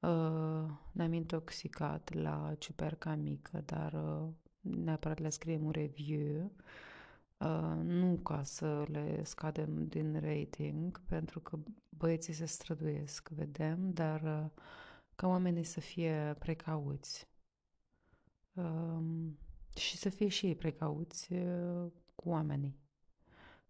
Uh, 0.00 0.70
ne-am 0.92 1.12
intoxicat 1.12 2.14
la 2.14 2.54
ciuperca 2.58 3.14
mică, 3.14 3.62
dar 3.64 3.92
uh, 3.92 4.28
neapărat 4.60 5.18
le 5.18 5.28
scriem 5.28 5.64
un 5.64 5.70
review. 5.70 6.52
Uh, 7.38 7.76
nu 7.82 8.16
ca 8.16 8.42
să 8.42 8.84
le 8.88 9.24
scadem 9.24 9.86
din 9.86 10.20
rating, 10.20 11.00
pentru 11.06 11.40
că 11.40 11.58
băieții 11.88 12.32
se 12.32 12.44
străduiesc, 12.44 13.28
vedem, 13.28 13.90
dar 13.92 14.22
uh, 14.22 14.62
ca 15.14 15.26
oamenii 15.26 15.64
să 15.64 15.80
fie 15.80 16.36
precauți 16.38 17.26
um, 17.26 17.33
și 19.76 19.96
să 19.96 20.08
fie 20.08 20.28
și 20.28 20.46
ei 20.46 20.54
precauți 20.54 21.32
uh, 21.32 21.90
cu 22.14 22.28
oamenii 22.28 22.82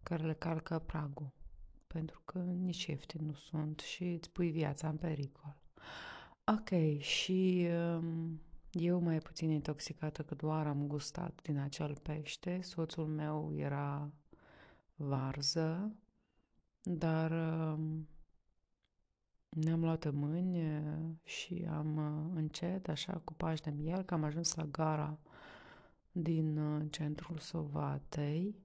care 0.03 0.25
le 0.25 0.33
calcă 0.33 0.79
pragul, 0.79 1.31
pentru 1.87 2.21
că 2.25 2.39
nici 2.39 2.85
ieftin 2.85 3.25
nu 3.25 3.33
sunt 3.33 3.79
și 3.79 4.03
îți 4.03 4.29
pui 4.29 4.51
viața 4.51 4.87
în 4.87 4.97
pericol. 4.97 5.57
Ok, 6.43 6.99
și 6.99 7.67
um, 7.97 8.41
eu 8.71 8.99
mai 8.99 9.17
puțin 9.17 9.49
intoxicată 9.49 10.23
că 10.23 10.35
doar 10.35 10.67
am 10.67 10.87
gustat 10.87 11.41
din 11.41 11.57
acel 11.57 11.97
pește. 12.01 12.59
Soțul 12.61 13.07
meu 13.07 13.53
era 13.55 14.11
varză, 14.95 15.95
dar 16.81 17.31
um, 17.31 18.07
Ne-am 19.55 19.83
luat 19.83 20.03
în 20.03 20.15
mâini 20.15 20.81
și 21.23 21.67
am 21.69 21.97
încet, 22.35 22.87
așa, 22.87 23.21
cu 23.23 23.33
pași 23.33 23.61
de 23.61 23.69
miel, 23.69 24.03
că 24.03 24.13
am 24.13 24.23
ajuns 24.23 24.55
la 24.55 24.63
gara 24.63 25.19
din 26.11 26.59
centrul 26.89 27.37
Sovatei. 27.37 28.55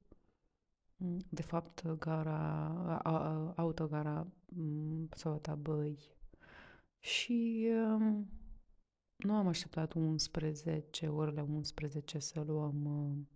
De 1.29 1.43
fapt, 1.43 1.87
gara, 1.99 2.69
autogara 3.57 4.27
Sovata 5.11 5.55
Băi. 5.55 5.99
Și 6.99 7.69
nu 9.17 9.35
am 9.35 9.47
așteptat 9.47 9.93
11, 9.93 11.07
orele 11.07 11.41
11 11.41 12.19
să 12.19 12.41
luăm. 12.41 13.29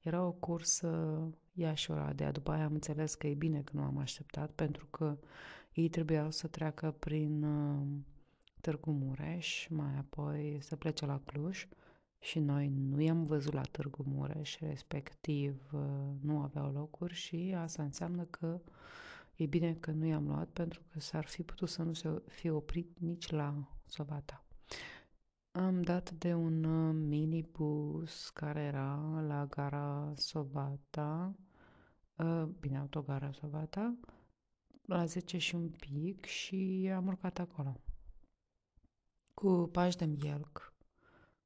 Era 0.00 0.24
o 0.24 0.32
cursă 0.32 1.20
Iași-Oradea. 1.52 2.32
După 2.32 2.50
aia 2.50 2.64
am 2.64 2.72
înțeles 2.72 3.14
că 3.14 3.26
e 3.26 3.34
bine 3.34 3.62
că 3.62 3.72
nu 3.74 3.82
am 3.82 3.98
așteptat, 3.98 4.50
pentru 4.50 4.86
că 4.86 5.18
ei 5.78 5.88
trebuiau 5.88 6.30
să 6.30 6.46
treacă 6.46 6.90
prin 6.98 7.42
uh, 7.42 7.86
Târgu 8.60 8.90
Mureș, 8.90 9.66
mai 9.68 9.96
apoi 9.98 10.58
să 10.60 10.76
plece 10.76 11.06
la 11.06 11.20
Cluj 11.24 11.68
și 12.18 12.38
noi 12.38 12.68
nu 12.68 13.00
i-am 13.00 13.24
văzut 13.24 13.52
la 13.52 13.60
Târgu 13.60 14.04
Mureș, 14.06 14.58
respectiv 14.58 15.70
uh, 15.72 15.80
nu 16.20 16.40
aveau 16.40 16.72
locuri 16.72 17.14
și 17.14 17.54
asta 17.56 17.82
înseamnă 17.82 18.24
că 18.24 18.60
e 19.36 19.46
bine 19.46 19.74
că 19.74 19.90
nu 19.90 20.06
i-am 20.06 20.26
luat 20.26 20.48
pentru 20.48 20.82
că 20.92 21.00
s-ar 21.00 21.24
fi 21.24 21.42
putut 21.42 21.68
să 21.68 21.82
nu 21.82 21.92
se 21.92 22.22
fi 22.26 22.48
oprit 22.48 22.98
nici 22.98 23.30
la 23.30 23.54
Sovata. 23.86 24.44
Am 25.50 25.82
dat 25.82 26.10
de 26.10 26.34
un 26.34 26.64
uh, 26.64 26.94
minibus 27.08 28.30
care 28.30 28.60
era 28.60 29.20
la 29.26 29.46
gara 29.46 30.12
Sovata, 30.16 31.34
bine, 32.60 32.78
autogara 32.78 33.32
Sovata, 33.32 33.94
la 34.88 35.04
10 35.04 35.38
și 35.38 35.54
un 35.54 35.68
pic 35.68 36.24
și 36.24 36.90
am 36.94 37.06
urcat 37.06 37.38
acolo. 37.38 37.80
Cu 39.34 39.68
pași 39.72 39.96
de 39.96 40.04
mielc. 40.04 40.74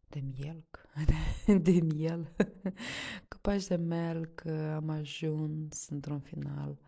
De 0.09 0.23
mielc? 0.37 0.89
De, 1.07 1.55
de 1.71 1.81
miel. 1.81 2.33
Cu 3.29 3.39
pași 3.41 3.69
de 3.69 3.77
melc 3.77 4.47
am 4.75 4.89
ajuns 4.89 5.89
într-un 5.89 6.21
final 6.21 6.79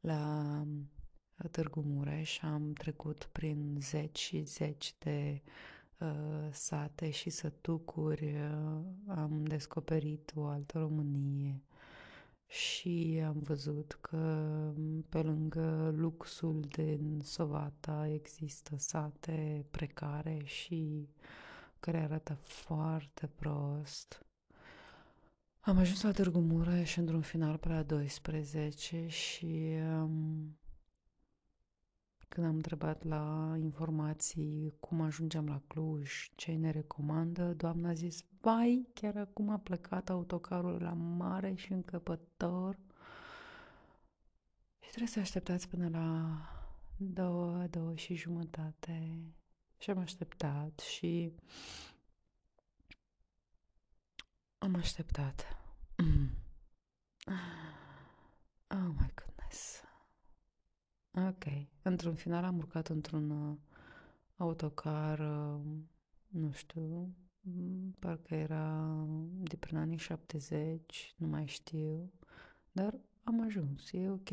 la 0.00 0.62
Târgu 1.50 1.80
Mureș. 1.80 2.42
Am 2.42 2.72
trecut 2.72 3.28
prin 3.32 3.76
zeci 3.80 4.18
și 4.18 4.42
zeci 4.42 4.94
de 4.98 5.42
uh, 5.98 6.48
sate 6.50 7.10
și 7.10 7.30
sătucuri. 7.30 8.24
Uh, 8.24 8.80
am 9.06 9.44
descoperit 9.44 10.32
o 10.34 10.44
altă 10.44 10.78
Românie 10.78 11.62
și 12.46 13.22
am 13.26 13.38
văzut 13.38 13.98
că 14.00 14.46
pe 15.08 15.22
lângă 15.22 15.92
luxul 15.96 16.60
din 16.60 17.20
Sovata 17.22 18.08
există 18.12 18.74
sate 18.78 19.66
precare 19.70 20.40
și 20.44 21.08
care 21.80 21.98
arată 21.98 22.34
foarte 22.42 23.30
prost. 23.34 24.26
Am 25.60 25.78
ajuns 25.78 26.02
la 26.02 26.10
Târgu 26.10 26.38
Mureș 26.38 26.96
într-un 26.96 27.20
final 27.20 27.56
pe 27.56 27.68
la 27.68 27.82
12 27.82 29.06
și 29.08 29.68
um, 30.02 30.56
când 32.36 32.48
am 32.48 32.54
întrebat 32.54 33.04
la 33.04 33.54
informații 33.58 34.74
cum 34.80 35.00
ajungem 35.00 35.46
la 35.48 35.62
Cluj, 35.66 36.30
ce 36.34 36.52
ne 36.52 36.70
recomandă, 36.70 37.52
doamna 37.54 37.88
a 37.88 37.92
zis, 37.92 38.24
vai, 38.40 38.88
chiar 38.94 39.16
acum 39.16 39.48
a 39.50 39.58
plecat 39.58 40.08
autocarul 40.10 40.82
la 40.82 40.92
mare 40.92 41.54
și 41.54 41.72
încăpător 41.72 42.78
și 44.80 44.88
trebuie 44.88 45.08
să 45.08 45.18
așteptați 45.20 45.68
până 45.68 45.88
la 45.88 46.38
două, 46.96 47.66
două 47.70 47.94
și 47.94 48.14
jumătate. 48.14 49.20
Și 49.78 49.90
am 49.90 49.98
așteptat 49.98 50.78
și 50.78 51.32
am 54.58 54.74
așteptat. 54.74 55.46
Oh 58.68 58.92
my 58.98 59.10
goodness. 59.14 59.85
Ok. 61.16 61.44
Într-un 61.82 62.14
final 62.14 62.44
am 62.44 62.56
urcat 62.56 62.88
într-un 62.88 63.30
uh, 63.30 63.56
autocar, 64.36 65.18
uh, 65.18 65.60
nu 66.28 66.50
știu, 66.52 67.14
mm, 67.40 67.94
parcă 67.98 68.34
era 68.34 68.96
de 69.42 69.56
prin 69.56 69.76
anii 69.76 69.96
70, 69.96 71.14
nu 71.16 71.26
mai 71.26 71.46
știu, 71.46 72.12
dar 72.72 72.94
am 73.24 73.40
ajuns, 73.44 73.92
e 73.92 74.10
ok. 74.10 74.28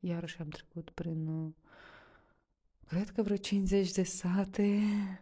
Iarăși 0.00 0.40
am 0.40 0.48
trecut 0.48 0.90
prin, 0.90 1.26
uh, 1.26 1.52
cred 2.86 3.10
că 3.10 3.22
vreo 3.22 3.36
50 3.36 3.92
de 3.92 4.02
sate, 4.02 4.80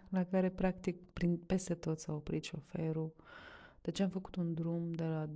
la 0.08 0.24
care 0.24 0.50
practic 0.50 1.10
prin, 1.12 1.36
peste 1.36 1.74
tot 1.74 1.98
s-a 1.98 2.12
oprit 2.12 2.44
șoferul. 2.44 3.14
Deci 3.82 4.00
am 4.00 4.08
făcut 4.08 4.34
un 4.34 4.54
drum 4.54 4.92
de 4.92 5.04
la 5.04 5.28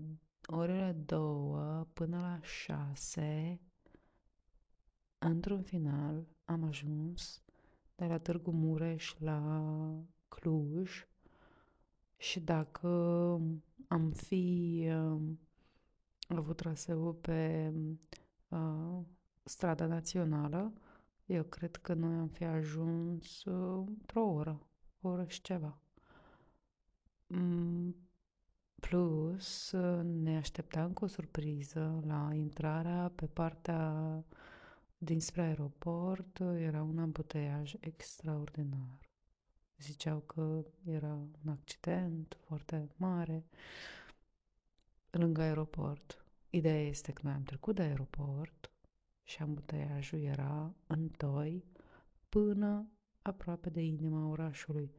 orele 0.46 0.92
două 1.06 1.86
până 1.92 2.18
la 2.20 2.38
șase 2.42 3.60
Într-un 5.22 5.62
final 5.62 6.26
am 6.44 6.64
ajuns 6.64 7.42
de 7.94 8.04
la 8.06 8.18
Târgu 8.18 8.50
Mureș 8.50 9.14
la 9.18 9.68
Cluj 10.28 11.06
și 12.16 12.40
dacă 12.40 12.88
am 13.88 14.10
fi 14.10 14.84
uh, 14.88 15.20
avut 16.28 16.56
traseul 16.56 17.12
pe 17.12 17.72
uh, 18.48 19.00
strada 19.42 19.86
națională, 19.86 20.72
eu 21.26 21.42
cred 21.42 21.76
că 21.76 21.94
noi 21.94 22.14
am 22.14 22.28
fi 22.28 22.44
ajuns 22.44 23.44
uh, 23.44 23.84
într-o 23.86 24.22
oră, 24.22 24.66
o 25.00 25.08
oră 25.08 25.24
și 25.24 25.40
ceva. 25.40 25.80
Mm, 27.26 27.96
plus, 28.80 29.72
uh, 29.72 30.04
ne 30.04 30.36
așteptam 30.36 30.92
cu 30.92 31.04
o 31.04 31.06
surpriză 31.06 32.02
la 32.06 32.30
intrarea 32.34 33.12
pe 33.14 33.26
partea 33.26 33.94
Dinspre 35.02 35.42
aeroport 35.42 36.40
era 36.40 36.82
un 36.82 36.98
ambuteiaj 36.98 37.74
extraordinar. 37.80 38.98
Ziceau 39.78 40.18
că 40.18 40.64
era 40.84 41.14
un 41.14 41.50
accident 41.50 42.36
foarte 42.40 42.88
mare 42.96 43.44
lângă 45.10 45.40
aeroport. 45.40 46.24
Ideea 46.50 46.86
este 46.86 47.12
că 47.12 47.20
noi 47.24 47.32
am 47.32 47.42
trecut 47.42 47.74
de 47.74 47.82
aeroport 47.82 48.70
și 49.22 49.42
ambuteiajul 49.42 50.18
era 50.18 50.74
în 50.86 51.08
toi 51.08 51.64
până 52.28 52.88
aproape 53.22 53.70
de 53.70 53.80
inima 53.80 54.28
orașului. 54.28 54.90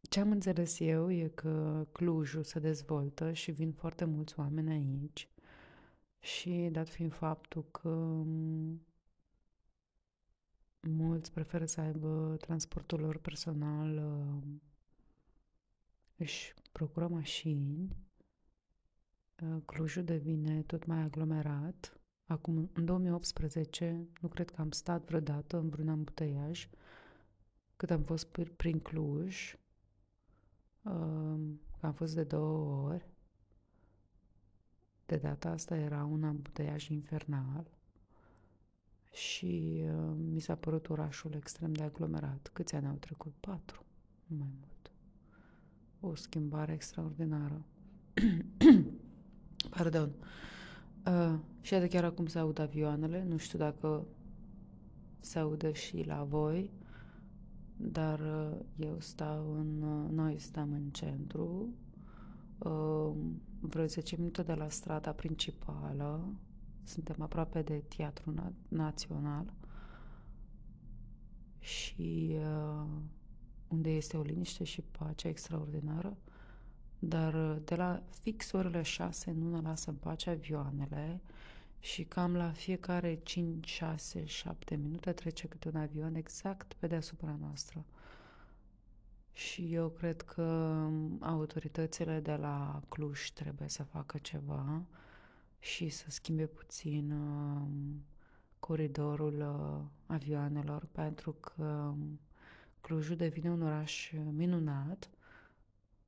Ce 0.00 0.20
am 0.20 0.30
înțeles 0.30 0.80
eu 0.80 1.10
e 1.12 1.28
că 1.28 1.86
Clujul 1.92 2.42
se 2.42 2.58
dezvoltă 2.58 3.32
și 3.32 3.50
vin 3.50 3.72
foarte 3.72 4.04
mulți 4.04 4.38
oameni 4.38 4.70
aici 4.70 5.28
și 6.20 6.68
dat 6.72 6.88
fiind 6.88 7.12
faptul 7.12 7.64
că 7.70 7.88
mm, 7.88 8.86
mulți 10.80 11.32
preferă 11.32 11.64
să 11.64 11.80
aibă 11.80 12.36
transportul 12.40 13.00
lor 13.00 13.18
personal, 13.18 13.96
uh, 13.96 14.60
își 16.16 16.54
procură 16.72 17.08
mașini, 17.08 17.96
uh, 19.42 19.62
Clujul 19.64 20.04
devine 20.04 20.62
tot 20.62 20.86
mai 20.86 20.98
aglomerat. 20.98 22.00
Acum, 22.26 22.70
în 22.72 22.84
2018, 22.84 24.08
nu 24.20 24.28
cred 24.28 24.50
că 24.50 24.60
am 24.60 24.70
stat 24.70 25.04
vreodată 25.04 25.56
în 25.56 25.68
vreun 25.68 25.88
ambuteiaj, 25.88 26.68
cât 27.76 27.90
am 27.90 28.02
fost 28.02 28.26
prin 28.56 28.80
Cluj, 28.80 29.54
uh, 30.82 31.40
am 31.80 31.92
fost 31.92 32.14
de 32.14 32.24
două 32.24 32.88
ori, 32.88 33.12
de 35.08 35.16
data 35.16 35.50
asta 35.50 35.76
era 35.76 36.04
un 36.04 36.24
ambuteiaj 36.24 36.88
infernal 36.88 37.66
și 39.12 39.82
uh, 39.84 40.16
mi 40.32 40.40
s-a 40.40 40.54
părut 40.54 40.88
orașul 40.88 41.32
extrem 41.34 41.72
de 41.72 41.82
aglomerat. 41.82 42.50
Câți 42.52 42.74
ani 42.74 42.86
au 42.86 42.94
trecut? 42.94 43.32
Patru, 43.40 43.84
nu 44.26 44.36
mai 44.36 44.50
mult. 44.60 44.90
O 46.00 46.14
schimbare 46.14 46.72
extraordinară. 46.72 47.64
Pardon. 49.76 50.10
Uh, 51.06 51.38
și 51.60 51.74
de 51.74 51.88
chiar 51.88 52.04
acum 52.04 52.26
se 52.26 52.38
aud 52.38 52.58
avioanele, 52.58 53.24
nu 53.24 53.36
știu 53.36 53.58
dacă 53.58 54.06
se 55.20 55.38
audă 55.38 55.72
și 55.72 56.02
la 56.06 56.24
voi, 56.24 56.70
dar 57.76 58.20
uh, 58.20 58.58
eu 58.76 59.00
stau 59.00 59.54
în, 59.54 59.82
uh, 59.82 60.10
noi 60.10 60.38
stăm 60.38 60.72
în 60.72 60.90
centru, 60.90 61.44
uh, 61.44 61.87
vreo 63.60 63.86
10 63.86 64.16
minute 64.16 64.42
de 64.42 64.54
la 64.54 64.68
strada 64.68 65.12
principală. 65.12 66.32
Suntem 66.84 67.16
aproape 67.18 67.62
de 67.62 67.82
Teatru 67.96 68.34
Na- 68.34 68.68
Național 68.68 69.52
și 71.58 72.36
uh, 72.38 72.86
unde 73.68 73.90
este 73.90 74.16
o 74.16 74.22
liniște 74.22 74.64
și 74.64 74.82
pace 74.82 75.28
extraordinară, 75.28 76.16
dar 76.98 77.34
uh, 77.34 77.56
de 77.64 77.74
la 77.74 78.02
fix 78.22 78.52
orele 78.52 78.82
6 78.82 79.30
nu 79.30 79.50
ne 79.50 79.60
lasă 79.60 79.90
în 79.90 79.96
pace 79.96 80.30
avioanele 80.30 81.20
și 81.80 82.04
cam 82.04 82.36
la 82.36 82.50
fiecare 82.50 83.20
5, 83.22 83.68
6, 83.68 84.24
7 84.24 84.76
minute 84.76 85.12
trece 85.12 85.46
câte 85.46 85.68
un 85.68 85.76
avion 85.76 86.14
exact 86.14 86.72
pe 86.72 86.86
deasupra 86.86 87.36
noastră. 87.40 87.84
Și 89.38 89.74
eu 89.74 89.88
cred 89.88 90.22
că 90.22 90.42
autoritățile 91.20 92.20
de 92.20 92.34
la 92.34 92.82
Cluj 92.88 93.30
trebuie 93.30 93.68
să 93.68 93.82
facă 93.82 94.18
ceva 94.18 94.82
și 95.58 95.88
să 95.88 96.04
schimbe 96.10 96.46
puțin 96.46 97.10
uh, 97.10 97.62
coridorul 98.58 99.40
uh, 99.40 99.84
avioanelor, 100.06 100.86
pentru 100.92 101.32
că 101.32 101.62
um, 101.62 102.20
Clujul 102.80 103.16
devine 103.16 103.50
un 103.50 103.62
oraș 103.62 104.12
minunat, 104.30 105.10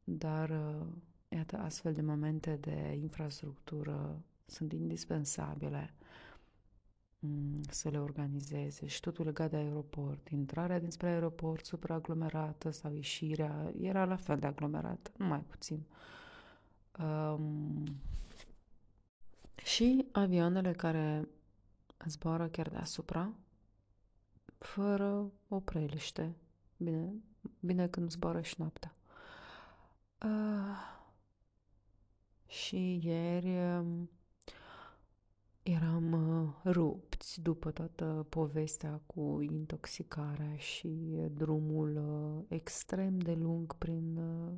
dar 0.05 0.51
uh, 0.51 0.87
iată, 1.29 1.57
astfel 1.57 1.93
de 1.93 2.03
momente 2.03 2.57
de 2.61 2.99
infrastructură 3.01 4.23
sunt 4.47 4.73
indispensabile. 4.73 5.95
mm, 5.99 6.00
să 7.69 7.89
le 7.89 7.99
organizeze 8.01 8.87
și 8.87 9.01
totul 9.01 9.25
legat 9.25 9.51
de 9.51 9.57
aeroport. 9.57 10.29
Intrarea 10.29 10.79
dinspre 10.79 11.09
aeroport 11.09 11.65
supraaglomerată 11.65 12.71
sau 12.71 12.93
ieșirea 12.95 13.73
era 13.81 14.05
la 14.05 14.17
fel 14.17 14.39
de 14.39 14.47
aglomerată, 14.47 15.11
nu 15.17 15.27
mai 15.27 15.41
puțin. 15.41 15.87
Um, 16.99 17.85
și 19.65 20.07
avioanele 20.13 20.73
care 20.73 21.29
zboară 22.07 22.49
chiar 22.49 22.69
deasupra, 22.69 23.33
fără 24.59 25.33
opreliște. 25.49 26.37
Bine, 26.77 27.15
bine 27.61 27.89
când 27.89 28.11
zboară 28.11 28.41
și 28.41 28.55
noaptea. 28.59 28.95
Uh, 30.23 30.99
și 32.47 33.07
ieri 33.07 33.77
um, 33.79 34.11
eram 35.63 36.13
uh, 36.13 36.73
rupți 36.73 37.41
după 37.41 37.71
toată 37.71 38.27
povestea 38.29 39.01
cu 39.07 39.41
intoxicarea 39.41 40.57
și 40.57 40.89
drumul 41.35 41.97
uh, 41.97 42.45
extrem 42.49 43.19
de 43.19 43.33
lung 43.33 43.75
prin 43.75 44.17
uh, 44.17 44.53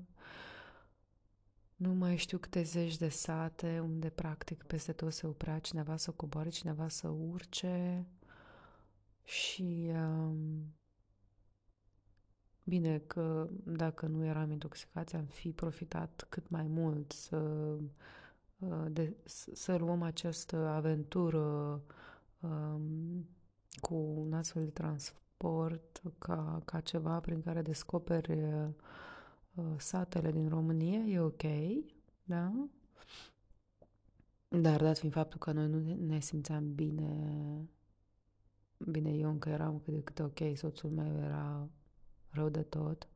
nu 1.77 1.93
mai 1.95 2.17
știu 2.17 2.39
câte 2.39 2.63
zeci 2.63 2.97
de 2.97 3.09
sate 3.09 3.81
unde 3.81 4.09
practic 4.09 4.63
peste 4.63 4.93
tot 4.93 5.13
se 5.13 5.27
oprea 5.27 5.59
cineva 5.59 5.97
să 5.97 6.11
coboare, 6.11 6.49
cineva 6.49 6.89
să 6.89 7.09
urce 7.09 8.07
și 9.25 9.91
um, 9.95 10.75
bine 12.65 12.99
că 12.99 13.49
dacă 13.65 14.07
nu 14.07 14.25
eram 14.25 14.51
intoxicați 14.51 15.17
am 15.17 15.25
fi 15.25 15.53
profitat 15.53 16.27
cât 16.29 16.49
mai 16.49 16.67
mult 16.67 17.13
să, 17.13 17.37
uh, 17.37 17.83
de, 18.91 19.17
să 19.53 19.77
luăm 19.77 20.03
această 20.03 20.57
aventură 20.57 21.81
um, 22.41 23.29
cu 23.81 23.95
un 23.95 24.33
astfel 24.33 24.65
de 24.65 24.71
transport 24.71 26.03
ca, 26.19 26.63
ca 26.65 26.81
ceva 26.81 27.21
prin 27.21 27.43
care 27.43 27.63
descoperi 27.63 28.33
uh, 28.33 28.69
Uh, 29.55 29.65
satele 29.77 30.31
din 30.31 30.49
România, 30.49 30.99
e 30.99 31.21
ok, 31.21 31.43
da? 32.25 32.69
Dar 34.49 34.83
dat 34.83 34.99
fiind 34.99 35.15
faptul 35.15 35.39
că 35.39 35.53
noi 35.53 35.69
nu 35.69 36.07
ne 36.07 36.21
simțeam 36.21 36.75
bine, 36.75 37.69
bine, 38.79 39.11
eu 39.15 39.31
încă 39.31 39.49
eram 39.49 39.79
cât 39.79 39.95
de 39.95 40.03
cât 40.03 40.19
ok, 40.19 40.39
soțul 40.55 40.91
meu 40.91 41.17
era 41.17 41.69
rău 42.29 42.49
de 42.49 42.63
tot. 42.63 43.09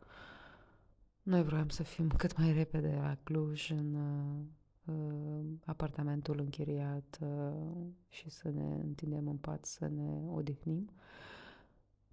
Noi 1.23 1.43
vroiam 1.43 1.69
să 1.69 1.83
fim 1.83 2.09
cât 2.09 2.37
mai 2.37 2.53
repede 2.53 2.95
la 2.95 3.17
Cluj 3.23 3.71
în 3.71 3.95
uh, 3.95 4.37
uh, 4.39 4.45
apartamentul 5.65 6.39
închiriat 6.39 7.19
uh, 7.21 7.87
și 8.09 8.31
să 8.31 8.49
ne 8.49 8.75
întindem 8.75 9.29
în 9.29 9.37
pat, 9.37 9.65
să 9.65 9.87
ne 9.87 10.29
odihnim. 10.29 10.91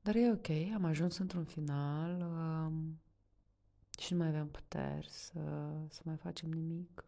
Dar 0.02 0.16
e 0.16 0.32
ok, 0.32 0.50
am 0.74 0.84
ajuns 0.84 1.18
într-un 1.18 1.44
final. 1.44 2.22
Uh, 2.22 2.84
și 4.00 4.14
nu 4.14 4.20
mai 4.20 4.28
aveam 4.28 4.48
puteri 4.48 5.10
să, 5.10 5.72
să 5.90 6.02
mai 6.04 6.16
facem 6.16 6.50
nimic. 6.50 7.06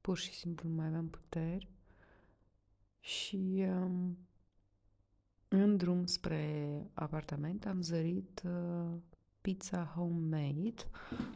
Pur 0.00 0.18
și 0.18 0.32
simplu 0.32 0.68
nu 0.68 0.74
mai 0.74 0.86
aveam 0.86 1.08
puteri. 1.08 1.68
Și 3.00 3.64
um, 3.68 4.18
în 5.48 5.76
drum 5.76 6.06
spre 6.06 6.86
apartament 6.94 7.66
am 7.66 7.82
zărit 7.82 8.42
uh, 8.44 8.98
Pizza 9.40 9.84
Homemade, 9.84 10.82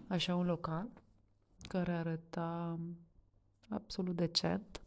așa 0.09 0.37
un 0.37 0.47
local 0.47 0.89
care 1.69 1.93
arăta 1.93 2.79
absolut 3.69 4.17
decent 4.17 4.81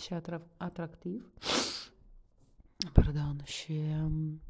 și 0.00 0.14
atra- 0.14 0.56
atractiv. 0.56 1.32
Pardon, 2.92 3.40
și 3.44 3.72
um, 3.72 4.40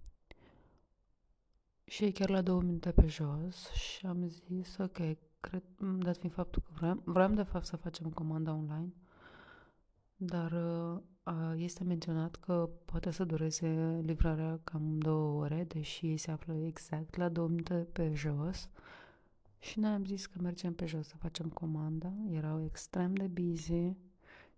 și 1.84 2.04
e 2.04 2.10
chiar 2.10 2.28
la 2.30 2.42
două 2.42 2.60
minute 2.62 2.92
pe 2.92 3.06
jos 3.06 3.70
și 3.70 4.06
am 4.06 4.28
zis, 4.28 4.76
ok, 4.78 4.98
cred, 5.40 5.62
dat 5.98 6.16
fiind 6.16 6.34
faptul 6.34 6.62
că 6.66 6.70
vreau, 6.74 7.02
vreau 7.04 7.28
de 7.28 7.42
fapt 7.42 7.64
să 7.64 7.76
facem 7.76 8.10
comanda 8.10 8.52
online, 8.52 8.92
dar 10.16 10.52
uh, 10.52 11.52
este 11.56 11.84
menționat 11.84 12.36
că 12.36 12.70
poate 12.84 13.10
să 13.10 13.24
dureze 13.24 14.00
livrarea 14.04 14.60
cam 14.64 14.98
două 14.98 15.42
ore, 15.42 15.64
deși 15.64 16.16
se 16.16 16.30
află 16.30 16.54
exact 16.54 17.16
la 17.16 17.28
două 17.28 17.48
minute 17.48 17.74
pe 17.92 18.12
jos. 18.14 18.68
Și 19.64 19.78
noi 19.78 19.90
am 19.90 20.04
zis 20.04 20.26
că 20.26 20.38
mergem 20.42 20.74
pe 20.74 20.86
jos 20.86 21.06
să 21.06 21.16
facem 21.16 21.48
comanda. 21.48 22.12
Erau 22.30 22.64
extrem 22.64 23.14
de 23.14 23.26
busy 23.26 23.96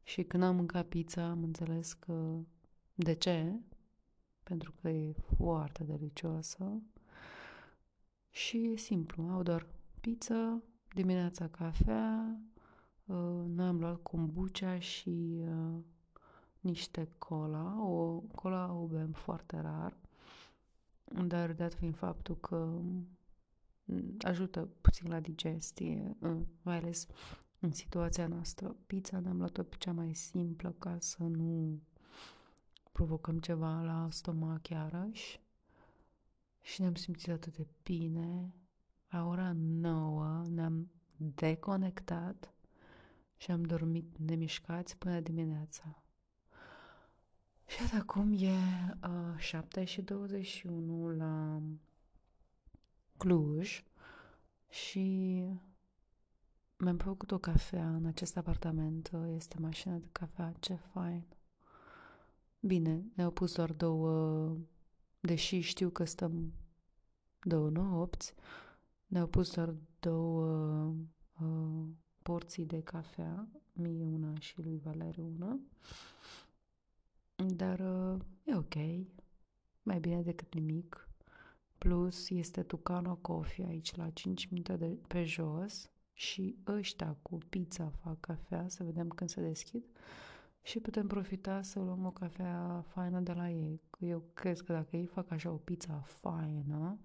și 0.03 0.23
când 0.23 0.43
am 0.43 0.57
mâncat 0.57 0.87
pizza 0.87 1.25
am 1.25 1.43
înțeles 1.43 1.93
că 1.93 2.39
de 2.95 3.13
ce? 3.13 3.61
Pentru 4.43 4.73
că 4.81 4.89
e 4.89 5.13
foarte 5.37 5.85
delicioasă. 5.85 6.83
Și 8.31 8.71
e 8.73 8.77
simplu, 8.77 9.23
au 9.23 9.43
doar 9.43 9.67
pizza, 10.01 10.63
dimineața 10.95 11.49
cafea, 11.49 12.41
uh, 13.05 13.45
noi 13.47 13.67
am 13.67 13.79
luat 13.79 14.03
kombucha 14.03 14.79
și 14.79 15.39
uh, 15.41 15.83
niște 16.61 17.09
cola. 17.19 17.83
O 17.83 18.21
cola 18.35 18.73
o 18.73 18.87
bem 18.87 19.13
foarte 19.13 19.61
rar, 19.61 19.97
dar 21.27 21.53
dat 21.53 21.75
fiind 21.75 21.97
faptul 21.97 22.37
că 22.37 22.57
mm, 22.83 23.16
ajută 24.21 24.69
puțin 24.81 25.11
la 25.11 25.21
digestie, 25.21 26.17
uh, 26.21 26.37
mai 26.63 26.77
ales 26.77 27.07
în 27.59 27.73
situația 27.73 28.27
noastră. 28.27 28.77
Pizza 28.87 29.21
ne-am 29.21 29.37
luat-o 29.37 29.63
pe 29.63 29.77
cea 29.79 29.93
mai 29.93 30.15
simplă 30.15 30.75
ca 30.79 30.97
să 31.01 31.23
nu 31.23 31.81
provocăm 32.93 33.39
ceva 33.39 33.83
la 33.83 34.09
stomac 34.11 34.69
iarăși 34.69 35.41
și 36.61 36.81
ne-am 36.81 36.95
simțit 36.95 37.33
atât 37.33 37.57
de 37.57 37.67
bine. 37.83 38.55
La 39.09 39.27
ora 39.27 39.53
9 39.57 40.43
ne-am 40.49 40.91
deconectat 41.17 42.55
și 43.37 43.51
am 43.51 43.63
dormit 43.63 44.19
nemișcați 44.19 44.97
până 44.97 45.21
dimineața. 45.21 46.03
Și 47.67 47.81
iată 47.81 47.97
acum 47.97 48.33
e 48.33 48.51
uh, 49.03 49.39
7 49.39 49.85
și 49.85 50.03
21 50.03 51.09
la 51.17 51.63
Cluj 53.17 53.85
și 54.69 55.05
mi-am 56.77 56.97
făcut 56.97 57.31
o 57.31 57.39
cafea 57.39 57.95
în 57.95 58.05
acest 58.05 58.37
apartament. 58.37 59.11
Este 59.35 59.57
mașina 59.61 59.97
de 59.97 60.09
cafea, 60.13 60.55
ce 60.61 60.75
fain. 60.75 61.25
Bine, 62.61 63.05
ne-au 63.15 63.31
pus 63.31 63.55
doar 63.55 63.73
două 63.73 64.57
deși 65.27 65.61
știu 65.61 65.91
că 65.91 66.05
stăm 66.05 66.53
două 67.43 67.71
nopți, 67.71 68.35
ne-au 69.07 69.27
pus 69.27 69.55
doar 69.55 69.75
două 70.01 70.95
uh, 71.41 71.87
porții 72.23 72.67
de 72.67 72.81
cafea, 72.81 73.49
mie 73.73 74.05
una 74.05 74.39
și 74.39 74.61
lui 74.61 74.79
Valeriu 74.79 75.27
una, 75.27 75.61
dar 77.55 77.79
uh, 77.81 78.21
e 78.45 78.57
ok, 78.57 78.75
mai 79.83 80.01
bine 80.01 80.23
decât 80.23 80.55
nimic. 80.55 81.06
Plus 81.79 82.31
este 82.31 82.63
Tucano 82.63 83.17
Coffee 83.17 83.67
aici 83.67 83.95
la 83.95 84.11
5 84.11 84.47
minute 84.47 84.77
de 84.77 84.99
pe 85.07 85.25
jos 85.25 85.91
și 86.13 86.57
ăștia 86.67 87.17
cu 87.23 87.39
pizza 87.49 87.93
fac 88.03 88.21
cafea, 88.21 88.69
să 88.69 88.85
vedem 88.85 89.09
când 89.09 89.31
se 89.31 89.41
deschid 89.41 89.85
și 90.63 90.81
putem 90.81 91.07
profita 91.07 91.63
să 91.63 91.81
luăm 91.81 92.07
o 92.07 92.11
cafea 92.11 92.85
faină 92.89 93.21
de 93.21 93.33
la 93.33 93.51
ei. 93.51 93.81
Eu 93.99 94.25
cred 94.35 94.61
că 94.61 94.73
dacă 94.73 94.97
ei 94.97 95.07
fac 95.07 95.31
așa 95.31 95.51
o 95.51 95.57
pizza 95.57 96.01
faină 96.01 96.99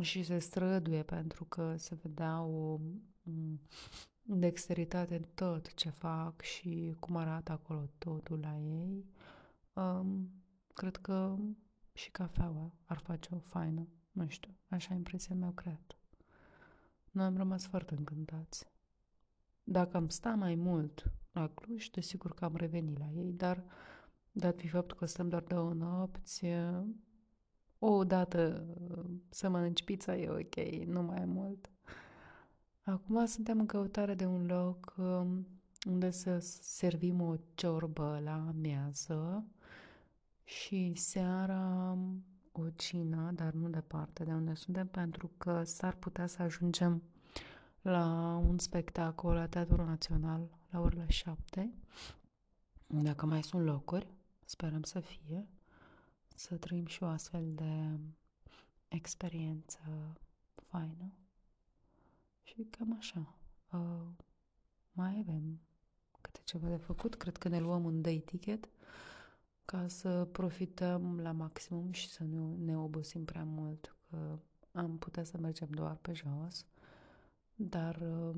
și 0.00 0.22
se 0.22 0.38
străduie 0.38 1.02
pentru 1.02 1.44
că 1.44 1.74
se 1.76 1.94
vedea 2.02 2.42
o 2.42 2.80
dexteritate 4.22 5.14
în 5.14 5.24
tot 5.34 5.74
ce 5.74 5.90
fac 5.90 6.40
și 6.40 6.94
cum 6.98 7.16
arată 7.16 7.52
acolo 7.52 7.88
totul 7.98 8.38
la 8.38 8.58
ei, 8.58 9.04
um, 9.72 10.30
cred 10.74 10.96
că 10.96 11.36
și 12.00 12.10
cafeaua 12.10 12.72
ar 12.84 12.98
face 12.98 13.28
o 13.34 13.38
faină. 13.38 13.88
Nu 14.12 14.28
știu, 14.28 14.56
așa 14.68 14.94
impresia 14.94 15.34
mea 15.34 15.52
cred. 15.54 15.80
Noi 17.10 17.24
am 17.24 17.36
rămas 17.36 17.66
foarte 17.66 17.94
încântați. 17.94 18.66
Dacă 19.64 19.96
am 19.96 20.08
sta 20.08 20.34
mai 20.34 20.54
mult 20.54 21.12
la 21.32 21.48
Cluj, 21.48 21.88
desigur 21.88 22.34
că 22.34 22.44
am 22.44 22.56
revenit 22.56 22.98
la 22.98 23.10
ei, 23.10 23.32
dar 23.32 23.64
dat 24.32 24.58
fi 24.58 24.68
faptul 24.68 24.96
că 24.96 25.06
stăm 25.06 25.28
doar 25.28 25.42
două 25.42 25.72
nopți, 25.72 26.44
o 27.78 28.04
dată 28.04 28.66
să 29.28 29.48
mănânci 29.48 29.84
pizza 29.84 30.16
e 30.16 30.28
ok, 30.28 30.86
nu 30.86 31.02
mai 31.02 31.24
mult. 31.24 31.70
Acum 32.82 33.26
suntem 33.26 33.58
în 33.58 33.66
căutare 33.66 34.14
de 34.14 34.26
un 34.26 34.46
loc 34.46 34.94
um, 34.96 35.46
unde 35.86 36.10
să 36.10 36.38
servim 36.60 37.20
o 37.20 37.36
ciorbă 37.54 38.20
la 38.24 38.46
amiază 38.48 39.44
și 40.50 40.92
seara 40.94 41.96
o 42.52 42.70
cină, 42.70 43.30
dar 43.34 43.52
nu 43.52 43.68
departe 43.68 44.24
de 44.24 44.32
unde 44.32 44.54
suntem, 44.54 44.88
pentru 44.88 45.30
că 45.38 45.64
s-ar 45.64 45.94
putea 45.94 46.26
să 46.26 46.42
ajungem 46.42 47.02
la 47.82 48.36
un 48.36 48.58
spectacol 48.58 49.34
la 49.34 49.46
Teatrul 49.46 49.84
Național 49.84 50.58
la 50.70 50.80
orele 50.80 51.06
șapte. 51.08 51.74
Dacă 52.86 53.26
mai 53.26 53.42
sunt 53.42 53.64
locuri, 53.64 54.14
sperăm 54.44 54.82
să 54.82 55.00
fie, 55.00 55.48
să 56.34 56.56
trăim 56.56 56.86
și 56.86 57.02
o 57.02 57.06
astfel 57.06 57.54
de 57.54 57.98
experiență 58.88 59.78
faină. 60.54 61.12
Și 62.42 62.66
cam 62.70 62.96
așa. 62.98 63.34
Uh, 63.72 64.06
mai 64.92 65.24
avem 65.28 65.60
câte 66.20 66.40
ceva 66.44 66.68
de 66.68 66.76
făcut. 66.76 67.14
Cred 67.14 67.36
că 67.36 67.48
ne 67.48 67.60
luăm 67.60 67.84
un 67.84 68.00
day 68.00 68.22
ticket 68.24 68.68
ca 69.70 69.88
să 69.88 70.28
profităm 70.32 71.20
la 71.20 71.32
maximum 71.32 71.92
și 71.92 72.08
să 72.08 72.24
nu 72.24 72.56
ne 72.64 72.78
obosim 72.78 73.24
prea 73.24 73.44
mult, 73.44 73.96
că 74.10 74.38
am 74.72 74.98
putea 74.98 75.24
să 75.24 75.38
mergem 75.38 75.68
doar 75.70 75.96
pe 75.96 76.12
jos, 76.12 76.66
dar 77.54 77.96
uh, 77.96 78.36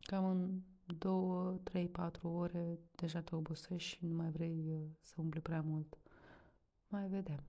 cam 0.00 0.24
în 0.24 0.60
două, 0.98 1.58
trei, 1.62 1.88
patru 1.88 2.28
ore 2.28 2.78
deja 2.94 3.20
te 3.20 3.34
obosești 3.34 3.88
și 3.88 4.04
nu 4.04 4.14
mai 4.14 4.30
vrei 4.30 4.64
uh, 4.72 4.80
să 5.00 5.14
umbli 5.16 5.40
prea 5.40 5.60
mult. 5.60 5.98
Mai 6.88 7.08
vedem. 7.08 7.42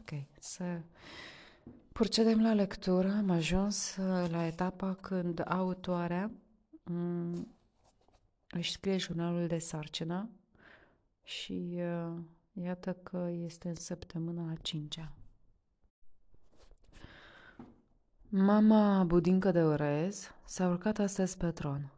Ok, 0.00 0.22
să 0.38 0.80
procedem 1.92 2.42
la 2.42 2.52
lectură. 2.52 3.10
Am 3.12 3.30
ajuns 3.30 3.96
uh, 3.96 4.30
la 4.30 4.46
etapa 4.46 4.94
când 4.94 5.42
autoarea 5.48 6.30
um, 6.84 7.54
își 8.50 8.72
scrie 8.72 8.96
jurnalul 8.96 9.46
de 9.46 9.58
sarcină 9.58 10.30
și 11.30 11.80
uh, 11.82 12.18
iată 12.52 12.92
că 12.92 13.28
este 13.30 13.68
în 13.68 13.74
săptămâna 13.74 14.50
a 14.50 14.54
cincea. 14.62 15.12
Mama 18.28 19.04
budincă 19.04 19.50
de 19.50 19.62
orez 19.62 20.30
s-a 20.44 20.68
urcat 20.68 20.98
astăzi 20.98 21.36
pe 21.36 21.50
tron. 21.50 21.92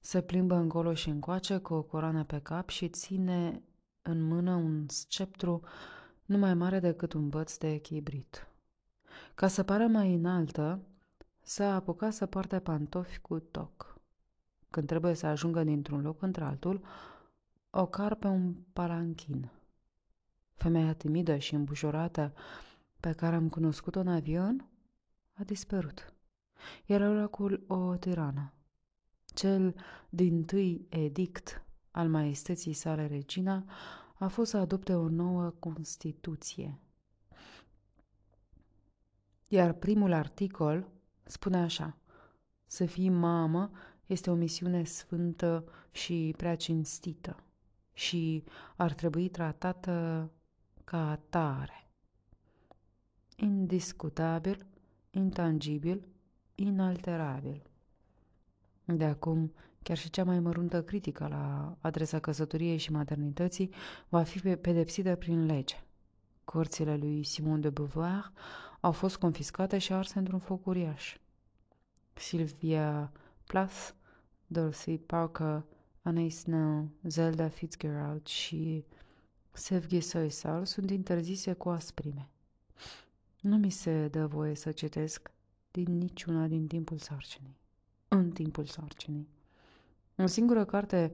Se 0.00 0.22
plimbă 0.22 0.54
încolo 0.54 0.94
și 0.94 1.08
încoace 1.08 1.58
cu 1.58 1.74
o 1.74 1.82
coroană 1.82 2.24
pe 2.24 2.38
cap 2.38 2.68
și 2.68 2.88
ține 2.88 3.62
în 4.02 4.22
mână 4.22 4.54
un 4.54 4.88
sceptru 4.88 5.60
nu 6.24 6.38
mai 6.38 6.54
mare 6.54 6.78
decât 6.80 7.12
un 7.12 7.28
băț 7.28 7.56
de 7.56 7.72
echibrit. 7.72 8.46
Ca 9.34 9.48
să 9.48 9.62
pară 9.62 9.86
mai 9.86 10.14
înaltă, 10.14 10.80
s-a 11.42 11.74
apucat 11.74 12.12
să 12.12 12.26
poarte 12.26 12.60
pantofi 12.60 13.18
cu 13.18 13.38
toc. 13.38 14.00
Când 14.70 14.86
trebuie 14.86 15.14
să 15.14 15.26
ajungă 15.26 15.64
dintr-un 15.64 16.00
loc 16.02 16.22
într-altul, 16.22 16.80
o 17.74 17.86
car 17.86 18.14
pe 18.14 18.26
un 18.26 18.54
palanchin. 18.72 19.50
Femeia 20.54 20.94
timidă 20.94 21.36
și 21.36 21.54
îmbujorată 21.54 22.32
pe 23.00 23.12
care 23.12 23.36
am 23.36 23.48
cunoscut-o 23.48 24.00
în 24.00 24.08
avion 24.08 24.68
a 25.32 25.44
dispărut. 25.44 26.14
Era 26.86 27.08
oracul 27.08 27.64
o 27.66 27.96
tirană. 27.96 28.52
Cel 29.24 29.74
din 30.08 30.44
tâi 30.44 30.86
edict 30.88 31.64
al 31.90 32.08
maestății 32.08 32.72
sale 32.72 33.06
regina 33.06 33.64
a 34.14 34.28
fost 34.28 34.50
să 34.50 34.56
adopte 34.56 34.94
o 34.94 35.08
nouă 35.08 35.50
Constituție. 35.58 36.78
Iar 39.48 39.72
primul 39.72 40.12
articol 40.12 40.88
spune 41.24 41.62
așa, 41.62 41.96
să 42.66 42.86
fii 42.86 43.08
mamă 43.08 43.70
este 44.06 44.30
o 44.30 44.34
misiune 44.34 44.84
sfântă 44.84 45.64
și 45.90 46.34
prea 46.36 46.56
cinstită 46.56 47.36
și 47.92 48.44
ar 48.76 48.92
trebui 48.92 49.28
tratată 49.28 50.30
ca 50.84 51.10
atare. 51.10 51.86
Indiscutabil, 53.36 54.66
intangibil, 55.10 56.06
inalterabil. 56.54 57.62
De 58.84 59.04
acum, 59.04 59.52
chiar 59.82 59.96
și 59.96 60.10
cea 60.10 60.24
mai 60.24 60.40
măruntă 60.40 60.82
critică 60.82 61.26
la 61.26 61.76
adresa 61.80 62.18
căsătoriei 62.18 62.76
și 62.76 62.92
maternității 62.92 63.74
va 64.08 64.22
fi 64.22 64.56
pedepsită 64.56 65.16
prin 65.16 65.46
lege. 65.46 65.84
Corțile 66.44 66.96
lui 66.96 67.24
Simon 67.24 67.60
de 67.60 67.70
Beauvoir 67.70 68.32
au 68.80 68.92
fost 68.92 69.16
confiscate 69.16 69.78
și 69.78 69.92
arse 69.92 70.18
într-un 70.18 70.38
foc 70.38 70.66
uriaș. 70.66 71.16
Sylvia 72.12 73.12
Plath, 73.46 73.88
Dorothy 74.46 74.98
Parker, 74.98 75.64
Anais 76.02 76.38
Snell, 76.38 76.88
Zelda 77.02 77.48
Fitzgerald 77.48 78.26
și 78.26 78.84
Sevgi 79.52 80.00
Soisal 80.00 80.64
sunt 80.64 80.90
interzise 80.90 81.52
cu 81.52 81.68
asprime. 81.68 82.28
Nu 83.40 83.56
mi 83.56 83.70
se 83.70 84.08
dă 84.08 84.26
voie 84.26 84.54
să 84.54 84.72
citesc 84.72 85.30
din 85.70 85.98
niciuna 85.98 86.46
din 86.46 86.66
timpul 86.66 86.98
sarcinii. 86.98 87.56
În 88.08 88.30
timpul 88.30 88.64
sarcinii. 88.64 89.28
O 90.16 90.26
singură 90.26 90.64
carte 90.64 91.12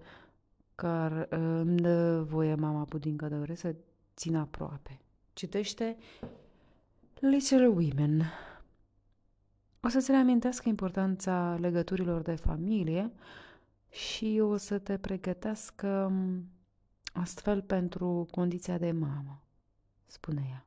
care 0.75 1.27
îmi 1.31 1.81
dă 1.81 2.23
voie 2.23 2.55
mama 2.55 2.85
pudincă 2.85 3.29
de 3.29 3.35
ore 3.35 3.55
să 3.55 3.75
țin 4.17 4.37
aproape. 4.37 5.01
Citește 5.33 5.97
Little 7.15 7.67
Women. 7.67 8.23
O 9.81 9.89
să-ți 9.89 10.11
reamintească 10.11 10.69
importanța 10.69 11.57
legăturilor 11.61 12.23
de 12.23 12.35
familie 12.35 13.13
și 13.91 14.41
o 14.43 14.57
să 14.57 14.79
te 14.79 14.99
pregătească 14.99 16.13
astfel 17.13 17.63
pentru 17.63 18.29
condiția 18.31 18.79
de 18.79 18.93
mamă, 18.93 19.43
spune 20.07 20.47
ea. 20.51 20.67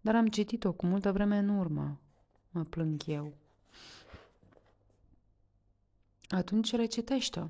Dar 0.00 0.14
am 0.14 0.28
citit-o 0.28 0.72
cu 0.72 0.86
multă 0.86 1.12
vreme 1.12 1.38
în 1.38 1.48
urmă, 1.48 2.00
mă 2.50 2.64
plâng 2.64 3.06
eu. 3.06 3.32
Atunci 6.28 6.72
recitește-o. 6.74 7.46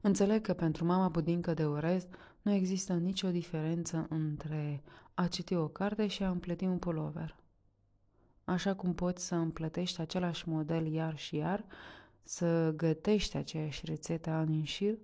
Înțeleg 0.00 0.42
că 0.42 0.54
pentru 0.54 0.84
mama 0.84 1.08
budincă 1.08 1.54
de 1.54 1.64
orez 1.64 2.06
nu 2.42 2.52
există 2.52 2.92
nicio 2.92 3.30
diferență 3.30 4.06
între 4.10 4.82
a 5.14 5.26
citi 5.26 5.54
o 5.54 5.68
carte 5.68 6.06
și 6.06 6.22
a 6.22 6.30
împleti 6.30 6.64
un 6.64 6.78
pulover. 6.78 7.36
Așa 8.44 8.74
cum 8.74 8.94
poți 8.94 9.26
să 9.26 9.34
împletești 9.34 10.00
același 10.00 10.48
model 10.48 10.86
iar 10.86 11.16
și 11.18 11.36
iar, 11.36 11.64
să 12.24 12.72
gătești 12.76 13.36
aceeași 13.36 13.86
rețetă 13.86 14.30
an 14.30 14.48
în 14.48 14.64
șir, 14.64 14.98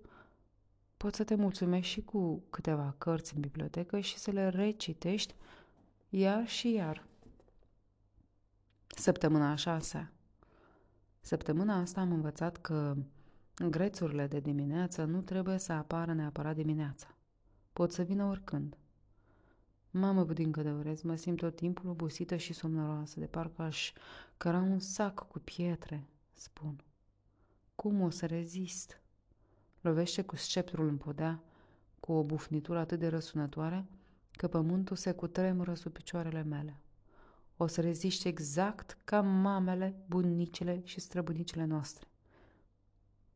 poți 0.97 1.17
să 1.17 1.25
te 1.25 1.35
mulțumești 1.35 1.93
și 1.93 2.03
cu 2.03 2.43
câteva 2.51 2.95
cărți 2.99 3.35
în 3.35 3.41
bibliotecă 3.41 4.01
și 4.01 4.19
să 4.19 4.31
le 4.31 4.49
recitești 4.49 5.35
iar 6.09 6.49
și 6.49 6.73
iar. 6.73 7.05
Săptămâna 8.87 9.51
a 9.51 9.55
șasea. 9.55 10.13
Săptămâna 11.21 11.81
asta 11.81 12.01
am 12.01 12.13
învățat 12.13 12.57
că 12.57 12.97
grețurile 13.69 14.27
de 14.27 14.41
dimineață 14.41 15.05
nu 15.05 15.21
trebuie 15.21 15.59
să 15.59 15.73
apară 15.73 16.13
neapărat 16.13 16.55
dimineața. 16.55 17.15
Pot 17.73 17.93
să 17.93 18.03
vină 18.03 18.25
oricând. 18.25 18.77
Mamă 19.91 20.25
budincă 20.25 20.63
de 20.63 20.71
orez, 20.71 21.03
mă 21.03 21.17
simt 21.17 21.37
tot 21.37 21.57
timpul 21.57 21.91
obosită 21.91 22.37
și 22.37 22.53
somnoroasă, 22.53 23.21
de 23.21 23.27
parcă 23.27 23.63
aș 23.63 23.93
căra 24.37 24.59
un 24.59 24.79
sac 24.79 25.29
cu 25.29 25.39
pietre, 25.39 26.07
spun. 26.33 26.85
Cum 27.81 28.01
o 28.01 28.11
să 28.11 28.27
rezist? 28.27 29.01
Lovește 29.81 30.23
cu 30.23 30.37
sceptrul 30.37 30.89
în 30.89 30.97
podea, 30.97 31.43
cu 32.01 32.13
o 32.13 32.25
bufnitură 32.25 32.79
atât 32.79 32.99
de 32.99 33.09
răsunătoare, 33.09 33.87
că 34.31 34.49
pământul 34.49 34.97
se 34.97 35.13
cutremură 35.13 35.75
sub 35.75 35.93
picioarele 35.93 36.43
mele. 36.43 36.81
O 37.57 37.67
să 37.67 37.81
reziști 37.81 38.29
exact 38.29 38.99
ca 39.05 39.21
mamele, 39.21 40.05
bunicile 40.07 40.81
și 40.85 41.01
străbunicile 41.01 41.65
noastre. 41.65 42.09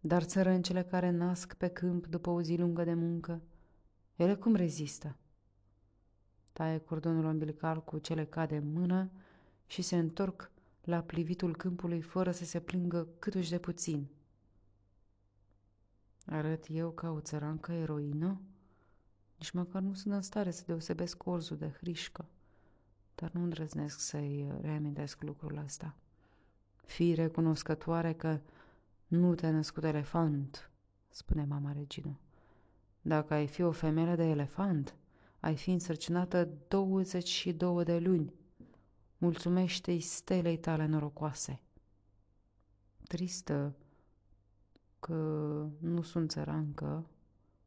Dar 0.00 0.22
țărâncele 0.22 0.82
care 0.82 1.10
nasc 1.10 1.54
pe 1.54 1.68
câmp 1.68 2.06
după 2.06 2.30
o 2.30 2.42
zi 2.42 2.56
lungă 2.56 2.84
de 2.84 2.94
muncă, 2.94 3.42
ele 4.16 4.34
cum 4.34 4.54
rezistă? 4.54 5.16
Taie 6.52 6.78
cordonul 6.78 7.24
umbilical 7.24 7.84
cu 7.84 7.98
cele 7.98 8.24
cade 8.24 8.56
în 8.56 8.72
mână 8.72 9.10
și 9.66 9.82
se 9.82 9.96
întorc 9.96 10.50
la 10.82 11.02
plivitul 11.02 11.56
câmpului 11.56 12.00
fără 12.00 12.30
să 12.30 12.44
se 12.44 12.60
plângă 12.60 13.08
câtuși 13.18 13.50
de 13.50 13.58
puțin. 13.58 14.08
Arăt 16.24 16.64
eu 16.68 16.90
ca 16.90 17.10
o 17.10 17.20
țărancă 17.20 17.72
eroină? 17.72 18.40
Nici 19.38 19.50
măcar 19.50 19.82
nu 19.82 19.94
sunt 19.94 20.14
în 20.14 20.22
stare 20.22 20.50
să 20.50 20.62
deosebesc 20.66 21.26
orzul 21.26 21.56
de 21.56 21.68
hrișcă, 21.68 22.28
dar 23.14 23.30
nu 23.32 23.42
îndrăznesc 23.42 24.00
să-i 24.00 24.52
reamintesc 24.60 25.22
lucrul 25.22 25.56
ăsta. 25.64 25.96
Fii 26.84 27.14
recunoscătoare 27.14 28.12
că 28.12 28.40
nu 29.06 29.34
te-a 29.34 29.50
născut 29.50 29.84
elefant 29.84 30.70
spune 31.08 31.44
mama 31.44 31.72
regină. 31.72 32.18
Dacă 33.02 33.34
ai 33.34 33.46
fi 33.46 33.62
o 33.62 33.70
femeie 33.70 34.14
de 34.14 34.24
elefant, 34.24 34.94
ai 35.40 35.56
fi 35.56 35.70
însărcinată 35.70 36.48
22 36.68 37.84
de 37.84 37.98
luni. 37.98 38.32
Mulțumește-i 39.18 40.00
stelei 40.00 40.58
tale 40.58 40.86
norocoase. 40.86 41.60
Tristă 43.08 43.74
că 45.04 45.14
nu 45.78 46.02
sunt 46.02 46.30
țărancă, 46.30 47.06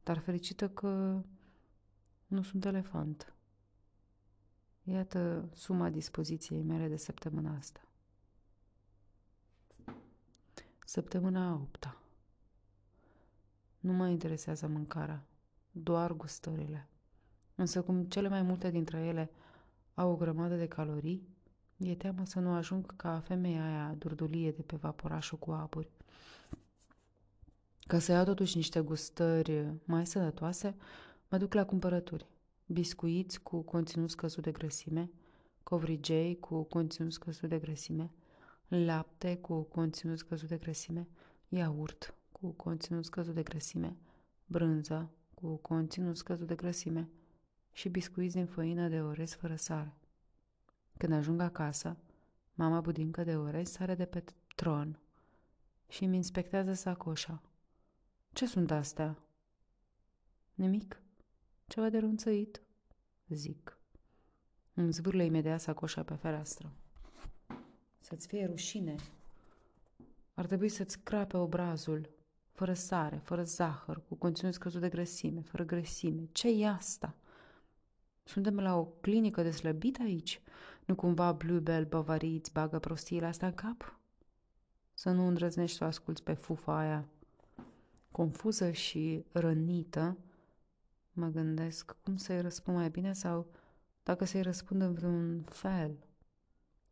dar 0.03 0.18
fericită 0.18 0.69
că 0.69 1.22
nu 2.27 2.41
sunt 2.41 2.65
elefant. 2.65 3.34
Iată 4.84 5.49
suma 5.53 5.89
dispoziției 5.89 6.61
mele 6.61 6.88
de 6.88 6.97
săptămâna 6.97 7.55
asta. 7.55 7.81
Săptămâna 10.85 11.49
a 11.49 11.53
opta. 11.53 12.01
Nu 13.80 13.93
mă 13.93 14.07
interesează 14.07 14.68
mâncarea, 14.68 15.23
doar 15.72 16.14
gustările. 16.14 16.89
Însă 17.55 17.81
cum 17.81 18.03
cele 18.03 18.27
mai 18.27 18.41
multe 18.41 18.69
dintre 18.69 18.99
ele 18.99 19.31
au 19.93 20.11
o 20.11 20.15
grămadă 20.15 20.55
de 20.55 20.68
calorii, 20.68 21.27
e 21.77 21.95
teamă 21.95 22.26
să 22.26 22.39
nu 22.39 22.51
ajung 22.51 22.95
ca 22.95 23.19
femeia 23.19 23.65
aia 23.65 23.95
durdulie 23.97 24.51
de 24.51 24.61
pe 24.61 24.76
vaporașul 24.76 25.38
cu 25.38 25.51
aburi. 25.51 25.97
Ca 27.88 27.99
să 27.99 28.11
iau 28.11 28.23
totuși 28.23 28.55
niște 28.55 28.80
gustări 28.80 29.73
mai 29.84 30.07
sănătoase, 30.07 30.76
mă 31.30 31.38
duc 31.38 31.53
la 31.53 31.65
cumpărături. 31.65 32.27
Biscuiți 32.65 33.41
cu 33.41 33.61
conținut 33.61 34.09
scăzut 34.09 34.43
de 34.43 34.51
grăsime, 34.51 35.11
covrigei 35.64 36.39
cu 36.39 36.64
conținut 36.64 37.14
scăzut 37.14 37.49
de 37.49 37.59
grăsime, 37.59 38.11
lapte 38.68 39.38
cu 39.38 39.61
conținut 39.61 40.18
scăzut 40.18 40.49
de 40.49 40.57
grăsime, 40.57 41.07
iaurt 41.49 42.14
cu 42.31 42.47
conținut 42.47 43.05
scăzut 43.05 43.34
de 43.34 43.43
grăsime, 43.43 43.97
brânză 44.45 45.11
cu 45.34 45.55
conținut 45.55 46.18
scăzut 46.18 46.47
de 46.47 46.55
grăsime 46.55 47.09
și 47.72 47.89
biscuiți 47.89 48.35
din 48.35 48.45
făină 48.45 48.88
de 48.88 49.01
orez 49.01 49.34
fără 49.34 49.55
sare. 49.55 49.93
Când 50.97 51.14
ajung 51.14 51.41
acasă, 51.41 51.97
mama 52.53 52.81
budincă 52.81 53.23
de 53.23 53.35
orez 53.35 53.69
sare 53.69 53.95
de 53.95 54.05
pe 54.05 54.23
tron 54.55 54.99
și 55.88 56.03
îmi 56.03 56.15
inspectează 56.15 56.73
sacoșa. 56.73 57.41
Ce 58.38 58.45
sunt 58.45 58.72
astea? 58.72 59.18
Nimic. 60.53 61.01
Ceva 61.68 61.89
de 61.89 61.97
runțăit, 61.97 62.61
zic. 63.27 63.77
Îmi 64.73 64.91
zvârle 64.91 65.23
imediat 65.26 65.61
sacoșa 65.61 66.03
pe 66.03 66.14
fereastră. 66.14 66.72
Să-ți 67.99 68.27
fie 68.27 68.45
rușine. 68.45 68.95
Ar 70.34 70.45
trebui 70.45 70.69
să-ți 70.69 70.99
crape 70.99 71.38
obrazul, 71.38 72.09
fără 72.51 72.73
sare, 72.73 73.18
fără 73.18 73.43
zahăr, 73.43 74.01
cu 74.07 74.15
conținut 74.15 74.53
scăzut 74.53 74.81
de 74.81 74.89
grăsime, 74.89 75.41
fără 75.41 75.64
grăsime. 75.64 76.27
ce 76.31 76.47
e 76.47 76.68
asta? 76.68 77.15
Suntem 78.23 78.59
la 78.59 78.76
o 78.76 78.85
clinică 78.85 79.41
de 79.41 79.51
slăbit 79.51 79.99
aici? 79.99 80.41
Nu 80.85 80.95
cumva 80.95 81.31
Bluebell 81.31 81.85
Bavarii 81.85 82.35
îți 82.38 82.51
bagă 82.51 82.80
prostiile 82.80 83.26
astea 83.26 83.47
în 83.47 83.53
cap? 83.53 83.99
Să 84.93 85.11
nu 85.11 85.27
îndrăznești 85.27 85.77
să 85.77 85.84
o 85.84 85.88
asculți 85.88 86.23
pe 86.23 86.34
fufa 86.34 86.77
aia. 86.77 87.07
Confuză 88.18 88.72
și 88.72 89.26
rănită, 89.31 90.18
mă 91.11 91.27
gândesc 91.27 91.95
cum 92.03 92.15
să-i 92.15 92.41
răspund 92.41 92.77
mai 92.77 92.89
bine 92.89 93.14
sau 93.14 93.48
dacă 94.03 94.26
să-i 94.26 94.41
răspund 94.41 94.81
în 94.81 94.94
vreun 94.94 95.41
fel. 95.41 95.98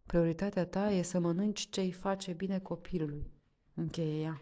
Prioritatea 0.05 0.65
ta 0.65 0.91
e 0.91 1.01
să 1.01 1.19
mănânci 1.19 1.69
ce-i 1.69 1.91
face 1.91 2.33
bine 2.33 2.59
copilului. 2.59 3.31
Încheie 3.73 4.21
ea. 4.21 4.41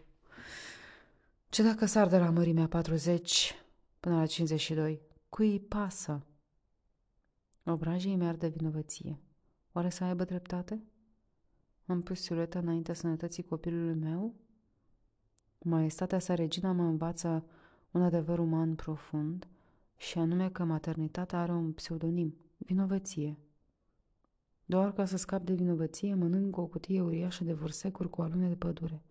Ce 1.50 1.64
dacă 1.64 1.86
sar 1.86 2.08
de 2.08 2.18
la 2.18 2.30
mărimea 2.30 2.68
40 2.68 3.56
până 4.00 4.16
la 4.16 4.26
52? 4.26 5.02
Cui 5.30 5.52
îi 5.52 5.60
pasă? 5.60 6.26
Obrajii 7.64 8.16
mi 8.16 8.38
de 8.38 8.48
vinovăție. 8.48 9.20
Oare 9.72 9.90
să 9.90 10.04
aibă 10.04 10.24
dreptate? 10.24 10.84
Am 11.86 12.02
pus 12.02 12.22
silueta 12.22 12.60
înaintea 12.60 12.94
sănătății 12.94 13.44
copilului 13.44 13.96
meu? 13.96 14.43
Maestatea 15.66 16.20
sa 16.20 16.34
regina 16.34 16.72
mă 16.72 16.84
învață 16.84 17.46
un 17.92 18.02
adevăr 18.02 18.40
uman 18.40 18.76
profund 18.76 19.48
și 19.98 20.18
anume 20.18 20.50
că 20.50 20.64
maternitatea 20.64 21.40
are 21.40 21.52
un 21.52 21.72
pseudonim, 21.72 22.36
vinovăție. 22.58 23.38
Doar 24.66 24.94
ca 24.94 25.06
să 25.06 25.18
scap 25.18 25.42
de 25.42 25.54
vinovăție, 25.54 26.14
mănânc 26.14 26.58
o 26.58 26.66
cutie 26.66 27.02
uriașă 27.02 27.44
de 27.44 27.54
vorsecuri 27.54 28.10
cu 28.10 28.22
alune 28.22 28.48
de 28.48 28.56
pădure. 28.56 29.02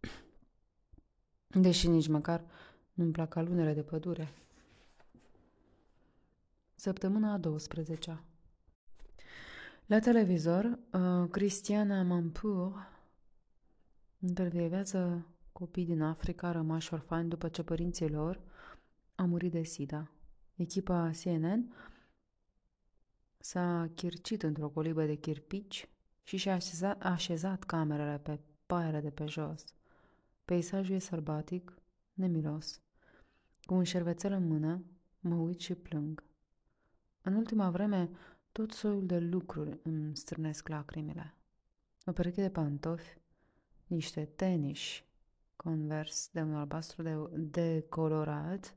Deși 1.64 1.88
nici 1.88 2.08
măcar 2.08 2.44
nu-mi 2.92 3.12
plac 3.12 3.34
alunele 3.34 3.74
de 3.74 3.82
pădure. 3.82 4.32
Săptămâna 6.74 7.32
a 7.32 7.40
12-a 7.40 8.24
La 9.86 9.98
televizor, 9.98 10.78
uh, 10.92 11.28
Cristiana 11.30 12.02
Mampur 12.02 12.90
intervievează 14.18 15.26
copii 15.52 15.84
din 15.84 16.02
Africa 16.02 16.52
rămași 16.52 16.94
orfani 16.94 17.28
după 17.28 17.48
ce 17.48 17.62
părinții 17.62 18.08
lor 18.08 18.40
au 19.14 19.26
murit 19.26 19.52
de 19.52 19.62
sida. 19.62 20.10
Echipa 20.54 21.10
CNN 21.22 21.72
s-a 23.38 23.90
chircit 23.94 24.42
într-o 24.42 24.68
colibă 24.68 25.04
de 25.04 25.14
chirpici 25.14 25.88
și 26.22 26.36
și-a 26.36 26.54
așezat, 26.54 27.02
așezat 27.02 27.64
camerele 27.64 28.18
pe 28.18 28.40
paiele 28.66 29.00
de 29.00 29.10
pe 29.10 29.26
jos. 29.26 29.64
Peisajul 30.44 30.94
e 30.94 30.98
sălbatic, 30.98 31.74
nemilos. 32.12 32.80
Cu 33.62 33.74
un 33.74 33.84
șervețel 33.84 34.32
în 34.32 34.46
mână, 34.46 34.84
mă 35.20 35.34
uit 35.34 35.60
și 35.60 35.74
plâng. 35.74 36.24
În 37.22 37.34
ultima 37.34 37.70
vreme, 37.70 38.10
tot 38.52 38.70
soiul 38.72 39.06
de 39.06 39.18
lucruri 39.18 39.78
îmi 39.82 40.16
strânesc 40.16 40.68
lacrimile. 40.68 41.34
O 42.06 42.12
pereche 42.12 42.42
de 42.42 42.50
pantofi, 42.50 43.18
niște 43.86 44.24
teniși, 44.24 45.04
convers 45.62 46.30
de 46.32 46.40
un 46.40 46.54
albastru 46.54 47.02
de, 47.02 47.16
de 47.36 47.86
colorat, 47.88 48.74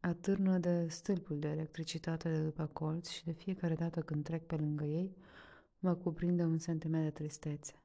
atârnă 0.00 0.58
de 0.58 0.88
stâlpul 0.88 1.38
de 1.38 1.48
electricitate 1.48 2.28
de 2.28 2.42
după 2.42 2.66
colț 2.66 3.08
și 3.08 3.24
de 3.24 3.32
fiecare 3.32 3.74
dată 3.74 4.00
când 4.00 4.24
trec 4.24 4.46
pe 4.46 4.56
lângă 4.56 4.84
ei, 4.84 5.16
mă 5.78 5.94
cuprinde 5.94 6.44
un 6.44 6.58
sentiment 6.58 7.02
de 7.02 7.10
tristețe. 7.10 7.82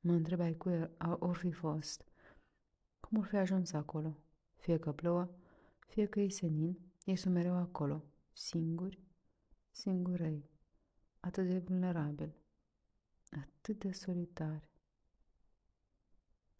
Mă 0.00 0.12
întreb 0.12 0.40
ai 0.40 0.56
cui 0.56 0.90
or 1.18 1.36
fi 1.36 1.52
fost. 1.52 2.04
Cum 3.00 3.18
or 3.18 3.26
fi 3.26 3.36
ajuns 3.36 3.72
acolo? 3.72 4.16
Fie 4.56 4.78
că 4.78 4.92
plouă, 4.92 5.28
fie 5.86 6.06
că 6.06 6.20
e 6.20 6.28
senin, 6.28 6.78
ei 7.04 7.16
sunt 7.16 7.34
mereu 7.34 7.54
acolo, 7.54 8.04
singuri, 8.32 8.98
singurei, 9.70 10.50
atât 11.20 11.46
de 11.46 11.58
vulnerabili, 11.58 12.36
atât 13.30 13.78
de 13.78 13.92
solitari. 13.92 14.71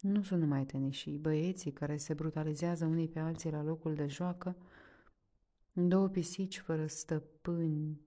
Nu 0.03 0.23
sunt 0.23 0.41
numai 0.41 0.65
tenișii, 0.65 1.17
băieții 1.17 1.71
care 1.71 1.97
se 1.97 2.13
brutalizează 2.13 2.85
unii 2.85 3.07
pe 3.07 3.19
alții 3.19 3.51
la 3.51 3.63
locul 3.63 3.95
de 3.95 4.07
joacă, 4.07 4.55
două 5.73 6.07
pisici 6.07 6.59
fără 6.59 6.87
stăpâni 6.87 8.01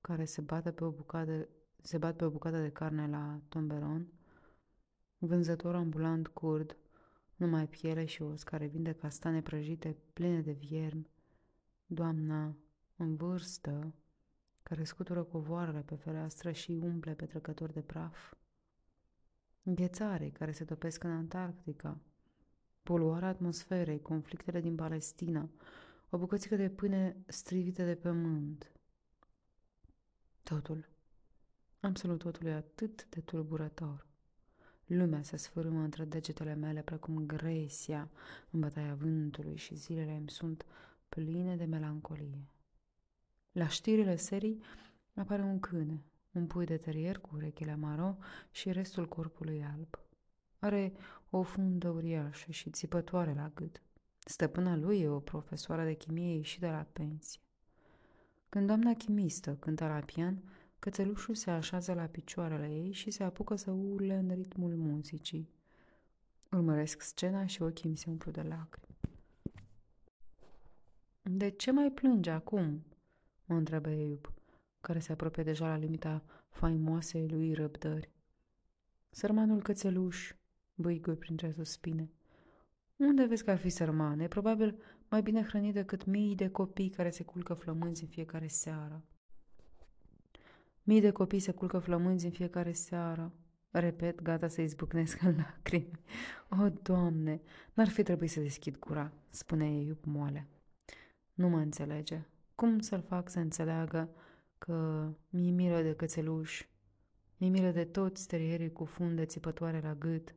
care 0.00 0.24
se, 0.24 0.40
bate 0.40 0.72
pe 0.72 0.84
o 0.84 0.90
bucată, 0.90 1.48
se 1.82 1.98
bat 1.98 2.16
pe 2.16 2.24
o 2.24 2.30
bucată 2.30 2.60
de 2.60 2.70
carne 2.70 3.08
la 3.08 3.40
tomberon, 3.48 4.12
vânzător 5.18 5.74
ambulant 5.74 6.28
curd, 6.28 6.76
numai 7.36 7.68
piele 7.68 8.04
și 8.04 8.22
os, 8.22 8.42
care 8.42 8.66
vinde 8.66 8.92
castane 8.92 9.42
prăjite 9.42 9.96
pline 10.12 10.40
de 10.40 10.52
viermi, 10.52 11.10
doamna 11.86 12.56
în 12.96 13.16
vârstă, 13.16 13.94
care 14.62 14.84
scutură 14.84 15.22
covoarele 15.22 15.80
pe 15.80 15.94
fereastră 15.94 16.52
și 16.52 16.80
umple 16.82 17.14
pe 17.14 17.26
trecători 17.26 17.72
de 17.72 17.82
praf, 17.82 18.32
înghețare 19.62 20.28
care 20.30 20.52
se 20.52 20.64
topesc 20.64 21.02
în 21.04 21.10
Antarctica, 21.10 22.00
poluarea 22.82 23.28
atmosferei, 23.28 24.00
conflictele 24.00 24.60
din 24.60 24.74
Palestina, 24.74 25.48
o 26.10 26.18
bucățică 26.18 26.56
de 26.56 26.68
pâine 26.68 27.16
strivită 27.26 27.84
de 27.84 27.94
pământ. 27.94 28.72
Totul, 30.42 30.88
absolut 31.80 32.18
totul 32.18 32.46
e 32.46 32.52
atât 32.52 33.06
de 33.08 33.20
tulburător. 33.20 34.06
Lumea 34.86 35.22
se 35.22 35.36
sfârâmă 35.36 35.80
între 35.80 36.04
degetele 36.04 36.54
mele 36.54 36.82
precum 36.82 37.26
gresia 37.26 38.10
în 38.50 38.60
bătaia 38.60 38.94
vântului 38.94 39.56
și 39.56 39.74
zilele 39.74 40.12
îmi 40.12 40.30
sunt 40.30 40.66
pline 41.08 41.56
de 41.56 41.64
melancolie. 41.64 42.46
La 43.52 43.68
știrile 43.68 44.16
serii 44.16 44.62
apare 45.14 45.42
un 45.42 45.60
câine, 45.60 46.04
un 46.32 46.46
pui 46.46 46.64
de 46.64 46.76
terier 46.76 47.18
cu 47.18 47.30
urechile 47.32 47.74
maro 47.74 48.16
și 48.50 48.72
restul 48.72 49.08
corpului 49.08 49.64
alb. 49.64 49.98
Are 50.58 50.92
o 51.30 51.42
fundă 51.42 51.88
uriașă 51.88 52.50
și 52.50 52.70
țipătoare 52.70 53.34
la 53.34 53.50
gât. 53.54 53.82
Stăpâna 54.18 54.76
lui 54.76 55.00
e 55.00 55.08
o 55.08 55.20
profesoară 55.20 55.84
de 55.84 55.94
chimie 55.94 56.36
ieșită 56.36 56.66
la 56.66 56.86
pensie. 56.92 57.40
Când 58.48 58.66
doamna 58.66 58.94
chimistă 58.94 59.56
cântă 59.56 59.86
la 59.86 60.00
pian, 60.00 60.42
cățelușul 60.78 61.34
se 61.34 61.50
așează 61.50 61.92
la 61.92 62.06
picioarele 62.06 62.68
ei 62.68 62.92
și 62.92 63.10
se 63.10 63.24
apucă 63.24 63.56
să 63.56 63.70
urle 63.70 64.14
în 64.14 64.34
ritmul 64.34 64.74
muzicii. 64.76 65.50
Urmăresc 66.50 67.00
scena 67.00 67.46
și 67.46 67.62
ochii 67.62 67.90
mi 67.90 67.96
se 67.96 68.10
umplu 68.10 68.30
de 68.30 68.42
lacrimi. 68.42 68.96
De 71.22 71.48
ce 71.48 71.70
mai 71.70 71.90
plânge 71.90 72.30
acum?" 72.30 72.84
mă 73.44 73.56
întrebă 73.56 73.90
Eiup, 73.90 74.32
care 74.82 74.98
se 74.98 75.12
apropie 75.12 75.42
deja 75.42 75.66
la 75.66 75.76
limita 75.76 76.22
faimoasei 76.50 77.28
lui 77.28 77.54
răbdări. 77.54 78.10
Sărmanul 79.10 79.62
cățeluș, 79.62 80.34
băigui 80.74 81.16
printre 81.16 81.50
suspine. 81.50 82.10
Unde 82.96 83.24
vezi 83.24 83.44
că 83.44 83.50
ar 83.50 83.58
fi 83.58 83.68
sărman? 83.68 84.20
E 84.20 84.28
probabil 84.28 84.78
mai 85.08 85.22
bine 85.22 85.42
hrănit 85.42 85.74
decât 85.74 86.04
mii 86.04 86.34
de 86.34 86.48
copii 86.48 86.90
care 86.90 87.10
se 87.10 87.22
culcă 87.22 87.54
flămânzi 87.54 88.02
în 88.02 88.08
fiecare 88.08 88.46
seară. 88.46 89.02
Mii 90.82 91.00
de 91.00 91.10
copii 91.10 91.38
se 91.38 91.52
culcă 91.52 91.78
flămânzi 91.78 92.24
în 92.24 92.30
fiecare 92.30 92.72
seară. 92.72 93.32
Repet, 93.70 94.22
gata 94.22 94.48
să 94.48 94.60
izbucnesc 94.60 95.22
în 95.22 95.36
lacrimi. 95.36 96.00
O, 96.48 96.68
Doamne, 96.82 97.40
n-ar 97.74 97.88
fi 97.88 98.02
trebuit 98.02 98.30
să 98.30 98.40
deschid 98.40 98.78
gura, 98.78 99.12
spune 99.28 99.66
ei 99.66 99.96
moale. 100.04 100.46
Nu 101.34 101.48
mă 101.48 101.58
înțelege. 101.58 102.20
Cum 102.54 102.78
să-l 102.78 103.02
fac 103.02 103.28
să 103.28 103.38
înțeleagă 103.38 104.08
că 104.64 105.08
mi-e 105.30 105.50
milă 105.50 105.82
de 105.82 105.94
cățeluș, 105.94 106.66
mi-e 107.36 107.50
milă 107.50 107.70
de 107.70 107.84
toți 107.84 108.26
terierii 108.26 108.72
cu 108.72 108.84
funde 108.84 109.24
țipătoare 109.24 109.80
la 109.80 109.94
gât, 109.94 110.34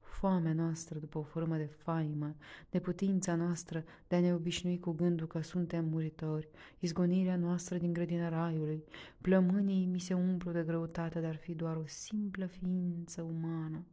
foamea 0.00 0.52
noastră 0.52 0.98
după 0.98 1.18
o 1.18 1.22
formă 1.22 1.56
de 1.56 1.64
faimă, 1.64 2.36
de 2.70 2.80
putința 2.80 3.34
noastră 3.34 3.84
de 4.08 4.16
a 4.16 4.20
ne 4.20 4.34
obișnui 4.34 4.78
cu 4.78 4.90
gândul 4.90 5.26
că 5.26 5.40
suntem 5.40 5.84
muritori, 5.84 6.48
izgonirea 6.78 7.36
noastră 7.36 7.78
din 7.78 7.92
grădina 7.92 8.28
raiului, 8.28 8.84
plămânii 9.20 9.86
mi 9.86 10.00
se 10.00 10.14
umplu 10.14 10.52
de 10.52 10.62
greutate 10.62 11.20
de 11.20 11.26
ar 11.26 11.36
fi 11.36 11.54
doar 11.54 11.76
o 11.76 11.86
simplă 11.86 12.46
ființă 12.46 13.22
umană. 13.22 13.86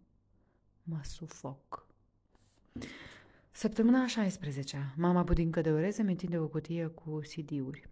Mă 0.83 0.99
sufoc. 1.03 1.87
Săptămâna 3.51 4.01
a 4.01 4.07
16 4.07 4.93
mama 4.97 5.23
budincă 5.23 5.61
de 5.61 5.71
oreze 5.71 6.03
mi 6.03 6.11
întinde 6.11 6.37
o 6.39 6.47
cutie 6.47 6.85
cu 6.87 7.19
CD-uri. 7.19 7.89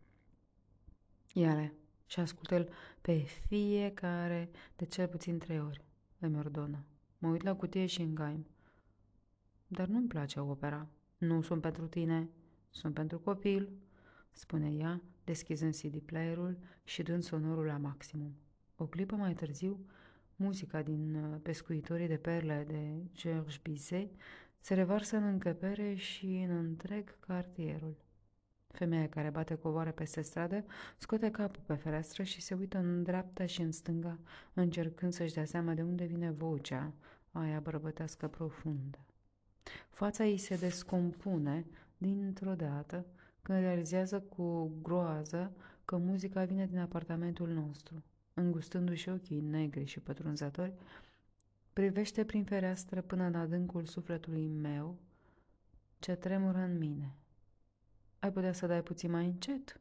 Iale, 1.40 1.74
și 2.06 2.20
ascultă-l 2.20 2.70
pe 3.02 3.18
fiecare 3.18 4.50
de 4.76 4.86
cel 4.86 5.08
puțin 5.08 5.38
trei 5.38 5.60
ori, 5.60 5.82
îmi 6.20 6.38
ordonă. 6.38 6.86
Mă 7.18 7.30
uit 7.30 7.42
la 7.42 7.56
cutie 7.56 7.86
și 7.86 8.02
îngaim. 8.02 8.48
Dar 9.68 9.88
nu-mi 9.88 10.08
place 10.08 10.40
opera. 10.40 10.88
Nu 11.18 11.42
sunt 11.42 11.62
pentru 11.62 11.88
tine, 11.88 12.30
sunt 12.70 12.94
pentru 12.94 13.20
copil, 13.20 13.70
spune 14.32 14.74
ea, 14.74 15.02
deschizând 15.24 15.76
CD-playerul 15.76 16.58
și 16.84 17.04
dând 17.04 17.24
sonorul 17.24 17.66
la 17.66 17.78
maximum. 17.78 18.36
O 18.76 18.86
clipă 18.86 19.16
mai 19.16 19.34
târziu, 19.34 19.86
muzica 20.36 20.82
din 20.82 21.16
uh, 21.16 21.40
Pescuitorii 21.42 22.08
de 22.08 22.18
perle 22.18 22.64
de 22.68 23.10
Georges 23.14 23.58
Bizet 23.58 24.12
se 24.60 24.74
revarsă 24.74 25.18
în 25.18 25.24
încăpere 25.24 25.96
și 25.96 26.46
în 26.50 26.56
întreg 26.56 27.20
cartierul. 27.20 28.07
Femeia 28.68 29.10
care 29.10 29.30
bate 29.30 29.56
covoare 29.56 29.92
peste 29.92 30.22
stradă 30.22 30.66
scoate 30.98 31.32
capul 31.32 31.64
pe 31.66 31.74
fereastră 31.74 32.24
și 32.24 32.42
se 32.42 32.54
uită 32.54 32.78
în 32.78 33.04
dreapta 33.04 33.46
și 33.46 33.62
în 33.62 33.72
stânga, 33.72 34.20
încercând 34.54 35.14
să-și 35.14 35.34
dea 35.34 35.46
seama 35.46 35.74
de 35.74 35.82
unde 35.82 36.06
vine 36.06 36.32
vocea 36.32 36.94
aia 37.32 37.60
bărbătească 37.60 38.28
profundă. 38.28 38.98
Fața 39.90 40.26
ei 40.26 40.38
se 40.38 40.56
descompune 40.56 41.66
dintr-o 41.98 42.56
dată 42.56 43.06
când 43.42 43.60
realizează 43.60 44.22
cu 44.22 44.72
groază 44.82 45.56
că 45.86 45.98
muzica 45.98 46.44
vine 46.44 46.66
din 46.66 46.78
apartamentul 46.78 47.50
nostru. 47.50 48.04
Îngustându-și 48.34 49.10
ochii 49.10 49.40
negri 49.40 49.86
și 49.86 50.00
pătrunzători, 50.00 50.74
privește 51.74 52.26
prin 52.26 52.44
fereastră 52.44 53.02
până 53.02 53.24
în 53.24 53.36
adâncul 53.36 53.86
sufletului 53.86 54.48
meu, 54.48 54.98
ce 56.00 56.16
tremură 56.16 56.58
în 56.58 56.78
mine. 56.78 57.16
Ai 58.28 58.34
putea 58.34 58.54
să 58.54 58.68
dai 58.68 58.84
puțin 58.84 59.12
mai 59.12 59.26
încet? 59.26 59.80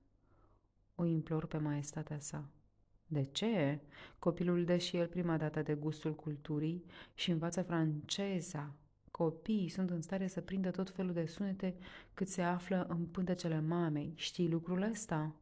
O 0.94 1.05
implor 1.05 1.47
pe 1.47 1.59
maestatea 1.59 2.18
sa. 2.18 2.48
De 3.06 3.23
ce? 3.24 3.81
Copilul 4.18 4.64
dă 4.64 4.77
și 4.77 4.97
el 4.97 5.06
prima 5.06 5.36
dată 5.36 5.62
de 5.62 5.74
gustul 5.74 6.14
culturii 6.14 6.85
și 7.14 7.31
învață 7.31 7.62
franceza. 7.62 8.74
Copiii 9.10 9.68
sunt 9.68 9.90
în 9.90 10.02
stare 10.02 10.27
să 10.27 10.40
prindă 10.40 10.70
tot 10.70 10.90
felul 10.90 11.12
de 11.12 11.27
sunete 11.27 11.77
cât 12.14 12.28
se 12.28 12.43
află 12.43 12.86
în 12.89 13.06
pântecele 13.06 13.60
mamei. 13.60 14.12
Știi 14.16 14.48
lucrul 14.48 14.82
ăsta? 14.82 15.35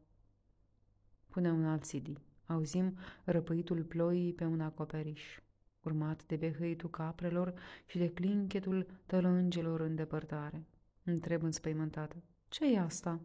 Pune 1.27 1.51
un 1.51 1.65
alt 1.65 1.83
CD. 1.85 2.21
Auzim 2.45 2.97
răpăitul 3.23 3.83
ploii 3.83 4.33
pe 4.33 4.45
un 4.45 4.61
acoperiș, 4.61 5.39
urmat 5.81 6.25
de 6.25 6.35
behăitul 6.35 6.89
caprelor 6.89 7.53
și 7.85 7.97
de 7.97 8.11
clinchetul 8.11 8.87
tălângelor 9.05 9.79
în 9.79 9.95
depărtare. 9.95 10.65
Întreb 11.03 11.43
înspăimântată. 11.43 12.23
Ce 12.55 12.65
e 12.65 12.79
asta? 12.79 13.19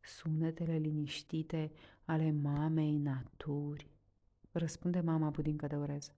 Sunetele 0.00 0.76
liniștite 0.76 1.72
ale 2.04 2.34
mamei 2.42 2.96
naturi, 2.96 3.90
răspunde 4.52 5.00
mama 5.00 5.28
budincă 5.28 5.66
de 5.66 5.74
orez. 5.76 6.12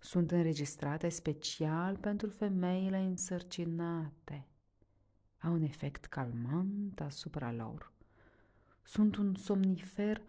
Sunt 0.00 0.30
înregistrate 0.30 1.08
special 1.08 1.96
pentru 1.96 2.28
femeile 2.28 2.98
însărcinate. 2.98 4.46
Au 5.40 5.52
un 5.52 5.62
efect 5.62 6.04
calmant 6.04 7.00
asupra 7.00 7.52
lor. 7.52 7.92
Sunt 8.82 9.16
un 9.16 9.34
somnifer 9.34 10.22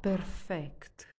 perfect. 0.00 1.14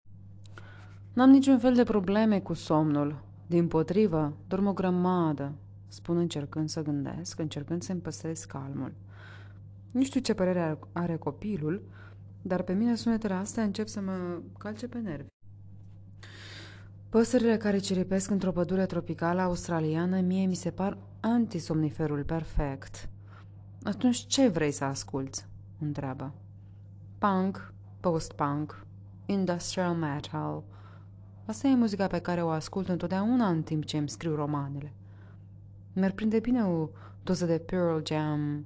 N-am 1.14 1.30
niciun 1.30 1.60
fel 1.60 1.74
de 1.74 1.84
probleme 1.84 2.42
cu 2.42 2.54
somnul. 2.54 3.24
Din 3.48 3.68
potrivă, 3.68 4.38
dorm 4.48 4.68
o 4.68 4.74
grămadă, 4.74 5.56
spun 5.88 6.18
încercând 6.18 6.70
să 6.70 6.82
gândesc, 6.82 7.40
încercând 7.40 7.82
să-mi 7.82 8.02
păstrez 8.02 8.44
calmul. 8.44 8.94
Nu 9.94 10.03
știu 10.03 10.20
ce 10.20 10.34
părere 10.34 10.80
are 10.91 11.15
copilul, 11.15 11.82
dar 12.41 12.61
pe 12.61 12.74
mine 12.74 12.95
sunetele 12.95 13.34
astea 13.34 13.64
încep 13.64 13.88
să 13.88 14.02
mă 14.02 14.41
calce 14.57 14.88
pe 14.88 14.98
nervi. 14.98 15.28
Păsările 17.10 17.57
care 17.57 17.78
ciripesc 17.78 18.30
într-o 18.30 18.52
pădure 18.52 18.86
tropicală 18.86 19.41
australiană 19.41 20.20
mie 20.20 20.45
mi 20.45 20.56
se 20.56 20.72
par 20.72 20.98
antisomniferul 21.20 22.24
perfect. 22.24 23.10
Atunci 23.84 24.18
ce 24.18 24.48
vrei 24.48 24.72
să 24.72 24.84
asculți? 24.84 25.45
întreabă. 25.80 26.34
Punk, 27.18 27.74
post-punk, 27.99 28.86
industrial 29.26 29.94
metal. 29.94 30.64
Asta 31.45 31.68
e 31.68 31.76
muzica 31.76 32.07
pe 32.07 32.20
care 32.20 32.44
o 32.44 32.49
ascult 32.49 32.88
întotdeauna 32.88 33.48
în 33.48 33.64
timp 33.64 33.86
ce 33.86 33.98
îmi 33.98 34.10
scriu 34.10 34.36
romanele. 34.36 34.94
Mi-ar 35.94 36.11
prinde 36.11 36.40
bine 36.40 36.64
o 36.64 36.90
doză 37.24 37.45
de 37.45 37.57
Pearl 37.57 38.02
Jam, 38.06 38.65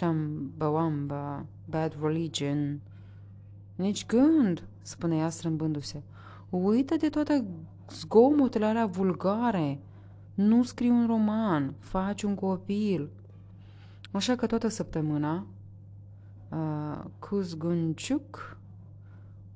Chambawamba, 0.00 1.46
Bad 1.68 1.96
Religion. 2.02 2.80
Nici 3.74 4.06
gând, 4.06 4.62
spune 4.82 5.16
ea 5.16 5.28
strâmbându-se. 5.28 6.02
Uită 6.50 6.96
de 6.96 7.08
toate 7.08 7.44
zgomotele 7.90 8.64
alea 8.64 8.86
vulgare. 8.86 9.80
Nu 10.34 10.62
scrii 10.62 10.90
un 10.90 11.06
roman, 11.06 11.74
faci 11.78 12.22
un 12.22 12.34
copil. 12.34 13.10
Așa 14.12 14.34
că 14.36 14.46
toată 14.46 14.68
săptămâna, 14.68 15.46
uh, 16.48 17.04
Kuzgunciuk, 17.18 18.58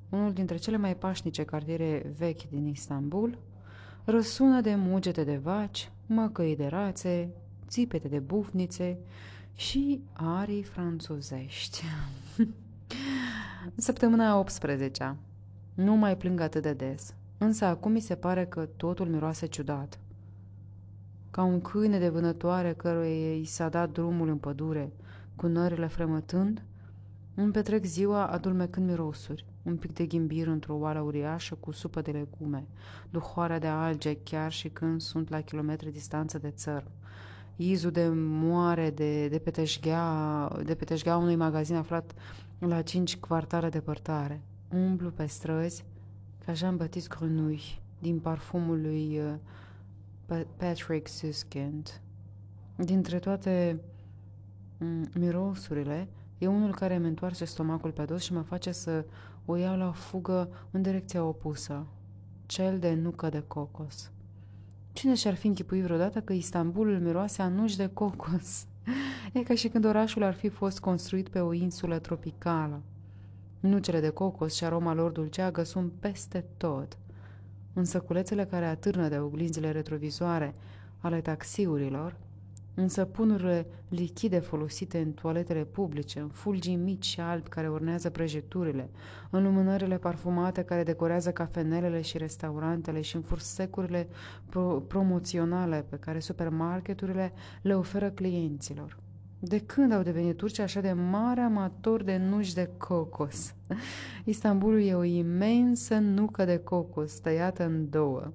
unul 0.09 0.33
dintre 0.33 0.57
cele 0.57 0.77
mai 0.77 0.95
pașnice 0.95 1.43
cartiere 1.43 2.13
vechi 2.17 2.49
din 2.49 2.67
Istanbul, 2.67 3.37
răsună 4.03 4.61
de 4.61 4.75
mugete 4.75 5.23
de 5.23 5.37
vaci, 5.37 5.91
măcăi 6.05 6.55
de 6.55 6.67
rațe, 6.67 7.29
țipete 7.67 8.07
de 8.07 8.19
bufnițe 8.19 8.97
și 9.55 10.01
arii 10.13 10.63
franțuzești. 10.63 11.83
Săptămâna 13.75 14.39
18 14.39 15.15
Nu 15.73 15.95
mai 15.95 16.17
plâng 16.17 16.39
atât 16.39 16.61
de 16.61 16.73
des, 16.73 17.13
însă 17.37 17.65
acum 17.65 17.91
mi 17.91 17.99
se 17.99 18.15
pare 18.15 18.45
că 18.45 18.67
totul 18.77 19.07
miroase 19.07 19.45
ciudat. 19.45 19.99
Ca 21.31 21.43
un 21.43 21.61
câine 21.61 21.99
de 21.99 22.09
vânătoare 22.09 22.73
căruia 22.73 23.35
i 23.35 23.45
s-a 23.45 23.69
dat 23.69 23.91
drumul 23.91 24.27
în 24.27 24.37
pădure, 24.37 24.91
cu 25.35 25.47
nările 25.47 25.87
fremătând, 25.87 26.63
îmi 27.35 27.51
petrec 27.51 27.83
ziua 27.83 28.27
adulmecând 28.27 28.89
mirosuri, 28.89 29.45
un 29.63 29.77
pic 29.77 29.93
de 29.93 30.05
ghimbir 30.05 30.47
într-o 30.47 30.75
oală 30.75 30.99
uriașă 30.99 31.55
cu 31.55 31.71
supă 31.71 32.01
de 32.01 32.11
legume, 32.11 32.67
duhoarea 33.09 33.59
de 33.59 33.67
alge 33.67 34.17
chiar 34.23 34.51
și 34.51 34.69
când 34.69 35.01
sunt 35.01 35.29
la 35.29 35.41
kilometri 35.41 35.91
distanță 35.91 36.37
de 36.37 36.49
țărm, 36.49 36.87
izul 37.55 37.91
de 37.91 38.07
moare 38.13 38.89
de, 38.89 39.27
de, 39.27 39.39
pe 39.39 39.51
teșghea, 39.51 40.47
de 40.63 40.75
pe 40.75 40.83
teșghea 40.83 41.17
unui 41.17 41.35
magazin 41.35 41.75
aflat 41.75 42.13
la 42.59 42.81
cinci 42.81 43.17
quartare 43.17 43.69
depărtare. 43.69 44.41
Umblu 44.69 45.09
pe 45.09 45.25
străzi 45.25 45.85
ca 46.45 46.53
Jean-Baptiste 46.53 47.15
Grenouille 47.17 47.79
din 47.99 48.19
parfumul 48.19 48.81
lui 48.81 49.19
uh, 49.19 50.41
Patrick 50.57 51.07
Suskind. 51.07 52.01
Dintre 52.75 53.19
toate 53.19 53.79
mm, 54.77 55.09
mirosurile, 55.13 56.07
e 56.37 56.47
unul 56.47 56.75
care 56.75 56.95
îmi 56.95 57.07
întoarce 57.07 57.45
stomacul 57.45 57.91
pe 57.91 58.03
dos 58.03 58.23
și 58.23 58.33
mă 58.33 58.41
face 58.41 58.71
să 58.71 59.05
o 59.45 59.55
iau 59.55 59.77
la 59.77 59.91
fugă 59.91 60.49
în 60.71 60.81
direcția 60.81 61.23
opusă, 61.23 61.85
cel 62.45 62.79
de 62.79 62.93
nucă 62.93 63.29
de 63.29 63.43
cocos. 63.47 64.11
Cine 64.95 65.13
și-ar 65.15 65.35
fi 65.35 65.47
închipuit 65.47 65.83
vreodată 65.83 66.21
că 66.21 66.33
Istanbulul 66.33 66.99
miroase 66.99 67.41
a 67.41 67.47
nuși 67.47 67.77
de 67.77 67.89
cocos? 67.93 68.65
E 69.33 69.43
ca 69.43 69.55
și 69.55 69.67
când 69.67 69.85
orașul 69.85 70.23
ar 70.23 70.33
fi 70.33 70.49
fost 70.49 70.79
construit 70.79 71.29
pe 71.29 71.39
o 71.39 71.53
insulă 71.53 71.99
tropicală. 71.99 72.81
Nucele 73.59 73.99
de 73.99 74.09
cocos 74.09 74.55
și 74.55 74.63
aroma 74.63 74.93
lor 74.93 75.11
dulceagă 75.11 75.63
sunt 75.63 75.91
peste 75.99 76.45
tot. 76.57 76.97
Însă 77.73 77.99
culețele 77.99 78.45
care 78.45 78.65
atârnă 78.65 79.07
de 79.07 79.17
oglinzile 79.17 79.71
retrovizoare 79.71 80.55
ale 80.99 81.21
taxiurilor 81.21 82.15
Însă 82.75 83.05
punurile 83.05 83.67
lichide 83.89 84.39
folosite 84.39 84.97
în 84.99 85.11
toaletele 85.11 85.63
publice, 85.63 86.19
în 86.19 86.27
fulgii 86.27 86.75
mici 86.75 87.05
și 87.05 87.19
albi 87.19 87.49
care 87.49 87.69
urnează 87.69 88.09
prăjiturile, 88.09 88.89
în 89.29 89.43
lumânările 89.43 89.97
parfumate 89.97 90.63
care 90.63 90.83
decorează 90.83 91.31
cafenelele 91.31 92.01
și 92.01 92.17
restaurantele 92.17 93.01
și 93.01 93.15
în 93.15 93.21
fursecurile 93.21 94.07
pro- 94.49 94.83
promoționale 94.87 95.85
pe 95.89 95.97
care 95.97 96.19
supermarketurile 96.19 97.33
le 97.61 97.75
oferă 97.75 98.09
clienților. 98.09 98.97
De 99.39 99.59
când 99.59 99.91
au 99.91 100.01
devenit 100.01 100.37
turci 100.37 100.59
așa 100.59 100.81
de 100.81 100.91
mari 100.91 101.39
amatori 101.39 102.05
de 102.05 102.17
nuși 102.17 102.53
de 102.53 102.69
cocos? 102.77 103.55
Istanbulul 104.23 104.81
e 104.81 104.93
o 104.93 105.03
imensă 105.03 105.97
nucă 105.97 106.45
de 106.45 106.57
cocos 106.57 107.19
tăiată 107.19 107.65
în 107.65 107.89
două. 107.89 108.31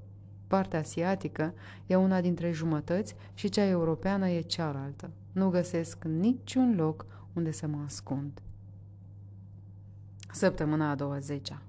Partea 0.50 0.78
asiatică 0.78 1.54
e 1.86 1.96
una 1.96 2.20
dintre 2.20 2.50
jumătăți 2.50 3.14
și 3.34 3.48
cea 3.48 3.64
europeană 3.64 4.28
e 4.28 4.40
cealaltă. 4.40 5.10
Nu 5.32 5.48
găsesc 5.48 6.04
niciun 6.04 6.74
loc 6.76 7.06
unde 7.32 7.50
să 7.50 7.66
mă 7.66 7.82
ascund. 7.84 8.42
Săptămâna 10.32 10.90
a 10.90 10.94
20 10.94 11.50
-a. 11.52 11.62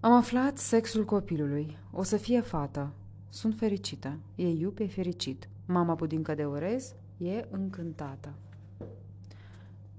Am 0.00 0.12
aflat 0.12 0.58
sexul 0.58 1.04
copilului. 1.04 1.78
O 1.90 2.02
să 2.02 2.16
fie 2.16 2.40
fată. 2.40 2.92
Sunt 3.28 3.54
fericită. 3.56 4.18
E 4.34 4.48
iub, 4.48 4.78
e 4.78 4.86
fericit. 4.86 5.48
Mama 5.66 5.94
budincă 5.94 6.34
de 6.34 6.44
orez 6.44 6.94
e 7.18 7.46
încântată. 7.50 8.32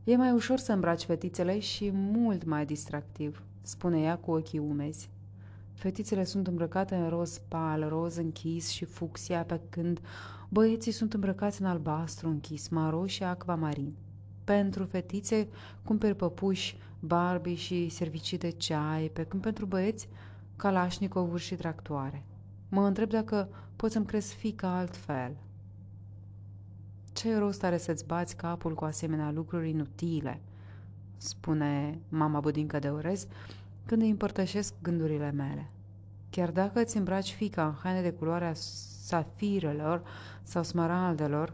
E 0.04 0.16
mai 0.16 0.32
ușor 0.32 0.58
să 0.58 0.72
îmbraci 0.72 1.04
fetițele 1.04 1.60
și 1.60 1.92
mult 1.94 2.44
mai 2.44 2.66
distractiv, 2.66 3.44
spune 3.62 4.02
ea 4.02 4.18
cu 4.18 4.32
ochii 4.32 4.60
umezi. 4.60 5.10
Fetițele 5.76 6.24
sunt 6.24 6.48
îmbrăcate 6.48 6.96
în 6.96 7.10
roz 7.10 7.42
pal, 7.48 7.88
roz 7.90 8.16
închis 8.16 8.70
și 8.70 8.86
fucsia, 8.86 9.44
pe 9.44 9.62
când 9.70 10.00
băieții 10.50 10.92
sunt 10.92 11.14
îmbrăcați 11.14 11.62
în 11.62 11.68
albastru 11.68 12.28
închis, 12.28 12.68
maro 12.68 13.06
și 13.06 13.24
acvamarin. 13.24 13.96
Pentru 14.44 14.84
fetițe 14.84 15.48
cumperi 15.84 16.16
păpuși, 16.16 16.78
Barbie 17.00 17.56
și 17.56 17.90
servicii 17.90 18.38
de 18.38 18.50
ceai, 18.50 19.10
pe 19.14 19.24
când 19.24 19.42
pentru 19.42 19.66
băieți 19.66 20.08
calașnicovuri 20.56 21.42
și 21.42 21.56
tractoare. 21.56 22.24
Mă 22.70 22.86
întreb 22.88 23.10
dacă 23.10 23.50
poți 23.76 23.94
să-mi 23.94 24.06
crezi 24.06 24.36
fica 24.36 24.78
altfel. 24.78 25.36
Ce 27.14 27.38
rost 27.38 27.64
are 27.64 27.78
să-ți 27.78 28.06
bați 28.06 28.36
capul 28.36 28.74
cu 28.74 28.84
asemenea 28.84 29.32
lucruri 29.32 29.70
inutile? 29.70 30.42
spune 31.18 32.00
mama 32.10 32.40
budincă 32.40 32.80
de 32.80 32.90
orez, 32.90 33.28
când 33.86 34.02
îi 34.02 34.10
împărtășesc 34.10 34.74
gândurile 34.82 35.32
mele. 35.32 35.70
Chiar 36.30 36.52
dacă 36.52 36.82
îți 36.82 36.98
îmbraci 36.98 37.34
fica 37.34 37.66
în 37.66 37.74
haine 37.74 38.02
de 38.02 38.12
culoarea 38.12 38.54
safirelor 39.04 40.04
sau 40.44 40.64
smaraldelor, 40.64 41.54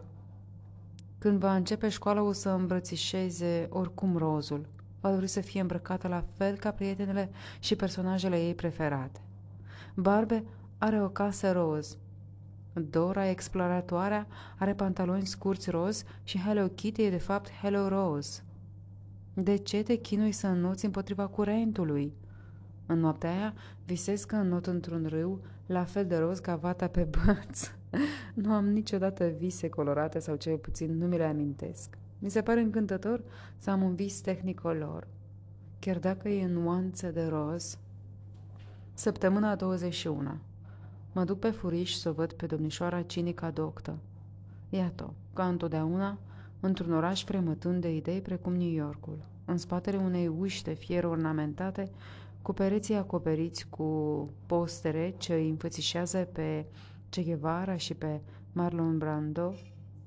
când 1.17 1.39
va 1.39 1.55
începe 1.55 1.89
școala 1.89 2.21
o 2.21 2.31
să 2.31 2.49
îmbrățișeze 2.49 3.67
oricum 3.69 4.17
rozul. 4.17 4.65
Va 5.01 5.11
dori 5.11 5.27
să 5.27 5.41
fie 5.41 5.61
îmbrăcată 5.61 6.07
la 6.07 6.23
fel 6.37 6.55
ca 6.55 6.71
prietenele 6.71 7.29
și 7.59 7.75
personajele 7.75 8.45
ei 8.45 8.55
preferate. 8.55 9.19
Barbe 9.95 10.43
are 10.77 11.03
o 11.03 11.09
casă 11.09 11.51
roz. 11.51 11.97
Dora, 12.73 13.29
exploratoarea, 13.29 14.27
are 14.57 14.73
pantaloni 14.73 15.25
scurți 15.25 15.69
roz 15.69 16.03
și 16.23 16.39
Hello 16.39 16.67
Kitty 16.67 17.01
e 17.01 17.09
de 17.09 17.17
fapt 17.17 17.49
Hello 17.61 17.87
Rose. 17.87 18.43
De 19.43 19.55
ce 19.55 19.83
te 19.83 19.95
chinui 19.95 20.31
să 20.31 20.47
înnoți 20.47 20.85
împotriva 20.85 21.27
curentului? 21.27 22.13
În 22.85 22.99
noaptea 22.99 23.29
aia 23.29 23.53
visez 23.85 24.23
că 24.23 24.35
înnot 24.35 24.67
într-un 24.67 25.05
râu 25.09 25.41
la 25.65 25.83
fel 25.83 26.05
de 26.05 26.17
roz 26.17 26.39
ca 26.39 26.55
vata 26.55 26.87
pe 26.87 27.03
băț. 27.03 27.71
nu 28.43 28.53
am 28.53 28.67
niciodată 28.67 29.25
vise 29.27 29.69
colorate 29.69 30.19
sau 30.19 30.35
cel 30.35 30.57
puțin 30.57 30.97
nu 30.97 31.07
mi 31.07 31.17
le 31.17 31.23
amintesc. 31.23 31.97
Mi 32.19 32.29
se 32.29 32.41
pare 32.41 32.61
încântător 32.61 33.23
să 33.57 33.69
am 33.69 33.81
un 33.81 33.95
vis 33.95 34.21
tehnicolor, 34.21 35.07
chiar 35.79 35.99
dacă 35.99 36.29
e 36.29 36.43
în 36.43 36.53
nuanțe 36.53 37.11
de 37.11 37.25
roz. 37.25 37.77
Săptămâna 38.93 39.55
21. 39.55 40.37
Mă 41.11 41.23
duc 41.23 41.39
pe 41.39 41.49
furiș 41.49 41.93
să 41.93 42.09
o 42.09 42.13
văd 42.13 42.33
pe 42.33 42.45
domnișoara 42.45 43.01
Cinica 43.01 43.49
Doctă. 43.49 43.97
Iată, 44.69 45.13
ca 45.33 45.47
întotdeauna, 45.47 46.17
într-un 46.59 46.93
oraș 46.93 47.23
fremătând 47.23 47.81
de 47.81 47.95
idei 47.95 48.21
precum 48.21 48.53
New 48.53 48.71
Yorkul. 48.71 49.29
În 49.51 49.57
spatele 49.57 49.97
unei 49.97 50.27
uși 50.27 50.63
de 50.63 50.73
fier 50.73 51.03
ornamentate, 51.03 51.91
cu 52.41 52.53
pereții 52.53 52.95
acoperiți 52.95 53.69
cu 53.69 54.29
postere 54.45 55.15
ce 55.17 55.33
îi 55.33 55.49
înfățișează 55.49 56.17
pe 56.17 56.65
Che 57.09 57.23
Guevara 57.23 57.77
și 57.77 57.93
pe 57.93 58.21
Marlon 58.53 58.97
Brando, 58.97 59.53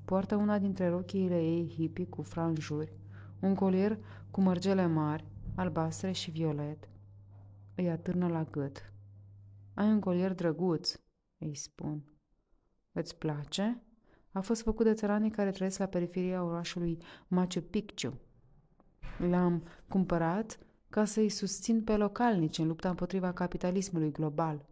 poartă 0.05 0.35
una 0.35 0.59
dintre 0.59 0.89
rochiile 0.89 1.41
ei 1.41 1.73
hippie 1.75 2.05
cu 2.05 2.21
franjuri, 2.21 2.91
un 3.39 3.55
colier 3.55 3.97
cu 4.31 4.41
mărgele 4.41 4.85
mari, 4.85 5.25
albastre 5.55 6.11
și 6.11 6.31
violet. 6.31 6.89
Îi 7.75 7.89
atârnă 7.89 8.27
la 8.27 8.43
gât. 8.43 8.93
Ai 9.73 9.87
un 9.87 9.99
colier 9.99 10.33
drăguț, 10.33 10.99
îi 11.37 11.55
spun. 11.55 12.03
Îți 12.91 13.17
place? 13.17 13.81
A 14.31 14.41
fost 14.41 14.61
făcut 14.61 14.85
de 14.85 14.93
țăranii 14.93 15.31
care 15.31 15.51
trăiesc 15.51 15.79
la 15.79 15.85
periferia 15.85 16.43
orașului 16.43 16.97
Machu 17.27 17.61
Picchu. 17.61 18.19
L-am 19.29 19.63
cumpărat 19.87 20.59
ca 20.89 21.05
să-i 21.05 21.29
susțin 21.29 21.83
pe 21.83 21.95
localnici 21.97 22.57
în 22.57 22.67
lupta 22.67 22.89
împotriva 22.89 23.31
capitalismului 23.31 24.11
global. 24.11 24.65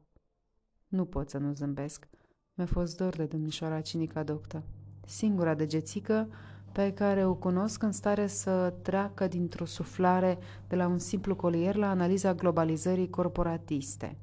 Nu 0.87 1.05
pot 1.05 1.29
să 1.29 1.37
nu 1.37 1.53
zâmbesc. 1.53 2.07
Mi-a 2.53 2.65
fost 2.65 2.97
dor 2.97 3.15
de 3.15 3.25
domnișoara 3.25 3.81
cinica 3.81 4.23
doctă. 4.23 4.63
Singura 5.05 5.53
degețică 5.53 6.27
pe 6.71 6.93
care 6.93 7.25
o 7.25 7.33
cunosc 7.33 7.83
în 7.83 7.91
stare 7.91 8.27
să 8.27 8.73
treacă 8.81 9.27
dintr-o 9.27 9.65
suflare 9.65 10.37
de 10.67 10.75
la 10.75 10.87
un 10.87 10.99
simplu 10.99 11.35
colier 11.35 11.75
la 11.75 11.89
analiza 11.89 12.33
globalizării 12.33 13.09
corporatiste. 13.09 14.17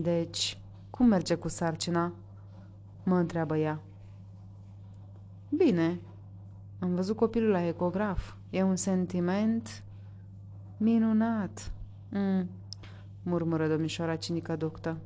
Deci, 0.00 0.58
cum 0.90 1.06
merge 1.06 1.34
cu 1.34 1.48
sarcina? 1.48 2.12
Mă 3.04 3.16
întreabă 3.16 3.56
ea. 3.56 3.80
Bine, 5.48 6.00
am 6.78 6.94
văzut 6.94 7.16
copilul 7.16 7.50
la 7.50 7.66
ecograf. 7.66 8.34
E 8.50 8.62
un 8.62 8.76
sentiment 8.76 9.82
Minunat! 10.76 11.72
Mm, 12.08 12.48
murmură 13.22 13.68
domnișoara 13.68 14.16
cinica 14.16 14.56
doctă. 14.56 14.96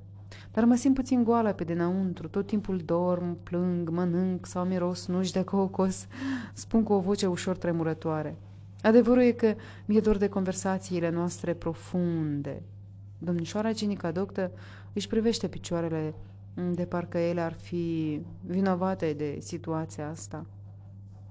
Dar 0.52 0.64
mă 0.64 0.74
simt 0.74 0.94
puțin 0.94 1.24
goală 1.24 1.52
pe 1.52 1.64
dinăuntru, 1.64 2.28
tot 2.28 2.46
timpul 2.46 2.78
dorm, 2.78 3.42
plâng, 3.42 3.88
mănânc 3.88 4.46
sau 4.46 4.64
miros 4.64 5.06
nuși 5.06 5.32
de 5.32 5.44
cocos, 5.44 6.06
spun 6.52 6.82
cu 6.82 6.92
o 6.92 7.00
voce 7.00 7.26
ușor 7.26 7.56
tremurătoare. 7.56 8.36
Adevărul 8.82 9.22
e 9.22 9.30
că 9.30 9.54
mi-e 9.84 10.00
dor 10.00 10.16
de 10.16 10.28
conversațiile 10.28 11.10
noastre 11.10 11.54
profunde. 11.54 12.62
Domnișoara 13.18 13.72
cinica 13.72 14.10
doctă 14.10 14.50
își 14.92 15.08
privește 15.08 15.48
picioarele 15.48 16.14
de 16.74 16.84
parcă 16.84 17.18
ele 17.18 17.40
ar 17.40 17.52
fi 17.52 18.20
vinovate 18.46 19.12
de 19.12 19.36
situația 19.40 20.08
asta. 20.08 20.46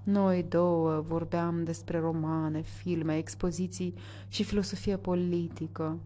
Noi 0.03 0.45
două 0.49 1.03
vorbeam 1.07 1.63
despre 1.63 1.99
romane, 1.99 2.61
filme, 2.61 3.17
expoziții 3.17 3.93
și 4.27 4.43
filosofie 4.43 4.97
politică. 4.97 5.97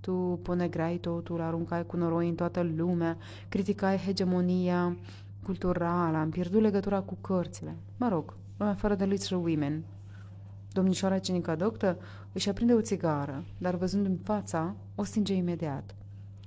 Tu 0.00 0.38
ponegrai 0.42 0.96
totul, 0.96 1.40
aruncai 1.40 1.86
cu 1.86 1.96
noroi 1.96 2.28
în 2.28 2.34
toată 2.34 2.62
lumea, 2.76 3.16
criticai 3.48 3.96
hegemonia 3.96 4.96
culturală, 5.42 6.16
am 6.16 6.30
pierdut 6.30 6.60
legătura 6.60 7.00
cu 7.00 7.14
cărțile. 7.20 7.76
Mă 7.96 8.08
rog, 8.08 8.34
lumea 8.56 8.74
fără 8.74 8.94
de 8.94 9.04
Little 9.04 9.36
Women. 9.36 9.84
Domnișoara 10.72 11.18
cinica 11.18 11.54
doctă 11.54 11.98
își 12.32 12.48
aprinde 12.48 12.72
o 12.72 12.80
țigară, 12.80 13.44
dar 13.58 13.74
văzând-mi 13.74 14.18
fața, 14.22 14.74
o 14.94 15.04
stinge 15.04 15.34
imediat. 15.34 15.94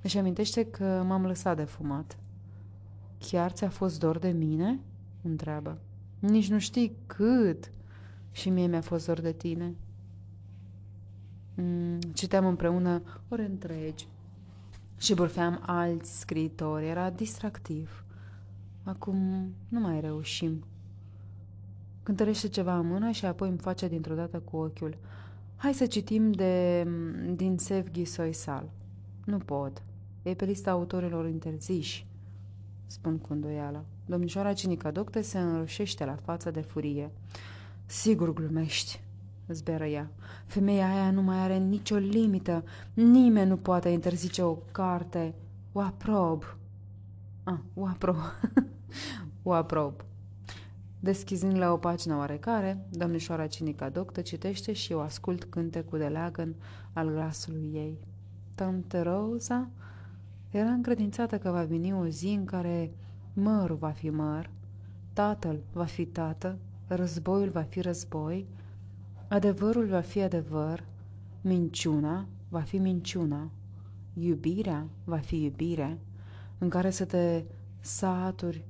Își 0.02 0.18
amintește 0.18 0.64
că 0.64 1.04
m-am 1.06 1.26
lăsat 1.26 1.56
de 1.56 1.64
fumat. 1.64 2.18
Chiar 3.18 3.50
ți-a 3.50 3.68
fost 3.68 3.98
dor 3.98 4.18
de 4.18 4.28
mine? 4.28 4.80
întreabă. 5.22 5.78
Nici 6.28 6.50
nu 6.50 6.58
știi 6.58 6.96
cât. 7.06 7.72
Și 8.30 8.50
mie 8.50 8.66
mi-a 8.66 8.80
fost 8.80 9.06
dor 9.06 9.20
de 9.20 9.32
tine. 9.32 9.74
Mm, 11.54 11.98
citeam 11.98 12.46
împreună 12.46 13.02
ore 13.28 13.44
întregi 13.44 14.08
și 14.96 15.14
bârfeam 15.14 15.62
alți 15.66 16.18
scriitori. 16.18 16.88
Era 16.88 17.10
distractiv. 17.10 18.04
Acum 18.82 19.48
nu 19.68 19.80
mai 19.80 20.00
reușim. 20.00 20.64
Cântărește 22.02 22.48
ceva 22.48 22.78
în 22.78 22.86
mână 22.86 23.10
și 23.10 23.26
apoi 23.26 23.48
îmi 23.48 23.58
face 23.58 23.88
dintr-o 23.88 24.14
dată 24.14 24.40
cu 24.40 24.56
ochiul. 24.56 24.96
Hai 25.56 25.74
să 25.74 25.86
citim 25.86 26.32
de, 26.32 26.86
din 27.34 27.58
Sevgi 27.58 28.04
Soisal. 28.04 28.70
Nu 29.24 29.38
pot. 29.38 29.82
e 30.22 30.34
pe 30.34 30.44
lista 30.44 30.70
autorilor 30.70 31.28
interziși, 31.28 32.06
spun 32.86 33.18
cu 33.18 33.32
îndoială. 33.32 33.84
Domnișoara 34.06 34.52
Cinica 34.52 34.90
Docte 34.90 35.20
se 35.20 35.38
înroșește 35.38 36.04
la 36.04 36.16
față 36.24 36.50
de 36.50 36.60
furie. 36.60 37.10
Sigur 37.86 38.32
glumești, 38.32 39.00
zberă 39.48 39.84
ea. 39.84 40.10
Femeia 40.46 40.88
aia 40.88 41.10
nu 41.10 41.22
mai 41.22 41.38
are 41.38 41.56
nicio 41.56 41.96
limită. 41.96 42.64
Nimeni 42.94 43.48
nu 43.48 43.56
poate 43.56 43.88
interzice 43.88 44.42
o 44.42 44.54
carte. 44.54 45.34
O 45.72 45.80
aprob. 45.80 46.56
Ah, 47.44 47.58
o 47.74 47.86
aprob. 47.86 48.16
o 49.42 49.52
aprob. 49.52 50.04
Deschizând 51.00 51.58
la 51.58 51.72
o 51.72 51.76
pagină 51.76 52.16
oarecare, 52.16 52.86
domnișoara 52.90 53.46
Cinica 53.46 53.88
Doctă 53.88 54.20
citește 54.20 54.72
și 54.72 54.92
eu 54.92 55.00
ascult 55.00 55.44
cântecul 55.44 55.98
de 55.98 56.06
leagăn 56.06 56.54
al 56.92 57.08
glasului 57.08 57.70
ei. 57.72 57.98
Tante 58.54 59.00
Rosa 59.00 59.70
era 60.50 60.68
încredințată 60.68 61.38
că 61.38 61.50
va 61.50 61.62
veni 61.62 61.92
o 61.92 62.06
zi 62.06 62.26
în 62.26 62.44
care 62.44 62.92
mărul 63.34 63.76
va 63.76 63.90
fi 63.90 64.10
măr, 64.10 64.50
tatăl 65.12 65.62
va 65.72 65.84
fi 65.84 66.06
tată, 66.06 66.58
războiul 66.86 67.50
va 67.50 67.62
fi 67.62 67.80
război, 67.80 68.46
adevărul 69.28 69.86
va 69.86 70.00
fi 70.00 70.20
adevăr, 70.20 70.84
minciuna 71.40 72.26
va 72.48 72.60
fi 72.60 72.78
minciuna, 72.78 73.50
iubirea 74.14 74.86
va 75.04 75.18
fi 75.18 75.42
iubire, 75.42 75.98
în 76.58 76.68
care 76.68 76.90
să 76.90 77.04
te 77.04 77.44
saturi 77.80 78.64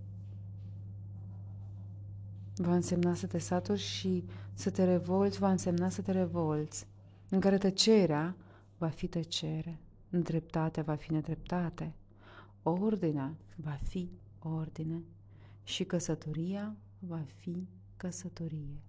va 2.56 2.74
însemna 2.74 3.14
să 3.14 3.26
te 3.26 3.38
saturi 3.38 3.80
și 3.80 4.24
să 4.54 4.70
te 4.70 4.84
revolți 4.84 5.38
va 5.38 5.50
însemna 5.50 5.88
să 5.88 6.02
te 6.02 6.12
revolți, 6.12 6.86
în 7.28 7.40
care 7.40 7.58
tăcerea 7.58 8.36
va 8.78 8.88
fi 8.88 9.06
tăcere, 9.06 9.78
nedreptatea 10.08 10.82
va 10.82 10.94
fi 10.94 11.12
nedreptate, 11.12 11.94
ordinea 12.62 13.34
va 13.56 13.78
fi 13.82 14.10
ordine 14.48 15.02
și 15.64 15.84
căsătoria 15.84 16.76
va 16.98 17.22
fi 17.38 17.68
căsătorie. 17.96 18.82